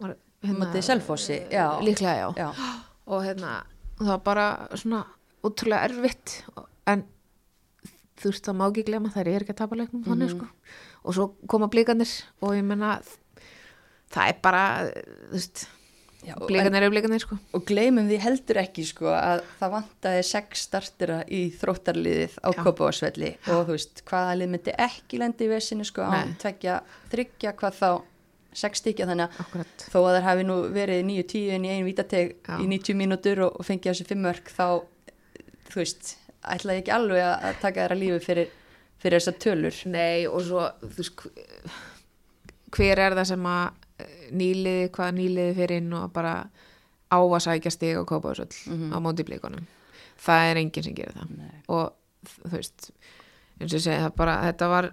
var, 0.00 0.16
hérna, 0.42 0.70
líklega 1.84 2.16
já. 2.16 2.28
Já, 2.36 2.48
og 3.06 3.22
hérna 3.24 3.52
það 4.00 4.10
var 4.14 4.18
bara 4.26 4.46
svona 4.74 5.04
útrúlega 5.46 5.84
erfitt. 5.90 6.42
En 6.86 7.04
þú 8.16 8.30
veist 8.32 8.44
það 8.48 8.56
má 8.58 8.66
ekki 8.70 8.84
glema 8.88 9.10
þær 9.14 9.28
er 9.30 9.44
ekki 9.44 9.52
að 9.54 9.60
tapa 9.62 9.76
leiknum 9.78 10.04
þannig 10.04 10.30
Mhm. 10.32 10.36
sko. 10.38 10.46
Og 11.06 11.14
svo 11.14 11.26
koma 11.46 11.68
blíkanir 11.68 12.10
og 12.42 12.54
ég 12.56 12.64
menna 12.64 13.00
það 14.10 14.28
er 14.28 14.38
bara 14.42 14.62
þú 14.90 15.32
veist 15.32 15.66
blíkanir 16.48 16.82
eru 16.82 16.90
blíkanir 16.94 17.22
sko 17.22 17.36
og 17.54 17.64
gleymum 17.68 18.08
því 18.10 18.18
heldur 18.24 18.58
ekki 18.62 18.84
sko 18.88 19.12
að 19.14 19.44
það 19.60 19.72
vantaði 19.76 20.24
sex 20.26 20.64
startera 20.66 21.20
í 21.28 21.40
þróttarliðið 21.60 22.34
á. 22.42 22.48
Kópavásvelli 22.62 23.30
og 23.52 23.62
þú 23.68 23.76
veist 23.76 24.02
hvaða 24.08 24.34
lið 24.40 24.52
myndi 24.56 24.74
ekki 24.88 25.20
lendi 25.22 25.46
í 25.46 25.52
vesinu 25.52 25.86
sko 25.86 26.08
Nei. 26.10 26.34
tvekja, 26.42 26.80
þryggja 27.12 27.54
hvað 27.60 27.78
þá 27.80 27.90
sex 28.56 28.80
stykja 28.80 29.06
þannig 29.10 29.26
að 29.28 29.40
akkurat 29.44 29.86
þó 29.92 29.98
að 30.00 30.14
þær 30.16 30.26
hafi 30.30 30.44
nú 30.48 30.54
verið 30.72 31.02
9-10 31.12 31.50
en 31.58 31.64
í 31.68 31.72
einu 31.74 31.88
vítateg 31.90 32.30
Já. 32.40 32.54
í 32.56 32.68
90 32.72 32.96
mínútur 32.96 33.42
og, 33.46 33.58
og 33.60 33.66
fengið 33.68 33.90
þessi 33.92 34.06
fimm 34.08 34.22
mörg 34.24 34.48
þá 34.48 34.66
þú 35.68 35.82
veist, 35.82 36.14
ætlaði 36.56 36.80
ekki 36.84 36.94
alveg 36.96 37.26
að 37.26 37.58
taka 37.60 37.82
þeirra 37.84 37.98
lífi 38.00 38.20
fyrir, 38.24 38.48
fyrir 39.02 39.20
þessar 39.20 39.36
tölur 39.44 39.80
Nei 39.92 40.24
og 40.30 40.40
svo 40.46 40.62
þú 40.80 40.94
veist 41.02 41.20
hv- 41.20 41.82
hver 42.76 43.02
er 43.06 43.16
það 43.18 43.28
sem 43.34 43.46
að 43.52 43.82
nýliði, 44.32 44.90
hvað 44.90 45.14
nýliði 45.18 45.54
fyrir 45.54 45.76
inn 45.82 45.92
og 45.92 46.12
bara 46.12 46.34
á 47.12 47.18
að 47.18 47.42
sækja 47.46 47.70
stig 47.70 47.98
og 47.98 48.06
kópa 48.08 48.34
þessu 48.34 48.70
Mhm. 48.70 48.92
á 48.92 48.98
móti 48.98 49.24
blíkonum 49.24 49.66
það 50.18 50.50
er 50.50 50.56
enginn 50.56 50.84
sem 50.84 50.94
gerir 50.94 51.14
það 51.14 51.36
Nei. 51.36 51.62
og 51.68 51.92
þú 52.42 52.52
veist 52.56 52.90
eins 53.60 53.72
og 53.72 53.78
ég 53.78 53.84
segi 53.84 54.02
það 54.02 54.16
bara 54.16 54.36
þetta 54.42 54.68
var 54.68 54.92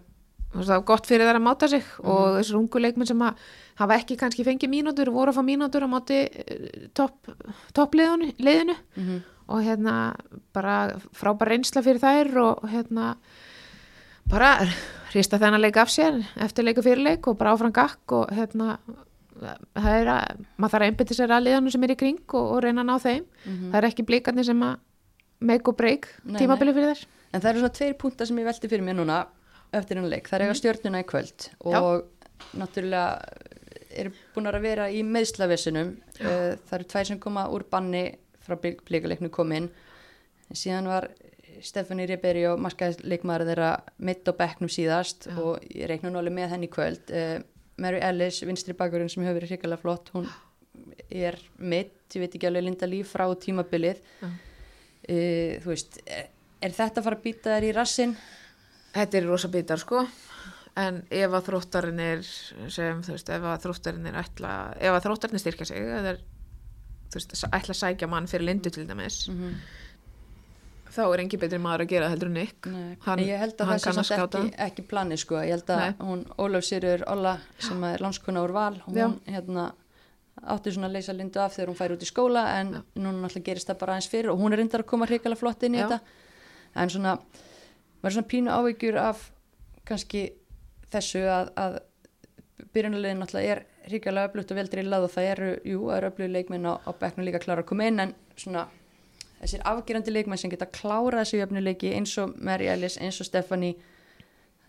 það 0.54 0.68
var 0.68 0.86
gott 0.86 1.08
fyrir 1.10 1.28
þær 1.28 1.40
að 1.40 1.46
máta 1.48 1.70
sig 1.70 1.84
og 2.04 2.38
þessar 2.38 2.60
ungu 2.60 2.82
leikmenn 2.84 3.10
sem 3.10 3.22
að 3.26 3.38
hafa 3.82 3.98
ekki 3.98 4.18
kannski 4.20 4.46
fengið 4.46 4.70
mínútur, 4.70 5.10
voru 5.10 5.32
að 5.34 5.40
fá 5.40 5.44
mínútur 5.48 5.86
á 5.86 5.90
móti 5.90 6.20
eh, 6.30 6.90
topp 6.94 7.32
top 7.74 7.96
mm 7.96 8.36
-hmm. 8.38 9.22
og 9.48 9.64
hérna 9.64 10.16
bara 10.54 11.00
frábær 11.14 11.50
reynsla 11.50 11.82
fyrir 11.82 12.00
þær 12.00 12.38
og 12.38 12.70
hérna 12.70 13.16
bara 14.30 14.60
hrista 15.12 15.38
þennan 15.40 15.62
leik 15.62 15.78
af 15.78 15.90
sér 15.90 16.24
eftir 16.38 16.64
leiku 16.64 16.82
fyrir 16.82 17.04
leik 17.04 17.28
og 17.28 17.38
bara 17.38 17.54
áfram 17.54 17.72
gakk 17.72 18.12
og 18.12 18.30
hérna 18.32 18.78
það 19.40 19.98
er 19.98 20.14
að, 20.14 20.46
maður 20.58 20.74
þarf 20.76 20.84
að 20.84 20.88
einbytta 20.88 21.18
sér 21.18 21.34
að 21.34 21.46
liðanum 21.48 21.74
sem 21.74 21.86
er 21.88 21.94
í 21.94 22.00
kring 22.00 22.24
og, 22.38 22.52
og 22.56 22.64
reyna 22.64 22.84
að 22.84 22.90
ná 22.92 22.96
þeim 23.02 23.28
það 23.44 23.78
er 23.80 23.88
ekki 23.90 24.06
blíkarnir 24.08 24.48
sem 24.48 24.66
að 24.68 24.80
make 25.44 25.68
og 25.68 25.78
break 25.80 26.08
tímabili 26.38 26.76
fyrir 26.76 26.94
þær 26.94 27.06
En 27.34 27.42
það 27.42 27.50
eru 27.50 27.64
svona 27.64 27.78
tveir 27.80 27.96
púntar 27.98 28.30
sem 28.30 28.40
ég 28.40 28.46
velti 28.46 28.70
fyrir 28.70 28.86
mér 28.86 29.00
núna 29.00 29.24
eftir 29.74 29.98
hennar 29.98 30.12
leik. 30.14 30.30
Það 30.30 30.38
er 30.38 30.46
eiga 30.46 30.58
stjórnuna 30.60 31.02
í 31.02 31.08
kvöld 31.10 31.48
og 31.66 32.52
náttúrulega 32.60 33.06
eru 34.04 34.12
búin 34.36 34.50
að 34.50 34.60
vera 34.62 34.86
í 34.94 35.02
meðslavesinum. 35.06 35.96
Uh, 36.20 36.54
það 36.68 36.76
eru 36.78 36.90
tvær 36.94 37.10
sem 37.10 37.22
koma 37.22 37.48
úr 37.54 37.66
banni 37.72 38.04
frá 38.46 38.58
blíkaleiknu 38.62 39.32
komin. 39.34 39.72
Síðan 40.54 40.92
var 40.92 41.10
Stefani 41.64 42.06
Riberi 42.10 42.44
og 42.50 42.62
markaðleikmaður 42.62 43.50
þeirra 43.50 43.72
mitt 44.06 44.30
á 44.30 44.34
bekknum 44.38 44.70
síðast 44.74 45.30
Já. 45.30 45.38
og 45.40 45.66
ég 45.74 45.90
reikna 45.90 46.14
alveg 46.14 46.38
með 46.38 46.54
henni 46.54 46.70
í 46.70 46.74
kvöld. 46.74 47.10
Uh, 47.10 47.40
Mary 47.82 48.02
Ellis, 48.06 48.44
vinstri 48.46 48.76
bakurinn 48.78 49.10
sem 49.10 49.24
hefur 49.26 49.40
verið 49.40 49.56
hrikalega 49.56 49.82
flott, 49.82 50.12
hún 50.14 50.30
er 51.10 51.40
mitt, 51.58 52.06
ég 52.14 52.22
veit 52.22 52.38
ekki 52.38 52.50
alveg 52.50 52.68
linda 52.68 52.90
líf 52.90 53.16
frá 53.16 53.26
tímabilið. 53.42 54.02
Já. 54.22 54.30
Uh, 55.04 55.58
þú 55.64 55.74
veist, 55.74 55.98
er, 56.06 56.30
er 56.64 56.72
þetta 56.76 57.02
að 57.02 57.08
fara 57.10 57.18
að 57.20 57.26
býta 57.26 57.58
þær 57.58 57.66
í 57.68 57.74
rassin? 57.76 58.16
þetta 58.94 59.20
er 59.20 59.28
rosa 59.28 59.50
bitar 59.54 59.82
sko 59.82 60.04
en 60.80 61.04
ef 61.14 61.36
að 61.38 61.48
þróttarinn 61.50 62.02
er 62.02 62.22
sem 62.26 63.02
þú 63.06 63.16
veist, 63.16 63.30
ef 63.30 63.48
að 63.50 63.66
þróttarinn 63.68 64.10
er 64.10 64.20
ætla, 64.24 64.54
ef 64.82 64.96
að 64.96 65.06
þróttarinn 65.08 65.42
styrkja 65.42 65.68
sig 65.70 65.82
eða 65.84 66.16
er, 66.16 66.22
þú 67.14 67.20
veist, 67.20 67.36
ætla 67.50 67.76
að 67.76 67.80
sækja 67.82 68.10
mann 68.10 68.30
fyrir 68.30 68.50
lindu 68.50 68.74
til 68.74 68.88
dæmis 68.90 69.28
Mm 69.30 69.56
þá 70.94 71.02
er 71.14 71.22
engin 71.24 71.42
betri 71.42 71.60
maður 71.62 71.84
að 71.86 71.92
gera 71.94 72.10
heldur 72.12 72.30
en 72.30 72.36
Nei, 72.38 72.98
Hann- 73.06 73.20
ég 73.26 73.40
held 73.42 73.56
að 73.58 73.72
það 73.72 73.80
sé 73.84 73.94
samt 74.04 74.36
ekki, 74.38 74.54
ekki 74.68 74.84
plani 74.88 75.18
sko, 75.18 75.40
ég 75.42 75.56
held 75.56 75.70
að 75.74 75.80
Nei. 75.84 75.94
hún 76.08 76.26
Ólaf 76.38 76.64
Sýrur 76.68 77.04
Olla 77.08 77.38
sem 77.60 77.84
er 77.84 78.04
landskona 78.04 78.44
úr 78.46 78.54
val 78.54 78.76
hún 78.86 78.96
Já. 78.98 79.08
hérna 79.26 79.72
átti 80.44 80.72
svona 80.74 80.88
að 80.90 80.96
leysa 80.98 81.14
lindu 81.14 81.40
af 81.40 81.54
þegar 81.56 81.70
hún 81.72 81.78
færi 81.80 81.94
út 81.98 82.04
í 82.06 82.10
skóla 82.10 82.44
en 82.60 82.74
Já. 82.74 82.82
núna 82.96 83.22
náttúrulega 83.28 83.44
gerist 83.50 83.70
það 83.70 83.80
bara 83.80 83.94
aðeins 83.98 84.10
fyrir 84.10 84.30
og 84.34 84.40
hún 84.40 84.54
er 84.54 84.58
reyndar 84.62 84.84
að 84.84 84.90
koma 84.94 85.06
hrikalega 85.10 85.40
flott 85.40 85.64
inn 85.64 85.76
í 85.76 85.80
Já. 85.82 85.88
þetta 85.88 86.00
en 86.76 86.90
svona, 86.90 87.18
maður 88.02 88.10
er 88.12 88.16
svona 88.18 88.32
pínu 88.34 88.50
áhyggjur 88.54 88.98
af 88.98 89.32
kannski 89.86 90.24
þessu 90.94 91.22
að, 91.30 91.52
að 91.58 91.80
byrjunulegin 92.74 93.20
náttúrulega 93.22 93.58
er 93.58 93.66
hrikalega 93.90 94.30
öflugt 94.30 94.52
og 94.54 94.58
veldur 94.58 94.80
í 94.82 94.86
lað 94.88 95.06
og 95.08 95.12
það 95.14 95.30
eru, 95.34 95.50
jú, 95.68 95.80
það 95.90 95.98
eru 95.98 96.10
öflugi 96.12 96.32
leikmenn 96.34 96.66
á, 96.70 96.74
á 96.80 96.92
bekknu 97.02 97.26
líka 97.28 97.42
klára 97.44 97.64
að 97.66 97.70
koma 97.74 97.88
inn 97.90 98.00
en 98.00 98.14
svona 98.40 98.68
þessir 99.44 99.64
afgerandi 99.68 100.14
leikmenn 100.16 100.40
sem 100.42 100.52
geta 100.54 100.66
klárað 100.72 101.24
þessu 101.26 101.42
jöfnuleiki 101.42 101.92
eins 101.98 102.14
og 102.24 102.34
Mary 102.40 102.70
Ellis, 102.72 102.96
eins 103.04 103.20
og 103.22 103.28
Stephanie 103.28 103.76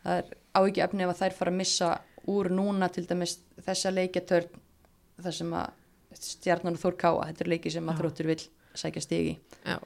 það 0.05 0.19
er 0.21 0.35
á 0.55 0.61
ekki 0.67 0.83
efni 0.85 1.07
ef 1.07 1.13
að 1.15 1.21
þær 1.23 1.37
fara 1.39 1.55
að 1.55 1.59
missa 1.63 1.91
úr 2.35 2.51
núna 2.53 2.89
til 2.93 3.07
dæmis 3.09 3.39
þessa 3.67 3.93
leikjatörn 3.95 4.61
þar 5.25 5.37
sem 5.39 5.55
að 5.55 5.73
stjarnan 6.15 6.77
og 6.79 6.81
Þór 6.83 6.95
Káa, 7.01 7.25
þetta 7.31 7.45
er 7.45 7.51
leiki 7.55 7.71
sem 7.75 7.89
að 7.91 7.99
þróttur 8.03 8.29
vil 8.31 8.41
sækja 8.79 9.03
stigi 9.03 9.33
Já. 9.67 9.79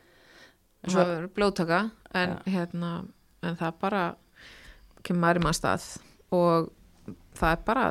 En 0.84 0.90
svo- 0.92 1.02
það 1.04 1.14
er 1.18 1.28
blóðtaka 1.36 1.78
en, 2.14 2.34
hérna, 2.46 2.90
en 3.42 3.56
það 3.58 3.78
bara 3.80 4.02
kemur 5.02 5.22
maður 5.24 5.40
í 5.40 5.44
maður 5.46 5.58
stað 5.58 5.86
og 6.36 6.68
það 7.38 7.54
er 7.56 7.64
bara 7.66 7.86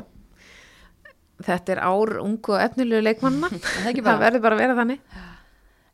þetta 1.48 1.74
er 1.76 1.82
ár 1.86 2.14
ungu 2.24 2.54
og 2.56 2.62
efnilegu 2.64 3.04
leikmannna 3.06 3.50
það 3.54 3.90
er 3.92 4.22
verður 4.24 4.46
bara 4.48 4.58
að 4.58 4.64
vera 4.64 4.78
þannig 4.80 5.02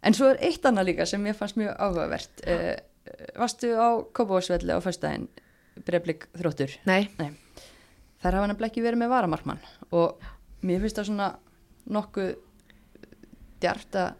En 0.03 0.15
svo 0.17 0.31
er 0.33 0.41
eitt 0.43 0.65
annað 0.67 0.91
líka 0.91 1.07
sem 1.09 1.23
ég 1.29 1.37
fannst 1.37 1.59
mjög 1.59 1.75
áhugavert. 1.79 2.43
Uh, 2.47 2.75
varstu 3.39 3.71
á 3.75 3.89
Kópavósvelli 4.15 4.75
á 4.75 4.79
fyrstæðin 4.83 5.29
breyflik 5.87 6.27
þróttur? 6.37 6.75
nei, 7.17 7.31
Þær 8.23 8.37
hafa 8.37 8.47
nefnilega 8.47 8.71
ekki 8.71 8.83
verið 8.85 9.01
með 9.01 9.11
varamarkmann. 9.11 9.63
Og 9.91 10.21
mér 10.63 10.83
finnst 10.83 10.99
það 10.99 11.07
svona 11.09 11.29
nokkuð 11.91 12.29
djart 13.63 13.97
að 13.99 14.13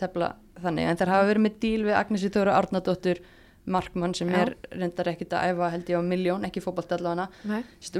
tefla 0.00 0.30
þannig. 0.62 0.88
En 0.88 1.00
þær 1.00 1.12
hafa 1.12 1.26
verið 1.30 1.44
með 1.44 1.58
díl 1.60 1.82
við 1.84 1.98
Agnesi 1.98 2.30
Þóra 2.32 2.54
Árnadóttur 2.56 3.20
markmann 3.66 4.14
sem 4.14 4.28
Já. 4.30 4.38
er 4.42 4.52
reyndar 4.70 5.10
ekkit 5.12 5.34
að 5.34 5.52
æfa 5.52 5.70
held 5.74 5.88
ég 5.90 5.98
á 5.98 6.02
miljón, 6.06 6.44
ekki 6.46 6.62
fótbolt 6.62 6.92
allavega 6.94 7.28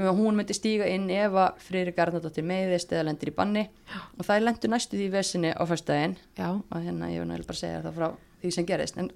að 0.07 0.19
hún 0.19 0.37
myndi 0.39 0.55
stíga 0.55 0.87
inn 0.87 1.09
ef 1.11 1.35
að 1.35 1.59
Friðrik 1.67 1.99
Arnardóttir 1.99 2.45
meiðist 2.47 2.93
eða 2.93 3.09
lendir 3.09 3.31
í 3.31 3.35
banni. 3.35 3.65
Já. 3.87 3.99
og 4.17 4.23
það 4.25 4.35
er 4.35 4.45
lendur 4.45 4.73
næstu 4.73 4.97
því 4.97 5.09
vesinni 5.11 5.51
á 5.51 5.63
fyrstæðin 5.67 6.15
og 6.39 6.79
hérna 6.79 7.11
ég 7.11 7.27
vil 7.27 7.43
bara 7.43 7.59
segja 7.59 7.83
það 7.83 7.99
frá 7.99 8.07
því 8.41 8.53
sem 8.53 8.67
gerist. 8.69 8.97
En 8.97 9.11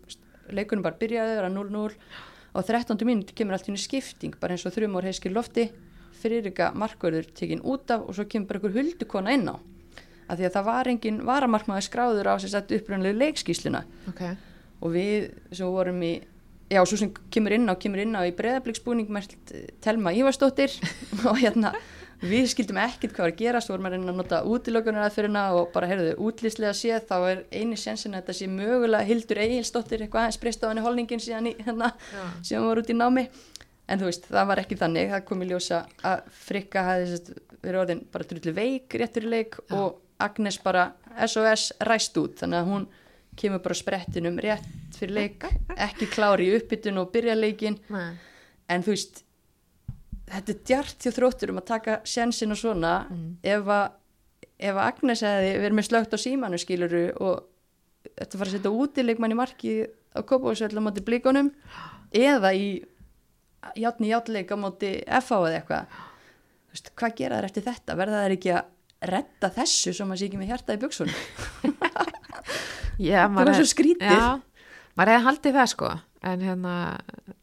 leikunum 0.51 0.83
bara 0.83 0.99
byrjaði 0.99 1.31
að 1.31 1.39
vera 1.39 1.53
0-0 1.53 1.95
og 2.51 2.67
13. 2.67 3.07
mínúti 3.07 3.35
kemur 3.37 3.55
allt 3.55 3.69
í 3.69 3.71
henni 3.71 3.81
skipting 3.81 4.35
bara 4.41 4.55
eins 4.55 4.65
og 4.67 4.75
þrjum 4.75 4.97
ár 4.99 5.07
heiskir 5.07 5.33
lofti. 5.35 5.69
Fyririka 6.21 6.71
markverður 6.77 7.29
tekinn 7.33 7.63
út 7.65 7.89
af 7.93 8.03
og 8.05 8.17
svo 8.17 8.27
kemur 8.29 8.51
bara 8.51 8.59
einhver 8.59 8.75
huldukona 8.77 9.35
inn 9.37 9.47
á. 9.49 9.55
Af 10.27 10.37
því 10.39 10.47
að 10.47 10.55
það 10.57 10.67
var 10.67 10.89
engin 10.91 11.21
varamarkmaður 11.27 11.87
skráður 11.87 12.29
á 12.31 12.33
sér 12.39 12.53
sett 12.53 12.73
upprunalegu 12.75 13.19
leikskísluna 13.19 13.81
ok. 14.11 14.21
Og 14.81 14.93
við 14.95 15.31
sem 15.51 15.71
vorum 15.71 16.03
í 16.05 16.13
já, 16.71 16.81
svo 16.87 16.99
sem 16.99 17.11
kemur 17.33 17.55
inn 17.57 17.67
á, 17.67 17.75
kemur 17.79 18.03
inn 18.03 18.15
á 18.15 18.23
í 18.23 18.35
breðabliksbúning 18.35 19.11
með 19.11 19.33
Telma 19.83 20.13
Ívarsdóttir 20.15 20.73
og 21.29 21.41
hérna 21.41 21.73
við 22.21 22.51
skildum 22.51 22.77
ekkit 22.81 23.15
hvað 23.15 23.25
var 23.25 23.31
að 23.33 23.39
gerast, 23.39 23.71
vorum 23.71 23.87
að 23.89 23.95
reyna 23.95 24.13
að 24.13 24.19
nota 24.19 24.41
útilökunar 24.45 25.07
aðferðina 25.07 25.45
og 25.57 25.71
bara 25.73 25.89
heyrðu 25.89 26.11
útlýslega 26.21 26.73
séð, 26.77 27.07
þá 27.09 27.15
er 27.31 27.41
eini 27.49 27.79
sensin 27.79 28.13
að 28.13 28.21
þetta 28.21 28.37
sé 28.37 28.49
mögulega 28.51 29.07
Hildur 29.09 29.41
Egilsdóttir 29.41 30.05
eitthvað 30.05 30.27
aðeins 30.27 30.41
breyst 30.43 30.61
á 30.61 30.69
henni 30.69 30.85
holningin 30.85 31.23
síðan 31.23 31.49
í 31.49 31.55
hérna 31.57 31.89
Já. 31.97 32.21
síðan 32.51 32.67
var 32.69 32.83
út 32.83 32.93
í 32.93 32.97
námi 32.99 33.25
en 33.91 33.99
þú 33.99 34.07
veist, 34.11 34.29
það 34.29 34.49
var 34.51 34.61
ekki 34.61 34.79
þannig, 34.79 35.11
það 35.15 35.25
kom 35.31 35.41
í 35.41 35.49
ljósa 35.49 35.81
að 36.07 36.23
Frikka 36.45 36.85
hafði 36.87 37.19
verið 37.61 37.81
orðin 37.81 38.05
bara 38.13 38.29
drullu 38.29 38.55
veik 38.61 38.97
réttur 39.01 39.25
í 39.25 39.33
leik 39.33 39.57
Já. 39.57 39.81
og 39.81 39.99
Agnes 40.21 40.61
bara 40.61 40.91
SOS 41.25 41.71
ræst 41.89 42.17
út, 42.21 42.37
þannig 42.37 42.61
að 42.61 42.69
hún 42.69 42.89
kemur 43.39 43.61
bara 43.63 43.77
sprettinum 43.77 44.39
rétt 44.43 44.97
fyrir 44.97 45.15
leik 45.15 45.45
ekki 45.77 46.09
klári 46.11 46.49
í 46.49 46.55
uppbytun 46.57 46.99
og 47.01 47.11
byrja 47.13 47.35
leikin 47.37 47.77
nei, 47.93 48.11
en 48.69 48.83
þú 48.85 48.93
veist 48.93 49.23
þetta 50.31 50.53
er 50.53 50.59
djart 50.67 51.05
hjá 51.05 51.13
þróttur 51.15 51.53
um 51.53 51.61
að 51.61 51.69
taka 51.71 51.97
sjensin 52.07 52.53
og 52.53 52.59
svona. 52.59 52.93
Ef, 53.43 53.67
að, 53.67 53.95
ef 54.59 54.75
að 54.75 54.85
Agnes 54.85 55.23
hefði 55.25 55.55
verið 55.63 55.77
með 55.77 55.87
slögt 55.89 56.15
á 56.15 56.17
símanu 56.23 56.59
skiluru 56.61 57.03
og 57.19 57.41
þetta 58.05 58.39
fara 58.39 58.51
að 58.51 58.55
setja 58.57 58.75
útileikmann 58.83 59.35
í 59.35 59.39
marki 59.39 59.73
á 60.15 60.19
Kópavóðsveld 60.19 60.79
á 60.79 60.83
móti 60.83 61.03
blíkonum 61.05 61.51
eða 62.15 62.53
í 62.57 62.67
játni 63.79 64.11
játleik 64.11 64.51
á 64.51 64.57
móti 64.59 64.95
FH 65.05 65.41
eða 65.49 65.59
eitthvað 65.59 65.99
Þú 66.71 66.77
veist, 66.77 66.89
hvað 66.95 67.15
gera 67.17 67.37
þær 67.37 67.45
eftir 67.49 67.63
þetta? 67.65 67.95
Verða 67.99 68.19
þær 68.23 68.33
ekki 68.37 68.51
að 68.55 69.09
redda 69.11 69.47
þessu 69.57 69.91
sem 69.97 70.11
að 70.13 70.19
sé 70.21 70.27
ekki 70.29 70.37
með 70.39 70.51
hjarta 70.53 70.75
í 70.77 70.79
buksunum 70.79 71.15
já, 73.01 73.25
það 73.27 73.43
var 73.43 73.59
svo 73.59 73.67
skrítið 73.71 74.15
já, 74.17 74.29
maður 74.95 75.13
hefði 75.15 75.27
haldið 75.27 75.59
það 75.59 75.69
sko. 75.75 75.91
En 76.21 76.41
hérna, 76.45 76.73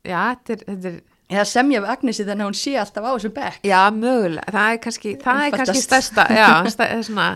já, 0.06 0.18
þetta 0.30 0.54
er, 0.54 0.60
þetta 0.68 0.90
er 0.92 0.98
eða 1.28 1.46
semja 1.48 1.80
við 1.82 1.92
Agnesi 1.92 2.24
þannig 2.24 2.44
að 2.44 2.50
hún 2.50 2.58
sé 2.58 2.74
alltaf 2.80 3.04
á 3.04 3.10
þessum 3.10 3.34
bekk. 3.36 3.64
Já, 3.68 3.80
mögulega, 3.94 4.52
það 4.54 4.74
er 4.74 4.78
kannski, 4.84 5.14
það 5.22 5.40
er 5.44 5.56
kannski 5.56 5.82
stærsta, 5.84 6.26
já, 6.32 6.46
stæ, 6.72 6.84
svona, 7.08 7.26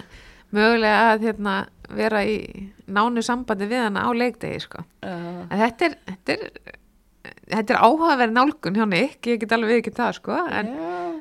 mögulega 0.55 1.03
að 1.11 1.27
hérna, 1.28 1.57
vera 1.93 2.23
í 2.24 2.36
nánu 2.93 3.24
sambandi 3.24 3.69
við 3.69 3.85
hana 3.86 4.07
á 4.09 4.11
leikdegi, 4.16 4.62
sko. 4.65 4.85
uh, 5.05 5.43
þetta 5.51 5.90
er, 5.90 5.99
þetta 6.09 6.36
er, 6.39 6.78
þetta 7.53 7.77
er 7.77 7.82
áhugaverð 7.85 8.39
nálgun 8.39 8.81
hjá 8.81 8.86
Nick, 8.89 9.28
ég 9.28 9.43
get 9.43 9.53
alveg 9.57 9.82
ekki 9.82 9.94
það, 9.99 10.16
sko, 10.23 10.40
en, 10.49 10.73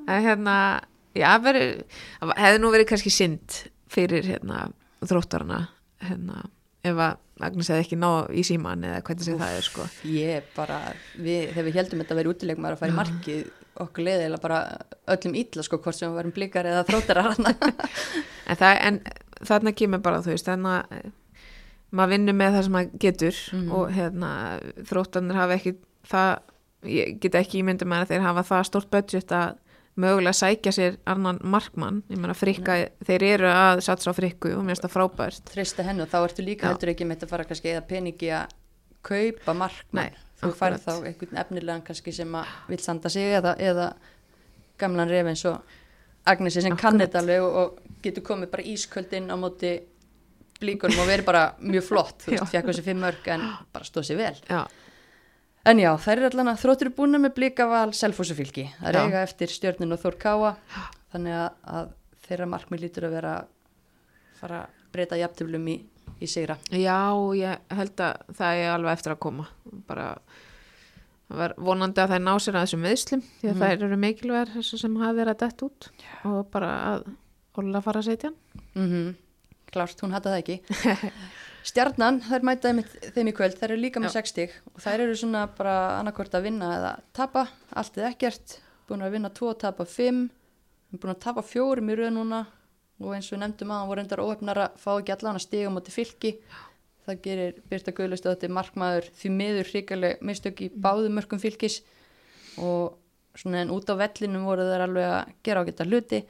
en 0.07 0.25
hérna, 0.29 0.55
já, 1.17 1.29
veri, 1.43 1.67
hefði 2.23 2.63
nú 2.63 2.71
verið 2.71 2.91
kannski 2.93 3.11
synd 3.11 3.59
fyrir, 3.91 4.31
hérna, 4.31 4.69
þróttarana, 5.03 5.65
hérna, 6.07 6.45
ef 6.83 6.97
að 7.07 7.17
Agnes 7.41 7.69
hefði 7.71 7.81
ekki 7.87 7.97
náð 7.97 8.27
í 8.37 8.41
síman 8.45 8.83
eða 8.85 8.99
hvernig 9.07 9.25
sem 9.25 9.37
það 9.39 9.55
er, 9.57 9.65
sko. 9.65 9.85
ég 10.13 10.49
bara, 10.55 10.75
við, 11.17 11.47
þegar 11.55 11.65
við 11.67 11.77
heldum 11.79 12.01
þetta 12.03 12.13
að 12.13 12.19
vera 12.21 12.33
útilegum 12.35 12.67
að 12.69 12.75
fara 12.81 12.91
í 12.93 12.97
markið 12.99 13.47
okkur 13.81 14.05
leiðilega 14.05 14.41
bara 14.43 14.59
öllum 15.15 15.37
illa 15.41 15.63
sko 15.65 15.79
hvort 15.81 15.97
sem 15.97 16.11
við 16.11 16.19
varum 16.19 16.33
blikar 16.35 16.69
eða 16.69 16.83
þróttarar 16.85 17.31
en, 17.39 18.57
það, 18.59 18.75
en 18.89 18.99
þarna 19.49 19.73
kemur 19.79 20.03
bara 20.05 20.21
þú 20.21 20.33
veist 20.35 20.49
þannig 20.51 20.77
að 20.77 21.09
maður 21.91 22.13
vinnur 22.13 22.37
með 22.39 22.53
það 22.57 22.63
sem 22.67 22.75
maður 22.77 22.99
getur 23.05 23.39
Mhm. 23.51 23.71
og 23.75 23.89
hérna 23.97 24.29
þróttanir 24.91 25.35
hafa 25.41 25.57
ekki 25.57 25.73
það, 26.11 26.29
ég 26.87 27.17
get 27.25 27.35
ekki 27.41 27.59
ímyndið 27.63 27.89
með 27.91 28.05
að 28.05 28.13
þeir 28.13 28.25
hafa 28.27 28.43
það 28.51 28.67
stort 28.69 28.91
budget 28.93 29.33
að 29.35 29.57
mögulega 29.99 30.33
sækja 30.37 30.71
sér 30.75 30.97
annan 31.09 31.39
markmann, 31.43 32.01
ég 32.11 32.19
meina 32.21 32.35
frikka 32.37 32.77
þeir 33.07 33.25
eru 33.27 33.51
að 33.51 33.81
satsa 33.85 34.11
á 34.11 34.15
frikku 34.15 34.53
og 34.55 34.63
mér 34.63 34.75
finnst 34.75 34.87
það 34.87 34.95
frábært. 34.95 35.51
Treysta 35.51 35.85
hennu 35.87 36.07
þá 36.09 36.17
ertu 36.21 36.45
líka 36.45 36.67
Já. 36.67 36.71
heldur 36.71 36.93
ekki 36.93 37.07
með 37.09 37.25
að 37.25 37.33
fara 37.33 37.47
kannski 37.49 37.73
eða 37.73 37.83
peningi 37.89 38.31
að 38.37 38.55
kaupa 39.05 39.55
markmann. 39.57 40.13
Nei, 40.13 40.23
þú 40.39 40.53
færð 40.55 40.79
akkurat. 40.79 40.87
þá 40.87 41.09
einhvern 41.11 41.43
efnilegan 41.43 41.85
kannski 41.85 42.15
sem 42.15 42.39
að 42.39 42.55
vil 42.71 42.81
sanda 42.81 43.11
sig 43.11 43.35
eða, 43.41 43.55
eða 43.59 43.91
gamlan 44.81 45.11
ref 45.11 45.31
eins 45.33 45.45
og 45.49 45.77
Agnesi 46.31 46.61
sem 46.61 46.75
kann 46.77 47.01
þetta 47.01 47.21
alveg 47.23 47.41
og, 47.41 47.79
getur 48.01 48.23
komið 48.25 48.51
bara 48.51 48.65
ísköld 48.69 49.13
inn 49.17 49.31
á 49.33 49.35
móti 49.41 49.71
blíkunum 50.61 51.01
og 51.01 51.09
verið 51.09 51.25
bara 51.25 51.43
mjög 51.57 51.87
flott 51.87 52.25
þú 52.25 52.31
veist, 52.35 52.51
fekk 52.53 52.69
þessi 52.69 52.85
fimm 52.85 53.01
mörg 53.01 53.29
en 53.33 53.45
bara 53.73 53.87
stóð 53.87 54.11
sér 54.11 54.19
vel. 54.21 54.35
Já, 54.45 54.61
En 55.69 55.77
já, 55.77 55.91
þær 56.01 56.17
eru 56.17 56.29
allan 56.31 56.49
að 56.55 56.61
þróttur 56.63 56.89
búin 56.97 57.19
með 57.21 57.35
blikaval 57.37 57.91
selfhúsufylki. 57.93 58.63
Það 58.79 58.87
er 58.89 58.97
Já. 58.97 59.01
eiga 59.05 59.19
eftir 59.27 59.51
stjörnin 59.53 59.93
og 59.93 59.99
Þór 60.01 60.15
Káa 60.23 60.53
þannig 61.13 61.35
að, 61.37 61.49
að 61.77 61.91
þeirra 62.25 62.47
markmið 62.49 62.81
lítur 62.87 63.05
að 63.09 63.13
vera 63.19 63.33
fara 64.39 64.61
að 64.63 64.79
breyta 64.95 65.19
jafntöflum 65.21 65.67
í, 65.69 65.75
í 66.21 66.27
sigra. 66.27 66.57
já, 66.73 66.97
ég 67.37 67.75
held 67.77 68.01
að 68.01 68.23
það 68.39 68.61
er 68.63 68.71
alveg 68.73 68.97
eftir 68.97 69.13
að 69.13 69.19
koma 69.27 69.45
bara 69.87 70.07
vonandi 71.61 72.01
að 72.03 72.11
það 72.15 72.23
ná 72.25 72.31
sér 72.43 72.57
að 72.59 72.65
þessum 72.65 72.81
meðslum 72.87 73.21
því 73.39 73.47
að 73.47 73.53
Mhm. 73.55 73.61
þær 73.61 73.85
eru 73.85 73.97
mikilvægar 74.01 74.49
þessu 74.57 74.79
sem 74.81 74.95
hafa 74.99 75.13
verið 75.19 75.35
að 75.35 75.39
dett 75.45 75.61
út 75.63 75.89
og 76.25 76.51
bara 76.51 76.71
að 76.95 77.05
Óla 77.61 77.81
fara 77.83 77.99
að 78.01 78.07
setja 78.09 78.31
hann 78.31 78.37
Mm 78.75 79.15
Klárt, 79.71 80.01
hún 80.01 80.11
hata 80.11 80.29
það 80.33 80.41
ekki. 80.41 80.57
Stjarnan, 81.61 82.19
þær 82.25 82.45
mætaði 82.47 82.77
með 82.79 82.93
þeim 83.15 83.29
í 83.29 83.33
kvöld, 83.37 83.57
þær 83.59 83.69
eru 83.69 83.81
líka 83.83 84.01
með 84.01 84.15
Já. 84.15 84.21
60 84.21 84.55
og 84.71 84.81
þær 84.81 85.03
eru 85.05 85.17
svona 85.19 85.43
bara 85.57 85.75
annarkvort 85.99 86.37
að 86.37 86.47
vinna 86.47 86.71
eða 86.77 86.93
tapa, 87.13 87.43
allt 87.77 87.99
eða 87.99 88.09
ekkert, 88.09 88.55
búin 88.89 89.05
að 89.05 89.13
vinna 89.17 89.29
2 89.37 89.51
og 89.51 89.59
tapa 89.61 89.85
5, 89.85 90.23
búin 90.97 91.13
að 91.13 91.21
tapa 91.21 91.43
4 91.45 91.85
í 91.85 91.99
rauð 91.99 92.11
núna. 92.17 92.41
Og 93.01 93.15
eins 93.15 93.31
og 93.31 93.33
við 93.33 93.41
nefndum 93.41 93.71
að 93.73 93.79
hann 93.79 93.89
voru 93.89 94.01
endar 94.03 94.21
óhefnar 94.21 94.59
að 94.61 94.73
fá 94.77 94.91
ekki 94.91 95.13
allan 95.15 95.39
að 95.39 95.45
stiga 95.47 95.69
á 95.69 95.73
móti 95.73 95.93
fylki. 95.93 96.31
Það 97.07 97.21
gerir 97.25 97.55
Birta 97.71 97.93
Guðlustóttir 97.97 98.51
markmaður 98.53 99.07
því 99.17 99.31
miður 99.33 99.71
hrikaleg 99.71 100.21
mistök 100.21 100.61
í 100.61 100.67
báðum 100.69 101.17
mörgum 101.17 101.41
fylkis. 101.41 101.79
Og 102.61 102.99
svona 103.33 103.63
en 103.63 103.73
út 103.73 103.89
á 103.89 103.97
vellinum 103.97 104.45
voru 104.45 104.67
þær 104.69 104.85
alveg 104.85 105.07
að 105.07 105.33
gera 105.47 105.63
á 105.65 105.67
geta 105.71 105.87
hluti. 105.89 106.21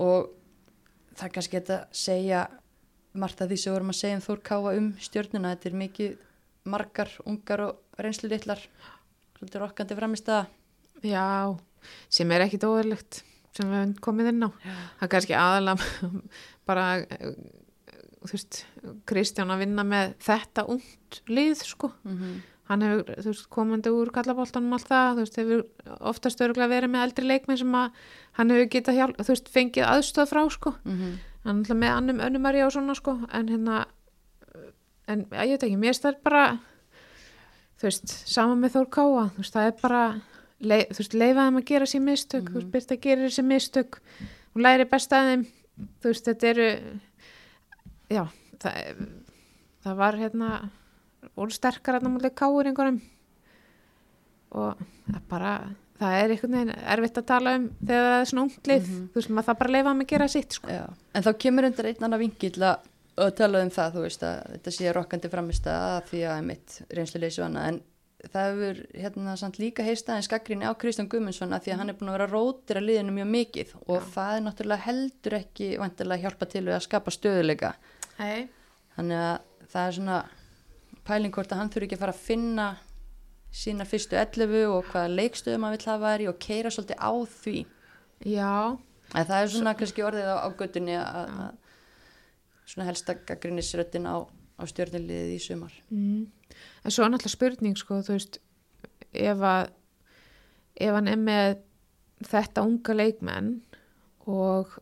Og 0.00 0.30
það 1.12 1.26
er 1.26 1.34
kannski 1.36 1.60
þetta 1.60 1.76
að 1.82 2.00
segja 2.00 2.46
margt 3.14 3.40
af 3.40 3.50
því 3.50 3.58
sem 3.60 3.74
vorum 3.74 3.92
að 3.92 4.00
segja 4.00 4.18
um 4.18 4.24
Þór 4.24 4.42
Káa 4.48 4.74
um 4.78 4.88
stjörnuna, 5.02 5.54
þetta 5.54 5.70
er 5.70 5.80
mikið 5.82 6.16
margar, 6.64 7.10
ungar 7.28 7.66
og 7.68 8.00
reynslu 8.00 8.30
litlar 8.32 8.62
svolítið 9.38 9.62
rokkandi 9.62 9.98
framist 9.98 10.30
að 10.32 10.46
Já, 11.04 11.56
sem 12.08 12.30
er 12.32 12.46
ekkit 12.46 12.64
óverlegt 12.64 13.20
sem 13.54 13.68
við 13.68 13.76
höfum 13.76 13.92
komið 14.02 14.30
inn 14.32 14.46
á. 14.48 14.50
Það 14.54 15.04
er 15.04 15.12
kannski 15.12 15.36
aðalega 15.38 16.14
bara 16.68 16.86
þú 18.24 18.32
veist 18.32 18.64
Kristján 19.08 19.52
að 19.52 19.64
vinna 19.66 19.84
með 19.86 20.16
þetta 20.24 20.66
ungt 20.72 21.20
lið 21.28 21.54
sko. 21.60 21.92
Mm 22.02 22.16
-hmm. 22.18 22.40
hann 22.64 22.82
hefur 22.82 23.04
þú 23.20 23.28
veist, 23.28 23.48
komandi 23.50 23.90
úr 23.92 24.10
kallaboltanum 24.10 24.72
allt 24.72 24.88
það, 24.88 25.12
þú 25.12 25.20
veist, 25.20 25.36
hefur 25.36 25.64
oftast 26.00 26.40
örgulega 26.40 26.72
verið 26.72 26.90
með 26.90 27.04
eldri 27.04 27.26
leikmenn 27.26 27.58
sem 27.58 27.74
að 27.74 27.90
hann 28.32 28.50
hefur 28.50 28.68
getað 28.72 28.94
hjálp, 28.94 29.16
þú 29.20 29.28
veist, 29.28 29.48
fengið 29.48 29.84
aðstöð 29.84 30.30
frá 30.32 30.42
sko, 30.50 30.74
hann 31.44 31.58
er 31.58 31.60
alltaf 31.60 31.78
með 31.80 31.94
annum 31.94 32.22
önnumari 32.24 32.62
og 32.64 32.72
svona 32.74 32.96
sko, 32.98 33.18
en 33.32 33.50
hérna 33.52 33.84
en 35.10 35.24
ég 35.28 35.54
veit 35.54 35.66
ekki, 35.66 35.76
mér 35.76 35.92
finnst 35.92 36.06
það 36.06 36.22
bara 36.24 36.44
þú 37.80 37.88
veist, 37.88 38.14
sama 38.30 38.56
með 38.58 38.78
Þór 38.78 38.88
Káa 38.96 39.26
þú 39.34 39.42
veist, 39.42 39.56
það 39.56 39.68
er 39.68 39.74
bara 39.82 40.04
leið, 40.64 40.86
þú 40.94 41.02
veist, 41.02 41.18
leifa 41.20 41.48
þeim 41.48 41.60
að 41.60 41.66
gera 41.70 41.90
sér 41.90 42.04
mistök 42.04 42.48
þú 42.48 42.60
veist, 42.60 42.70
Birta 42.72 43.00
gerir 43.06 43.34
sér 43.34 43.48
mistök 43.48 44.00
hún 44.54 44.64
læri 44.64 44.88
best 44.88 45.12
að 45.12 45.30
þeim 45.30 45.44
þú 46.00 46.12
veist, 46.12 46.30
þetta 46.30 46.50
eru 46.52 46.70
já, 48.14 48.24
það, 48.62 49.04
það 49.84 50.00
var 50.00 50.20
hérna 50.22 50.50
voru 51.34 51.54
sterkar 51.54 51.98
að 51.98 52.06
náttúrulega 52.06 52.38
káur 52.38 52.70
einhverjum 52.70 53.00
og 54.54 54.84
það 55.08 55.24
bara 55.30 55.54
það 56.00 56.18
er 56.18 56.34
einhvern 56.34 56.56
veginn 56.58 56.74
erfitt 56.96 57.20
að 57.20 57.28
tala 57.30 57.54
um 57.58 57.68
þegar 57.84 58.10
það 58.10 58.18
er 58.18 58.28
svona 58.30 58.44
unglið, 58.48 58.90
þú 58.90 59.20
veist, 59.20 59.30
maður 59.30 59.48
það 59.48 59.60
bara 59.62 59.74
leifa 59.76 59.94
þeim 59.94 60.04
að 60.04 60.12
gera 60.14 60.28
sitt 60.32 60.58
sko. 60.58 60.74
Já, 60.74 60.84
en 61.14 61.26
þá 61.26 61.32
kemur 61.44 61.68
undir 61.70 61.90
einn 61.90 62.06
annar 62.08 62.22
vingill 62.22 62.68
að, 62.70 62.92
að 63.24 63.32
tala 63.40 63.64
um 63.64 63.72
það, 63.74 63.96
þú 63.96 64.04
veist, 64.08 64.28
að 64.28 64.54
þetta 64.54 64.76
sé 64.78 64.94
rokkandi 64.98 65.32
framist 65.32 65.68
að 65.70 65.98
því 66.10 66.22
að 66.34 66.46
mitt 66.50 66.78
reynslu 66.98 67.22
leysu 67.22 67.44
hana, 67.46 67.66
en 67.70 67.82
það 68.32 68.50
hefur 68.50 68.80
hérna 68.96 69.34
samt 69.36 69.58
líka 69.60 69.84
heist 69.84 70.08
aðeins 70.08 70.30
gaggrinni 70.32 70.68
á 70.68 70.72
Kristján 70.80 71.08
Guðmundsson 71.12 71.52
að 71.54 71.66
því 71.66 71.74
að 71.74 71.80
hann 71.80 71.92
er 71.92 71.98
búin 71.98 72.10
að 72.10 72.16
vera 72.18 72.28
rótir 72.30 72.80
að 72.80 72.86
liðinu 72.88 73.16
mjög 73.18 73.30
mikið 73.34 73.74
og 73.84 74.06
það 74.14 74.36
er 74.36 74.44
náttúrulega 74.46 74.86
heldur 74.86 75.36
ekki 75.40 75.68
vantilega 75.82 76.24
hjálpa 76.24 76.48
til 76.48 76.64
við 76.64 76.76
að 76.76 76.86
skapa 76.86 77.14
stöðuleika 77.14 77.72
þannig 78.16 79.20
að 79.20 79.68
það 79.74 79.84
er 79.84 79.96
svona 79.98 80.18
pæling 81.04 81.36
hvort 81.36 81.52
að 81.52 81.60
hann 81.60 81.72
þurfi 81.74 81.88
ekki 81.88 81.98
að 81.98 82.04
fara 82.04 82.16
að 82.16 82.24
finna 82.30 82.68
sína 83.54 83.86
fyrstu 83.86 84.18
11 84.18 84.64
og 84.66 84.88
hvaða 84.90 85.12
leikstöðum 85.14 85.66
hann 85.66 85.76
vill 85.76 85.88
hafa 85.90 86.14
þær 86.14 86.24
í 86.24 86.30
og 86.30 86.40
keira 86.42 86.72
svolítið 86.74 86.98
á 86.98 87.12
því 87.38 87.58
Já, 88.24 88.54
en 89.14 89.28
það 89.28 89.36
er 89.40 89.52
svona 89.52 89.74
kannski 89.78 90.04
orðið 90.06 90.30
á, 90.30 90.36
á 90.42 90.48
göttunni 90.58 90.96
að, 90.98 91.34
að 91.44 92.70
svona 92.72 92.88
helsta 92.88 93.16
gaggrinnisröttin 93.28 94.08
á, 94.08 94.16
á 94.24 94.62
stjórniliðið 94.70 95.34
í 95.34 95.42
sumar 95.42 95.74
mm. 95.92 96.24
en 96.82 96.94
svo 96.94 97.04
er 97.04 97.12
náttúrulega 97.12 97.36
spurning 97.36 97.78
sko, 97.78 98.00
þú 98.06 98.16
veist 98.16 98.40
ef 99.14 99.44
að 99.44 99.70
ef 100.74 100.96
hann 100.96 101.10
er 101.10 101.20
með 101.20 101.60
þetta 102.24 102.64
unga 102.66 102.96
leikmenn 102.96 103.52
og 104.30 104.72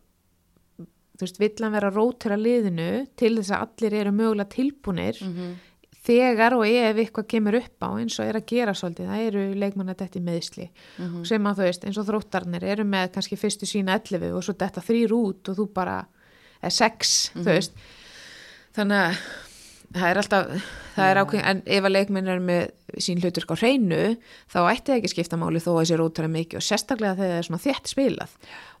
þú 1.13 1.25
veist, 1.25 1.39
vill 1.41 1.53
hann 1.61 1.75
vera 1.75 1.91
rótur 1.93 2.33
að 2.35 2.45
liðinu 2.47 2.89
til 3.19 3.35
þess 3.37 3.53
að 3.53 3.65
allir 3.67 3.97
eru 3.99 4.15
mögulega 4.15 4.55
tilbúnir 4.55 5.19
-hmm. 5.19 5.53
Þegar 6.03 6.55
og 6.57 6.65
ef 6.67 6.97
eitthvað 6.99 7.27
kemur 7.31 7.55
upp 7.61 7.85
á 7.85 7.89
eins 8.01 8.17
og 8.19 8.27
er 8.27 8.39
að 8.41 8.45
gera 8.51 8.73
svolítið, 8.75 9.07
það 9.07 9.27
eru 9.29 9.43
leikmann 9.61 9.93
að 9.93 10.01
þetta 10.03 10.19
í 10.19 10.25
meðsli 10.27 10.69
Mhm. 10.99 11.25
sem 11.25 11.43
að 11.47 11.55
þú 11.61 11.67
veist, 11.69 11.85
eins 11.87 11.97
og 12.01 12.07
þróttarnir 12.09 12.63
eru 12.63 12.83
með 12.83 13.11
kannski 13.13 13.37
fyrstu 13.39 13.65
sína 13.69 13.95
11 14.01 14.33
og 14.35 14.43
svo 14.43 14.53
þetta 14.53 14.83
þrýr 14.83 15.11
út 15.15 15.49
og 15.49 15.55
þú 15.57 15.67
bara 15.73 16.05
er 16.63 16.69
6, 16.69 17.31
þú 17.35 17.43
veist. 17.45 17.71
Þannig 18.75 18.99
að 18.99 19.17
það 19.93 20.09
er 20.09 20.17
alltaf 20.17 20.47
það 20.95 21.09
er 21.11 21.19
ákveðin, 21.21 21.45
en 21.45 21.61
ef 21.65 21.83
að 21.85 21.91
leikminn 21.93 22.27
er 22.33 22.39
með 22.39 22.71
sín 22.97 23.19
hlutur 23.21 23.45
á 23.45 23.55
hreinu, 23.61 24.17
þá 24.49 24.59
ætti 24.73 24.89
það 24.91 24.97
ekki 24.99 25.11
skipta 25.13 25.37
máli 25.37 25.61
þó 25.61 25.69
að 25.73 25.79
þessi 25.83 25.97
rótar 26.01 26.25
er 26.27 26.33
mikið 26.33 26.57
og 26.59 26.65
sérstaklega 26.67 27.15
þegar 27.19 27.31
það 27.33 27.37
er 27.37 27.47
svona 27.47 27.63
þétt 27.65 27.91
spilað. 27.93 28.33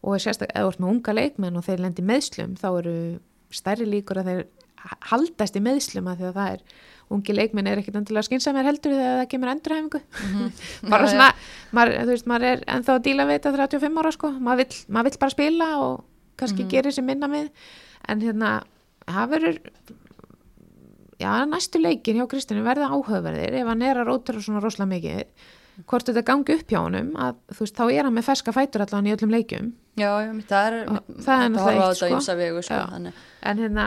Og 0.03 0.17
sérstaklega 0.19 0.57
ef 0.59 0.65
þú 0.65 0.71
ert 0.73 0.79
með 0.83 0.89
unga 0.93 1.13
leikmenn 1.19 1.57
og 1.57 1.63
þeir 1.67 1.79
lendi 1.85 2.01
í 2.01 2.05
meðslum, 2.09 2.55
þá 2.57 2.67
eru 2.79 2.95
stærri 3.53 3.85
líkur 3.89 4.17
að 4.23 4.29
þeir 4.31 4.43
haldast 5.13 5.55
í 5.55 5.61
meðslum 5.63 6.09
að 6.11 6.17
því 6.19 6.25
að 6.31 6.33
það 6.39 6.53
er 6.53 6.63
ungi 7.13 7.35
leikmenn 7.35 7.67
er 7.67 7.81
ekkit 7.81 7.97
endilega 7.99 8.27
skynsæmir 8.27 8.67
heldur 8.67 8.93
þegar 8.95 9.17
það 9.21 9.29
kemur 9.33 9.51
endurhæfingu. 9.53 10.01
Bara 10.93 11.07
Já, 11.07 11.11
svona, 11.13 11.29
maður, 11.75 11.97
þú 12.03 12.13
veist, 12.13 12.29
maður 12.31 12.49
er 12.51 12.63
ennþá 12.75 12.95
að 12.97 13.03
díla 13.07 13.27
við 13.29 13.39
þetta 13.39 13.55
35 13.57 13.99
ára 14.03 14.13
sko, 14.15 14.31
maður 14.37 14.63
vill, 14.63 14.79
maður 14.87 15.09
vill 15.09 15.21
bara 15.23 15.35
spila 15.35 15.67
og 15.83 15.97
kannski 16.41 16.67
gerir 16.71 16.95
sér 16.95 17.05
minna 17.07 17.29
með 17.29 17.49
en 18.09 18.23
hérna, 18.23 18.53
það 19.07 19.33
verður 19.35 19.59
já, 21.21 21.33
næstu 21.49 21.81
leikir 21.81 22.17
hjá 22.17 22.25
Kristjánu 22.31 22.63
verða 22.65 22.89
áhugaverðir 22.91 23.59
ef 23.61 23.69
hann 23.69 23.85
er 23.85 24.01
að 24.01 24.09
rótura 24.09 24.41
svona 24.43 24.63
rosalega 24.63 24.91
mikið. 24.95 25.51
Hvort 25.89 26.05
þetta 26.05 26.21
gangi 26.27 26.53
upp 26.53 26.69
hjá 26.69 26.79
honum 26.83 27.13
að 27.17 27.37
veist, 27.57 27.73
þá 27.73 27.85
er 27.89 28.05
hann 28.05 28.13
með 28.13 28.27
ferska 28.27 28.53
fætur 28.53 28.83
allan 28.85 29.07
í 29.09 29.13
öllum 29.15 29.31
leikum 29.33 29.71
Já, 29.97 30.09
já, 30.21 30.29
það 30.49 30.67
er, 30.67 30.75
það 31.25 31.41
er 31.45 31.49
náttúrulega 31.53 31.87
eitt, 31.87 31.97
sko. 31.97 32.19
sko, 32.67 33.13
en 33.49 33.61
hérna, 33.63 33.85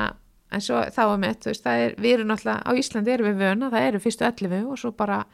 en 0.52 0.60
svo 0.60 0.80
þá 0.94 1.00
er 1.12 1.18
mitt, 1.18 1.40
þú 1.42 1.50
veist, 1.52 1.64
það 1.64 1.82
er, 1.86 1.94
við 1.98 2.12
erum 2.14 2.28
náttúrulega 2.28 2.62
á 2.62 2.70
Íslandi 2.78 3.12
erum 3.12 3.26
við 3.26 3.40
vöna, 3.42 3.70
það 3.70 3.86
eru 3.88 3.98
fyrstu 3.98 4.24
11 4.24 4.66
og 4.70 4.78
svo 4.78 4.92
bara 4.96 5.24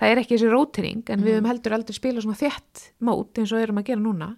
það 0.00 0.10
er 0.12 0.18
ekki 0.22 0.34
þessi 0.36 0.50
rótering 0.52 1.02
en 1.10 1.20
við 1.20 1.32
Mhm. 1.32 1.36
höfum 1.38 1.46
heldur 1.50 1.72
aldrei 1.76 1.94
spila 1.94 2.20
svona 2.20 2.36
þétt 2.40 2.90
mót 3.00 3.38
eins 3.38 3.52
og 3.52 3.60
erum 3.62 3.78
að 3.78 3.84
gera 3.84 4.00
núna 4.00 4.36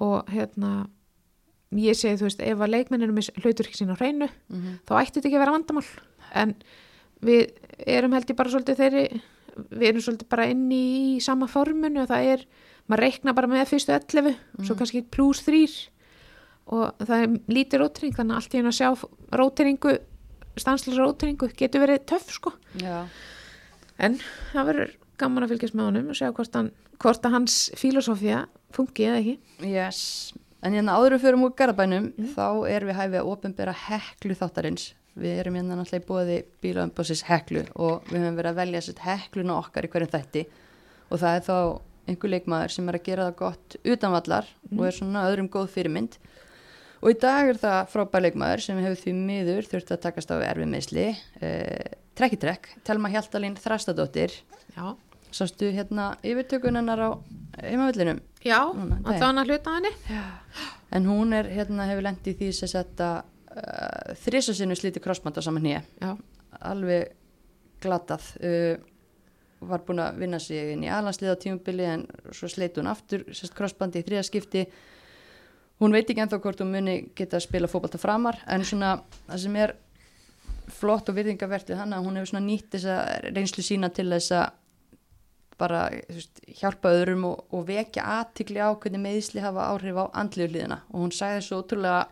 og 0.00 0.26
hérna 0.28 0.88
ég 1.74 1.96
segi 1.98 2.16
þú 2.20 2.28
veist 2.28 2.42
ef 2.42 2.58
að 2.58 2.70
leikmennir 2.70 3.10
með 3.12 3.30
hlautur 3.42 3.66
ekki 3.66 3.80
sín 3.80 3.90
á 3.90 3.96
hreinu 3.98 4.28
Mhm. 4.50 4.78
þá 4.86 4.92
ætti 5.02 5.18
þetta 5.20 5.28
ekki 5.28 5.36
að 5.36 5.44
vera 5.44 5.56
vandamál 5.56 5.86
en 6.34 6.54
við 7.22 7.50
erum 7.86 8.12
held 8.12 8.26
ég 8.30 8.36
bara 8.36 8.50
svolítið 8.50 8.76
þeirri 8.76 9.20
við 9.72 9.88
erum 9.88 10.02
svolítið 10.04 10.28
bara 10.28 10.46
inn 10.46 10.68
í 10.70 11.18
sama 11.20 11.46
formunu 11.48 12.02
og 12.02 12.08
það 12.08 12.24
er, 12.34 12.44
maður 12.88 13.00
reikna 13.00 13.34
bara 13.34 13.48
með 13.48 13.66
fyrstu 13.72 13.92
11, 13.96 14.36
svo 14.62 14.74
Mhm. 14.74 14.78
kannski 14.78 15.02
pluss 15.10 15.42
3 15.42 15.88
og 16.66 16.94
það 17.06 17.22
er 17.22 17.34
lítið 17.54 17.80
rótering 17.84 18.14
þannig 18.16 18.34
að 18.34 18.40
allt 18.40 18.54
í 18.54 18.58
henni 18.58 18.72
að 18.72 18.78
sjá 18.80 18.88
róteringu 19.40 19.92
stanslega 20.56 21.04
róteringu 21.04 21.48
getur 21.56 21.84
verið 21.84 22.06
töff 22.10 22.30
sko 22.32 22.52
Já, 22.80 23.06
en 23.98 24.18
það 24.52 24.66
verður 24.70 24.94
gaman 25.20 25.46
að 25.46 25.52
fylgjast 25.54 25.76
með 25.78 25.88
honum 25.90 26.10
og 26.12 26.18
sjá 26.18 26.30
hvort, 26.36 26.56
hann, 26.58 26.72
hvort 27.00 27.24
að 27.28 27.36
hans 27.38 27.58
filosófía 27.78 28.42
fungi 28.76 29.06
eða 29.08 29.20
ekki 29.22 29.36
yes. 29.72 30.02
En 30.66 30.72
hérna 30.74 30.96
áður 30.98 31.14
við 31.14 31.22
förum 31.22 31.42
úr 31.46 31.52
garabænum, 31.54 32.06
Mhm. 32.16 32.30
þá 32.34 32.66
erum 32.66 32.88
við 32.88 32.96
hæfið 32.98 33.18
að 33.20 33.28
ofinbera 33.30 33.72
heklu 33.76 34.34
þáttarins. 34.34 34.86
Við 35.16 35.38
erum 35.40 35.54
hérna 35.54 35.76
náttúrulega 35.78 36.02
í 36.02 36.06
bóði 36.08 36.38
bílaðumbóðsins 36.64 37.22
heklu 37.28 37.62
og 37.76 38.02
við 38.10 38.18
höfum 38.24 38.36
verið 38.40 38.50
að 38.50 38.58
velja 38.60 38.80
sér 38.82 38.98
hekluna 39.04 39.58
okkar 39.60 39.84
í 39.86 39.88
hverjum 39.92 40.10
þætti 40.16 40.42
og 41.10 41.20
það 41.20 41.36
er 41.36 41.44
þá 41.46 41.80
einhver 42.08 42.30
leikmaður 42.34 42.70
sem 42.74 42.88
er 42.88 42.98
að 42.98 43.04
gera 43.04 43.28
það 43.30 43.36
gott 43.36 43.76
utanvallar 43.84 44.44
Mhm. 44.70 44.80
og 44.80 44.86
er 44.86 44.92
svona 44.98 45.24
öðrum 45.30 45.48
góð 45.48 45.68
fyrirmynd. 45.76 46.18
Og 47.06 47.12
í 47.14 47.18
dag 47.22 47.46
er 47.52 47.58
það 47.62 47.90
frábær 47.92 48.22
leikmaður 48.24 48.62
sem 48.64 48.78
hefur 48.82 48.98
því 48.98 49.12
miður 49.14 49.66
þurft 49.70 49.90
að 49.94 50.00
takast 50.02 50.30
á 50.34 50.42
við 50.42 50.46
erfið 50.48 50.70
meðsli. 50.72 51.04
Eh, 51.38 51.92
trekk 52.18 52.32
í 52.34 52.38
trekk, 52.42 52.64
Telma 52.82 53.10
Hjaltalín 53.12 53.54
Þrastadóttir, 53.62 54.34
já, 54.74 54.88
sástu 55.30 55.68
hérna 55.70 56.08
yfirtökunennar 56.26 57.02
á 57.06 57.10
heimavöllinum. 57.60 58.18
já 58.42 58.58
Núna, 58.74 58.98
að 59.04 59.20
það 59.20 59.26
hann 59.28 59.38
að 59.38 59.52
hluta 59.52 59.76
henni 59.76 59.92
En 60.98 61.06
hún 61.06 61.36
er, 61.38 61.46
hérna, 61.46 61.86
hefur 61.86 62.08
lendið 62.08 62.40
því 62.40 62.50
sem 62.58 62.72
þetta 62.74 63.12
uh, 63.22 64.18
þrísasinu 64.26 64.74
slíti 64.74 65.04
krossband 65.04 65.38
á 65.38 65.46
saman 65.46 65.70
já, 65.70 66.10
Alveg 66.58 67.14
glatað. 67.86 68.26
Uh, 68.42 68.82
var 69.62 69.86
búin 69.86 70.02
að 70.02 70.18
vinna 70.24 70.42
sig 70.42 70.74
inn 70.74 70.82
í 70.84 70.90
aðlandslið 70.90 71.38
á 71.38 71.42
tímubili 71.42 71.86
en 71.86 72.04
svo 72.34 72.50
sleit 72.50 72.76
hún 72.76 72.90
aftur 72.90 73.22
sérst 73.30 73.54
krossbandi 73.54 74.02
í 74.02 74.06
þriðaskipti. 74.10 74.66
Hún 75.80 75.92
veit 75.92 76.08
ekki 76.08 76.22
ennþá 76.24 76.38
hvort 76.40 76.60
hún 76.62 76.72
muni 76.72 76.94
geta 77.16 77.36
að 77.36 77.44
spila 77.44 77.68
fótbalta 77.68 78.00
framar 78.00 78.38
en 78.48 78.64
svona 78.64 78.94
það 79.26 79.42
sem 79.42 79.58
er 79.60 79.74
flott 80.72 81.10
og 81.10 81.18
virðingavert 81.18 81.68
við 81.70 81.80
hana, 81.80 82.00
hún 82.02 82.16
hefur 82.16 82.32
svona 82.32 82.46
nýtt 82.46 82.72
þessa 82.74 82.96
reynslu 83.28 83.64
sína 83.64 83.90
til 83.94 84.08
þess 84.10 84.32
að 84.34 84.46
bara 85.60 85.86
veist, 86.10 86.40
hjálpa 86.58 86.92
öðrum 86.92 87.26
og, 87.30 87.44
og 87.54 87.66
vekja 87.68 88.04
aðtikli 88.18 88.60
á 88.60 88.72
hvernig 88.76 89.02
meðisli 89.02 89.44
hafa 89.44 89.70
áhrif 89.72 89.96
á 89.96 90.04
andliðu 90.20 90.52
hliðina. 90.52 90.80
Og 90.92 91.06
hún 91.06 91.14
sagði 91.16 91.44
svo 91.46 91.60
ótrúlega 91.62 92.02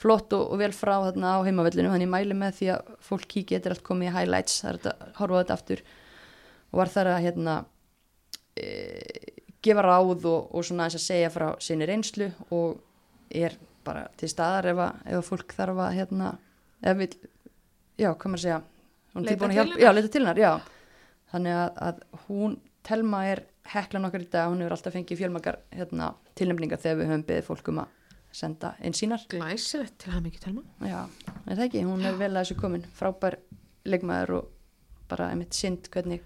flott 0.00 0.32
og, 0.36 0.46
og 0.54 0.60
vel 0.62 0.70
frá 0.72 0.94
þarna 1.08 1.34
á 1.36 1.44
heimavellinu 1.44 1.92
þannig 1.92 2.12
mæli 2.12 2.36
með 2.36 2.54
því 2.60 2.70
að 2.76 2.94
fólk 3.04 3.26
kíkja 3.34 3.60
er 3.60 3.74
allt 3.74 3.84
komið 3.84 4.08
í 4.08 4.14
highlights, 4.14 4.62
það 4.62 4.70
er 4.70 4.78
þetta 4.78 4.94
að 4.94 5.18
horfa 5.20 5.36
á 5.36 5.40
þetta 5.40 5.58
aftur. 5.58 5.82
Og 6.70 6.80
var 6.80 6.92
þar 6.94 7.10
að 7.12 7.24
hérna 7.26 7.56
e, 8.56 8.68
gefa 9.60 9.84
ráð 9.84 10.28
og, 10.30 10.46
og 10.56 10.64
svona 10.64 10.88
þess 10.88 11.00
að 11.00 11.06
segja 11.08 11.34
frá 11.34 11.48
sinni 11.60 11.88
reynslu 11.90 12.30
og 12.56 12.78
er 13.30 13.56
bara 13.86 14.06
til 14.20 14.28
staðar 14.30 14.70
ef 14.72 14.82
að, 14.84 14.98
ef 15.06 15.18
að 15.20 15.28
fólk 15.28 15.54
þarf 15.56 15.84
að 15.84 15.94
hérna, 15.98 16.32
ef 16.82 16.98
vil 17.00 17.10
já, 18.00 18.10
hvað 18.10 18.26
maður 18.26 18.40
að 18.40 18.44
segja 18.44 18.58
hún 19.14 19.24
Leita 19.24 19.30
tilbúin 19.30 19.46
að 19.46 19.54
til 19.54 19.58
hjálpa, 19.60 19.72
hennar. 19.74 19.84
já, 19.84 19.94
leita 19.96 20.10
til 20.10 20.22
hennar, 20.22 20.40
já. 20.40 20.52
Þannig 21.30 21.56
að, 21.60 21.80
að 21.86 22.26
hún 22.26 22.58
Telma 22.80 23.18
er 23.28 23.42
heklan 23.70 24.08
okkar 24.08 24.22
í 24.24 24.28
dag, 24.32 24.48
hún 24.50 24.62
hefur 24.62 24.74
alltaf 24.74 24.94
fengið 24.96 25.20
fjölmakar 25.20 25.58
hérna, 25.76 26.14
tilnefningar 26.38 26.80
þegar 26.80 26.96
við 26.96 27.10
höfum 27.10 27.24
beðið 27.28 27.48
fólk 27.50 27.68
um 27.70 27.82
að 27.82 27.98
senda 28.40 28.70
einn 28.80 28.96
sínar. 28.96 29.26
Glæsilegt 29.30 29.98
til 30.00 30.14
hann 30.14 30.28
ekki 30.30 30.40
telma 30.40 30.64
já, 30.80 31.02
er 31.44 31.58
það 31.58 31.64
ekki, 31.66 31.84
hún 31.84 32.06
er 32.08 32.16
vel 32.18 32.30
að 32.30 32.40
þessu 32.40 32.56
komin. 32.62 32.86
Frábær 32.96 33.36
leikmaður 33.84 34.36
og 34.38 34.48
bara 35.12 35.28
einmitt 35.34 35.58
synd 35.58 35.90
hvernig 35.92 36.24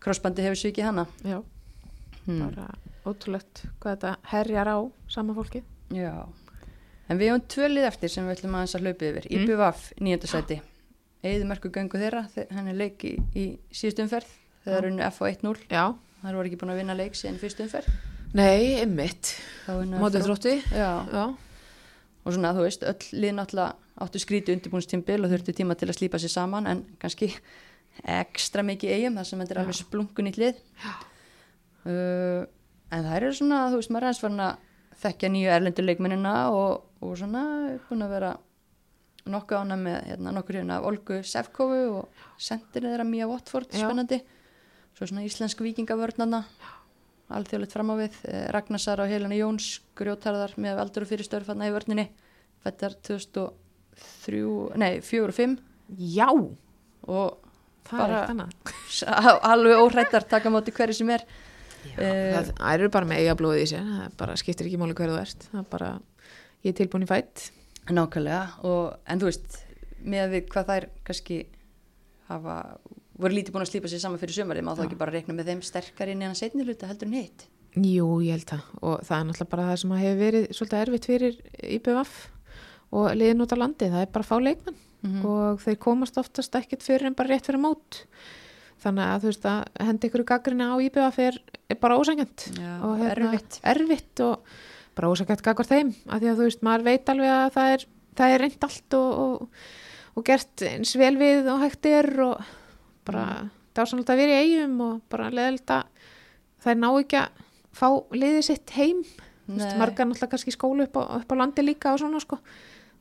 krossbandi 0.00 0.46
hefur 0.46 0.62
svikið 0.62 0.88
hana. 0.88 1.06
Já, 1.20 1.42
hmm. 2.24 2.46
bara 2.46 2.70
ótrúlegt 3.04 3.64
hvað 3.80 3.96
þetta 3.96 4.14
herjar 4.32 4.72
á 4.72 4.78
sama 5.10 5.36
fólki 5.36 5.62
já, 5.94 6.12
en 7.10 7.18
við 7.20 7.32
höfum 7.32 7.44
tvölið 7.54 7.86
eftir 7.90 8.12
sem 8.12 8.26
við 8.28 8.36
ætlum 8.38 8.54
aðeins 8.58 8.76
að 8.78 8.84
hlaupa 8.86 9.08
yfir. 9.10 9.26
Mm. 9.30 9.42
IPVAF, 9.44 9.80
nýjönda 10.00 10.30
sæti. 10.30 10.60
Eðumörku 11.26 11.70
göngu 11.74 11.98
þeirra, 12.00 12.22
þe- 12.32 12.46
hann 12.56 12.70
er 12.72 12.78
leik 12.78 13.02
í, 13.04 13.12
í 13.36 13.44
síðustu 13.74 14.06
umferð, 14.06 14.30
þegar 14.64 14.86
Já. 14.86 14.90
unnu 14.92 15.04
F 15.10 15.18
á 15.20 15.24
1-0 15.28 15.66
já, 15.68 15.84
þar 16.22 16.38
voru 16.38 16.48
ekki 16.48 16.60
búin 16.62 16.72
að 16.72 16.80
vinna 16.80 16.96
leik 16.96 17.18
síðan 17.18 17.36
í 17.36 17.42
fyrstu 17.42 17.66
umferð. 17.66 17.90
Nei, 18.38 18.78
ymmit 18.86 19.34
mótið 20.00 20.24
þrótti. 20.28 20.54
Já, 20.72 20.90
já, 21.12 21.24
og 22.24 22.32
svona 22.36 22.54
þú 22.56 22.64
veist, 22.64 22.86
öll 22.88 23.20
lið 23.20 23.34
náttúrulega 23.36 23.74
áttu 24.00 24.20
skríti 24.22 24.54
undirbúinstímbil 24.54 25.24
og 25.26 25.32
þurftu 25.34 25.52
tíma 25.58 25.74
til 25.76 25.90
að 25.90 25.98
slípa 25.98 26.20
sér 26.22 26.32
saman 26.32 26.66
en 26.70 26.84
kannski 27.02 27.28
ekstra 28.06 28.62
mikið 28.64 28.94
eigum 28.96 29.18
þar 29.20 29.26
sem 29.28 29.40
þetta 29.42 29.56
er 29.56 29.60
alveg 29.64 29.76
splungun 29.76 30.30
í 30.30 30.32
hlið 30.38 30.60
uh, 31.84 32.44
en 32.90 33.04
það 33.06 33.16
eru 33.18 33.32
svona, 33.36 33.58
þú 33.72 33.80
veist, 33.80 33.92
maður 33.92 34.04
er 34.04 34.08
aðeins 34.10 34.22
farin 34.24 34.44
að 34.46 34.68
þekkja 35.02 35.30
nýju 35.34 35.50
erlendur 35.56 35.86
leikmennina 35.88 36.34
og, 36.54 36.86
og 37.00 37.16
svona 37.18 37.42
er 37.72 37.78
búin 37.88 38.04
að 38.04 38.12
vera 38.14 38.32
nokkuð 39.30 39.60
ána 39.62 39.76
með 39.80 39.96
hérna, 40.10 40.32
nokkur 40.36 40.58
hérna 40.60 40.78
af 40.80 40.86
Olgu 40.90 41.20
Sefkovu 41.24 41.80
og 42.00 42.22
sendirinn 42.40 42.92
þeirra 42.94 43.06
Mía 43.08 43.28
Watford, 43.30 43.68
spennandi. 43.72 44.20
Svo 44.96 45.06
svona 45.06 45.22
íslensk 45.26 45.60
vikingavörnana 45.64 46.42
alþjóðlegt 47.30 47.72
fram 47.76 47.92
á 47.92 47.96
við 48.00 48.16
eh, 48.26 48.46
Ragnarsar 48.50 49.00
og 49.04 49.10
Helena 49.12 49.36
Jóns 49.38 49.76
grjótarðar 49.96 50.56
með 50.58 50.80
aldur 50.82 51.04
og 51.06 51.10
fyrir 51.12 51.28
störfanna 51.28 51.68
í 51.70 51.74
vörninni 51.76 52.08
fættar 52.64 52.96
2003 53.06 54.40
nei, 54.80 54.98
4 55.04 55.28
og 55.30 55.36
5 55.36 55.54
já, 56.16 56.26
og 57.06 57.38
það 57.90 58.02
Bara- 58.02 58.24
er 58.34 59.38
alveg 59.52 59.78
óhrættar 59.84 60.26
taka 60.28 60.50
á 60.50 60.54
móti 60.54 60.74
hverju 60.74 60.94
sem 61.00 61.10
er. 61.10 61.24
Já, 61.80 61.96
Eh, 61.96 62.34
það, 62.36 62.48
það 62.58 62.74
eru 62.76 62.88
bara 62.92 63.06
með 63.08 63.18
eiga 63.22 63.34
blóði 63.40 63.62
í 63.64 63.68
sér 63.70 63.80
það 63.86 64.00
er 64.04 64.10
bara 64.20 64.34
skiptir 64.36 64.66
ekki 64.68 64.76
máli 64.76 64.92
hverðu 64.98 65.14
þú 65.16 65.20
ert 65.22 65.46
það 65.48 65.60
er 65.62 65.68
bara, 65.70 65.86
ég 66.64 66.72
er 66.72 66.78
tilbúin 66.80 67.06
í 67.06 67.10
fætt 67.10 67.50
nákvæmlega. 67.90 68.42
Og, 68.68 68.98
en 69.10 69.20
þú 69.22 69.30
veist 69.30 69.60
með 70.00 70.34
við 70.34 70.50
hvað 70.52 70.68
þær 70.72 70.88
kannski 71.06 71.38
hafa, 72.30 72.56
voru 73.20 73.36
lítið 73.36 73.54
búin 73.54 73.64
að 73.66 73.72
slípa 73.72 73.90
sér 73.92 74.02
saman 74.04 74.20
fyrir 74.20 74.36
sömarið, 74.38 74.66
má 74.66 74.74
þá 74.78 74.84
ekki 74.86 75.00
bara 75.00 75.14
reikna 75.16 75.36
með 75.36 75.50
þeim 75.52 75.64
sterkar 75.66 76.12
inn 76.12 76.22
í 76.22 76.28
hann 76.28 76.38
setni 76.38 76.66
hluta 76.66 76.88
heldur 76.90 77.10
en 77.10 77.16
hitt? 77.18 77.46
Jú, 77.76 78.06
ég 78.24 78.34
held 78.34 78.48
það. 78.50 78.68
Og 78.82 79.02
það 79.06 79.16
er 79.16 79.26
náttúrulega 79.28 79.52
bara 79.54 79.66
það 79.70 79.80
sem 79.82 79.96
hefur 80.00 80.20
verið 80.20 80.46
svolítið 80.58 80.84
erfitt 80.84 81.08
fyrir 81.10 81.40
IPVF 81.78 82.14
og 83.00 83.10
liðin 83.14 83.44
út 83.44 83.54
á 83.54 83.62
landi, 83.62 83.90
það 83.92 84.04
er 84.06 84.14
bara 84.14 84.26
að 84.26 84.30
fá 84.30 84.38
leikmenn. 84.46 84.78
Mm 85.00 85.22
og 85.24 85.62
þeir 85.62 85.76
komast 85.80 86.18
oftast 86.20 86.56
ekkert 86.58 86.82
fyrir 86.84 87.06
en 87.08 87.14
bara 87.16 87.30
rétt 87.32 87.46
fyrir 87.48 87.62
mót. 87.62 88.02
Þannig 88.82 89.06
að 89.06 89.22
þú 89.22 89.30
veist 89.30 89.46
að 89.48 89.86
hendi 89.86 90.08
ykkur 90.10 90.24
gaggrinni 90.28 90.66
á 90.68 90.76
IPVF 90.76 91.20
er, 91.24 91.38
er 91.72 91.78
bara 91.80 91.96
ósængjönd 92.00 92.44
Já, 92.56 92.74
og 92.84 93.00
hérna, 93.00 93.30
erfitt. 93.30 93.56
erfitt 93.72 94.22
og 94.26 94.52
bara 95.00 95.10
ósængjönd 95.14 95.42
gaggar 95.48 95.68
þeim 95.70 95.94
af 96.06 96.20
því 96.20 96.28
að 96.34 96.40
þú 96.42 96.46
veist, 96.50 96.64
maður 96.68 96.86
veit 96.90 97.12
alveg 97.14 97.32
að 97.34 97.54
það 97.56 97.74
er, 97.76 97.86
það 98.20 98.34
er 98.36 98.44
reynd 98.44 98.66
allt 98.68 98.96
og, 99.00 99.10
og, 99.24 99.64
og 100.20 100.26
gert 100.28 100.64
eins 100.68 100.92
vel 101.00 101.14
við 101.20 101.48
og 101.54 101.64
hægt 101.64 101.88
er 101.90 102.10
og 102.28 102.44
bara 103.08 103.26
dásanlega 103.74 104.12
að 104.14 104.20
vera 104.20 104.36
í 104.36 104.44
eigum 104.44 104.78
og 104.86 105.00
bara 105.10 105.32
leðilt 105.32 105.72
að 105.72 106.06
þær 106.60 106.80
ná 106.84 106.88
ekki 107.00 107.20
að 107.24 107.44
fá 107.80 107.86
liðið 108.12 108.42
sitt 108.50 108.72
heim. 108.76 109.04
Margar 109.50 110.06
náttúrulega 110.06 110.30
kannski 110.34 110.52
skólu 110.54 110.84
upp 110.86 110.96
á, 111.00 111.02
upp 111.22 111.32
á 111.32 111.40
landi 111.40 111.62
líka 111.64 111.94
og 111.94 112.00
svona 112.02 112.20
sko. 112.22 112.36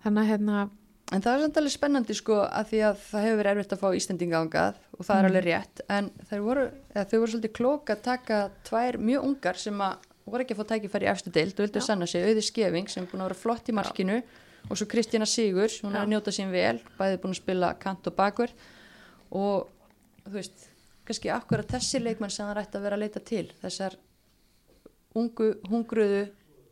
Þannig 0.06 0.24
að 0.24 0.30
hérna, 0.34 0.68
En 1.10 1.24
það 1.26 1.36
er 1.36 1.42
samt 1.42 1.56
alveg 1.58 1.74
spennandi 1.74 2.16
sko 2.18 2.36
að 2.46 2.68
því 2.70 2.80
að 2.86 2.98
það 3.02 3.24
hefur 3.26 3.38
verið 3.40 3.52
erfitt 3.56 3.72
að 3.74 3.80
fá 3.82 3.88
Íslendinga 3.98 4.40
ángað 4.44 4.76
og 4.94 5.06
það 5.08 5.16
er 5.16 5.24
Mm. 5.24 5.30
alveg 5.30 5.46
rétt 5.48 5.82
en 5.90 6.10
voru, 6.46 6.66
þau 6.94 7.16
voru 7.18 7.32
svolítið 7.32 7.54
klók 7.58 7.90
að 7.90 8.02
taka 8.06 8.38
tvær 8.70 8.98
mjög 9.02 9.26
ungar 9.26 9.58
sem 9.58 9.82
að 9.82 10.06
voru 10.32 10.46
ekki 10.46 10.56
að 10.56 10.62
fá 10.62 10.70
tækifæri 10.74 11.08
í 11.08 11.12
efstu 11.12 11.34
deild 11.34 11.56
og 11.58 11.66
vildu 11.66 11.82
Já. 11.82 11.86
sanna 11.88 12.08
sig, 12.10 12.26
auði 12.26 12.44
skefing 12.46 12.90
sem 12.92 13.06
er 13.06 13.12
búin 13.12 13.24
að 13.24 13.30
vera 13.30 13.40
flott 13.40 13.70
í 13.70 13.76
markinu 13.76 14.20
og 14.70 14.78
svo 14.78 14.88
Kristína 14.92 15.28
Sigurs, 15.30 15.80
hún 15.84 15.96
er 15.96 16.04
að 16.04 16.12
njóta 16.14 16.34
sín 16.36 16.52
vel, 16.52 16.78
bæði 17.00 17.22
búin 17.24 17.36
að 17.36 17.40
spila 17.40 17.72
kant 17.80 18.10
og 18.10 18.16
bakur. 18.18 18.52
Og 19.32 19.70
þú 20.26 20.36
veist, 20.36 20.68
kannski 21.08 21.32
akkur 21.34 21.64
að 21.64 21.74
þessi 21.78 22.04
leikmenn 22.04 22.34
sem 22.34 22.46
það 22.46 22.58
rætti 22.60 22.80
að 22.80 22.86
vera 22.86 23.00
að 23.00 23.06
leita 23.06 23.24
til 23.26 23.46
þessar 23.64 23.98
ungu, 25.18 25.54
hungruðu 25.70 26.24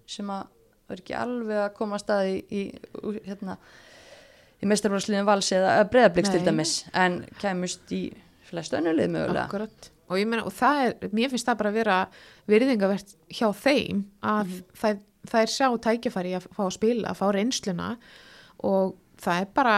sem 0.08 0.30
að 0.30 0.54
er 0.88 1.02
ekki 1.02 1.18
alveg 1.20 1.60
að 1.66 1.74
koma 1.76 1.98
að 1.98 2.04
staði 2.06 2.38
í, 2.48 2.62
í 2.72 3.22
hérna 3.26 3.58
í 4.64 4.70
meistarvarsliðin 4.70 5.28
vals 5.28 5.52
eða 5.56 5.74
breðabliks 5.92 6.32
til 6.34 6.44
dæmis 6.46 6.78
en 6.96 7.20
kæmust 7.42 7.92
í 7.94 8.06
flest 8.48 8.76
önnulið 8.78 9.12
mögulega. 9.14 9.46
Akkurat 9.50 9.90
og 10.10 10.18
ég 10.18 10.28
meina, 10.28 10.44
og 10.48 10.54
það 10.56 10.82
er, 10.86 11.10
mér 11.12 11.30
finnst 11.34 11.48
það 11.50 11.58
bara 11.62 11.70
að 11.74 11.80
vera 11.82 11.98
virðingavert 12.48 13.16
hjá 13.34 13.48
þeim 13.54 14.04
að 14.24 14.46
Mhm. 14.48 14.64
það, 14.82 15.00
það 15.28 15.42
er 15.42 15.54
sjá 15.54 15.68
tækifæri 15.88 16.36
að 16.38 16.48
fá 16.56 16.64
að 16.66 16.76
spila, 16.78 17.10
að 17.12 17.18
fá 17.20 17.28
reynsluna. 17.36 17.98
Og 18.64 18.96
það 19.22 19.42
er 19.42 19.48
bara 19.54 19.78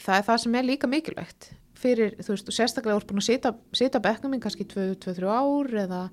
það 0.00 0.18
er 0.18 0.22
það 0.28 0.38
sem 0.40 0.54
er 0.54 0.62
líka 0.64 0.88
mikilvægt 0.88 1.50
fyrir, 1.80 2.14
þú 2.20 2.28
veist, 2.34 2.46
sérstaklega 2.52 2.96
úr 2.96 3.04
búin 3.08 3.20
að 3.20 3.28
sita, 3.28 3.54
sita 3.72 3.98
bekknum 4.00 4.30
minn 4.30 4.40
kannski 4.40 4.64
2-3 4.68 5.24
ár 5.28 5.68
eða 5.86 6.10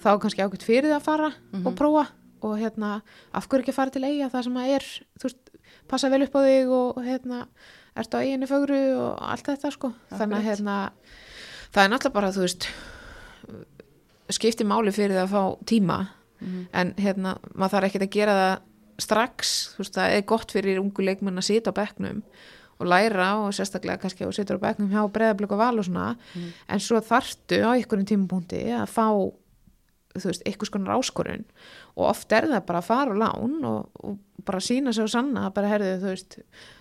þá 0.00 0.10
kannski 0.22 0.42
ákveðt 0.42 0.62
fyrir 0.66 0.90
það 0.90 0.96
að 1.00 1.06
fara 1.06 1.30
og 1.66 1.74
prófa. 1.76 2.06
Og 2.42 2.56
hérna, 2.58 3.02
af 3.34 3.46
hverju 3.48 3.60
ekki 3.66 3.72
að 3.74 3.74
fara 3.76 3.90
til 3.90 4.02
eiga 4.04 4.30
það 4.32 4.44
sem 4.44 4.54
að 4.56 4.68
er, 4.74 4.84
þú 5.20 5.22
veist, 5.28 5.50
passa 5.88 6.08
vel 6.08 6.22
upp 6.22 6.32
á 6.34 6.40
þig 6.40 6.70
og 6.72 6.96
hérna, 7.04 7.46
ertu 7.96 8.16
á 8.16 8.22
eiginu 8.24 8.46
fögru 8.48 8.80
og 8.96 9.18
allt 9.20 9.44
þetta 9.44 9.70
sko. 9.74 9.92
Þannig 10.10 10.38
að 10.38 10.46
hérna, 10.48 10.76
það 11.74 11.84
er 11.84 11.92
náttúrulega 11.92 12.16
bara, 12.16 12.32
þú 12.34 12.46
veist 12.46 12.68
skipti 14.30 14.66
máli 14.66 14.92
fyrir 14.94 15.16
það 15.18 15.26
að 15.26 15.34
fá 15.34 15.66
tíma 15.66 15.98
en 16.72 16.94
hérna, 16.96 17.34
maður 17.54 17.74
þarf 17.74 17.88
ekkert 17.88 18.06
að 18.06 18.14
gera 18.14 18.36
það 18.38 18.54
strax, 19.00 19.50
þú 19.74 19.82
veist, 19.82 19.94
það 19.98 20.14
er 20.14 20.22
gott 20.28 20.52
fyrir 20.52 20.80
ungu 20.80 21.04
leikmenn 21.04 21.40
að 21.40 21.48
sita 21.50 21.72
á 21.72 21.78
bekknum 21.78 22.22
og 22.80 22.86
læra 22.88 23.28
og 23.42 23.52
sérstaklega 23.52 24.00
kannski 24.00 24.24
og 24.24 24.32
situr 24.32 24.56
á 24.56 24.64
bekknum 24.64 24.88
hjá 24.92 25.02
breyðablöku 25.12 25.52
og 25.52 25.60
val 25.60 25.78
og 25.78 25.84
svona 25.84 26.16
en 26.68 26.80
svo 26.80 27.00
þarftu 27.04 27.60
á 27.60 27.76
einhverjum 27.76 28.08
tímapunkti 28.08 28.62
að 28.72 28.88
fá 28.88 29.06
þú 30.16 30.26
veist, 30.26 30.42
einhvers 30.48 30.72
konar 30.72 30.96
áskorun. 30.98 31.44
Og 31.96 32.08
oft 32.10 32.32
er 32.32 32.48
það 32.50 32.66
bara 32.66 32.80
að 32.80 32.88
fara 32.88 33.14
á 33.14 33.20
lán 33.20 33.64
og, 33.68 33.90
og 34.02 34.18
bara 34.46 34.62
sína 34.64 34.92
sig 34.92 35.04
og 35.04 35.12
sanna 35.12 35.50
bara 35.54 35.70
herðið, 35.70 36.00
þú 36.02 36.14
veist, 36.14 36.38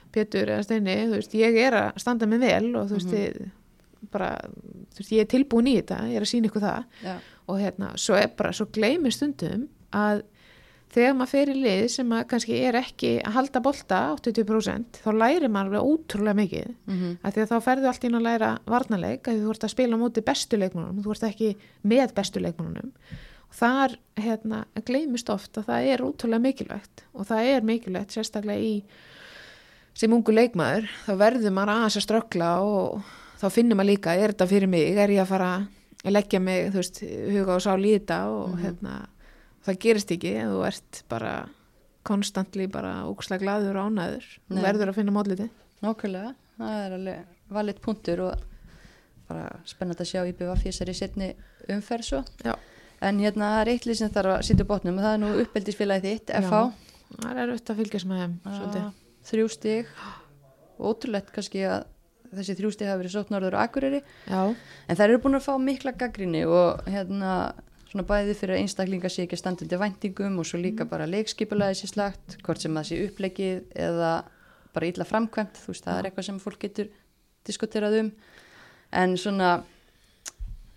Pétur 0.10 0.50
eða 0.50 0.64
Steini, 0.66 0.96
þú 1.06 1.20
veist, 1.20 1.36
ég 1.38 1.58
er 1.62 1.76
að 1.78 2.00
standa 2.02 2.26
mig 2.26 2.42
vel 2.42 2.72
og 2.80 2.88
þú 2.90 2.96
veist, 2.98 3.12
ég, 3.14 3.52
bara 4.12 4.32
þú 4.96 4.98
veist, 5.02 5.12
ég 5.12 5.22
er 5.26 5.30
tilbúin 5.36 5.68
í 5.68 5.76
þetta, 5.82 6.02
ég 6.10 6.16
er 6.20 6.26
að 6.26 6.32
sína 6.34 6.50
ykkur 6.50 6.62
það 6.66 6.84
Já. 7.04 7.16
og 7.48 7.60
hérna, 7.62 7.94
svo 8.00 8.16
er 8.20 8.28
bara, 8.38 8.52
svo 8.54 8.66
gleymi 8.74 9.12
stundum 9.12 9.68
að 9.96 10.24
þegar 10.90 11.14
maður 11.20 11.30
fer 11.30 11.50
í 11.54 11.56
lið 11.62 11.84
sem 11.94 12.10
að 12.18 12.24
kannski 12.32 12.56
er 12.66 12.78
ekki 12.80 13.12
að 13.22 13.36
halda 13.36 13.60
bolta 13.62 13.98
80% 14.18 15.02
þá 15.04 15.10
lærir 15.14 15.52
maður 15.54 15.76
alveg 15.78 15.90
ótrúlega 15.92 16.40
mikið 16.40 16.70
Mhm. 16.88 17.18
af 17.24 17.34
því 17.36 17.42
að 17.44 17.52
þá 17.52 17.58
ferðu 17.68 17.88
allt 17.92 18.04
inn 18.10 18.16
að 18.18 18.26
læra 18.26 18.52
varnarleik 18.66 19.24
að 19.30 19.42
þú 19.44 19.50
ert 19.54 19.64
að 19.68 19.74
spila 19.76 19.94
á 19.98 20.02
móti 20.02 20.24
bestu 20.26 20.58
leikmannunum 20.58 21.04
þú 21.06 21.12
ert 21.14 21.28
ekki 21.30 21.52
með 21.86 22.14
bestu 22.16 22.40
leikmannunum 22.42 22.92
og 23.50 23.56
þar 23.60 23.96
hérna, 24.18 24.64
gleymist 24.86 25.30
oft 25.30 25.58
að 25.58 25.66
það 25.70 25.88
er 25.94 26.02
ótrúlega 26.06 26.42
mikilvægt 26.42 27.04
og 27.14 27.26
það 27.30 27.46
er 27.54 27.62
mikilvægt 27.62 28.12
sérstaklega 28.18 28.60
í 28.62 28.84
sem 29.94 30.14
ungu 30.14 30.32
leikmaður 30.34 30.86
þá 31.06 31.14
verður 31.20 31.54
maður 31.54 31.74
aðeins 31.76 31.98
að 32.00 32.06
ströggla 32.06 32.50
og 32.66 33.02
þá 33.40 33.46
finnir 33.54 33.80
maður 33.80 33.92
líka, 33.94 34.16
er 34.16 34.34
þetta 34.34 34.50
fyrir 34.50 34.72
mig 34.72 34.98
er 35.00 35.14
ég 35.16 35.24
að 35.24 35.32
fara 35.32 35.52
að 36.04 36.14
leggja 36.16 36.42
mig 36.44 36.70
veist, 36.76 37.02
huga 37.04 37.56
og 37.58 37.64
sál 37.64 37.80
í 37.84 37.96
þetta 37.96 38.20
og 38.34 38.60
hérna, 38.60 38.98
það 39.68 39.80
gerist 39.86 40.14
ekki 40.16 40.36
þú 40.40 40.62
ert 40.68 41.02
bara 41.12 41.34
konstantli 42.08 42.68
bara 42.72 43.02
ókslega 43.10 43.44
glaður 43.44 43.82
og 43.82 43.90
ánæður 43.92 44.30
Nei. 44.50 44.62
verður 44.64 44.94
að 44.94 45.02
finna 45.02 45.16
mótliti 45.16 45.50
Nákvæmlega, 45.84 46.34
það 46.60 46.80
er 46.84 46.96
alveg 46.98 47.36
valit 47.56 47.82
punktur 47.84 48.24
og 48.28 48.48
bara 49.30 49.46
spennandi 49.70 50.04
að 50.04 50.10
sjá 50.10 50.22
IBVF 50.28 50.66
í 50.66 50.72
þessari 50.72 50.96
setni 50.98 51.30
umferð 51.72 52.08
svo. 52.08 52.22
Já. 52.44 52.56
En 53.06 53.22
hérna 53.22 53.54
það 53.54 53.62
er 53.62 53.72
eitt 53.74 53.86
lið 53.88 54.00
sem 54.02 54.12
þarf 54.12 54.34
að 54.34 54.42
sitja 54.48 54.66
á 54.68 54.72
botnum 54.72 54.98
og 55.00 55.06
það 55.06 55.14
er 55.16 55.22
nú 55.22 55.30
uppeldisfélagið 55.44 56.08
þitt, 56.10 56.34
Já. 56.34 56.40
FH. 56.42 56.62
það 57.16 57.30
er 57.44 57.54
auðvitað 57.54 57.74
að 57.74 57.80
fylgjast 57.84 58.10
með 58.10 58.24
þeim. 58.24 58.34
Ah, 58.50 58.90
Þrjú 59.30 59.48
stig, 59.54 59.94
ótrúlegt 60.90 61.32
kannski 61.36 61.64
að 61.70 61.86
þessi 62.36 62.58
þrjú 62.60 62.72
stig 62.76 62.90
hafa 62.90 63.02
verið 63.02 63.16
sótt 63.16 63.32
norður 63.34 63.58
og 63.58 63.64
akureyri. 63.66 64.02
já, 64.30 64.56
En 64.88 65.00
þær 65.00 65.10
eru 65.10 65.22
búin 65.24 65.40
að 65.40 65.48
fá 65.48 65.54
mikla 65.62 65.96
gaggrinni 65.98 66.46
og 66.46 66.84
hérna 66.86 67.54
svona 67.90 68.06
bæði 68.06 68.36
fyrir 68.38 68.56
að 68.56 68.64
einstaklinga 68.64 69.10
sé 69.10 69.24
ekki 69.26 69.38
að 69.38 69.42
standa 69.42 69.66
undir 69.66 69.82
væntingum 69.82 70.38
og 70.42 70.46
svo 70.46 70.60
líka 70.62 70.86
bara 70.86 71.10
leikskipulaði 71.10 71.80
sér 71.80 71.94
slagt, 71.94 72.38
hvort 72.46 72.62
sem 72.62 72.76
það 72.78 72.86
sé 72.90 73.00
upplegið 73.08 73.64
eða 73.88 74.12
bara 74.76 74.90
illa 74.92 75.08
framkvæmt, 75.10 75.58
þú 75.58 75.74
veist, 75.74 75.86
það 75.88 75.98
er 75.98 76.10
eitthvað 76.10 76.28
sem 76.28 76.40
fólk 76.44 76.62
getur 76.62 76.92
diskuterað 77.50 77.98
um. 78.04 78.12
En 78.94 79.18
svona, 79.18 79.50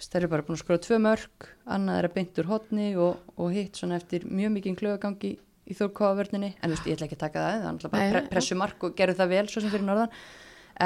þær 0.01 0.23
eru 0.23 0.33
bara 0.33 0.47
búin 0.47 0.57
að 0.57 0.63
skora 0.65 0.83
tvö 0.83 0.99
mörg, 1.05 1.49
annað 1.77 2.01
er 2.01 2.09
að 2.09 2.17
beint 2.17 2.41
úr 2.41 2.49
hotni 2.49 2.89
og, 2.97 3.21
og 3.37 3.53
hitt 3.53 3.77
svona 3.77 4.01
eftir 4.01 4.25
mjög 4.29 4.57
mikið 4.57 4.79
klögagangi 4.81 5.35
í 5.69 5.77
þórkóavörninni, 5.79 6.55
en 6.59 6.73
þú 6.73 6.77
veist, 6.77 6.89
ég 6.89 6.97
ætla 6.97 7.07
ekki 7.11 7.19
að 7.21 7.25
taka 7.27 7.43
það, 7.45 7.53
það 7.53 7.67
er 7.69 7.77
náttúrulega 7.77 7.93
bara 7.99 8.13
pre 8.13 8.23
já. 8.25 8.31
pressumark 8.33 8.87
og 8.89 8.97
gerðu 8.99 9.21
það 9.21 9.35
vel 9.37 9.45
svo 9.53 9.63
sem 9.63 9.73
fyrir 9.73 9.87
norðan, 9.87 10.17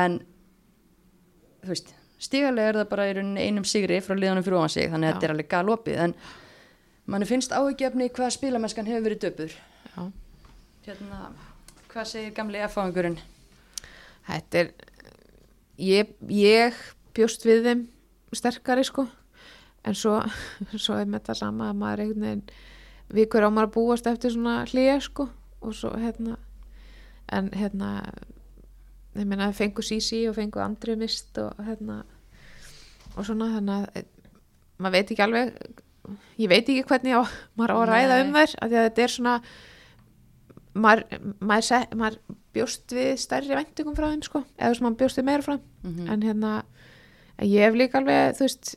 en 0.02 0.18
þú 1.66 1.74
veist, 1.74 1.94
stigalega 2.22 2.72
er 2.72 2.80
það 2.80 2.90
bara 2.94 3.06
einum 3.44 3.66
sigri 3.68 4.01
frá 4.05 4.16
liðanum 4.16 4.47
fyrir 4.47 4.60
ofan 4.60 4.74
sig, 4.74 4.90
þannig 4.93 5.10
að 5.10 5.16
þetta 5.16 5.28
er 5.28 5.34
alveg 5.34 5.51
galopið, 5.52 6.02
en 6.06 6.16
manni 7.06 7.28
finnst 7.28 7.55
áhugjefni 7.55 8.10
hvað 8.16 8.34
spilamennskan 8.38 8.90
hefur 8.90 9.06
verið 9.09 9.24
döpur. 9.26 9.56
Hérna, 10.86 11.22
hvað 11.90 12.10
segir 12.12 12.34
gamli 12.36 12.62
F-fáingurinn? 12.66 13.18
Þetta 14.26 14.62
er 14.62 14.72
ég, 15.82 16.14
ég 16.32 16.78
bjóst 17.16 17.44
við 17.47 17.64
þeim 17.66 17.84
sterkari 18.36 18.84
sko 18.86 19.06
en 19.86 19.97
svo, 19.97 20.18
svo 20.84 20.98
er 20.98 21.10
með 21.10 21.28
það 21.30 21.40
sama 21.43 21.70
að 21.70 21.80
maður 21.82 22.05
einhvern 22.05 22.26
veginn 22.26 22.47
vikur 23.16 23.47
á 23.47 23.51
maður 23.51 23.68
að 23.68 23.74
búast 23.76 24.09
eftir 24.10 24.34
svona 24.34 24.56
hlýja 24.66 24.98
sko 25.05 25.28
og 25.62 25.76
svo 25.76 25.93
hérna 25.98 26.38
en 27.32 27.51
hérna 27.55 27.90
ég 29.20 29.28
meina 29.30 29.48
fengu 29.56 29.84
Sisi 29.84 30.24
og 30.28 30.36
fengu 30.36 30.60
Andri 30.62 30.97
mist 30.98 31.38
og 31.43 31.56
hérna 31.66 32.02
og 33.16 33.24
svona 33.26 33.51
þannig 33.55 33.76
að 33.76 34.01
eh, 34.01 34.06
maður 34.82 34.97
veit 34.98 35.12
ekki 35.14 35.24
alveg 35.24 35.55
ég 36.38 36.51
veit 36.52 36.62
ekki 36.68 36.84
hvernig 36.86 37.16
á, 37.16 37.22
maður 37.59 37.74
á 37.74 37.76
að 37.78 37.88
ræða 37.93 38.12
Nei. 38.16 38.24
um 38.26 38.36
þær 38.36 38.55
af 38.60 38.70
því 38.70 38.78
að 38.80 38.86
þetta 38.86 39.05
er 39.06 39.14
svona 39.16 39.34
maður, 40.76 41.05
maður, 41.40 41.66
set, 41.70 41.97
maður 41.97 42.18
bjóst 42.56 42.97
við 42.97 43.10
stærri 43.20 43.56
væntingum 43.56 43.97
frá 43.97 44.10
þeim 44.12 44.24
sko 44.26 44.44
eða 44.56 44.70
að 44.70 44.82
maður 44.84 45.01
bjóst 45.02 45.20
við 45.20 45.28
meira 45.30 45.47
frá 45.47 45.56
Mm 45.56 46.10
en 46.12 46.22
hérna 46.26 46.52
en 47.36 47.48
ég 47.48 47.66
hef 47.66 47.76
líka 47.76 48.01
alveg 48.01 48.36
þú 48.38 48.47
veist 48.47 48.76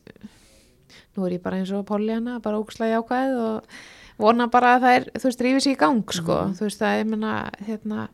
nú 1.16 1.26
er 1.26 1.38
ég 1.38 1.44
bara 1.44 1.60
eins 1.60 1.72
og 1.76 1.86
Pollyanna 1.88 2.40
bara 2.44 2.60
ógslag 2.60 2.96
ákvæð 3.00 3.40
og 3.40 3.80
vona 4.20 4.50
bara 4.52 4.76
að 4.76 4.86
það 4.86 4.96
er 4.98 5.06
þú 5.16 5.28
veist 5.30 5.44
rífið 5.46 5.64
sér 5.64 5.76
í 5.76 5.80
gang 5.80 6.14
sko. 6.16 6.38
Þú 6.58 6.68
veist 6.68 6.82
það 6.82 7.00
er 7.00 7.10
menna 7.10 7.34
hérna 7.66 8.08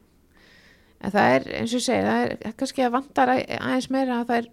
en 1.06 1.11
það 1.14 1.34
er 1.36 1.48
eins 1.60 1.73
og 1.73 1.80
ég 1.80 1.86
segi 1.86 2.06
það 2.10 2.23
er 2.26 2.53
kannski 2.60 2.86
að 2.88 2.95
vantar 2.98 3.32
að- 3.36 3.45
aðeins 3.60 3.90
meira 3.94 4.19
að 4.22 4.30
það 4.32 4.38
er 4.41 4.48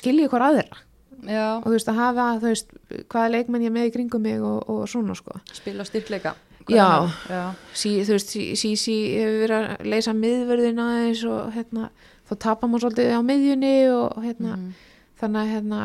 skilja 0.00 0.28
ykkur 0.28 0.44
aðra 0.50 0.82
Já, 1.26 1.44
og 1.56 1.64
þú 1.64 1.70
veist 1.72 1.88
að 1.88 1.96
hafa 2.02 2.24
þú 2.42 2.50
veist 2.52 2.74
hvaða 3.08 3.30
leikmenn 3.32 3.62
ég 3.64 3.70
er 3.70 3.74
með 3.78 3.86
í 3.88 3.92
kringum 3.94 4.22
mig 4.22 4.42
og, 4.44 4.58
og 4.68 4.82
svona 4.92 5.14
sko 5.16 5.38
spila 5.56 5.84
styrkleika. 5.88 6.34
Já. 6.68 7.08
Já. 7.30 7.54
sí, 7.72 7.92
þú 8.04 8.16
veist, 8.18 8.32
Sísi 8.34 8.72
sí, 8.76 8.96
hefur 9.16 9.38
verið 9.46 9.56
að 9.70 9.86
leysa 9.92 10.12
miðverðina 10.18 10.86
aðeins 10.92 11.22
og 11.30 11.52
hérna, 11.54 11.88
þá 12.28 12.34
tapar 12.42 12.68
maður 12.68 12.84
svolítið 12.88 13.14
á 13.16 13.20
miðjunni 13.22 13.72
og 13.94 14.16
hérna, 14.26 14.56
Mhm. 14.56 14.72
þannig 15.20 15.40
að 15.40 15.52
hérna, 15.54 15.80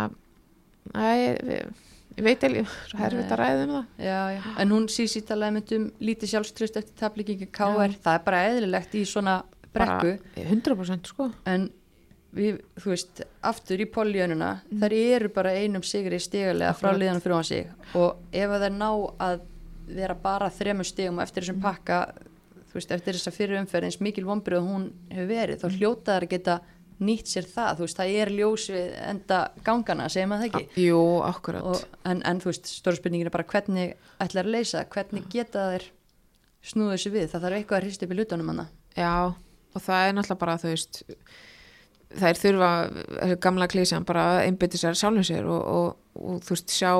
að 0.91 1.13
ég, 1.21 1.71
ég 2.17 2.23
veit 2.25 2.43
ekki, 2.49 2.65
svo 2.89 2.97
Nei. 2.97 3.03
herfitt 3.05 3.31
að 3.31 3.39
ræða 3.43 3.63
um 3.67 3.73
það. 3.77 3.85
Já, 4.09 4.19
já. 4.35 4.41
En 4.59 4.69
hún 4.75 4.87
sísi 4.89 5.21
talaði 5.21 5.53
mynd 5.59 5.71
um 5.77 5.85
lítið 6.01 6.33
sjálfströst 6.33 6.77
eftir 6.81 6.97
taplíkingi 6.99 7.47
KR. 7.53 7.93
Það 8.01 8.15
er 8.17 8.25
bara 8.25 8.41
eðlilegt 8.49 8.97
í 8.99 9.05
svona 9.05 9.43
brekku. 9.75 10.15
Bara 10.35 10.49
100% 10.55 11.11
sko. 11.11 11.29
En 11.49 11.69
við, 12.35 12.59
þú 12.79 12.93
veist, 12.93 13.23
aftur 13.47 13.83
í 13.83 13.87
poljónuna, 13.91 14.51
þær 14.81 14.97
eru 14.97 15.31
bara 15.35 15.53
einum 15.59 15.83
sigri 15.85 16.19
stigalega 16.21 16.73
frá 16.77 16.91
liðanum 16.95 17.23
fyrir 17.23 17.37
hann 17.37 17.47
sig. 17.47 17.71
Og 17.99 18.21
ef 18.31 18.55
að 18.57 18.67
þær 18.67 18.75
ná 18.77 18.89
að 19.27 19.47
vera 19.91 20.15
bara 20.15 20.51
þremur 20.53 20.87
stigum 20.87 21.19
og 21.19 21.25
eftir 21.25 21.45
þessum 21.45 21.63
pakka, 21.63 22.03
þú 22.71 22.77
veist, 22.79 22.93
eftir 22.95 23.17
þessa 23.17 23.33
fyrir 23.35 23.59
umferð 23.59 23.89
eins 23.89 23.99
mikil 24.03 24.27
vombrið 24.29 24.67
hún 24.67 24.91
hefur 25.11 25.33
verið, 25.33 25.63
þá 25.63 25.79
hljóta 25.79 26.15
þær 26.15 26.27
að 26.27 26.33
geta 26.35 26.59
nýtt 27.01 27.31
sér 27.31 27.47
það. 27.49 27.79
Þú 27.79 27.87
veist, 27.87 27.97
það 27.97 28.17
er 28.21 28.31
ljós 28.37 28.67
við 28.71 28.91
enda 29.09 29.39
gangana, 29.65 30.09
segir 30.13 30.29
maður 30.29 30.43
það 30.45 30.61
ekki? 30.61 30.83
Jú, 30.85 30.99
akkurat. 31.25 31.65
og, 31.65 31.97
en, 32.07 32.21
en 32.29 32.43
þú 32.43 32.51
veist, 32.51 32.69
stóra 32.69 32.99
spurningin 32.99 33.27
er 33.27 33.33
bara 33.33 33.47
hvernig 33.49 33.95
ætlar 34.21 34.47
að 34.47 34.55
leysa, 34.55 34.85
hvernig 34.93 35.25
geta 35.33 35.65
þær 35.73 35.87
snúðu 36.61 36.95
þessu 36.95 37.11
við, 37.15 37.29
það 37.31 37.45
þarf 37.45 37.57
eitthvað 37.57 37.79
að 37.79 37.87
hrista 37.87 38.05
upp 38.05 38.13
í 38.13 38.19
lutunum 38.19 38.51
hana 38.53 38.67
Já, 38.93 39.33
og 39.71 39.85
það 39.85 40.07
er 40.07 40.17
náttúrulega 40.17 40.41
bara, 40.43 40.57
þú 40.61 40.73
veist, 40.73 41.01
þær 42.21 42.41
þurfa, 42.41 42.71
þessi 43.15 43.39
gamla 43.45 43.69
klísjan 43.71 44.07
bara 44.07 44.27
að 44.33 44.43
einbytti 44.49 44.81
sér 44.81 44.99
sjálfum 44.99 45.27
sér 45.27 45.47
og, 45.47 45.61
og, 45.61 46.21
og 46.21 46.45
þú 46.45 46.55
veist, 46.55 46.75
sjá 46.75 46.93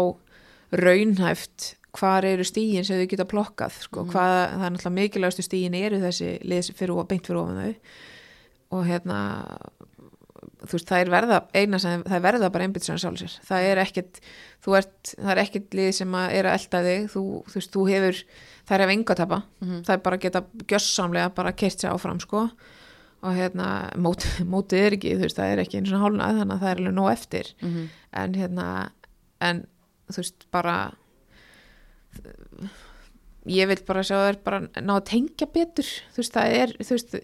raunhæft 0.82 1.74
hvar 1.98 2.24
eru 2.24 2.46
stígin 2.48 2.86
sem 2.88 3.02
þau 3.02 3.10
geta 3.12 3.28
plokkað, 3.28 3.82
sko, 3.88 4.06
hvað, 4.08 4.36
það 4.54 4.66
er 4.66 4.74
náttúrulega 4.76 4.98
mikilvægastu 4.98 5.46
stígin 5.46 5.76
eru 5.76 6.00
þessi 6.00 6.38
lið 6.48 6.72
fyrir, 6.80 7.02
beint 7.10 7.28
fyrir 7.28 7.42
ofan 7.42 7.60
þau. 7.60 7.96
Og 8.72 8.86
hérna 8.88 9.18
þú 10.62 10.78
veist, 10.78 10.88
það 10.88 11.02
er 11.04 11.12
verða, 11.12 11.40
eina 11.58 11.80
sem 11.82 12.04
það 12.06 12.16
er 12.18 12.24
verða 12.26 12.50
bara 12.54 12.68
einbytt 12.68 12.86
sér 12.86 13.02
sjálfum 13.02 13.20
sér, 13.20 13.36
það 13.48 13.68
er 13.72 13.82
ekkit 13.82 14.22
þú 14.64 14.78
ert, 14.78 15.14
það 15.16 15.32
er 15.34 15.42
ekkit 15.44 15.78
lið 15.78 15.92
sem 15.98 16.18
að 16.22 16.36
er 16.38 16.50
að 16.50 16.58
elda 16.60 16.82
þig, 16.88 17.08
þú, 17.14 17.24
þú 17.48 17.58
veist, 17.58 17.72
þú 17.76 17.86
hefur 17.90 18.22
það 18.72 18.78
er 18.78 18.84
ef 18.86 18.94
enga 18.96 19.12
að 19.14 19.20
tapa, 19.20 19.42
það 19.84 19.92
er 19.98 20.04
bara 20.06 20.18
að 20.18 20.24
geta 20.24 20.42
gjössamlega 20.72 21.34
bara 21.36 21.52
kert 21.60 21.84
sér 21.84 21.92
áfram, 21.92 22.22
sko. 22.24 22.46
Og 23.22 23.36
hérna, 23.38 23.68
mót, 24.02 24.24
mótið 24.54 24.86
er 24.88 24.96
ekki 24.98 25.12
þú 25.20 25.28
veist, 25.28 25.38
það 25.38 25.52
er 25.54 25.64
ekki 25.66 25.82
eins 25.82 25.92
og 25.94 26.02
hálnað 26.08 26.40
þannig 26.40 26.56
að 26.56 26.64
það 26.64 26.72
er 26.72 26.80
alveg 26.82 26.96
nóg 26.98 27.12
eftir. 27.12 27.52
En 28.24 28.34
hérna, 28.40 28.68
en 29.44 29.62
þú 30.10 30.24
veist, 30.24 30.48
bara 30.56 30.78
ég 33.52 33.68
vil 33.70 33.80
bara 33.88 34.04
sjá 34.06 34.18
þær 34.24 34.40
bara 34.46 34.62
ná 34.82 34.96
að 34.96 35.06
tengja 35.12 35.48
betur. 35.52 35.92
Þú 36.16 36.24
veist, 36.24 36.34
það 36.40 36.56
er, 36.64 36.74
þú 36.80 36.96
veist 36.98 37.16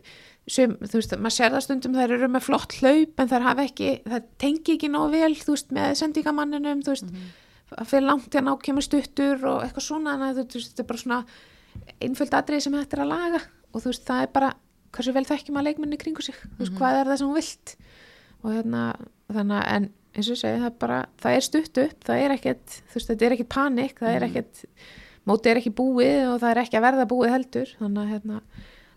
sem, 0.47 0.77
þú 0.79 0.99
veist, 1.01 1.15
maður 1.19 1.35
sér 1.35 1.51
það 1.55 1.65
stundum 1.65 1.97
þær 1.97 2.13
eru 2.15 2.29
með 2.31 2.45
flott 2.45 2.77
hlaup 2.79 3.19
en 3.19 3.31
þær 3.33 3.47
hafa 3.49 3.65
ekki 3.67 3.89
það 4.05 4.29
tengi 4.39 4.77
ekki 4.77 4.89
nóg 4.93 5.11
vel, 5.11 5.33
þú 5.35 5.55
veist, 5.57 5.73
með 5.75 5.97
sendingamanninum, 5.99 6.83
þú 6.85 6.93
veist, 6.93 7.09
að 7.75 7.89
fyrir 7.91 8.07
langt 8.07 8.29
til 8.31 8.41
að 8.41 8.47
ná 8.47 8.53
kemur 8.63 8.85
stuttur 8.85 9.43
og 9.49 9.65
eitthvað 9.65 9.87
svona 9.87 10.15
en 10.15 10.23
þú 10.37 10.59
veist, 10.59 10.71
þetta 10.71 10.83
er 10.83 10.89
bara 10.91 11.03
svona 11.03 11.19
einföld 12.01 12.37
atrið 12.37 12.63
sem 12.65 12.77
hægt 12.77 12.95
er 12.95 13.03
að 13.03 13.11
laga. 13.11 13.41
Og 13.73 13.83
þú 13.83 13.91
veist, 13.91 14.05
það 14.07 14.23
er 14.23 14.33
bara 14.33 14.53
hversu 14.95 15.13
vel 15.13 15.25
þekkjum 15.27 15.59
að 15.59 15.67
leikminni 15.67 15.99
kringu 15.99 16.23
sig, 16.25 16.37
þú 16.55 16.63
veist, 16.63 16.75
hvað 16.77 17.01
er 17.01 17.11
það 17.11 17.19
sem 17.19 17.27
hún 17.27 17.37
vilt? 17.37 17.73
Og 18.43 18.53
hérna, 18.53 18.83
þannig 19.33 19.57
að 19.57 19.67
en 19.75 19.89
eins 20.17 20.29
og 20.29 20.33
ég 20.33 20.41
segi, 20.41 20.61
það 20.61 20.69
er 20.69 20.77
bara, 20.81 21.01
það 21.21 21.35
er 21.35 21.45
stutt 21.45 21.79
upp 21.83 22.07
það 22.07 22.23
er 22.23 22.33
ekkert, 22.37 22.77
þú 22.87 22.97
veist, 22.97 23.11
þetta 23.11 23.27
er 23.27 23.35
ekkert 23.35 23.51
panik 23.53 23.99
það 24.01 24.15
er 24.15 24.25
ekkert, 24.27 24.61
mótið 25.29 25.51
er 25.51 25.59
ekki 25.61 25.73
búið 25.77 26.21
og 26.31 26.39
það 26.41 26.53
er 26.53 26.61
ekki 26.63 26.79
að 26.79 26.85
verða 26.87 27.07
búið 27.11 27.33
heldur. 27.35 27.73
Þannig 27.81 28.01
að 28.03 28.13
hérna, 28.15 28.41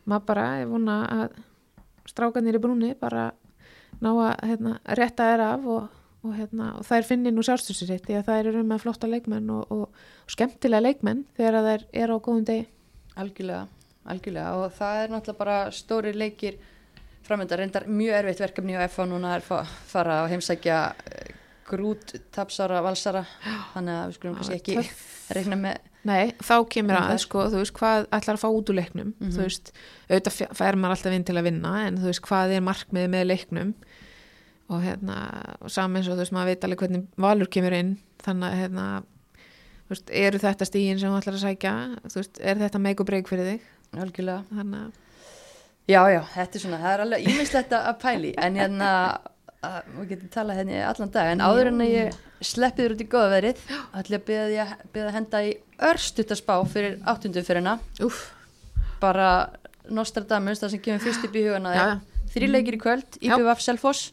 maður 0.08 0.26
bara 0.30 0.46
er 0.60 0.70
vona 0.70 0.96
að 1.16 1.38
strákanir 2.08 2.56
í 2.56 2.62
brúni 2.62 2.94
bara 2.98 3.30
ná 4.00 4.10
að 4.14 4.30
hérna, 4.48 4.76
rétta 4.96 5.26
þær 5.32 5.44
af 5.50 5.66
og, 5.74 5.99
og, 6.22 6.34
hérna, 6.36 6.70
og 6.78 6.84
þær 6.84 7.06
finnir 7.08 7.32
nú 7.32 7.42
sjálfstöðsiritt 7.46 8.04
því 8.06 8.18
að 8.20 8.26
þær 8.28 8.50
eru 8.52 8.62
með 8.68 8.82
flotta 8.84 9.08
leikmenn 9.08 9.50
og, 9.54 9.70
og, 9.72 10.00
skemmtilega 10.30 10.84
leikmenn 10.84 11.24
þegar 11.38 11.64
þær 11.68 11.84
eru 12.04 12.16
á 12.16 12.24
góðum 12.26 12.44
degi. 12.50 12.66
Algjörlega, 13.20 13.66
algjörlega. 14.06 14.54
Og 14.60 14.72
það 14.76 15.02
er 15.04 15.14
náttúrulega 15.14 15.38
bara 15.40 15.58
stóri 15.74 16.12
leikir 16.14 16.58
framönda, 17.26 17.56
reyndar 17.60 17.86
mjög 17.88 18.16
erfitt 18.20 18.40
verkefni 18.44 18.76
á 18.78 18.84
FH 18.88 19.06
núna 19.10 19.34
er 19.38 19.44
að 19.48 19.66
fara 19.90 20.20
að 20.24 20.30
heimsækja 20.34 20.78
eh, 21.10 21.34
grút, 21.70 22.14
tapsara, 22.34 22.80
valsara. 22.82 23.24
Þannig 23.74 23.96
að 24.00 24.08
við 24.10 24.16
skulum 24.18 24.36
kannski 24.40 24.58
ekki 24.60 24.76
töff. 24.80 25.06
reikna 25.36 25.56
með 25.60 25.86
Nei, 26.08 26.30
þá 26.40 26.54
kemur 26.72 26.94
En 26.94 27.02
að, 27.02 27.08
það- 27.10 27.18
sko, 27.26 27.42
þú 27.52 27.58
veist, 27.60 27.72
hvað 27.76 28.06
ætlar 28.16 28.36
að 28.38 28.40
fá 28.40 28.48
út 28.56 28.70
úr 28.72 28.76
leiknum, 28.78 29.10
Mhm. 29.20 29.32
þú 29.36 29.42
veist, 29.44 29.66
auðvitað 30.08 30.54
fær 30.56 30.76
maður 30.80 30.94
alltaf 30.96 31.12
inn 31.12 31.24
til 31.28 31.34
að 31.36 31.44
vinna, 31.44 31.72
en 31.86 31.98
þú 32.00 32.06
veist, 32.08 32.22
hvað 32.24 32.54
er 32.56 32.62
markmiðið 32.64 33.10
með 33.12 33.26
leiknum 33.28 33.74
og 34.70 34.84
hérna, 34.84 35.18
eins 35.66 35.78
og 36.08 36.14
þú 36.14 36.20
veist, 36.22 36.34
maður 36.36 36.52
veit 36.52 36.66
alveg 36.66 36.84
hvernig 36.84 37.06
valur 37.20 37.50
kemur 37.50 37.74
inn, 37.74 37.96
þannig 38.22 38.48
að, 38.48 38.58
hérna, 38.62 38.86
þú 39.82 39.94
veist, 39.96 40.16
eru 40.22 40.42
þetta 40.44 40.68
stígin 40.68 41.00
sem 41.02 41.10
þú 41.10 41.20
ætlar 41.20 41.38
að 41.38 41.44
sækja, 41.44 41.76
þú 42.06 42.20
veist, 42.20 42.42
er 42.42 42.60
þetta 42.64 42.82
make 42.86 43.02
og 43.02 43.10
break 43.10 43.30
fyrir 43.30 43.48
þig, 43.50 43.70
algjörlega. 43.98 44.44
Þannig 44.54 44.84
að, 44.84 44.98
Já, 45.90 46.00
já, 46.12 46.20
þetta 46.36 46.56
er 46.56 46.62
svona, 46.62 46.80
það 46.80 46.92
er 46.92 47.02
alveg 47.04 47.28
ímislegt 47.30 47.72
að 47.74 47.94
pæli 48.02 48.28
en 48.38 48.58
hérna, 48.60 48.90
við 49.96 50.12
getum 50.12 50.32
talað 50.32 50.60
henni 50.60 50.82
allan 50.86 51.10
dag, 51.14 51.30
en 51.32 51.42
áður 51.42 51.70
en 51.72 51.82
að 51.82 51.90
ég 51.90 52.18
sleppi 52.46 52.84
þér 52.84 52.94
út 52.94 53.02
í 53.02 53.06
góða 53.10 53.32
verið, 53.32 53.64
ætla 53.98 54.20
ég 54.20 54.60
að 54.62 54.84
beða 54.94 55.14
henda 55.16 55.40
í 55.48 55.50
örstutaspá 55.90 56.54
fyrir 56.70 57.00
áttundu 57.10 57.42
fyrir 57.46 57.66
úff, 58.06 58.22
bara 59.02 59.50
Nostradamus, 59.90 60.60
það 60.62 60.74
sem 60.76 60.84
kemur 60.84 61.02
fyrst 61.02 61.26
upp 61.26 61.34
í 61.34 61.44
hugana 61.48 61.74
já, 61.74 61.82
þér, 61.82 61.90
já, 61.90 62.32
þrý 62.36 62.50
leikir 62.52 62.76
í 62.76 62.80
kvöld. 62.84 63.18
IPVF 63.18 63.64
Selfoss, 63.64 64.12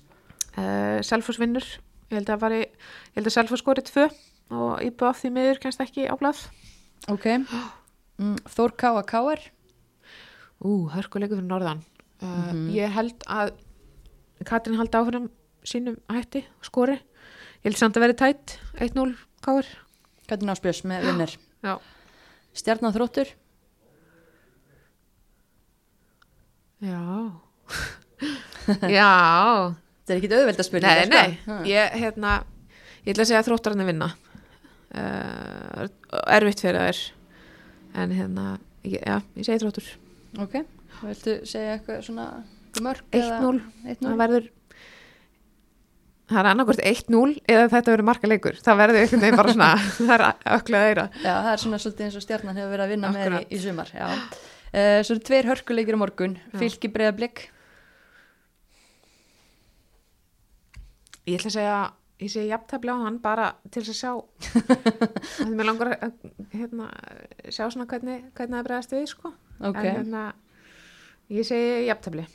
uh, 0.58 1.00
Selfoss 1.06 1.40
vinnur, 1.42 1.66
ég 2.10 2.18
held 2.20 2.30
að 2.34 2.40
fari, 2.44 2.60
ég 2.66 3.18
held 3.20 3.30
að 3.30 3.36
Selfoss 3.38 3.64
skorið 3.64 3.90
tvö 3.92 4.08
og 4.58 4.82
IBF 4.86 5.22
því 5.24 5.32
miður 5.36 5.60
kennst 5.64 5.82
ekki 5.84 6.06
á 6.08 6.14
blað, 6.20 6.46
ok, 7.12 7.26
mm, 8.18 8.38
Þór 8.48 8.76
K. 8.80 8.92
að 8.96 9.06
K.R. 9.12 9.42
ú, 10.64 10.88
hörkuleikur 10.94 11.38
fyrir 11.42 11.50
norðan, 11.52 11.82
uh, 12.22 12.28
Mhm. 12.54 12.70
ég 12.76 12.90
held 12.96 13.24
að 13.28 13.52
Katrin 14.46 14.78
haldi 14.78 14.98
áfram 14.98 15.30
sínum 15.66 15.98
hætti, 16.14 16.44
skori. 16.62 16.94
Ég 17.66 17.72
held 17.72 17.78
samt 17.78 17.98
að 17.98 18.04
vera 18.06 18.14
tætt. 18.14 18.60
1-0 18.80 19.16
káir 19.42 19.66
Katrin 20.30 20.50
Áspjörs 20.54 20.84
með 20.86 21.08
vinnir, 21.10 21.34
já, 21.66 21.80
Stjarnan 22.54 22.94
Þróttur, 22.94 23.28
já. 26.82 27.32
Já 28.92 29.76
þetta 30.08 30.16
er 30.16 30.22
ekki 30.22 30.32
auðveld 30.38 30.62
að 30.64 30.68
spyrja 30.70 30.94
nei, 30.96 31.12
nei, 31.12 31.58
ég, 31.68 31.96
hérna 32.00 32.34
ég 33.04 33.12
ætla 33.12 33.26
að 33.26 33.30
segja 33.30 33.42
að 33.44 33.48
þróttararnir 33.50 33.90
vinna. 33.92 34.08
Uh, 34.98 35.88
erfitt 36.32 36.64
fyrir 36.64 36.80
þær. 36.88 37.00
En 38.00 38.14
hérna 38.16 38.46
ég, 38.88 39.02
já, 39.04 39.18
ég 39.36 39.48
segi 39.48 39.60
þróttur. 39.66 39.90
Ok, 40.44 40.62
viltu 41.04 41.40
segja 41.48 41.76
eitthvað 41.76 42.06
svona 42.08 42.28
mörg? 42.84 43.04
1-0, 43.16 43.60
1-0 43.90 44.06
það 44.06 44.20
verður 44.22 44.48
það 46.28 46.40
er 46.42 46.50
annarkvort 46.52 46.82
1-0 46.84 47.22
eða 47.50 47.68
þetta 47.72 47.94
verður 47.94 48.08
marka 48.10 48.30
leikur 48.30 48.58
það 48.60 48.80
verður 48.82 49.00
einhvern 49.02 49.24
veginn 49.24 49.40
bara 49.40 49.54
svona 49.56 49.70
það 49.98 50.14
er 50.18 50.26
öklega 50.58 50.90
eira. 50.92 51.06
Já, 51.24 51.32
það 51.34 51.52
er 51.54 51.62
svona 51.64 51.80
svolítið 51.84 52.08
eins 52.08 52.18
og 52.20 52.26
stjarnan 52.26 52.60
hefur 52.60 52.74
verið 52.76 52.86
að 52.86 52.94
vinna 52.94 53.12
með 53.14 53.24
þér 53.24 53.32
í, 53.32 53.40
Akkurat. 53.40 53.54
í 53.56 53.62
sumar 53.64 53.94
já. 53.96 54.08
uh, 54.08 54.98
Svo 55.08 55.16
eru 55.18 55.24
tveir 55.32 55.50
hörkuleikir 55.52 55.98
á 55.98 56.00
morgun. 56.04 56.36
Já. 56.52 56.58
Fylki 56.62 56.92
breiðablik 56.94 57.46
Ég 61.28 61.38
ætla 61.38 61.50
að 61.52 61.56
segja, 61.58 61.78
ég 62.24 62.32
segi 62.32 62.50
jafntefli 62.52 62.94
á 62.96 62.98
hann 63.04 63.20
bara 63.24 63.52
til 63.68 63.84
þess 63.84 63.94
að 63.94 64.00
sjá. 64.00 64.12
Að 65.46 65.54
mér 65.54 65.68
langar 65.68 65.94
að 65.98 66.14
hérna, 66.54 66.88
sjá 67.52 67.66
svona 67.66 67.88
hvernig, 67.92 68.30
hvernig 68.38 68.58
það 68.58 68.68
bregðast 68.70 68.96
við 68.96 69.06
sko. 69.12 69.34
Ok, 69.60 69.82
en 69.82 69.90
hérna, 69.90 70.26
ég 71.36 71.48
segi 71.48 71.88
jafntefli. 71.90 72.28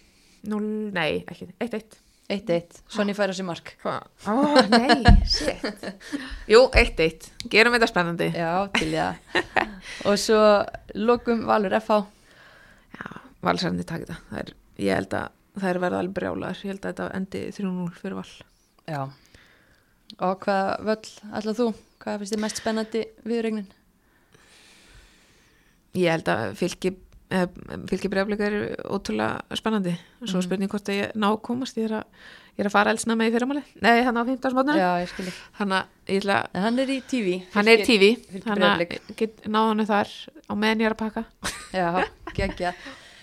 0, 0.52 0.62
nei, 0.92 1.22
ekki, 1.22 1.52
1-1 1.62 2.00
1-1 2.32 2.80
Sonni 2.90 3.14
færa 3.14 3.34
sér 3.36 3.46
mark. 3.46 3.74
Ó, 3.84 4.32
nei, 4.72 4.96
shit. 5.28 5.84
Jú, 6.52 6.64
1-1, 6.68 7.28
gerum 7.52 7.76
þetta 7.76 7.90
spennandi. 7.90 8.30
Já, 8.34 8.66
til 8.76 8.92
ég 8.94 9.38
Og 10.08 10.18
svo 10.20 10.40
lokum 10.98 11.44
Valur 11.48 11.76
FH 11.80 12.00
Já, 12.96 13.06
valsarandi 13.44 13.86
þetta. 13.86 14.18
Það 14.30 14.42
er, 14.44 14.54
ég 14.82 15.00
held 15.00 15.18
að 15.18 15.30
það 15.58 15.68
er 15.68 15.82
verða 15.82 16.00
alveg 16.00 16.16
brjálar 16.16 16.56
ég 16.62 16.72
held 16.72 16.86
að 16.86 16.94
þetta 16.94 17.08
endi 17.18 17.42
3-0 17.52 17.90
fyrir 17.98 18.16
val 18.16 18.30
Já. 18.88 19.02
Og 20.22 20.40
hvað 20.44 20.84
völl 20.88 21.12
ætlað 21.38 21.58
þú? 21.60 21.68
Hvað 22.02 22.18
finnst 22.20 22.34
þið 22.34 22.42
mest 22.42 22.60
spennandi 22.60 23.04
viðregnin? 23.24 23.68
Ég 25.98 26.08
held 26.14 26.28
að 26.32 26.54
fylki 26.56 26.90
eh, 27.32 27.46
fylki 27.88 28.10
breyfleika 28.12 28.46
er 28.48 28.56
ótrúlega 28.92 29.56
spennandi. 29.58 29.92
Svo 30.24 30.38
Mhm. 30.40 30.46
spurning 30.46 30.70
hvort 30.72 30.88
að 30.88 30.98
ég 31.02 31.12
ná 31.16 31.28
komast. 31.40 31.76
Ég 31.76 31.84
er 31.90 31.94
að, 32.00 32.04
ég 32.56 32.60
er 32.64 32.68
að 32.68 32.72
fara 32.72 32.90
elsna 32.92 33.14
með 33.16 33.30
í 33.30 33.32
fyrramáli 33.36 33.62
nei, 33.80 34.02
hann 34.04 34.16
á 34.16 34.24
15. 34.24 34.52
mótna 34.52 34.76
Já, 34.76 34.90
ég 35.00 35.08
skilji 35.08 35.32
hann 35.52 35.72
að 35.72 35.84
hann 36.54 36.78
er 36.78 36.86
í 36.92 37.00
TV 37.08 37.42
hann 37.54 37.68
er 37.68 37.78
í 37.78 37.84
TV 37.86 38.42
hann 38.44 38.62
að 38.62 38.82
náða 39.48 39.68
hann 39.68 39.86
þar 39.86 40.08
á 40.48 40.52
meðan 40.54 40.80
ég 40.80 40.86
er 40.86 40.94
að 40.94 41.02
pakka. 41.04 41.24
Já, 41.72 42.04
geggja. 42.34 42.74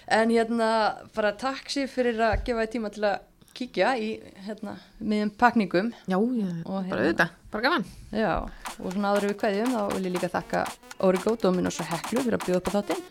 En 0.07 0.30
hérna, 0.30 0.95
bara 1.14 1.31
takk 1.38 1.69
sér 1.69 1.88
fyrir 1.88 2.18
að 2.18 2.44
gefa 2.45 2.65
þið 2.65 2.72
tíma 2.73 2.90
til 2.91 3.03
að 3.06 3.19
kíkja 3.58 3.94
í 4.00 4.10
hérna, 4.46 4.76
miðjum 5.02 5.32
pakningum 5.38 5.92
já, 6.08 6.18
ég, 6.18 6.54
Og 6.66 6.74
bara 6.74 6.84
hérna- 6.84 7.00
auðvitað, 7.04 7.30
bara 7.52 7.64
gaman. 7.64 7.86
Já, 8.12 8.34
og 8.80 8.92
svona 8.94 9.14
en 9.16 9.30
við 9.34 9.40
kveðjum 9.44 9.74
þá 9.76 9.82
vil 9.94 10.06
ég 10.06 10.14
líka 10.18 10.30
þakka 10.36 10.66
Origo, 11.00 11.36
Dominos 11.42 11.80
og 11.80 11.86
Heklu 11.92 12.24
fyrir 12.26 12.38
að 12.38 12.46
bjóða 12.46 12.60
upp 12.60 12.68
á 12.70 12.72
þáttinn. 12.80 13.04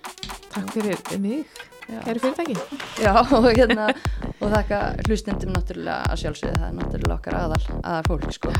Takk 0.52 0.70
fyrir 0.72 0.98
mig, 1.20 1.44
Já. 1.88 2.00
kæri 2.04 2.20
fyrirtæki. 2.20 2.56
Já, 3.00 3.12
og 3.16 3.48
hérna 3.56 3.88
og 4.40 4.50
þakka 4.52 4.78
hlustendum 5.08 5.52
náttúrulega 5.54 6.04
að 6.12 6.20
sjálfsögðu 6.22 6.56
það 6.58 6.68
er 6.68 6.76
náttúrulega 6.78 7.16
okkar 7.16 7.34
aðal, 7.38 7.62
aðal 7.82 8.04
fólk 8.08 8.32
sko. 8.32 8.52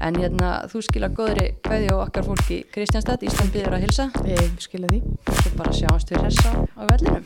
en 0.00 0.14
hérna 0.14 0.48
þú 0.72 0.82
skila 0.82 1.08
góðri 1.08 1.46
kveðju 1.62 1.92
og 1.92 2.06
okkar 2.08 2.24
fólk 2.24 2.50
í 2.50 2.64
Kristjánstad 2.72 3.22
Ísland 3.22 3.52
býður 3.52 3.76
að 3.76 3.84
hilsa 3.86 4.10
ég 4.24 4.56
skilja 4.58 4.88
því. 4.88 5.02
Og 5.28 5.56
bara 5.56 5.72
sjáumst 5.72 6.10
við 6.10 6.18
hressa 6.24 6.50
á 6.76 6.82
vellinum 6.88 7.22